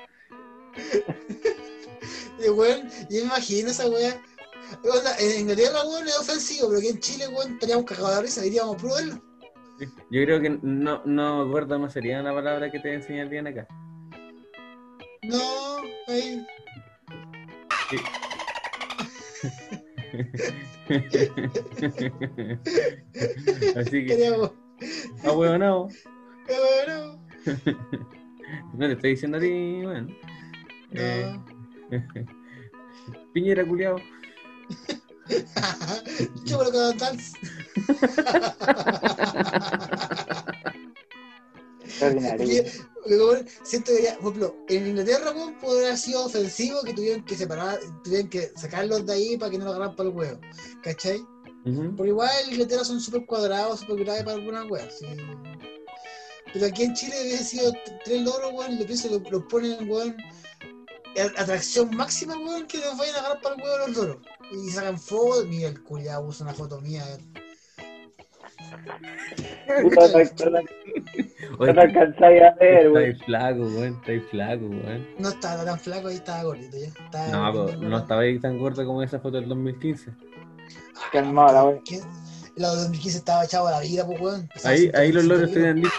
Eh, 2.39 2.51
weón, 2.51 2.82
yo 3.09 3.20
me 3.20 3.27
imagino 3.28 3.70
esa. 3.70 3.86
Onda, 3.86 5.16
En 5.18 5.40
Inglaterra, 5.40 5.78
weón, 5.89 6.06
es 6.06 6.18
ofensivo, 6.20 6.68
pero 6.68 6.81
aquí 6.81 6.89
en 6.89 7.01
Chile, 7.01 7.28
weón, 7.28 7.52
estaríamos 7.55 7.86
cagados 7.86 8.16
de 8.16 8.23
risa, 8.23 8.43
diríamos, 8.43 8.77
pruébenlo. 8.77 9.14
Yo 9.78 10.24
creo 10.24 10.40
que 10.40 10.59
no, 10.62 11.03
no, 11.05 11.47
gorda 11.48 11.78
no 11.78 11.90
sería 11.90 12.20
una 12.20 12.32
palabra 12.32 12.70
que 12.70 12.78
te 12.81 12.94
enseñarían 12.94 13.47
acá. 13.47 13.69
No, 15.23 15.82
ahí. 16.09 16.47
Sí. 17.90 17.97
Así 23.77 24.07
que, 24.07 24.32
ah, 25.24 25.32
weón, 25.32 25.61
no. 25.61 25.89
Bueno. 26.47 27.19
No 28.74 28.86
te 28.86 28.93
estoy 28.93 29.11
diciendo 29.11 29.39
a 29.39 29.40
ti, 29.40 29.48
weón. 29.48 30.16
Eh, 30.93 31.36
Piñera 33.32 33.66
culiao. 33.66 33.97
Yo 36.44 36.59
me 36.59 36.65
lo 36.65 36.70
quedo 36.70 36.93
dance. 36.94 37.32
Extraordinario. 41.85 42.39
Porque, 42.39 42.73
porque, 42.94 43.16
weón, 43.16 43.48
siento 43.62 43.93
que 43.93 44.03
ya, 44.03 44.19
por 44.19 44.32
ejemplo, 44.32 44.57
en 44.69 44.86
Inglaterra, 44.89 45.32
weón, 45.32 45.59
podría 45.59 45.89
haber 45.89 45.98
sido 45.98 46.24
ofensivo 46.24 46.82
que 46.82 46.94
tuvieran 46.94 47.24
que 47.24 47.36
separar, 47.36 47.78
tuvieran 48.05 48.28
que 48.28 48.53
sacarlos 48.57 49.07
de 49.07 49.12
ahí 49.12 49.36
para 49.36 49.51
que 49.51 49.59
no 49.59 49.65
lo 49.65 49.70
agarran 49.73 49.97
para 49.97 50.09
el 50.09 50.15
huevo. 50.15 50.40
¿Cachai? 50.82 51.24
Pero 51.65 52.05
igual 52.07 52.31
en 52.44 52.53
Inglaterra 52.53 52.85
son 52.85 53.01
súper 53.01 53.27
cuadrados, 53.27 53.81
súper 53.81 54.05
graves 54.05 54.23
para 54.23 54.36
algunas 54.36 54.70
weas. 54.70 54.98
sí. 54.98 55.07
Pero 56.53 56.66
aquí 56.66 56.85
en 56.85 56.94
Chile 56.94 57.16
hubiese 57.23 57.44
sido 57.44 57.73
tres 58.05 58.23
loros, 58.23 58.53
weón, 58.53 58.78
lo 58.78 58.86
pienso, 58.86 59.09
lo, 59.09 59.19
lo 59.31 59.48
ponen, 59.48 59.90
weón, 59.90 60.16
atracción 61.36 61.94
máxima, 61.97 62.36
weón, 62.39 62.66
que 62.66 62.78
nos 62.78 62.97
vayan 62.97 63.16
a 63.16 63.19
agarrar 63.19 63.43
para 63.43 63.55
el 63.57 63.62
huevo 63.62 63.78
los 63.78 63.97
loros. 63.97 64.16
Y 64.52 64.70
sacan 64.70 64.98
fotos, 64.98 65.47
mira 65.47 65.68
el 65.68 65.82
culiao 65.82 66.24
usa 66.27 66.44
una 66.47 66.55
foto 66.55 66.81
mía. 66.81 67.05
Puta, 69.82 70.09
no, 70.09 70.18
no, 71.66 71.73
no, 71.73 71.81
alcanzáis 71.82 72.43
a 72.43 72.55
ver, 72.60 72.90
weón. 72.90 73.02
estáis 73.05 73.24
flaco, 73.24 73.60
weón, 73.60 73.94
estáis 74.01 74.23
flaco, 74.31 74.64
weón. 74.66 75.06
No 75.18 75.28
estaba 75.28 75.64
tan 75.64 75.78
flaco, 75.78 76.09
ahí 76.09 76.14
estaba 76.16 76.43
gordito 76.44 76.77
ya. 76.78 76.86
Estaba 76.86 77.28
No, 77.28 77.52
gordito, 77.52 77.78
pero 77.78 77.90
no 77.90 77.98
estaba 77.98 78.20
ahí 78.23 78.39
tan 78.39 78.59
gordo 78.59 78.85
como 78.86 79.02
esa 79.02 79.18
foto 79.18 79.36
del 79.40 79.48
2015. 79.48 80.10
Calmado, 81.12 81.52
la 81.52 81.64
weón. 81.64 81.82
¿Qué? 81.85 82.01
La 82.56 82.70
de 82.70 82.77
2015 82.77 83.18
estaba 83.18 83.44
echado 83.44 83.66
a 83.66 83.73
la 83.73 83.81
vida, 83.81 84.06
pues, 84.06 84.20
weón. 84.20 84.48
Pesaba 84.55 84.74
Ahí, 84.74 84.90
ahí 84.94 85.12
los 85.12 85.24
125 85.24 85.28
loros 85.28 85.48
kilos. 85.51 85.55
tenían 85.55 85.77
dicho. 85.77 85.94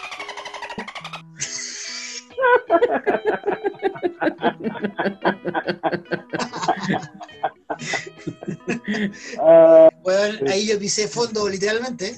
Weón, 10.04 10.48
ahí 10.50 10.68
yo 10.68 10.80
pisé 10.80 11.08
fondo, 11.08 11.48
literalmente. 11.50 12.16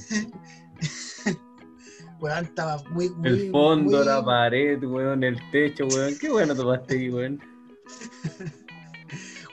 Weón, 2.19 2.45
estaba 2.45 2.81
muy, 2.89 3.09
muy. 3.09 3.29
El 3.29 3.51
fondo, 3.51 3.97
muy- 3.97 4.05
la 4.05 4.23
pared, 4.23 4.83
weón, 4.83 5.23
el 5.23 5.37
techo, 5.51 5.87
weón. 5.87 6.17
Qué 6.19 6.29
bueno 6.29 6.55
tomaste 6.55 6.95
ahí, 6.95 7.09
weón. 7.09 7.39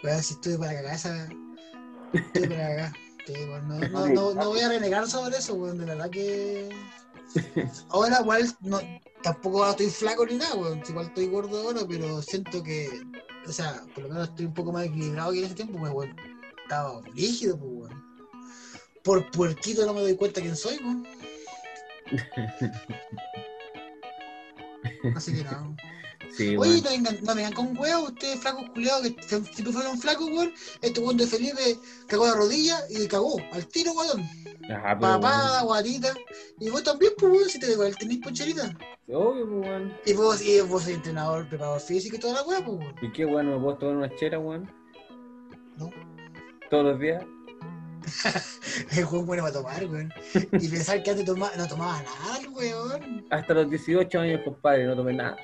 Weón, 0.02 0.22
si 0.22 0.34
estuve 0.34 0.58
para 0.58 0.72
cagar 0.74 0.94
esa. 0.94 1.28
Estuve 2.12 2.48
para 2.48 2.68
cagar. 2.68 2.92
Sí, 3.26 3.32
no, 3.66 3.78
no, 3.88 4.06
no, 4.08 4.34
no 4.34 4.48
voy 4.50 4.60
a 4.60 4.68
renegar 4.68 5.06
sobre 5.08 5.36
eso, 5.38 5.54
weón. 5.54 5.78
De 5.78 5.84
verdad 5.84 6.10
que. 6.10 6.68
Ahora, 7.90 8.20
igual, 8.20 8.46
no, 8.60 8.80
tampoco 9.22 9.68
estoy 9.68 9.90
flaco 9.90 10.26
ni 10.26 10.36
nada, 10.36 10.54
weón. 10.54 10.82
Igual 10.88 11.06
estoy 11.06 11.28
gordo 11.28 11.60
ahora, 11.60 11.80
pero 11.88 12.22
siento 12.22 12.62
que. 12.62 12.88
O 13.46 13.52
sea, 13.52 13.84
por 13.94 14.04
lo 14.04 14.10
menos 14.10 14.28
estoy 14.28 14.46
un 14.46 14.54
poco 14.54 14.72
más 14.72 14.86
equilibrado 14.86 15.32
que 15.32 15.38
en 15.38 15.44
ese 15.44 15.54
tiempo, 15.54 15.78
pues, 15.78 15.92
weón. 15.92 16.16
Estaba 16.62 17.00
rígido, 17.14 17.58
pues, 17.58 17.72
weón. 17.72 18.04
Por 19.02 19.30
puerquito 19.30 19.86
no 19.86 19.94
me 19.94 20.00
doy 20.00 20.16
cuenta 20.16 20.40
quién 20.40 20.56
soy, 20.56 20.78
weón. 20.78 21.06
Así 25.16 25.34
que 25.34 25.44
no. 25.44 25.76
Sí, 26.36 26.54
Oye, 26.58 26.82
no 26.82 26.90
vengan, 26.90 27.16
no 27.22 27.34
vengan 27.34 27.52
con 27.54 27.78
huevos, 27.78 28.10
ustedes 28.10 28.40
flacos 28.40 28.68
culiados 28.70 29.02
que 29.02 29.22
siempre 29.22 29.72
fueron 29.72 29.98
flacos, 29.98 30.28
weón. 30.28 30.52
Este 30.82 31.00
weón 31.00 31.16
de 31.16 31.26
Felipe 31.26 31.78
cagó 32.08 32.26
la 32.26 32.34
rodilla 32.34 32.78
y 32.90 33.08
cagó, 33.08 33.36
al 33.52 33.66
tiro, 33.68 33.92
weón. 33.92 34.22
Ajá. 34.70 34.98
Papada, 34.98 35.62
guatita. 35.62 36.12
Y 36.60 36.68
vos 36.68 36.82
también, 36.82 37.12
pues, 37.16 37.32
weón, 37.32 37.48
si 37.48 37.58
te 37.58 37.74
tenés 37.98 38.18
poncherita. 38.18 38.76
Obvio, 39.08 39.48
pues, 39.48 39.66
weón. 39.66 39.96
Y 40.04 40.12
vos, 40.12 40.42
y 40.42 40.60
vos 40.60 40.82
sois 40.82 40.96
entrenador, 40.96 41.48
preparador 41.48 41.80
físico 41.80 42.16
y 42.16 42.18
toda 42.18 42.34
la 42.34 42.42
weá, 42.42 42.62
pues, 42.62 42.80
weón. 42.80 42.94
¿Y 43.00 43.12
qué, 43.12 43.24
weón? 43.24 43.48
¿Me 43.48 43.58
puedo 43.58 43.78
tomar 43.78 43.96
una 43.96 44.16
chera, 44.16 44.38
weón? 44.38 44.70
No. 45.78 45.90
¿Todos 46.68 46.84
los 46.84 47.00
días? 47.00 47.24
El 48.92 49.06
weón 49.06 49.24
bueno 49.24 49.42
va 49.44 49.48
a 49.48 49.52
tomar, 49.52 49.86
weón. 49.86 50.12
Y 50.52 50.68
pensar 50.68 51.02
que 51.02 51.12
antes 51.12 51.24
toma, 51.24 51.50
no 51.56 51.66
tomaba 51.66 52.02
nada, 52.02 52.50
weón. 52.50 53.24
Hasta 53.30 53.54
los 53.54 53.70
18 53.70 54.20
años, 54.20 54.42
compadre, 54.44 54.84
no 54.84 54.94
tomé 54.94 55.14
nada. 55.14 55.38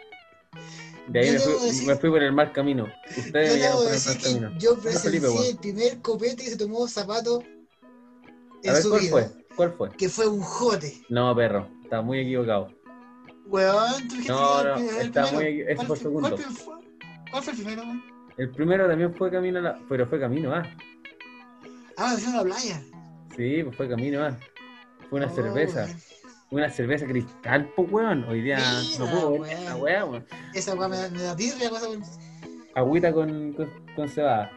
De 1.09 1.21
ahí 1.21 1.31
me 1.33 1.39
fui, 1.41 1.53
decir- 1.69 1.87
me 1.87 1.97
fui 1.97 2.11
por 2.11 2.23
el 2.23 2.33
mal 2.33 2.53
camino. 2.53 2.87
Ustedes 3.17 3.61
Yo 3.63 3.73
por 3.73 3.93
el 3.93 4.01
mal 4.07 4.23
camino. 4.23 4.59
yo 4.59 4.75
No, 4.77 4.81
Felipe, 4.81 5.01
presencié 5.27 5.51
el 5.51 5.57
primer 5.59 6.01
copete 6.01 6.45
que 6.45 6.51
se 6.51 6.57
tomó 6.57 6.87
zapato 6.89 7.43
A 8.67 8.73
ver, 8.73 8.83
su 8.83 8.89
¿cuál 8.91 9.01
vida. 9.01 9.11
fue? 9.11 9.29
¿Cuál 9.57 9.73
fue? 9.73 9.91
Que 9.91 10.09
fue 10.09 10.27
un 10.29 10.41
jote. 10.41 11.03
No, 11.09 11.35
perro, 11.35 11.69
estaba 11.83 12.03
muy 12.03 12.21
equivocado. 12.21 12.69
Weón, 13.47 14.09
tú 14.09 14.15
dijiste 14.15 14.33
No, 14.33 14.63
no, 14.65 14.77
el- 14.77 15.07
está 15.07 15.23
primero. 15.25 15.33
muy 15.33 15.61
ese 15.63 15.75
¿Cuál 15.75 15.87
fue 15.89 15.97
el 15.97 16.03
segundo. 16.03 16.29
¿Cuál 16.31 16.43
fue, 16.43 16.75
cuál 17.31 17.43
fue 17.43 17.53
el 17.53 17.59
primero, 17.59 17.83
weón? 17.83 18.03
El 18.39 18.51
primero 18.53 18.89
también 18.89 19.15
fue 19.15 19.31
camino 19.31 19.59
a 19.59 19.63
la... 19.63 19.79
Pero 19.89 20.07
fue 20.07 20.19
camino, 20.21 20.55
ah. 20.55 20.63
Ah, 21.99 22.17
fui 22.17 22.33
a 22.33 22.37
la 22.37 22.43
playa. 22.45 22.83
Sí, 23.37 23.63
pues 23.65 23.77
fue 23.77 23.89
camino, 23.89 24.23
ah. 24.25 24.37
Fue 25.11 25.19
una 25.21 25.31
Oh, 25.31 25.35
cerveza. 25.35 25.85
weón. 25.85 25.97
Una 26.53 26.69
cerveza 26.71 27.07
cristal, 27.07 27.69
pues, 27.75 27.91
weón. 27.91 28.25
Hoy 28.25 28.43
día 28.43 28.59
no 28.99 29.07
puedo 29.07 29.31
ver 29.33 29.41
weón. 29.41 29.53
esa 29.63 29.77
weá, 29.77 30.05
weón. 30.05 30.25
Esa 30.55 30.75
weá 30.75 30.89
me, 30.89 30.97
da- 30.97 31.09
me 31.09 31.23
da 31.23 31.35
tirria, 31.35 31.71
cosa, 31.71 31.89
weón. 31.89 32.03
Agüita 32.75 33.13
con, 33.13 33.53
con, 33.55 33.71
con 33.97 34.09
cebada. 34.09 34.51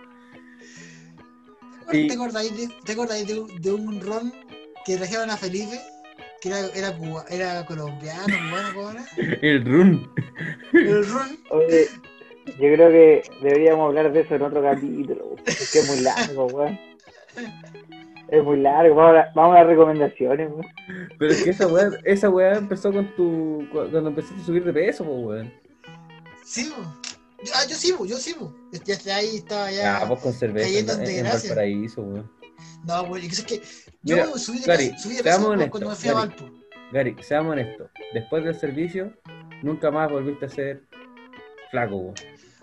Bueno, 1.86 2.00
Y- 2.00 2.08
¿Te 2.08 2.14
acordáis, 2.14 2.58
de, 2.58 2.68
te 2.84 2.92
acordáis 2.92 3.28
de, 3.28 3.40
un- 3.40 3.62
de 3.62 3.72
un 3.72 4.02
ron 4.02 4.34
que 4.86 4.98
trajeron 4.98 5.30
a 5.30 5.38
Felipe? 5.38 5.80
Que 6.42 6.50
era, 6.50 6.60
era, 6.76 6.98
cuba- 6.98 7.26
era 7.30 7.66
colombiano, 7.66 8.26
cubano, 8.50 8.74
¿cómo 8.76 8.92
era? 8.92 9.06
El 9.42 9.66
run. 9.66 10.12
El 10.74 11.08
ron. 11.10 11.40
Oye, 11.52 11.88
yo 12.46 12.56
creo 12.74 12.90
que 12.90 13.24
deberíamos 13.42 13.88
hablar 13.88 14.12
de 14.12 14.20
eso 14.22 14.36
en 14.36 14.42
otro 14.44 14.62
capítulo, 14.62 15.30
porque 15.38 15.80
es 15.80 15.88
muy 15.90 16.02
largo, 16.02 16.46
weón. 16.48 16.78
Es 18.30 18.44
muy 18.44 18.60
largo, 18.60 18.96
vamos 18.96 19.12
a, 19.12 19.14
la- 19.14 19.32
vamos 19.36 19.56
a 19.56 19.60
las 19.60 19.68
recomendaciones, 19.68 20.50
weón. 20.50 20.66
Pero 21.20 21.32
es 21.32 21.44
que 21.44 21.50
esa 21.52 21.68
weá, 21.68 21.90
esa 22.04 22.30
weá 22.30 22.54
empezó 22.56 22.92
con 22.92 23.16
tu. 23.16 23.68
cu- 23.72 23.88
cuando 23.92 24.10
empezaste 24.10 24.42
a 24.42 24.46
subir 24.46 24.64
de 24.64 24.74
peso, 24.74 25.04
weón. 25.04 25.54
Sí. 26.44 26.72
Yo- 27.44 27.52
Ah, 27.54 27.64
yo 27.70 27.76
sí, 27.76 27.94
yo 28.08 28.18
sí. 28.18 28.36
Ya, 28.86 28.96
ya 28.98 29.16
ahí 29.18 29.36
estaba 29.38 29.70
ya. 29.72 30.00
Ya, 30.00 30.06
vos 30.06 30.20
con 30.20 30.34
cerveza 30.34 30.68
en, 30.68 31.10
en. 31.20 31.26
Valparaíso, 31.32 32.02
weón. 32.02 32.32
No, 32.86 33.06
güey, 33.06 33.26
es 33.28 33.44
que 33.44 33.62
yo 34.02 34.16
Mira, 34.16 34.26
subí 34.38 34.60
de, 34.60 34.66
Gary, 34.66 34.90
peso- 34.90 35.00
subí 35.04 35.16
de 35.18 35.24
peso 35.24 35.44
cuando 35.70 35.90
me 35.90 35.96
fui 35.96 36.10
a 36.10 36.14
Gary. 36.14 36.28
Valpo. 36.30 36.44
Gary, 36.92 37.16
seamos 37.22 37.52
honestos. 37.54 37.90
Después 38.14 38.44
del 38.44 38.56
servicio, 38.56 39.14
nunca 39.62 39.92
más 39.92 40.10
volviste 40.12 40.46
a 40.46 40.50
ser 40.50 40.84
flaco, 41.72 41.96
weón. 41.98 42.16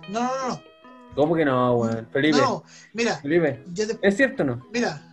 No, 0.08 0.20
no, 0.22 0.48
no. 0.48 0.62
¿Cómo 1.14 1.34
que 1.36 1.44
no, 1.44 1.76
weón? 1.76 2.08
Felipe. 2.10 2.38
No, 2.38 2.64
mira, 2.94 3.16
Felipe. 3.16 3.62
¿Es 4.00 4.16
cierto 4.16 4.42
o 4.42 4.46
no? 4.46 4.66
mira, 4.72 5.00
ah, 5.00 5.11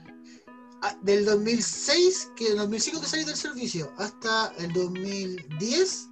del 1.01 1.25
2006, 1.25 2.31
que 2.35 2.49
del 2.49 2.57
2005 2.57 3.01
que 3.01 3.07
salí 3.07 3.23
del 3.23 3.35
servicio, 3.35 3.91
hasta 3.97 4.53
el 4.59 4.71
2010, 4.73 6.09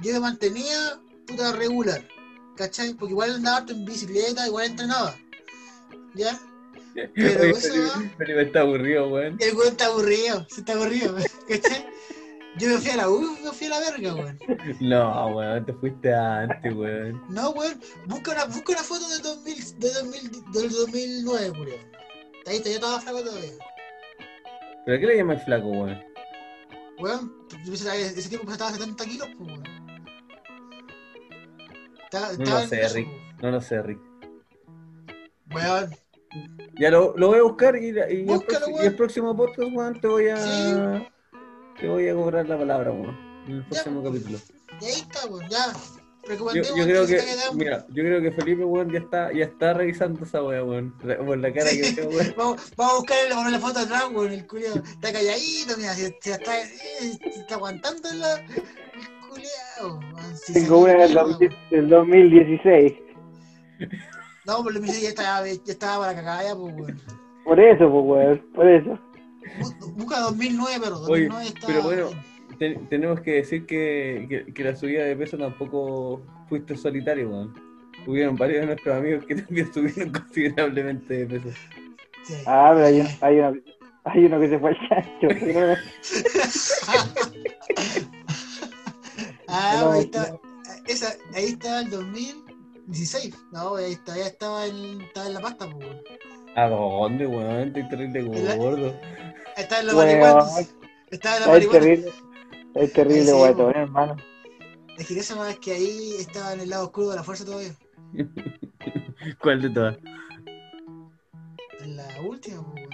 yo 0.00 0.12
me 0.14 0.20
mantenía 0.20 1.00
puta 1.26 1.52
regular, 1.52 2.06
¿cachai? 2.56 2.94
Porque 2.94 3.12
igual 3.12 3.36
andaba 3.36 3.64
en 3.68 3.84
bicicleta, 3.84 4.46
igual 4.46 4.66
entrenaba, 4.66 5.16
¿ya? 6.14 6.38
Pero 6.94 7.42
Oye, 7.42 7.50
eso 7.50 7.74
Felipe 8.18 8.42
está 8.42 8.60
aburrido, 8.60 9.08
weón. 9.08 9.36
El 9.38 9.54
weón 9.54 9.68
está 9.68 9.86
aburrido, 9.86 10.46
se 10.48 10.60
está 10.60 10.72
aburrido, 10.72 11.14
¿cachai? 11.48 11.86
Yo 12.58 12.68
me 12.68 12.78
fui 12.78 12.90
a 12.90 12.96
la 12.96 13.08
U, 13.08 13.20
me 13.44 13.52
fui 13.52 13.68
a 13.68 13.70
la 13.70 13.80
verga, 13.80 14.14
weón. 14.14 14.38
No, 14.80 15.28
weón, 15.28 15.64
te 15.64 15.72
fuiste 15.74 16.12
antes, 16.12 16.74
weón. 16.74 17.22
No, 17.28 17.50
weón, 17.50 17.80
busca 18.06 18.32
una, 18.32 18.44
busca 18.46 18.72
una 18.72 18.82
foto 18.82 19.08
del 19.08 19.22
2000, 19.22 19.78
de 19.78 19.92
2000, 19.92 20.30
del 20.52 20.70
2009, 20.70 21.52
Julio. 21.56 21.74
Ahí 22.46 22.56
está, 22.56 22.70
yo 22.70 22.74
estaba 22.76 23.00
flaco 23.00 23.22
todavía. 23.22 23.52
¿Pero 24.86 25.00
qué 25.00 25.06
le 25.06 25.16
llamas 25.16 25.44
flaco, 25.44 25.68
weón? 25.68 26.02
Weón, 26.98 27.32
ese 27.72 28.28
tiempo 28.28 28.50
estaba 28.52 28.70
a 28.70 28.74
70 28.74 29.04
kilos, 29.04 29.28
pues, 29.38 29.48
weón. 29.48 29.80
No 32.38 32.44
lo 32.44 32.66
sé, 32.66 32.88
Rick. 32.88 33.08
No 33.40 33.50
lo 33.50 33.60
sé, 33.60 33.82
Rick. 33.82 34.00
Weón, 35.54 35.90
Ya 36.78 36.90
lo, 36.90 37.16
lo 37.16 37.28
voy 37.28 37.38
a 37.38 37.42
buscar 37.42 37.76
y, 37.76 38.24
Búscalo, 38.24 38.80
el 38.80 38.96
próximo 38.96 39.36
podcast, 39.36 39.68
weón, 39.72 40.00
te 40.00 40.06
voy 40.08 40.28
a. 40.28 40.36
Sí. 40.36 40.74
Te 41.80 41.88
voy 41.88 42.08
a 42.08 42.14
cobrar 42.14 42.48
la 42.48 42.58
palabra, 42.58 42.90
weón. 42.90 43.16
En 43.46 43.56
el 43.56 43.64
próximo 43.66 44.02
capítulo. 44.02 44.38
y 44.80 44.84
ahí 44.84 44.92
está, 44.92 45.26
weón, 45.26 45.48
ya. 45.48 45.72
Yo, 46.28 46.52
yo 46.76 46.84
creo 46.84 47.06
que, 47.06 47.20
mira, 47.54 47.86
yo 47.88 48.02
creo 48.04 48.20
que 48.20 48.30
Felipe, 48.30 48.64
weón, 48.64 48.92
ya 48.92 48.98
está, 48.98 49.32
ya 49.32 49.44
está 49.46 49.72
revisando 49.72 50.22
esa 50.24 50.42
weá, 50.42 50.62
weón. 50.62 50.94
Re- 51.00 51.16
Por 51.16 51.38
la 51.38 51.52
cara 51.52 51.70
que 51.70 51.92
tengo, 51.92 52.10
weón. 52.10 52.34
Vamos, 52.36 52.72
vamos 52.76 52.92
a 52.92 52.96
buscar 52.98 53.16
el, 53.24 53.52
la 53.52 53.58
foto 53.58 53.78
atrás, 53.80 54.04
weón, 54.12 54.32
el 54.32 54.46
culiao. 54.46 54.76
Está 54.76 55.12
calladito, 55.12 55.76
mira, 55.78 55.94
se, 55.94 56.16
se 56.20 56.32
está, 56.32 56.60
eh, 56.60 56.68
se 57.32 57.40
está 57.40 57.54
aguantando 57.54 58.12
la, 58.14 58.34
el 58.36 59.28
culiao. 59.28 59.98
weón, 59.98 60.36
si 60.36 60.52
Tengo 60.52 60.78
una 60.80 60.92
del, 60.92 60.98
mierda, 61.08 61.22
2000 61.22 61.56
del 61.70 61.88
2016. 61.88 62.92
No, 64.44 64.62
menos 64.62 65.00
ya 65.00 65.08
estaba, 65.08 65.46
ya 65.46 65.52
estaba 65.66 66.06
para 66.06 66.14
cagar 66.14 66.44
ya, 66.44 66.54
pues, 66.54 66.74
weón. 66.76 67.00
Por 67.44 67.58
eso, 67.60 67.90
pues, 67.90 68.04
weón, 68.04 68.46
por 68.54 68.68
eso. 68.68 68.98
Bu- 69.58 69.94
Busca 69.94 70.20
2009, 70.20 70.80
pero 70.82 70.96
Oye, 71.00 71.26
2009 71.28 71.46
está... 71.46 71.66
pero 71.66 71.82
bueno, 71.82 72.10
te- 72.60 72.78
tenemos 72.88 73.20
que 73.22 73.32
decir 73.32 73.66
que, 73.66 74.26
que, 74.28 74.52
que 74.54 74.64
la 74.64 74.76
subida 74.76 75.02
de 75.04 75.16
peso 75.16 75.36
tampoco 75.36 76.22
fuiste 76.48 76.76
solitario, 76.76 77.28
weón. 77.30 77.52
Hubieron 78.06 78.36
varios 78.36 78.60
de 78.60 78.66
nuestros 78.66 78.96
amigos 78.96 79.24
que 79.26 79.34
también 79.42 79.72
subieron 79.74 80.12
considerablemente 80.12 81.26
de 81.26 81.38
peso. 81.40 81.58
Sí. 82.24 82.34
Ah, 82.46 82.70
pero 82.74 82.86
hay, 82.86 83.00
un- 83.00 83.08
hay, 83.22 83.38
uno, 83.40 83.60
hay 84.04 84.24
uno 84.26 84.40
que 84.40 84.48
se 84.50 84.58
fue 84.60 84.70
al 84.70 84.88
chancho. 84.88 85.28
pero- 85.40 85.74
Ah, 89.48 89.90
ahí 89.92 90.00
está. 90.02 90.38
Esa, 90.86 91.14
ahí 91.34 91.44
está 91.46 91.80
el 91.80 91.90
2016. 91.90 93.34
No, 93.52 93.76
ahí 93.76 93.92
está, 93.92 94.16
ya 94.16 94.26
estaba 94.26 94.66
en, 94.66 95.00
estaba 95.00 95.26
en 95.26 95.34
la 95.34 95.40
pasta, 95.40 95.66
pues, 95.70 95.86
weón. 95.86 96.00
¿A 96.56 96.68
dónde, 96.68 97.26
weón? 97.26 97.68
Estoy 97.68 97.88
terrible 97.88 98.22
gordo. 98.56 98.94
Estaba 99.56 99.80
en 99.80 99.86
la 99.88 99.94
marihuana. 99.94 100.44
Estaba 101.10 101.36
en 101.36 101.42
la 101.42 101.48
marihuana. 101.48 102.10
Es 102.74 102.92
terrible, 102.92 103.24
sí, 103.24 103.32
guatón, 103.32 103.66
weón. 103.66 103.76
hermano. 103.76 104.16
Es 104.98 105.06
que 105.06 105.18
esa 105.18 105.50
es 105.50 105.58
que 105.58 105.72
ahí 105.72 106.14
estaba 106.18 106.52
en 106.52 106.60
el 106.60 106.68
lado 106.70 106.84
oscuro 106.84 107.10
de 107.10 107.16
la 107.16 107.22
fuerza 107.22 107.44
todavía. 107.44 107.74
¿Cuál 109.40 109.62
de 109.62 109.70
todas? 109.70 109.96
En 111.80 111.96
la 111.96 112.20
última, 112.22 112.64
pues. 112.72 112.84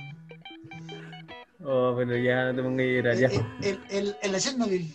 Oh, 1.65 1.95
pero 1.97 2.17
ya 2.17 2.45
no 2.53 2.55
te 2.57 2.63
pongas 2.63 2.87
a 2.87 2.89
llorar, 2.91 3.17
ya. 3.17 3.29
En, 3.29 3.47
en, 3.63 3.81
en- 3.91 4.17
en 4.23 4.33
la 4.33 4.39
Chernobyl. 4.39 4.95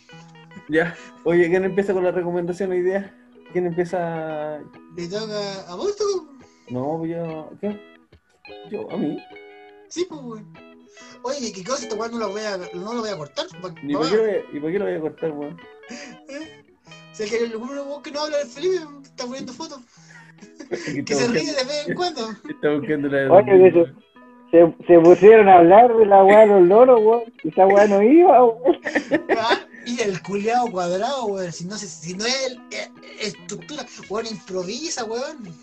Ya. 0.70 0.95
Oye, 1.26 1.49
¿quién 1.49 1.66
empieza 1.66 1.91
con 1.94 2.03
la 2.03 2.12
recomendación 2.12 2.72
hoy 2.72 2.82
día? 2.82 3.14
¿Quién 3.52 3.66
empieza? 3.66 4.60
Le 4.95 5.08
toca 5.08 5.68
a 5.68 5.76
vos, 5.76 5.95
toco. 5.98 6.30
No, 6.70 6.98
pues 6.99 7.12
yo. 7.12 7.49
¿Qué? 7.60 7.82
Yo, 8.70 8.90
a 8.90 8.95
mí. 8.98 9.18
Sí, 9.90 10.06
pues, 10.08 10.22
weón. 10.22 10.70
Oye, 11.23 11.52
¿qué 11.53 11.64
cosa 11.64 11.84
esta 11.84 11.95
weón 11.95 12.11
no 12.14 12.19
lo 12.19 12.30
voy 12.31 12.41
a, 12.41 12.57
no 12.57 12.93
lo 12.93 13.02
voy 13.02 13.10
a 13.10 13.18
cortar? 13.18 13.45
¿Y 13.49 13.61
pa- 13.61 13.61
por 13.61 13.76
qué 13.76 13.88
lo 13.88 13.99
voy 13.99 14.30
a, 14.30 14.39
y 14.53 14.60
por 14.60 14.72
qué 14.72 14.80
lo 14.80 14.85
voy 14.85 14.93
a 14.95 14.99
cortar, 15.02 15.31
weón? 15.31 15.57
O 17.11 17.14
sea, 17.15 17.27
que 17.27 17.43
el 17.43 17.56
único 17.57 18.02
que 18.02 18.10
no 18.11 18.22
habla 18.22 18.38
del 18.38 18.48
Felipe 18.48 18.76
está 19.03 19.26
poniendo 19.26 19.52
fotos. 19.52 19.81
Que 21.06 21.14
se 21.14 21.27
ríe 21.27 21.43
de 21.53 21.64
vez 21.65 21.88
en 21.89 21.93
cuando. 21.95 22.22
Está 22.49 22.72
buscando 22.73 23.10
la. 23.10 23.31
Oye, 23.34 23.72
que 23.72 23.85
se, 24.52 24.57
se, 24.57 24.85
se 24.88 24.99
pusieron 24.99 25.49
a 25.49 25.57
hablar 25.57 25.93
de 25.95 26.06
la 26.06 26.23
weá 26.23 26.39
de 26.41 26.48
los 26.48 26.61
loros, 26.68 27.02
weón. 27.03 27.23
Y 27.43 27.49
esa 27.49 27.68
weá 27.68 27.85
no 27.88 28.02
iba, 28.02 28.45
weón. 28.45 28.77
Ah, 29.38 29.60
Y 29.85 29.99
el 30.02 30.22
culeado 30.23 30.72
cuadrado, 30.72 31.26
weón. 31.26 31.52
Si 31.52 31.65
no, 31.65 31.76
se- 31.77 31.88
si 31.88 32.14
no 32.15 32.26
es 32.26 32.48
el- 32.48 32.57
eh, 32.72 32.89
estructura, 33.19 33.85
weón, 34.10 34.27
improvisa, 34.27 35.03
weón. 35.03 35.53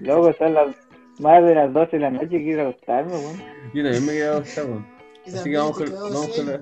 Luego 0.00 0.32
son 0.34 0.52
las 0.54 0.76
más 1.18 1.44
de 1.44 1.54
las 1.54 1.72
12 1.72 1.96
de 1.96 2.02
la 2.02 2.10
noche 2.10 2.42
quiero 2.42 2.68
acostarme, 2.68 3.12
weón. 3.12 3.38
Yo 3.72 3.82
también 3.82 4.06
me 4.06 4.12
he 4.12 4.16
quedado 4.16 4.38
acostado, 4.38 4.68
weón. 4.68 4.86
Así 5.26 5.50
que 5.50 5.56
vamos 5.56 5.78
con, 5.78 5.92
vamos 5.92 6.38
la. 6.44 6.60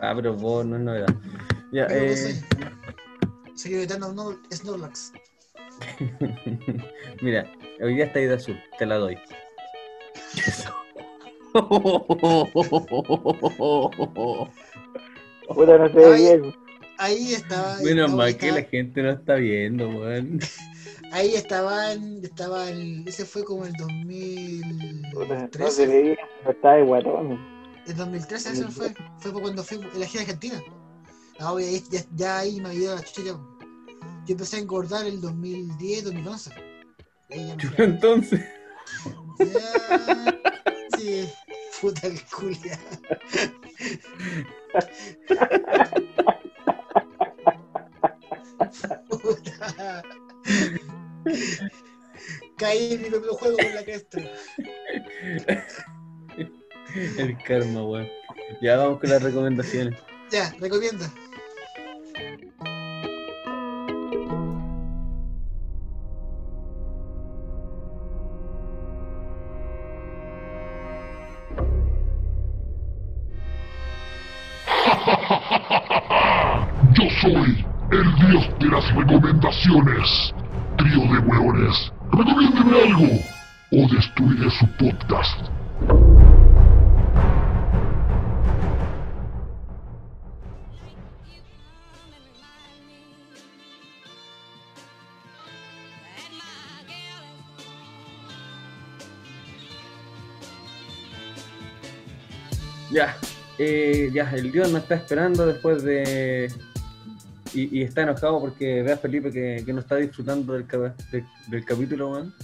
Ah, 0.00 0.12
pero 0.14 0.34
vos 0.34 0.64
no 0.64 0.76
es 0.76 0.82
novedad. 0.82 1.14
Ya, 1.72 1.86
Pero 1.86 2.12
eh. 2.12 2.40
Soy 3.54 3.74
evitando 3.74 4.12
no, 4.12 4.38
Snorlax. 4.52 5.12
Mira, 7.22 7.50
hoy 7.80 7.94
día 7.94 8.04
está 8.06 8.18
ahí 8.20 8.26
de 8.26 8.34
azul, 8.34 8.60
te 8.78 8.86
la 8.86 8.96
doy. 8.96 9.18
Puta, 15.48 15.78
no 15.78 15.88
se 15.88 15.94
ve 15.94 16.14
bien. 16.14 16.54
Ahí 16.98 17.32
estaba. 17.32 17.76
Menos 17.82 18.10
no, 18.10 18.16
mal 18.16 18.36
que 18.36 18.52
la 18.52 18.62
gente 18.62 19.02
no 19.02 19.10
está 19.10 19.34
viendo, 19.34 19.88
weón. 19.88 20.40
Ahí 21.12 21.34
estaban, 21.34 22.20
estaba 22.22 22.68
el, 22.68 23.06
ese 23.08 23.24
fue 23.24 23.44
como 23.44 23.64
el 23.64 23.72
Puta, 23.72 23.92
no 23.92 25.20
2013. 25.20 25.86
se. 25.86 26.18
No 26.44 26.50
está 26.50 26.72
de 26.74 26.82
guatón. 26.84 27.38
El 27.86 27.96
2013 27.96 28.52
eso 28.52 28.70
fue, 28.70 28.94
fue 29.18 29.32
cuando 29.32 29.64
fui 29.64 29.78
en 29.78 30.00
la 30.00 30.06
gira 30.06 30.22
argentina. 30.22 30.62
Ah, 31.40 31.52
oye, 31.52 31.66
ahí, 31.68 31.82
ya, 31.90 32.00
ya 32.14 32.38
ahí 32.40 32.60
me 32.60 32.68
había 32.68 32.80
ido 32.80 32.94
la 32.96 33.02
chucha 33.02 33.22
ya. 33.22 33.32
Yo 33.32 34.32
empecé 34.32 34.56
a 34.56 34.60
engordar 34.60 35.06
el 35.06 35.20
2010, 35.20 36.04
2011. 36.04 36.50
Ahí 37.30 37.48
ya 37.48 37.56
me 37.56 37.62
fui. 37.62 37.74
Entonces, 37.84 38.40
Ya, 39.38 40.38
sí, 40.98 41.28
puta 41.80 42.06
el 42.08 42.20
culia. 42.24 42.78
Puta. 49.08 50.02
Caí 52.56 52.94
en 52.94 53.02
mi 53.02 53.10
propio 53.10 53.34
juego 53.34 53.56
con 53.56 53.74
la 53.74 53.84
cresta. 53.84 54.18
El 57.18 57.36
karma, 57.44 57.84
weón. 57.84 58.08
Ya 58.60 58.76
vamos 58.76 59.00
con 59.00 59.10
las 59.10 59.22
recomendaciones. 59.22 59.98
Ya, 60.30 60.52
recomienda. 60.58 61.10
Yo 76.94 77.04
soy 77.20 77.64
el 77.90 78.14
dios 78.16 78.50
de 78.60 78.66
las 78.66 78.94
recomendaciones. 78.94 80.34
Trío 80.76 81.00
de 81.00 81.18
hueones, 81.20 81.92
recomiéndeme 82.12 82.82
algo 82.82 83.08
o 83.72 83.94
destruiré 83.94 84.50
su 84.50 84.66
podcast. 84.76 85.48
Ya, 102.90 103.16
eh, 103.58 104.08
ya, 104.14 104.30
el 104.34 104.50
Dios 104.50 104.70
nos 104.72 104.82
está 104.82 104.94
esperando 104.94 105.46
después 105.46 105.82
de. 105.82 106.50
Y, 107.58 107.78
y 107.78 107.82
está 107.82 108.02
enojado 108.02 108.40
porque 108.40 108.82
ve 108.82 108.92
a 108.92 108.96
Felipe 108.96 109.32
que, 109.32 109.62
que 109.64 109.72
no 109.72 109.80
está 109.80 109.96
disfrutando 109.96 110.52
del, 110.52 110.66
del, 110.66 111.24
del 111.48 111.64
capítulo, 111.64 112.10
weón. 112.10 112.34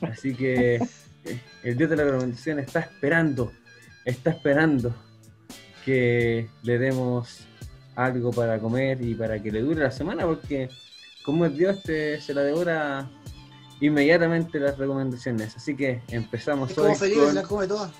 Así 0.00 0.34
que 0.34 0.76
eh, 1.24 1.40
el 1.62 1.76
Dios 1.76 1.90
de 1.90 1.96
la 1.96 2.04
recomendación 2.04 2.58
está 2.58 2.80
esperando, 2.80 3.52
está 4.04 4.30
esperando 4.30 4.94
que 5.84 6.48
le 6.62 6.78
demos 6.78 7.46
algo 7.94 8.30
para 8.30 8.58
comer 8.58 9.02
y 9.02 9.14
para 9.14 9.42
que 9.42 9.50
le 9.50 9.60
dure 9.60 9.82
la 9.82 9.90
semana, 9.90 10.24
porque 10.24 10.68
como 11.24 11.44
es 11.44 11.56
Dios, 11.56 11.82
te, 11.82 12.20
se 12.20 12.32
la 12.32 12.42
devora 12.42 13.10
inmediatamente 13.86 14.58
las 14.60 14.78
recomendaciones. 14.78 15.56
Así 15.56 15.76
que 15.76 16.00
empezamos 16.08 16.70
Es 16.70 16.76
como 16.76 16.88
hoy 16.90 16.94
Felipe, 16.96 17.20
con- 17.20 17.34
las 17.34 17.46
come 17.46 17.66
todas. 17.66 17.90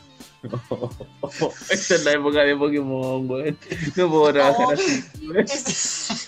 esta 1.71 1.95
es 1.95 2.05
la 2.05 2.13
época 2.13 2.41
de 2.41 2.57
Pokémon, 2.57 3.29
weón. 3.31 3.59
No 3.97 4.09
puedo 4.11 4.33
trabajar 4.33 4.75
así. 4.75 5.05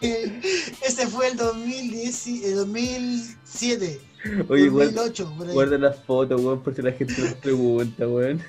Eh, 0.00 0.40
Ese 0.86 1.06
fue 1.08 1.28
el 1.28 1.36
2010, 1.36 2.26
y- 2.28 2.44
el 2.44 2.54
2007. 2.56 4.00
Oye, 4.48 4.68
guarda, 4.68 4.92
2008, 4.92 5.34
por 5.36 5.46
ahí. 5.48 5.52
guarda 5.54 5.78
las 5.78 5.98
fotos, 6.04 6.40
weón, 6.40 6.62
por 6.62 6.74
si 6.74 6.82
la 6.82 6.92
gente 6.92 7.14
nos 7.20 7.34
pregunta, 7.34 8.08
weón. 8.08 8.40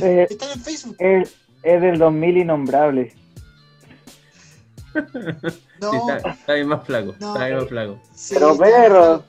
Eh, 0.00 0.26
Está 0.30 0.52
en 0.52 0.60
Facebook. 0.60 0.96
es, 0.98 1.34
es 1.62 1.82
del 1.82 1.98
2000 1.98 2.36
innombrable. 2.38 3.14
No, 5.80 5.90
Sí, 5.90 5.96
está, 5.96 6.16
está 6.30 6.54
bien 6.54 6.68
más 6.68 6.84
flaco, 6.84 7.14
No. 7.20 7.32
está 7.34 7.46
bien 7.46 7.58
más 7.58 7.68
flaco. 7.68 8.00
sí, 8.14 8.34
Pero 8.34 8.56
perro, 8.58 9.24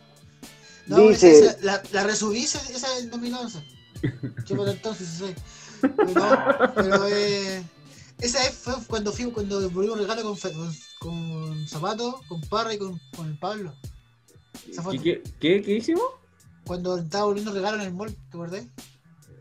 No, 0.88 0.98
dice, 0.98 1.32
esa, 1.32 1.58
la, 1.62 1.82
la 1.92 2.04
resubí 2.04 2.40
esa, 2.44 2.60
esa 2.72 2.90
del 2.96 3.10
2011. 3.10 3.64
Yo 4.46 4.56
por 4.56 4.68
entonces 4.70 5.08
sí. 5.08 5.36
Pero, 5.82 6.12
no, 6.14 6.74
pero 6.76 7.08
eh, 7.08 7.64
esa 8.20 8.40
vez 8.40 8.54
fue 8.54 8.74
cuando 8.88 9.12
fui, 9.12 9.32
cuando 9.32 9.60
devolvimos 9.62 9.98
un 10.00 10.08
regalo 10.08 10.24
con, 10.24 10.38
con, 10.38 10.76
con 11.00 11.68
Zapato, 11.68 12.22
con 12.28 12.42
Parra 12.42 12.74
y 12.74 12.78
con, 12.78 13.00
con 13.16 13.28
el 13.28 13.38
Pablo. 13.40 13.74
Esa 14.70 14.82
fue 14.84 14.98
¿Qué, 14.98 15.22
qué, 15.22 15.24
qué, 15.40 15.62
qué 15.64 15.72
hicimos? 15.78 16.04
cuando 16.66 16.98
estaba 16.98 17.26
volviendo 17.26 17.52
regalo 17.54 17.78
en 17.78 17.84
el 17.88 17.94
mall, 17.94 18.14
¿te 18.14 18.38
acordás? 18.38 18.66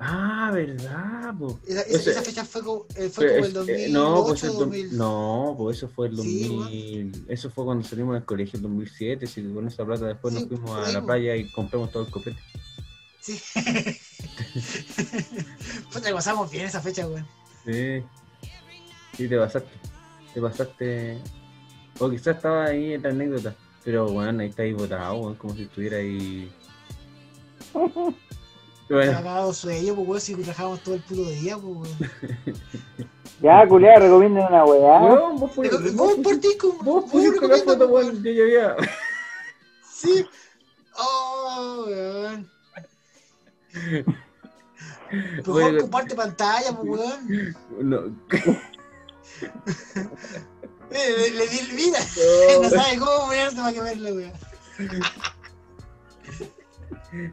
Ah, 0.02 0.50
verdad, 0.54 1.34
po. 1.38 1.60
Esa, 1.66 1.82
esa, 1.82 2.22
fecha 2.22 2.42
fue 2.46 2.62
como, 2.62 2.86
eh, 2.96 3.10
fue 3.10 3.36
el 3.38 3.44
es- 3.44 3.52
2008, 3.52 3.84
eh, 3.84 3.88
no, 3.90 4.24
pues 4.26 4.42
el 4.44 4.50
dom- 4.52 4.58
2000. 4.60 4.96
no, 4.96 5.54
pues 5.58 5.76
eso 5.76 5.88
fue 5.90 6.08
el 6.08 6.18
Sí, 6.18 6.48
2000. 6.48 7.24
eso 7.28 7.50
fue 7.50 7.64
cuando 7.66 7.86
salimos 7.86 8.14
del 8.14 8.24
colegio 8.24 8.56
en 8.56 8.62
2007. 8.62 9.26
Si 9.26 9.42
con 9.52 9.68
esa 9.68 9.84
plata 9.84 10.06
después 10.06 10.32
Sí, 10.32 10.40
nos 10.40 10.48
fuimos 10.48 10.88
a 10.88 10.92
la 10.92 11.04
playa 11.04 11.36
y 11.36 11.50
compramos 11.50 11.90
todo 11.92 12.04
el 12.04 12.10
copete. 12.10 12.38
Sí. 13.20 13.38
Puta, 15.92 16.12
pasamos 16.14 16.50
bien 16.50 16.64
esa 16.64 16.80
fecha, 16.80 17.06
weón. 17.06 17.26
Sí. 17.66 18.02
Sí, 19.18 19.28
te 19.28 19.36
pasaste. 19.38 19.70
Te 20.32 20.40
pasaste. 20.40 21.18
O 21.98 22.08
quizás 22.08 22.36
estaba 22.36 22.64
ahí 22.64 22.94
en 22.94 23.02
la 23.02 23.10
anécdota. 23.10 23.54
Pero 23.84 24.10
bueno, 24.10 24.40
ahí 24.40 24.48
está 24.48 24.62
ahí 24.62 24.72
botado, 24.72 25.16
weón, 25.18 25.34
como 25.34 25.54
si 25.54 25.64
estuviera 25.64 25.98
ahí. 25.98 26.50
Bueno, 28.90 29.12
ha 29.12 29.14
cagado 29.22 29.52
sueño, 29.54 29.94
pues, 29.94 30.08
weón, 30.08 30.20
si 30.20 30.34
trabajábamos 30.34 30.80
todo 30.82 30.94
el 30.96 31.02
puto 31.02 31.22
día, 31.30 31.56
pues, 31.56 31.74
weón. 31.76 31.96
ya, 33.40 33.66
culiá, 33.68 33.98
recomienden 34.00 34.44
una 34.46 34.64
weá. 34.64 35.00
weón, 35.02 35.38
vos 35.38 35.50
pusiste- 35.52 35.90
Vos 35.92 36.14
por 36.22 36.36
ti, 36.40 36.56
como. 36.58 36.82
vos 36.82 37.02
vos 37.04 37.10
pusiste 37.12 37.46
la 37.48 37.56
foto, 37.58 37.86
weón, 37.88 38.22
yo 38.22 38.30
ya 38.32 38.42
había. 38.42 38.76
Sí. 39.92 40.26
Oh, 40.98 41.84
weón. 41.86 42.50
Mejor 45.12 45.44
Bueno, 45.44 45.80
comparte 45.82 46.14
pantalla, 46.14 46.72
pues, 46.76 47.00
weón. 47.00 47.56
no, 47.80 48.00
Le, 50.90 51.30
le 51.30 51.46
di 51.48 51.58
vida. 51.76 51.98
No, 52.56 52.62
No 52.62 52.70
sabe 52.70 52.98
cómo 52.98 53.26
ponerse 53.26 53.56
para 53.56 53.72
que 53.72 53.80
verlo, 53.80 54.10
weón. 54.14 54.32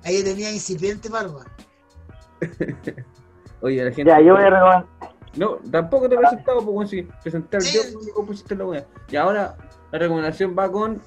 Ahí 0.04 0.24
tenía 0.24 0.52
incipiente 0.52 1.10
barba. 1.10 1.46
Oye, 3.62 3.84
la 3.84 3.92
gente. 3.92 4.12
Ya, 4.12 4.20
yo 4.22 4.34
voy 4.36 4.44
a 4.44 4.50
recomendar. 4.50 4.86
No, 5.36 5.58
tampoco 5.72 6.10
te 6.10 6.16
he 6.16 6.18
presentado, 6.18 6.58
pues 6.62 6.74
bueno, 6.74 6.90
si 6.90 7.04
presentar 7.04 7.62
Sí. 7.62 7.78
yo, 8.16 8.26
pusiste 8.26 8.56
la 8.56 8.66
wea. 8.66 8.86
Y 9.10 9.16
ahora 9.16 9.56
la 9.92 10.00
recomendación 10.00 10.56
va 10.58 10.72
con 10.72 11.00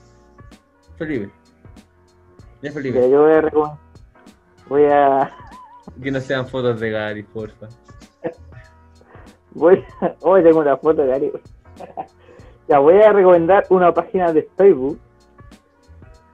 Felipe. 0.97 1.31
Ya 2.63 2.69
Ya, 2.69 2.73
Felipe, 2.73 3.11
yo 3.11 3.23
voy 3.23 3.33
a 3.33 3.41
recomendar. 3.41 3.79
Voy 4.69 4.85
a. 4.85 5.31
que 6.01 6.11
no 6.11 6.21
sean 6.21 6.47
fotos 6.47 6.79
de 6.79 6.91
Gary, 6.91 7.23
porfa. 7.25 7.69
Voy 9.53 9.85
Hoy 10.21 10.43
tengo 10.45 10.61
una 10.61 10.77
foto 10.77 11.03
de 11.03 11.09
Gary. 11.09 11.33
ya, 12.69 12.79
voy 12.79 13.01
a 13.03 13.13
recomendar 13.13 13.67
una 13.71 13.93
página 13.93 14.33
de 14.33 14.49
Facebook. 14.57 14.99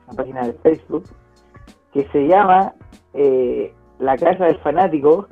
Una 0.07 0.17
página 0.17 0.47
de 0.47 0.53
Facebook. 0.55 1.05
Que 1.97 2.07
se 2.09 2.29
llama 2.29 2.75
eh, 3.15 3.73
La 3.99 4.19
Casa 4.19 4.45
del 4.45 4.59
Fanático 4.59 5.29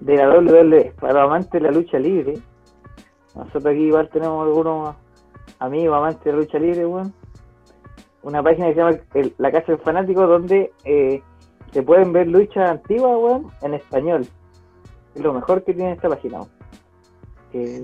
de 0.00 0.16
la 0.16 0.30
WWE. 0.30 0.94
Para 0.98 1.24
amantes 1.24 1.50
de 1.50 1.60
la 1.60 1.70
lucha 1.70 1.98
libre. 1.98 2.38
Nosotros 3.34 3.66
aquí 3.66 3.82
igual 3.82 4.08
tenemos 4.08 4.46
algunos 4.46 4.96
amigos 5.58 5.94
amantes 5.98 6.24
de 6.24 6.32
la 6.32 6.38
lucha 6.38 6.58
libre, 6.58 6.86
weón. 6.86 7.12
Una 8.22 8.42
página 8.42 8.68
que 8.68 8.72
se 8.72 8.80
llama 8.80 8.98
el- 9.12 9.34
La 9.36 9.52
Casa 9.52 9.72
del 9.72 9.80
Fanático 9.82 10.26
donde 10.26 10.72
eh, 10.84 11.22
se 11.72 11.82
pueden 11.82 12.10
ver 12.10 12.28
luchas 12.28 12.70
antiguas, 12.70 13.12
weón, 13.18 13.48
en 13.60 13.74
español. 13.74 14.26
Es 15.14 15.20
lo 15.20 15.34
mejor 15.34 15.62
que 15.62 15.74
tiene 15.74 15.92
esta 15.92 16.08
página, 16.08 16.40
eh, 17.52 17.82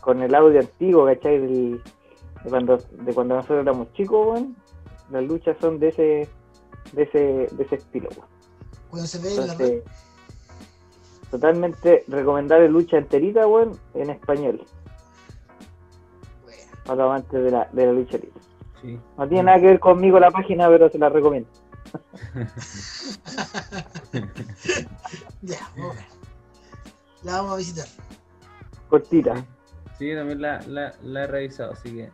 con, 0.00 0.20
el 0.20 0.34
audio 0.34 0.58
antiguo, 0.58 1.06
¿cachai? 1.06 1.38
De, 1.38 1.80
cuando, 2.48 2.76
de 2.76 3.14
cuando 3.14 3.36
nosotros 3.36 3.62
éramos 3.62 3.92
chicos, 3.92 4.26
weón. 4.26 4.56
Las 5.10 5.22
luchas 5.22 5.56
son 5.60 5.78
de 5.78 5.88
ese 5.90 6.28
de 6.92 7.02
ese, 7.02 7.48
de 7.54 7.64
ese 7.64 7.76
estilo, 7.76 8.08
weón. 8.10 8.28
Cuando 8.90 9.06
se 9.08 9.18
ve 9.18 9.34
en 9.34 9.46
la 9.46 9.56
totalmente 11.30 12.04
recomendable 12.06 12.68
lucha 12.68 12.98
enterita, 12.98 13.46
weón, 13.46 13.78
en 13.94 14.10
español. 14.10 14.64
Para 16.84 16.96
los 16.96 17.06
amantes 17.06 17.42
de 17.44 17.50
la, 17.50 17.68
de 17.72 17.86
la 17.86 17.92
lucha 17.92 18.18
libre. 18.18 18.40
Sí. 18.82 19.00
No 19.18 19.26
tiene 19.26 19.44
nada 19.44 19.58
que 19.58 19.66
ver 19.66 19.80
conmigo 19.80 20.20
la 20.20 20.30
página, 20.30 20.68
pero 20.68 20.88
se 20.90 20.98
la 20.98 21.08
recomiendo. 21.08 21.48
Ya, 25.42 25.58
ver. 25.76 26.06
La 27.22 27.32
vamos 27.38 27.54
a 27.54 27.56
visitar. 27.56 27.86
Cortita. 28.88 29.44
Sí, 29.98 30.14
también 30.14 30.40
la, 30.40 30.60
la, 30.66 30.94
la 31.02 31.24
he 31.24 31.26
revisado, 31.26 31.72
así 31.72 31.94
que 31.94 32.10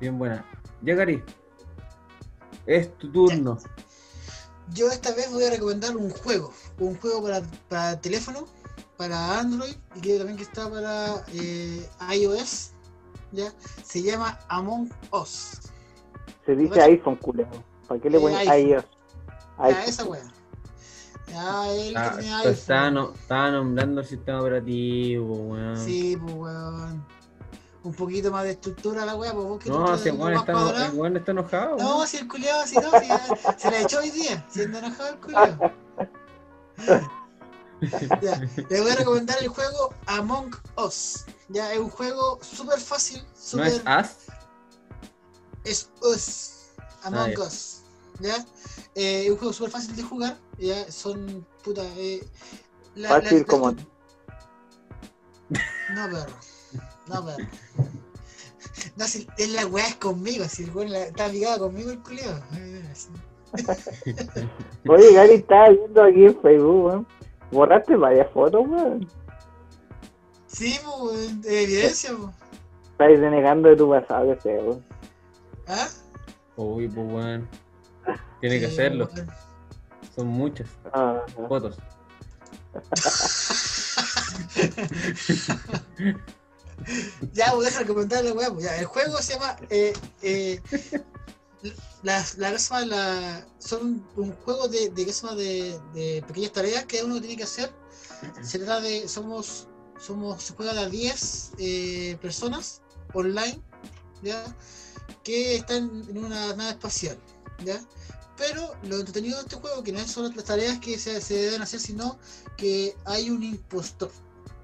bien 0.00 0.18
buena. 0.18 0.44
Ya 0.82 0.94
Gary, 0.94 1.22
es 2.66 2.96
tu 2.98 3.10
turno. 3.12 3.58
Yo 4.74 4.90
esta 4.90 5.12
vez 5.14 5.30
voy 5.32 5.44
a 5.44 5.50
recomendar 5.50 5.96
un 5.96 6.10
juego. 6.10 6.52
Un 6.78 6.96
juego 6.98 7.22
para, 7.22 7.42
para 7.68 8.00
teléfono, 8.00 8.46
para 8.96 9.38
Android 9.38 9.74
y 9.94 10.00
creo 10.00 10.18
también 10.18 10.36
que 10.36 10.42
está 10.44 10.68
para 10.68 11.24
eh, 11.32 11.88
iOS. 12.14 12.72
¿ya? 13.32 13.52
Se 13.84 14.02
llama 14.02 14.38
Among 14.48 14.90
Us. 15.12 15.60
Se 16.44 16.54
dice 16.56 16.80
iPhone, 16.82 17.16
culero. 17.16 17.62
¿Para 17.86 18.00
qué 18.00 18.10
le 18.10 18.18
Eh, 18.18 18.20
ponen 18.20 18.38
iOS? 18.40 18.84
IPhone. 19.58 19.82
esa 19.86 20.04
wea. 20.04 20.22
Ya, 21.28 21.72
él 21.72 21.92
que 21.92 21.98
Ah, 21.98 22.10
tiene 22.18 22.22
pero 22.22 22.36
iPhone. 22.38 22.52
estaba, 22.52 22.90
no- 22.90 23.12
estaba 23.14 23.50
nombrando 23.50 24.00
el 24.00 24.06
sistema 24.06 24.40
operativo, 24.40 25.34
weón. 25.34 25.76
Sí, 25.84 26.16
pues 26.20 26.34
weón. 26.34 27.04
Un 27.86 27.94
poquito 27.94 28.32
más 28.32 28.42
de 28.42 28.50
estructura 28.50 29.04
a 29.04 29.06
la 29.06 29.14
wea, 29.14 29.32
pues 29.32 29.44
vos 29.46 29.60
que 29.62 29.70
No, 29.70 29.84
tú 29.92 29.98
si 30.02 30.08
el 30.08 30.16
weón 30.16 30.32
más 30.34 30.40
está, 30.42 31.30
enojado. 31.30 31.76
No, 31.76 32.04
si 32.06 32.16
el 32.16 32.26
culiado, 32.26 32.66
si 32.66 32.74
no, 32.76 32.90
si 33.00 33.06
ya- 33.06 33.56
se 33.56 33.70
la 33.70 33.80
echó 33.80 33.98
hoy 34.00 34.10
día, 34.10 34.44
siendo 34.50 34.78
enojado 34.78 35.08
el 35.10 35.20
culiado. 35.20 35.72
Ya, 38.22 38.40
les 38.70 38.82
voy 38.82 38.90
a 38.90 38.94
recomendar 38.96 39.36
el 39.40 39.48
juego 39.48 39.92
Among 40.06 40.50
Us. 40.78 41.26
Ya, 41.48 41.72
es 41.74 41.78
un 41.78 41.90
juego 41.90 42.38
súper 42.42 42.80
fácil, 42.80 43.22
¿No 43.22 43.28
súper. 43.36 43.66
es 43.66 43.82
As? 43.84 44.16
es 45.62 45.90
Us. 46.00 46.50
Among 47.04 47.34
Ah. 47.36 47.42
Us. 47.42 47.82
¿Ya? 48.18 48.34
Eh, 48.94 49.24
es 49.26 49.30
un 49.30 49.36
juego 49.36 49.52
súper 49.52 49.70
fácil 49.72 49.94
de 49.94 50.02
jugar. 50.02 50.38
Ya, 50.58 50.90
son. 50.90 51.46
Puta. 51.62 51.82
Eh, 51.96 52.26
la- 52.94 53.10
la- 53.10 53.20
Fácil 53.20 53.38
la- 53.40 53.44
como. 53.44 53.72
No, 55.94 56.08
perro. 56.10 56.32
No, 57.08 57.24
perro. 57.24 57.48
No, 58.96 59.04
si 59.06 59.26
es 59.38 59.48
la 59.50 59.66
weá 59.66 59.86
es 59.88 59.96
conmigo, 59.96 60.44
si 60.46 60.64
el 60.64 60.70
weón 60.70 60.94
está 60.94 61.28
ligado 61.28 61.66
conmigo 61.66 61.90
el 61.90 62.00
culiao. 62.00 62.40
Oye, 64.88 65.12
Gary, 65.14 65.34
estaba 65.34 65.70
viendo 65.70 66.02
aquí 66.02 66.24
en 66.26 66.40
Facebook, 66.40 66.84
weón. 66.84 67.06
Borraste 67.52 67.94
varias 67.96 68.30
fotos, 68.32 68.62
weón. 68.66 69.08
Sí, 70.46 70.78
pues, 70.84 70.96
weón, 71.00 71.40
de 71.42 71.62
evidencia, 71.62 72.10
pues. 72.16 72.34
Estás 72.92 73.20
denegando 73.20 73.68
de 73.68 73.76
tu 73.76 73.88
pasado, 73.90 74.34
que 74.34 74.40
sea, 74.42 74.62
weón. 74.62 74.84
¿Ah? 75.68 75.88
Uy, 76.56 76.88
pues 76.88 77.06
weón. 77.12 77.48
Tiene 78.40 78.60
que 78.60 78.66
hacerlo. 78.66 79.08
weón. 79.14 79.28
Son 80.14 80.26
muchas 80.26 80.68
Ah, 80.92 81.22
fotos. 81.48 81.78
Ya, 87.32 87.52
pues 87.52 87.68
deja 87.68 87.80
de 87.80 87.86
comentar 87.86 88.24
la 88.24 88.32
weá. 88.32 88.52
pues. 88.52 88.66
El 88.66 88.84
juego 88.86 89.18
se 89.22 89.34
llama. 89.34 89.56
Eh, 89.70 89.92
eh, 90.22 90.60
las, 92.02 92.36
la, 92.38 92.52
¿qué 92.52 92.58
se 92.58 92.70
llama? 92.70 92.86
La- 92.86 93.46
son 93.58 94.06
un 94.16 94.32
juego 94.36 94.68
de, 94.68 94.90
de, 94.90 95.04
de, 95.04 95.80
de 95.94 96.24
pequeñas 96.26 96.52
tareas 96.52 96.84
que 96.84 97.02
uno 97.02 97.20
tiene 97.20 97.36
que 97.36 97.44
hacer. 97.44 97.72
Se 98.42 98.58
trata 98.58 98.80
de. 98.80 99.08
Somos. 99.08 99.68
somos 99.98 100.42
se 100.42 100.54
juega 100.54 100.74
de 100.74 100.80
a 100.80 100.88
10 100.88 101.52
eh, 101.58 102.18
personas 102.20 102.82
online. 103.14 103.60
¿Ya? 104.22 104.44
Que 105.22 105.56
están 105.56 106.04
en 106.08 106.24
una 106.24 106.54
nave 106.54 106.70
espacial. 106.70 107.18
¿Ya? 107.64 107.80
Pero 108.36 108.74
lo 108.82 108.96
entretenido 108.98 109.36
de 109.38 109.44
este 109.44 109.56
juego, 109.56 109.82
que 109.82 109.92
no 109.92 110.06
son 110.06 110.34
las 110.36 110.44
tareas 110.44 110.78
que 110.78 110.98
se, 110.98 111.20
se 111.22 111.34
deben 111.34 111.62
hacer, 111.62 111.80
sino 111.80 112.18
que 112.58 112.94
hay 113.06 113.30
un 113.30 113.42
impostor. 113.42 114.10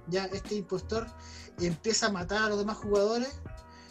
Ya, 0.09 0.27
este 0.27 0.57
impostor 0.57 1.07
empieza 1.61 2.07
a 2.07 2.13
matar 2.13 2.43
a 2.43 2.49
los 2.49 2.59
demás 2.59 2.77
jugadores 2.79 3.31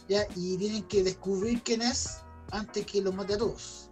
ya 0.08 0.26
y 0.36 0.56
tienen 0.56 0.82
que 0.84 1.02
descubrir 1.02 1.62
quién 1.62 1.82
es 1.82 2.18
antes 2.50 2.84
que 2.86 3.00
los 3.00 3.14
mate 3.14 3.34
a 3.34 3.38
todos 3.38 3.88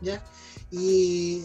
ya 0.00 0.22
y 0.70 1.44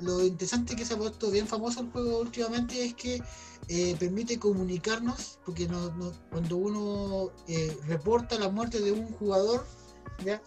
lo 0.00 0.22
interesante 0.24 0.76
que 0.76 0.84
se 0.84 0.94
ha 0.94 0.98
puesto 0.98 1.30
bien 1.30 1.46
famoso 1.46 1.80
el 1.80 1.90
juego 1.90 2.20
últimamente 2.20 2.84
es 2.84 2.94
que 2.94 3.22
eh, 3.68 3.96
permite 3.98 4.38
comunicarnos 4.38 5.38
porque 5.44 5.68
cuando 6.30 6.56
uno 6.56 7.32
eh, 7.48 7.76
reporta 7.86 8.38
la 8.38 8.48
muerte 8.48 8.80
de 8.80 8.92
un 8.92 9.10
jugador 9.14 9.66
ya 10.24 10.40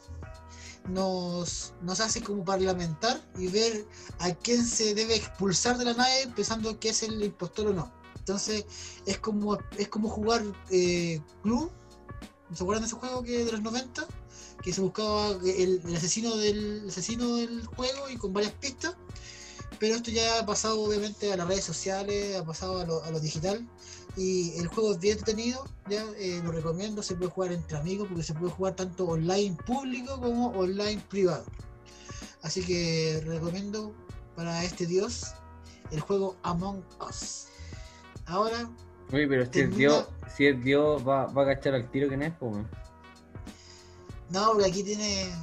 nos, 0.88 1.74
nos 1.82 2.00
hace 2.00 2.22
como 2.22 2.44
parlamentar 2.44 3.22
y 3.38 3.48
ver 3.48 3.86
a 4.20 4.34
quién 4.34 4.66
se 4.66 4.96
debe 4.96 5.16
expulsar 5.16 5.78
de 5.78 5.86
la 5.86 5.94
nave 5.94 6.28
pensando 6.36 6.80
que 6.80 6.90
es 6.90 7.04
el 7.04 7.22
impostor 7.24 7.68
o 7.68 7.74
no. 7.74 7.99
Entonces 8.30 8.64
es 9.08 9.18
como 9.18 9.58
es 9.76 9.88
como 9.88 10.08
jugar 10.08 10.44
eh, 10.70 11.20
Clue. 11.42 11.72
¿Se 12.54 12.62
acuerdan 12.62 12.84
de 12.84 12.88
ese 12.88 12.96
juego 12.96 13.24
que 13.24 13.44
de 13.44 13.52
los 13.52 13.64
90? 13.64 14.06
Que 14.62 14.72
se 14.72 14.82
buscaba 14.82 15.30
el, 15.44 15.82
asesino 15.96 16.38
del 16.38 16.82
el 16.84 16.90
asesino 16.90 17.38
del 17.38 17.66
juego 17.66 18.08
y 18.08 18.18
con 18.18 18.32
varias 18.32 18.54
pistas. 18.54 18.96
Pero 19.80 19.96
esto 19.96 20.12
ya 20.12 20.40
ha 20.40 20.46
pasado 20.46 20.80
obviamente 20.80 21.34
a 21.34 21.38
las 21.38 21.48
redes 21.48 21.64
sociales, 21.64 22.38
ha 22.38 22.46
pasado 22.46 22.82
a 22.82 23.10
lo, 23.10 23.20
digital. 23.20 23.68
Y 24.16 24.52
el 24.60 24.68
juego 24.68 24.92
es 24.92 25.00
bien 25.00 25.18
entretenido, 25.18 25.66
ya 25.90 26.06
eh, 26.18 26.40
lo 26.44 26.52
recomiendo, 26.52 27.02
se 27.02 27.16
puede 27.16 27.32
jugar 27.32 27.52
entre 27.54 27.78
amigos 27.78 28.08
porque 28.10 28.24
se 28.24 28.36
puede 28.36 28.52
jugar 28.52 28.76
tanto 28.76 29.08
online 29.08 29.58
público 29.66 30.20
como 30.22 30.50
online 30.50 31.04
privado. 31.10 31.46
Así 32.44 32.62
que 32.62 33.24
recomiendo 33.26 33.96
para 34.36 34.64
este 34.64 34.86
dios 34.86 35.34
el 35.90 36.02
juego 36.02 36.36
Among 36.44 36.84
Us. 37.08 37.49
Ahora, 38.30 38.70
Oye, 39.12 39.28
pero 39.28 39.44
si 39.44 39.48
es 39.48 39.52
Termina- 39.52 39.78
Dios, 39.78 40.06
si 40.38 40.46
es 40.48 40.64
Dios, 40.64 41.08
va, 41.08 41.26
va 41.28 41.44
a 41.44 41.56
cachar 41.56 41.74
al 41.74 41.90
tiro 41.90 42.08
quién 42.08 42.22
es, 42.22 42.34
pues 42.40 42.52
weón. 42.54 42.70
no, 44.30 44.52
porque 44.54 44.66
aquí 44.70 44.84
tiene. 44.84 45.34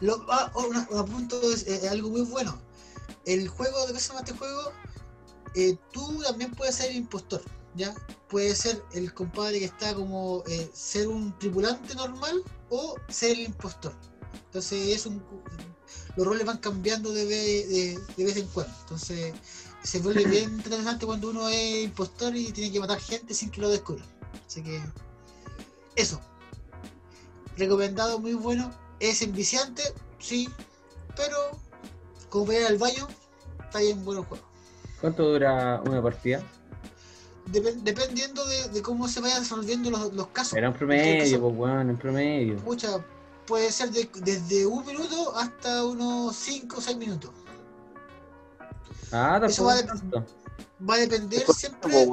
Lo, 0.00 0.24
ah, 0.30 0.50
oh, 0.54 0.66
un 0.66 0.76
apunto 0.76 1.40
es 1.52 1.66
eh, 1.66 1.88
algo 1.88 2.10
muy 2.10 2.20
bueno. 2.22 2.56
El 3.24 3.48
juego, 3.48 3.86
¿de 3.86 3.92
qué 3.94 4.00
se 4.00 4.08
llama 4.08 4.20
este 4.20 4.34
juego? 4.34 4.72
Eh, 5.54 5.76
tú 5.92 6.22
también 6.22 6.52
puedes 6.52 6.76
ser 6.76 6.94
impostor, 6.94 7.42
¿ya? 7.74 7.94
Puede 8.28 8.54
ser 8.54 8.84
el 8.92 9.12
compadre 9.12 9.58
que 9.58 9.64
está 9.64 9.94
como 9.94 10.44
eh, 10.46 10.70
ser 10.72 11.08
un 11.08 11.36
tripulante 11.38 11.94
normal 11.94 12.42
o 12.70 12.94
ser 13.08 13.32
el 13.32 13.40
impostor. 13.40 13.92
Entonces 14.46 14.88
es 14.88 15.06
un 15.06 15.22
los 16.16 16.26
roles 16.26 16.46
van 16.46 16.58
cambiando 16.58 17.12
de, 17.12 17.24
de 17.26 18.24
vez 18.24 18.36
en 18.36 18.46
cuando. 18.48 18.72
Entonces 18.82 19.34
se 19.86 20.00
vuelve 20.00 20.24
bien 20.24 20.50
interesante 20.54 21.06
cuando 21.06 21.30
uno 21.30 21.48
es 21.48 21.84
impostor 21.84 22.34
y 22.36 22.52
tiene 22.52 22.72
que 22.72 22.80
matar 22.80 22.98
gente 23.00 23.32
sin 23.34 23.50
que 23.50 23.60
lo 23.60 23.68
descubran. 23.70 24.06
Así 24.46 24.62
que 24.62 24.80
eso. 25.94 26.20
Recomendado, 27.56 28.18
muy 28.18 28.34
bueno. 28.34 28.70
Es 29.00 29.22
enviciante, 29.22 29.82
sí, 30.18 30.48
pero 31.16 31.36
como 32.30 32.46
para 32.46 32.60
ir 32.60 32.66
al 32.66 32.78
baño, 32.78 33.06
está 33.62 33.80
bien 33.80 34.04
bueno 34.04 34.20
el 34.22 34.26
juego. 34.26 34.44
¿Cuánto 35.00 35.24
dura 35.30 35.82
una 35.84 36.02
partida? 36.02 36.42
Depen- 37.52 37.82
dependiendo 37.82 38.44
de, 38.46 38.68
de 38.70 38.82
cómo 38.82 39.06
se 39.08 39.20
vayan 39.20 39.40
resolviendo 39.40 39.90
los, 39.90 40.12
los 40.14 40.28
casos. 40.28 40.54
Era 40.54 40.70
un 40.70 40.74
promedio, 40.76 41.40
pues 41.40 41.54
weón, 41.56 41.90
un 41.90 41.96
promedio. 41.98 42.56
Pucha, 42.56 43.04
puede 43.46 43.70
ser 43.70 43.90
de- 43.90 44.10
desde 44.22 44.66
un 44.66 44.84
minuto 44.86 45.36
hasta 45.36 45.84
unos 45.84 46.34
5 46.36 46.78
o 46.78 46.80
6 46.80 46.96
minutos. 46.96 47.30
Ah, 49.16 49.40
Eso 49.46 49.64
va 49.64 50.94
a 50.94 50.98
depender 50.98 51.44
siempre, 51.54 52.06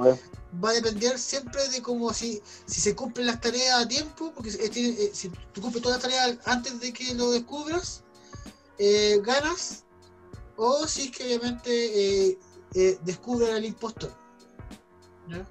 va 0.63 0.69
a 0.69 0.73
depender 0.73 1.19
siempre 1.19 1.67
de 1.69 1.81
cómo 1.81 2.13
si, 2.13 2.41
si 2.65 2.79
se 2.79 2.95
cumplen 2.95 3.27
las 3.27 3.41
tareas 3.41 3.81
a 3.81 3.87
tiempo, 3.87 4.31
porque 4.33 4.51
si, 4.51 4.59
eh, 4.59 4.69
eh, 4.73 5.11
si 5.13 5.29
tú 5.51 5.61
cumples 5.61 5.83
todas 5.83 6.01
las 6.01 6.03
tareas 6.03 6.37
antes 6.47 6.79
de 6.79 6.93
que 6.93 7.13
lo 7.13 7.31
descubras, 7.31 8.03
eh, 8.77 9.19
ganas, 9.23 9.83
o 10.55 10.87
si 10.87 11.03
es 11.03 11.11
que 11.11 11.25
obviamente 11.25 11.69
eh, 12.29 12.39
eh, 12.73 12.97
descubren 13.03 13.55
al 13.55 13.65
impostor. 13.65 14.11
¿Ya? 15.27 15.45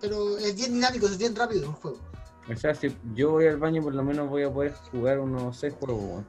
Pero 0.00 0.38
es 0.38 0.54
bien 0.56 0.74
dinámico, 0.74 1.06
es 1.06 1.18
bien 1.18 1.34
rápido 1.34 1.66
el 1.66 1.72
juego. 1.72 1.98
O 2.52 2.56
sea, 2.56 2.74
si 2.74 2.96
yo 3.14 3.32
voy 3.32 3.46
al 3.46 3.58
baño, 3.58 3.82
por 3.82 3.94
lo 3.94 4.02
menos 4.02 4.28
voy 4.28 4.42
a 4.42 4.52
poder 4.52 4.74
jugar 4.90 5.20
unos 5.20 5.58
6 5.58 5.74
juegos. 5.78 6.24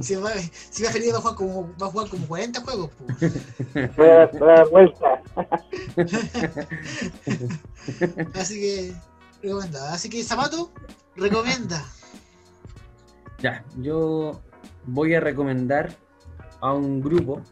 Si 0.00 0.16
va, 0.16 0.32
si 0.70 0.82
va 0.82 0.90
feliz 0.90 1.12
va 1.12 1.18
a 1.18 1.20
jugar 1.20 1.36
como, 1.36 1.72
va 1.80 1.86
a 1.86 1.90
jugar 1.90 2.08
como 2.08 2.26
40 2.26 2.60
juegos. 2.60 2.90
vuelta. 4.70 5.22
Así 8.34 8.60
que 8.60 8.94
recomendada. 9.42 9.94
Así 9.94 10.08
que 10.08 10.22
Zapato 10.22 10.70
recomienda. 11.16 11.84
Ya, 13.38 13.64
yo 13.78 14.40
voy 14.86 15.14
a 15.14 15.20
recomendar 15.20 15.94
a 16.60 16.72
un 16.72 17.00
grupo, 17.00 17.42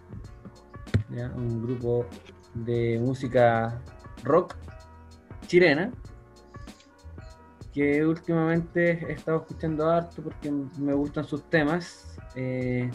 ya, 1.11 1.31
un 1.37 1.63
grupo 1.63 2.07
de 2.55 2.99
música 3.01 3.81
rock 4.23 4.57
chilena, 5.47 5.93
que 7.75 8.07
últimamente 8.07 9.05
he 9.09 9.13
estado 9.13 9.39
escuchando 9.39 9.91
harto 9.91 10.23
porque 10.23 10.51
me 10.79 10.95
gustan 10.95 11.25
sus 11.25 11.43
temas. 11.51 12.17
eh, 12.37 12.91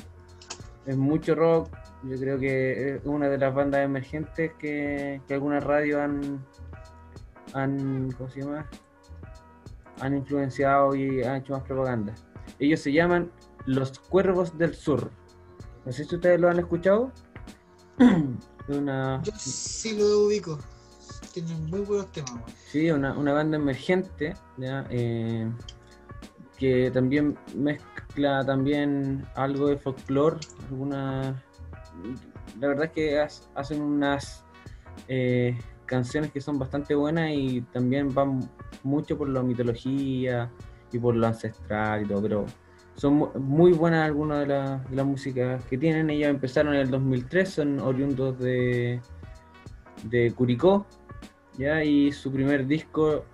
es 0.86 0.98
mucho 0.98 1.36
rock, 1.36 1.70
yo 2.04 2.18
creo 2.18 2.40
que 2.40 2.96
es 2.96 3.06
una 3.06 3.30
de 3.30 3.38
las 3.38 3.54
bandas 3.54 3.82
emergentes 3.82 4.54
que, 4.58 5.22
que 5.28 5.34
algunas 5.36 5.64
radios 5.64 6.00
han, 6.00 6.44
han, 7.54 8.12
¿cómo 8.14 8.30
se 8.30 8.42
llama? 8.42 8.68
han 10.00 10.16
influenciado 10.16 10.96
y 10.96 11.22
han 11.24 11.38
hecho 11.38 11.54
más 11.54 11.64
propaganda. 11.64 12.16
Ellos 12.58 12.80
se 12.80 12.92
llaman 12.92 13.32
Los 13.66 14.00
Cuervos 14.00 14.58
del 14.58 14.74
Sur. 14.74 15.12
No 15.86 15.92
sé 15.92 16.06
si 16.06 16.16
ustedes 16.16 16.40
lo 16.40 16.50
han 16.50 16.60
escuchado. 16.60 17.12
Es 18.70 18.78
una, 18.78 19.20
Yo 19.24 19.32
sí 19.36 19.98
lo 19.98 20.28
ubico. 20.28 20.60
Tiene 21.42 21.62
muy 21.70 21.80
buenos 21.82 22.12
temas. 22.12 22.32
sí, 22.68 22.90
una, 22.92 23.14
una 23.18 23.34
banda 23.34 23.58
emergente. 23.58 24.34
Eh, 24.90 25.50
que 26.58 26.92
también 26.92 27.38
mezcla 27.56 28.44
también 28.46 29.26
algo 29.36 29.68
de 29.70 29.78
folclore, 29.78 30.38
alguna 30.70 31.42
la 32.60 32.68
verdad 32.68 32.86
es 32.86 32.92
que 32.92 33.20
ha- 33.20 33.28
hacen 33.60 33.82
unas 33.82 34.44
eh, 35.08 35.58
canciones 35.86 36.32
que 36.32 36.42
son 36.42 36.60
bastante 36.60 36.96
buenas 36.96 37.32
y 37.34 37.62
también 37.62 38.14
van 38.14 38.50
mucho 38.84 39.18
por 39.18 39.30
la 39.30 39.42
mitología 39.42 40.52
y 40.92 41.00
por 41.00 41.16
lo 41.16 41.28
ancestral 41.28 42.04
y 42.04 42.08
todo, 42.08 42.22
pero 42.22 42.46
son 42.96 43.14
mu- 43.16 43.30
muy 43.40 43.72
buenas 43.72 44.06
algunas 44.06 44.40
de, 44.42 44.48
la- 44.48 44.78
de 44.90 44.96
las 44.98 45.06
músicas 45.06 45.64
que 45.66 45.78
tienen. 45.78 46.10
Ellos 46.10 46.30
empezaron 46.30 46.74
en 46.74 46.82
el 46.82 46.90
2003, 46.92 47.50
son 47.50 47.80
oriundos 47.80 48.38
de, 48.40 49.00
de 50.04 50.32
Curicó, 50.34 50.86
¿ya? 51.60 51.84
y 51.84 52.12
su 52.12 52.32
primer 52.32 52.66
disco 52.66 53.26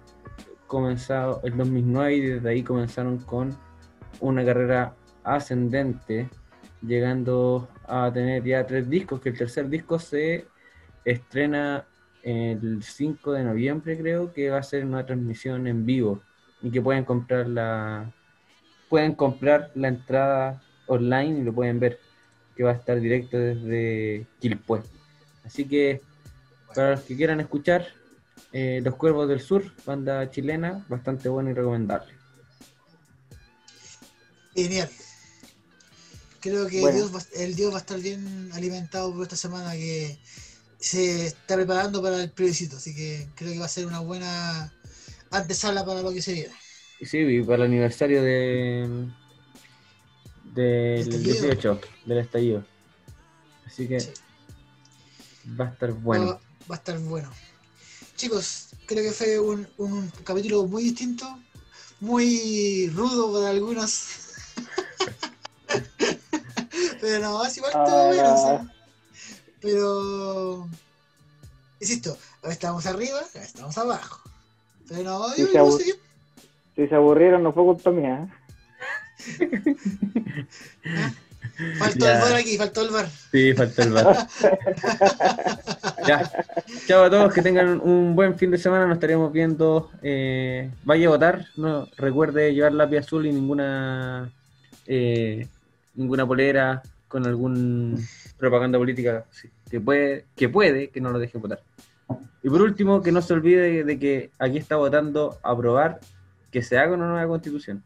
comenzado 0.68 1.42
en 1.44 1.58
2009 1.58 2.16
y 2.16 2.22
desde 2.22 2.50
ahí 2.50 2.64
comenzaron 2.64 3.20
con 3.20 3.56
una 4.20 4.44
carrera 4.44 4.96
ascendente, 5.24 6.28
llegando 6.82 7.70
a 7.88 8.12
tener 8.12 8.44
ya 8.44 8.66
tres 8.66 8.90
discos, 8.90 9.22
que 9.22 9.30
el 9.30 9.38
tercer 9.38 9.70
disco 9.70 10.00
se 10.00 10.48
estrena 11.06 11.86
el 12.24 12.82
5 12.82 13.32
de 13.34 13.44
noviembre, 13.44 13.98
creo 13.98 14.34
que 14.34 14.50
va 14.50 14.58
a 14.58 14.64
ser 14.64 14.84
una 14.84 15.06
transmisión 15.06 15.68
en 15.68 15.86
vivo 15.86 16.22
y 16.64 16.72
que 16.72 16.82
pueden 16.82 17.06
comprar 17.06 17.48
la 17.48 18.12
pueden 18.90 19.14
comprar 19.14 19.72
la 19.76 19.90
entrada 19.90 20.64
online 20.88 21.40
y 21.40 21.44
lo 21.44 21.54
pueden 21.54 21.80
ver, 21.80 22.00
que 22.56 22.64
va 22.64 22.72
a 22.72 22.76
estar 22.76 23.00
directo 23.00 23.38
desde 23.38 24.26
Quilpué. 24.40 24.82
Así 25.44 25.68
que 25.68 26.02
para 26.74 26.92
los 26.92 27.02
que 27.02 27.16
quieran 27.16 27.40
escuchar, 27.40 27.86
eh, 28.58 28.80
Los 28.82 28.96
Cuervos 28.96 29.28
del 29.28 29.42
Sur, 29.42 29.70
banda 29.86 30.32
chilena, 30.32 30.86
bastante 30.88 31.28
buena 31.28 31.52
y 31.52 31.54
recomendable. 31.54 32.14
Genial. 34.56 34.90
Creo 36.40 36.68
que 36.68 36.80
Bueno. 36.80 36.96
Dios 36.98 37.14
va- 37.14 37.42
el 37.42 37.56
Dios 37.56 37.72
va 37.74 37.78
a 37.78 37.80
estar 37.82 38.00
bien 38.00 38.50
alimentado 38.54 39.12
por 39.14 39.24
esta 39.24 39.36
semana 39.36 39.74
que 39.74 40.18
se 40.80 41.26
está 41.26 41.56
preparando 41.56 42.02
para 42.02 42.22
el 42.22 42.32
plebiscito, 42.32 42.78
así 42.78 42.96
que 42.96 43.28
creo 43.36 43.52
que 43.52 43.60
va 43.60 43.66
a 43.66 43.70
ser 43.70 43.88
una 43.88 44.00
buena 44.00 44.72
antesala 45.32 45.84
para 45.86 46.02
lo 46.02 46.14
que 46.14 46.22
se 46.22 46.34
viene. 46.34 46.54
Y 47.02 47.06
sí, 47.08 47.18
y 47.18 47.44
para 47.44 47.58
el 47.58 47.72
aniversario 47.72 48.22
de 48.24 49.08
del 50.54 51.00
Estallido. 51.02 51.34
18 51.34 51.82
del 52.06 52.18
estallido. 52.20 52.66
Así 53.66 53.88
que 53.88 53.98
va 55.60 55.66
a 55.66 55.70
estar 55.72 55.92
bueno. 55.92 56.28
Va, 56.28 56.34
va 56.72 56.76
a 56.76 56.78
estar 56.78 56.98
bueno. 57.00 57.30
Chicos, 58.16 58.70
creo 58.86 59.04
que 59.04 59.12
fue 59.12 59.40
un, 59.40 59.68
un 59.78 60.10
capítulo 60.24 60.66
muy 60.68 60.84
distinto, 60.84 61.26
muy 62.00 62.90
rudo 62.96 63.34
para 63.34 63.50
algunos. 63.50 64.08
Pero 67.02 67.20
no, 67.20 67.46
es 67.46 67.58
igual 67.58 67.72
todo 67.74 68.12
Ah. 68.12 68.34
o 68.34 68.38
sea. 68.38 68.72
Pero, 69.62 70.70
insisto, 71.80 72.12
a 72.12 72.48
veces 72.48 72.54
estamos 72.54 72.86
arriba, 72.86 73.20
a 73.20 73.24
veces 73.24 73.46
estamos 73.48 73.78
abajo. 73.78 74.22
Pero 74.88 75.04
no, 75.04 75.30
Si 75.30 75.42
yo 75.42 75.48
se, 75.52 75.58
abu- 75.60 75.78
sé 75.78 76.00
si 76.76 76.88
se 76.88 76.96
aburrieron, 76.96 77.44
no 77.44 77.54
fue 77.54 77.64
culpa 77.64 77.92
mía. 77.92 78.28
¿eh? 79.28 80.46
Faltó 81.78 82.06
Ya. 82.06 82.16
el 82.16 82.22
bar 82.22 82.34
aquí, 82.36 82.58
faltó 82.58 82.82
el 82.82 82.90
bar. 82.92 83.08
Sí, 83.32 83.54
falta 83.54 83.84
el 83.84 83.92
bar. 83.94 84.28
ya. 86.08 86.32
Chao 86.88 87.04
a 87.06 87.10
todos, 87.10 87.34
que 87.34 87.42
tengan 87.42 87.80
un 87.82 88.16
buen 88.16 88.38
fin 88.38 88.52
de 88.52 88.58
semana. 88.58 88.86
Nos 88.86 88.96
estaremos 88.96 89.32
viendo. 89.32 89.90
eh, 90.02 90.70
vaya 90.84 91.08
a 91.08 91.10
votar. 91.12 91.46
No 91.56 91.88
recuerde 91.98 92.54
llevar 92.54 92.74
lápiz 92.74 92.98
azul 93.00 93.26
y 93.26 93.32
ninguna 93.32 94.30
eh, 94.88 95.48
ninguna 95.96 96.26
polera 96.28 96.82
con 97.08 97.26
algún 97.26 98.06
propaganda 98.38 98.78
política 98.78 99.24
sí, 99.32 99.50
que 99.70 99.80
puede 99.80 100.26
que 100.36 100.50
puede 100.50 100.90
que 100.90 101.00
no 101.02 101.12
lo 101.12 101.20
deje 101.20 101.38
votar. 101.38 101.62
Y 102.44 102.50
por 102.50 102.62
último, 102.62 103.02
que 103.02 103.12
no 103.12 103.22
se 103.22 103.34
olvide 103.34 103.84
de 103.84 103.98
que 103.98 104.30
aquí 104.38 104.58
está 104.58 104.76
votando 104.76 105.40
aprobar 105.42 106.00
que 106.52 106.62
se 106.62 106.78
haga 106.78 106.94
una 106.94 107.08
nueva 107.08 107.28
constitución. 107.28 107.82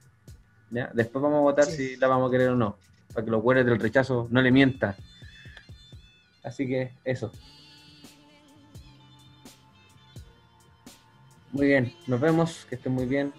¿ya? 0.71 0.89
Después 0.93 1.21
vamos 1.23 1.37
a 1.37 1.41
votar 1.41 1.65
si 1.65 1.95
la 1.95 2.07
vamos 2.07 2.27
a 2.27 2.31
querer 2.31 2.49
o 2.49 2.55
no, 2.55 2.75
para 3.13 3.25
que 3.25 3.31
los 3.31 3.41
güeyes 3.41 3.65
del 3.65 3.79
rechazo 3.79 4.27
no 4.29 4.41
le 4.41 4.51
mientan. 4.51 4.95
Así 6.43 6.67
que 6.67 6.93
eso. 7.03 7.31
Muy 11.51 11.67
bien, 11.67 11.93
nos 12.07 12.19
vemos, 12.19 12.65
que 12.69 12.75
estén 12.75 12.93
muy 12.93 13.05
bien. 13.05 13.33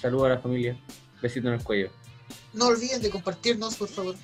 Saludos 0.00 0.26
a 0.26 0.28
la 0.30 0.38
familia. 0.38 0.78
Besito 1.20 1.48
en 1.48 1.54
el 1.54 1.62
cuello. 1.62 1.90
No 2.52 2.66
olviden 2.66 3.02
de 3.02 3.10
compartirnos, 3.10 3.76
por 3.76 3.88
favor. 3.88 4.14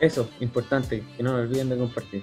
Eso, 0.00 0.28
importante, 0.40 1.02
que 1.16 1.22
no 1.22 1.34
olviden 1.34 1.68
de 1.70 1.78
compartir. 1.78 2.22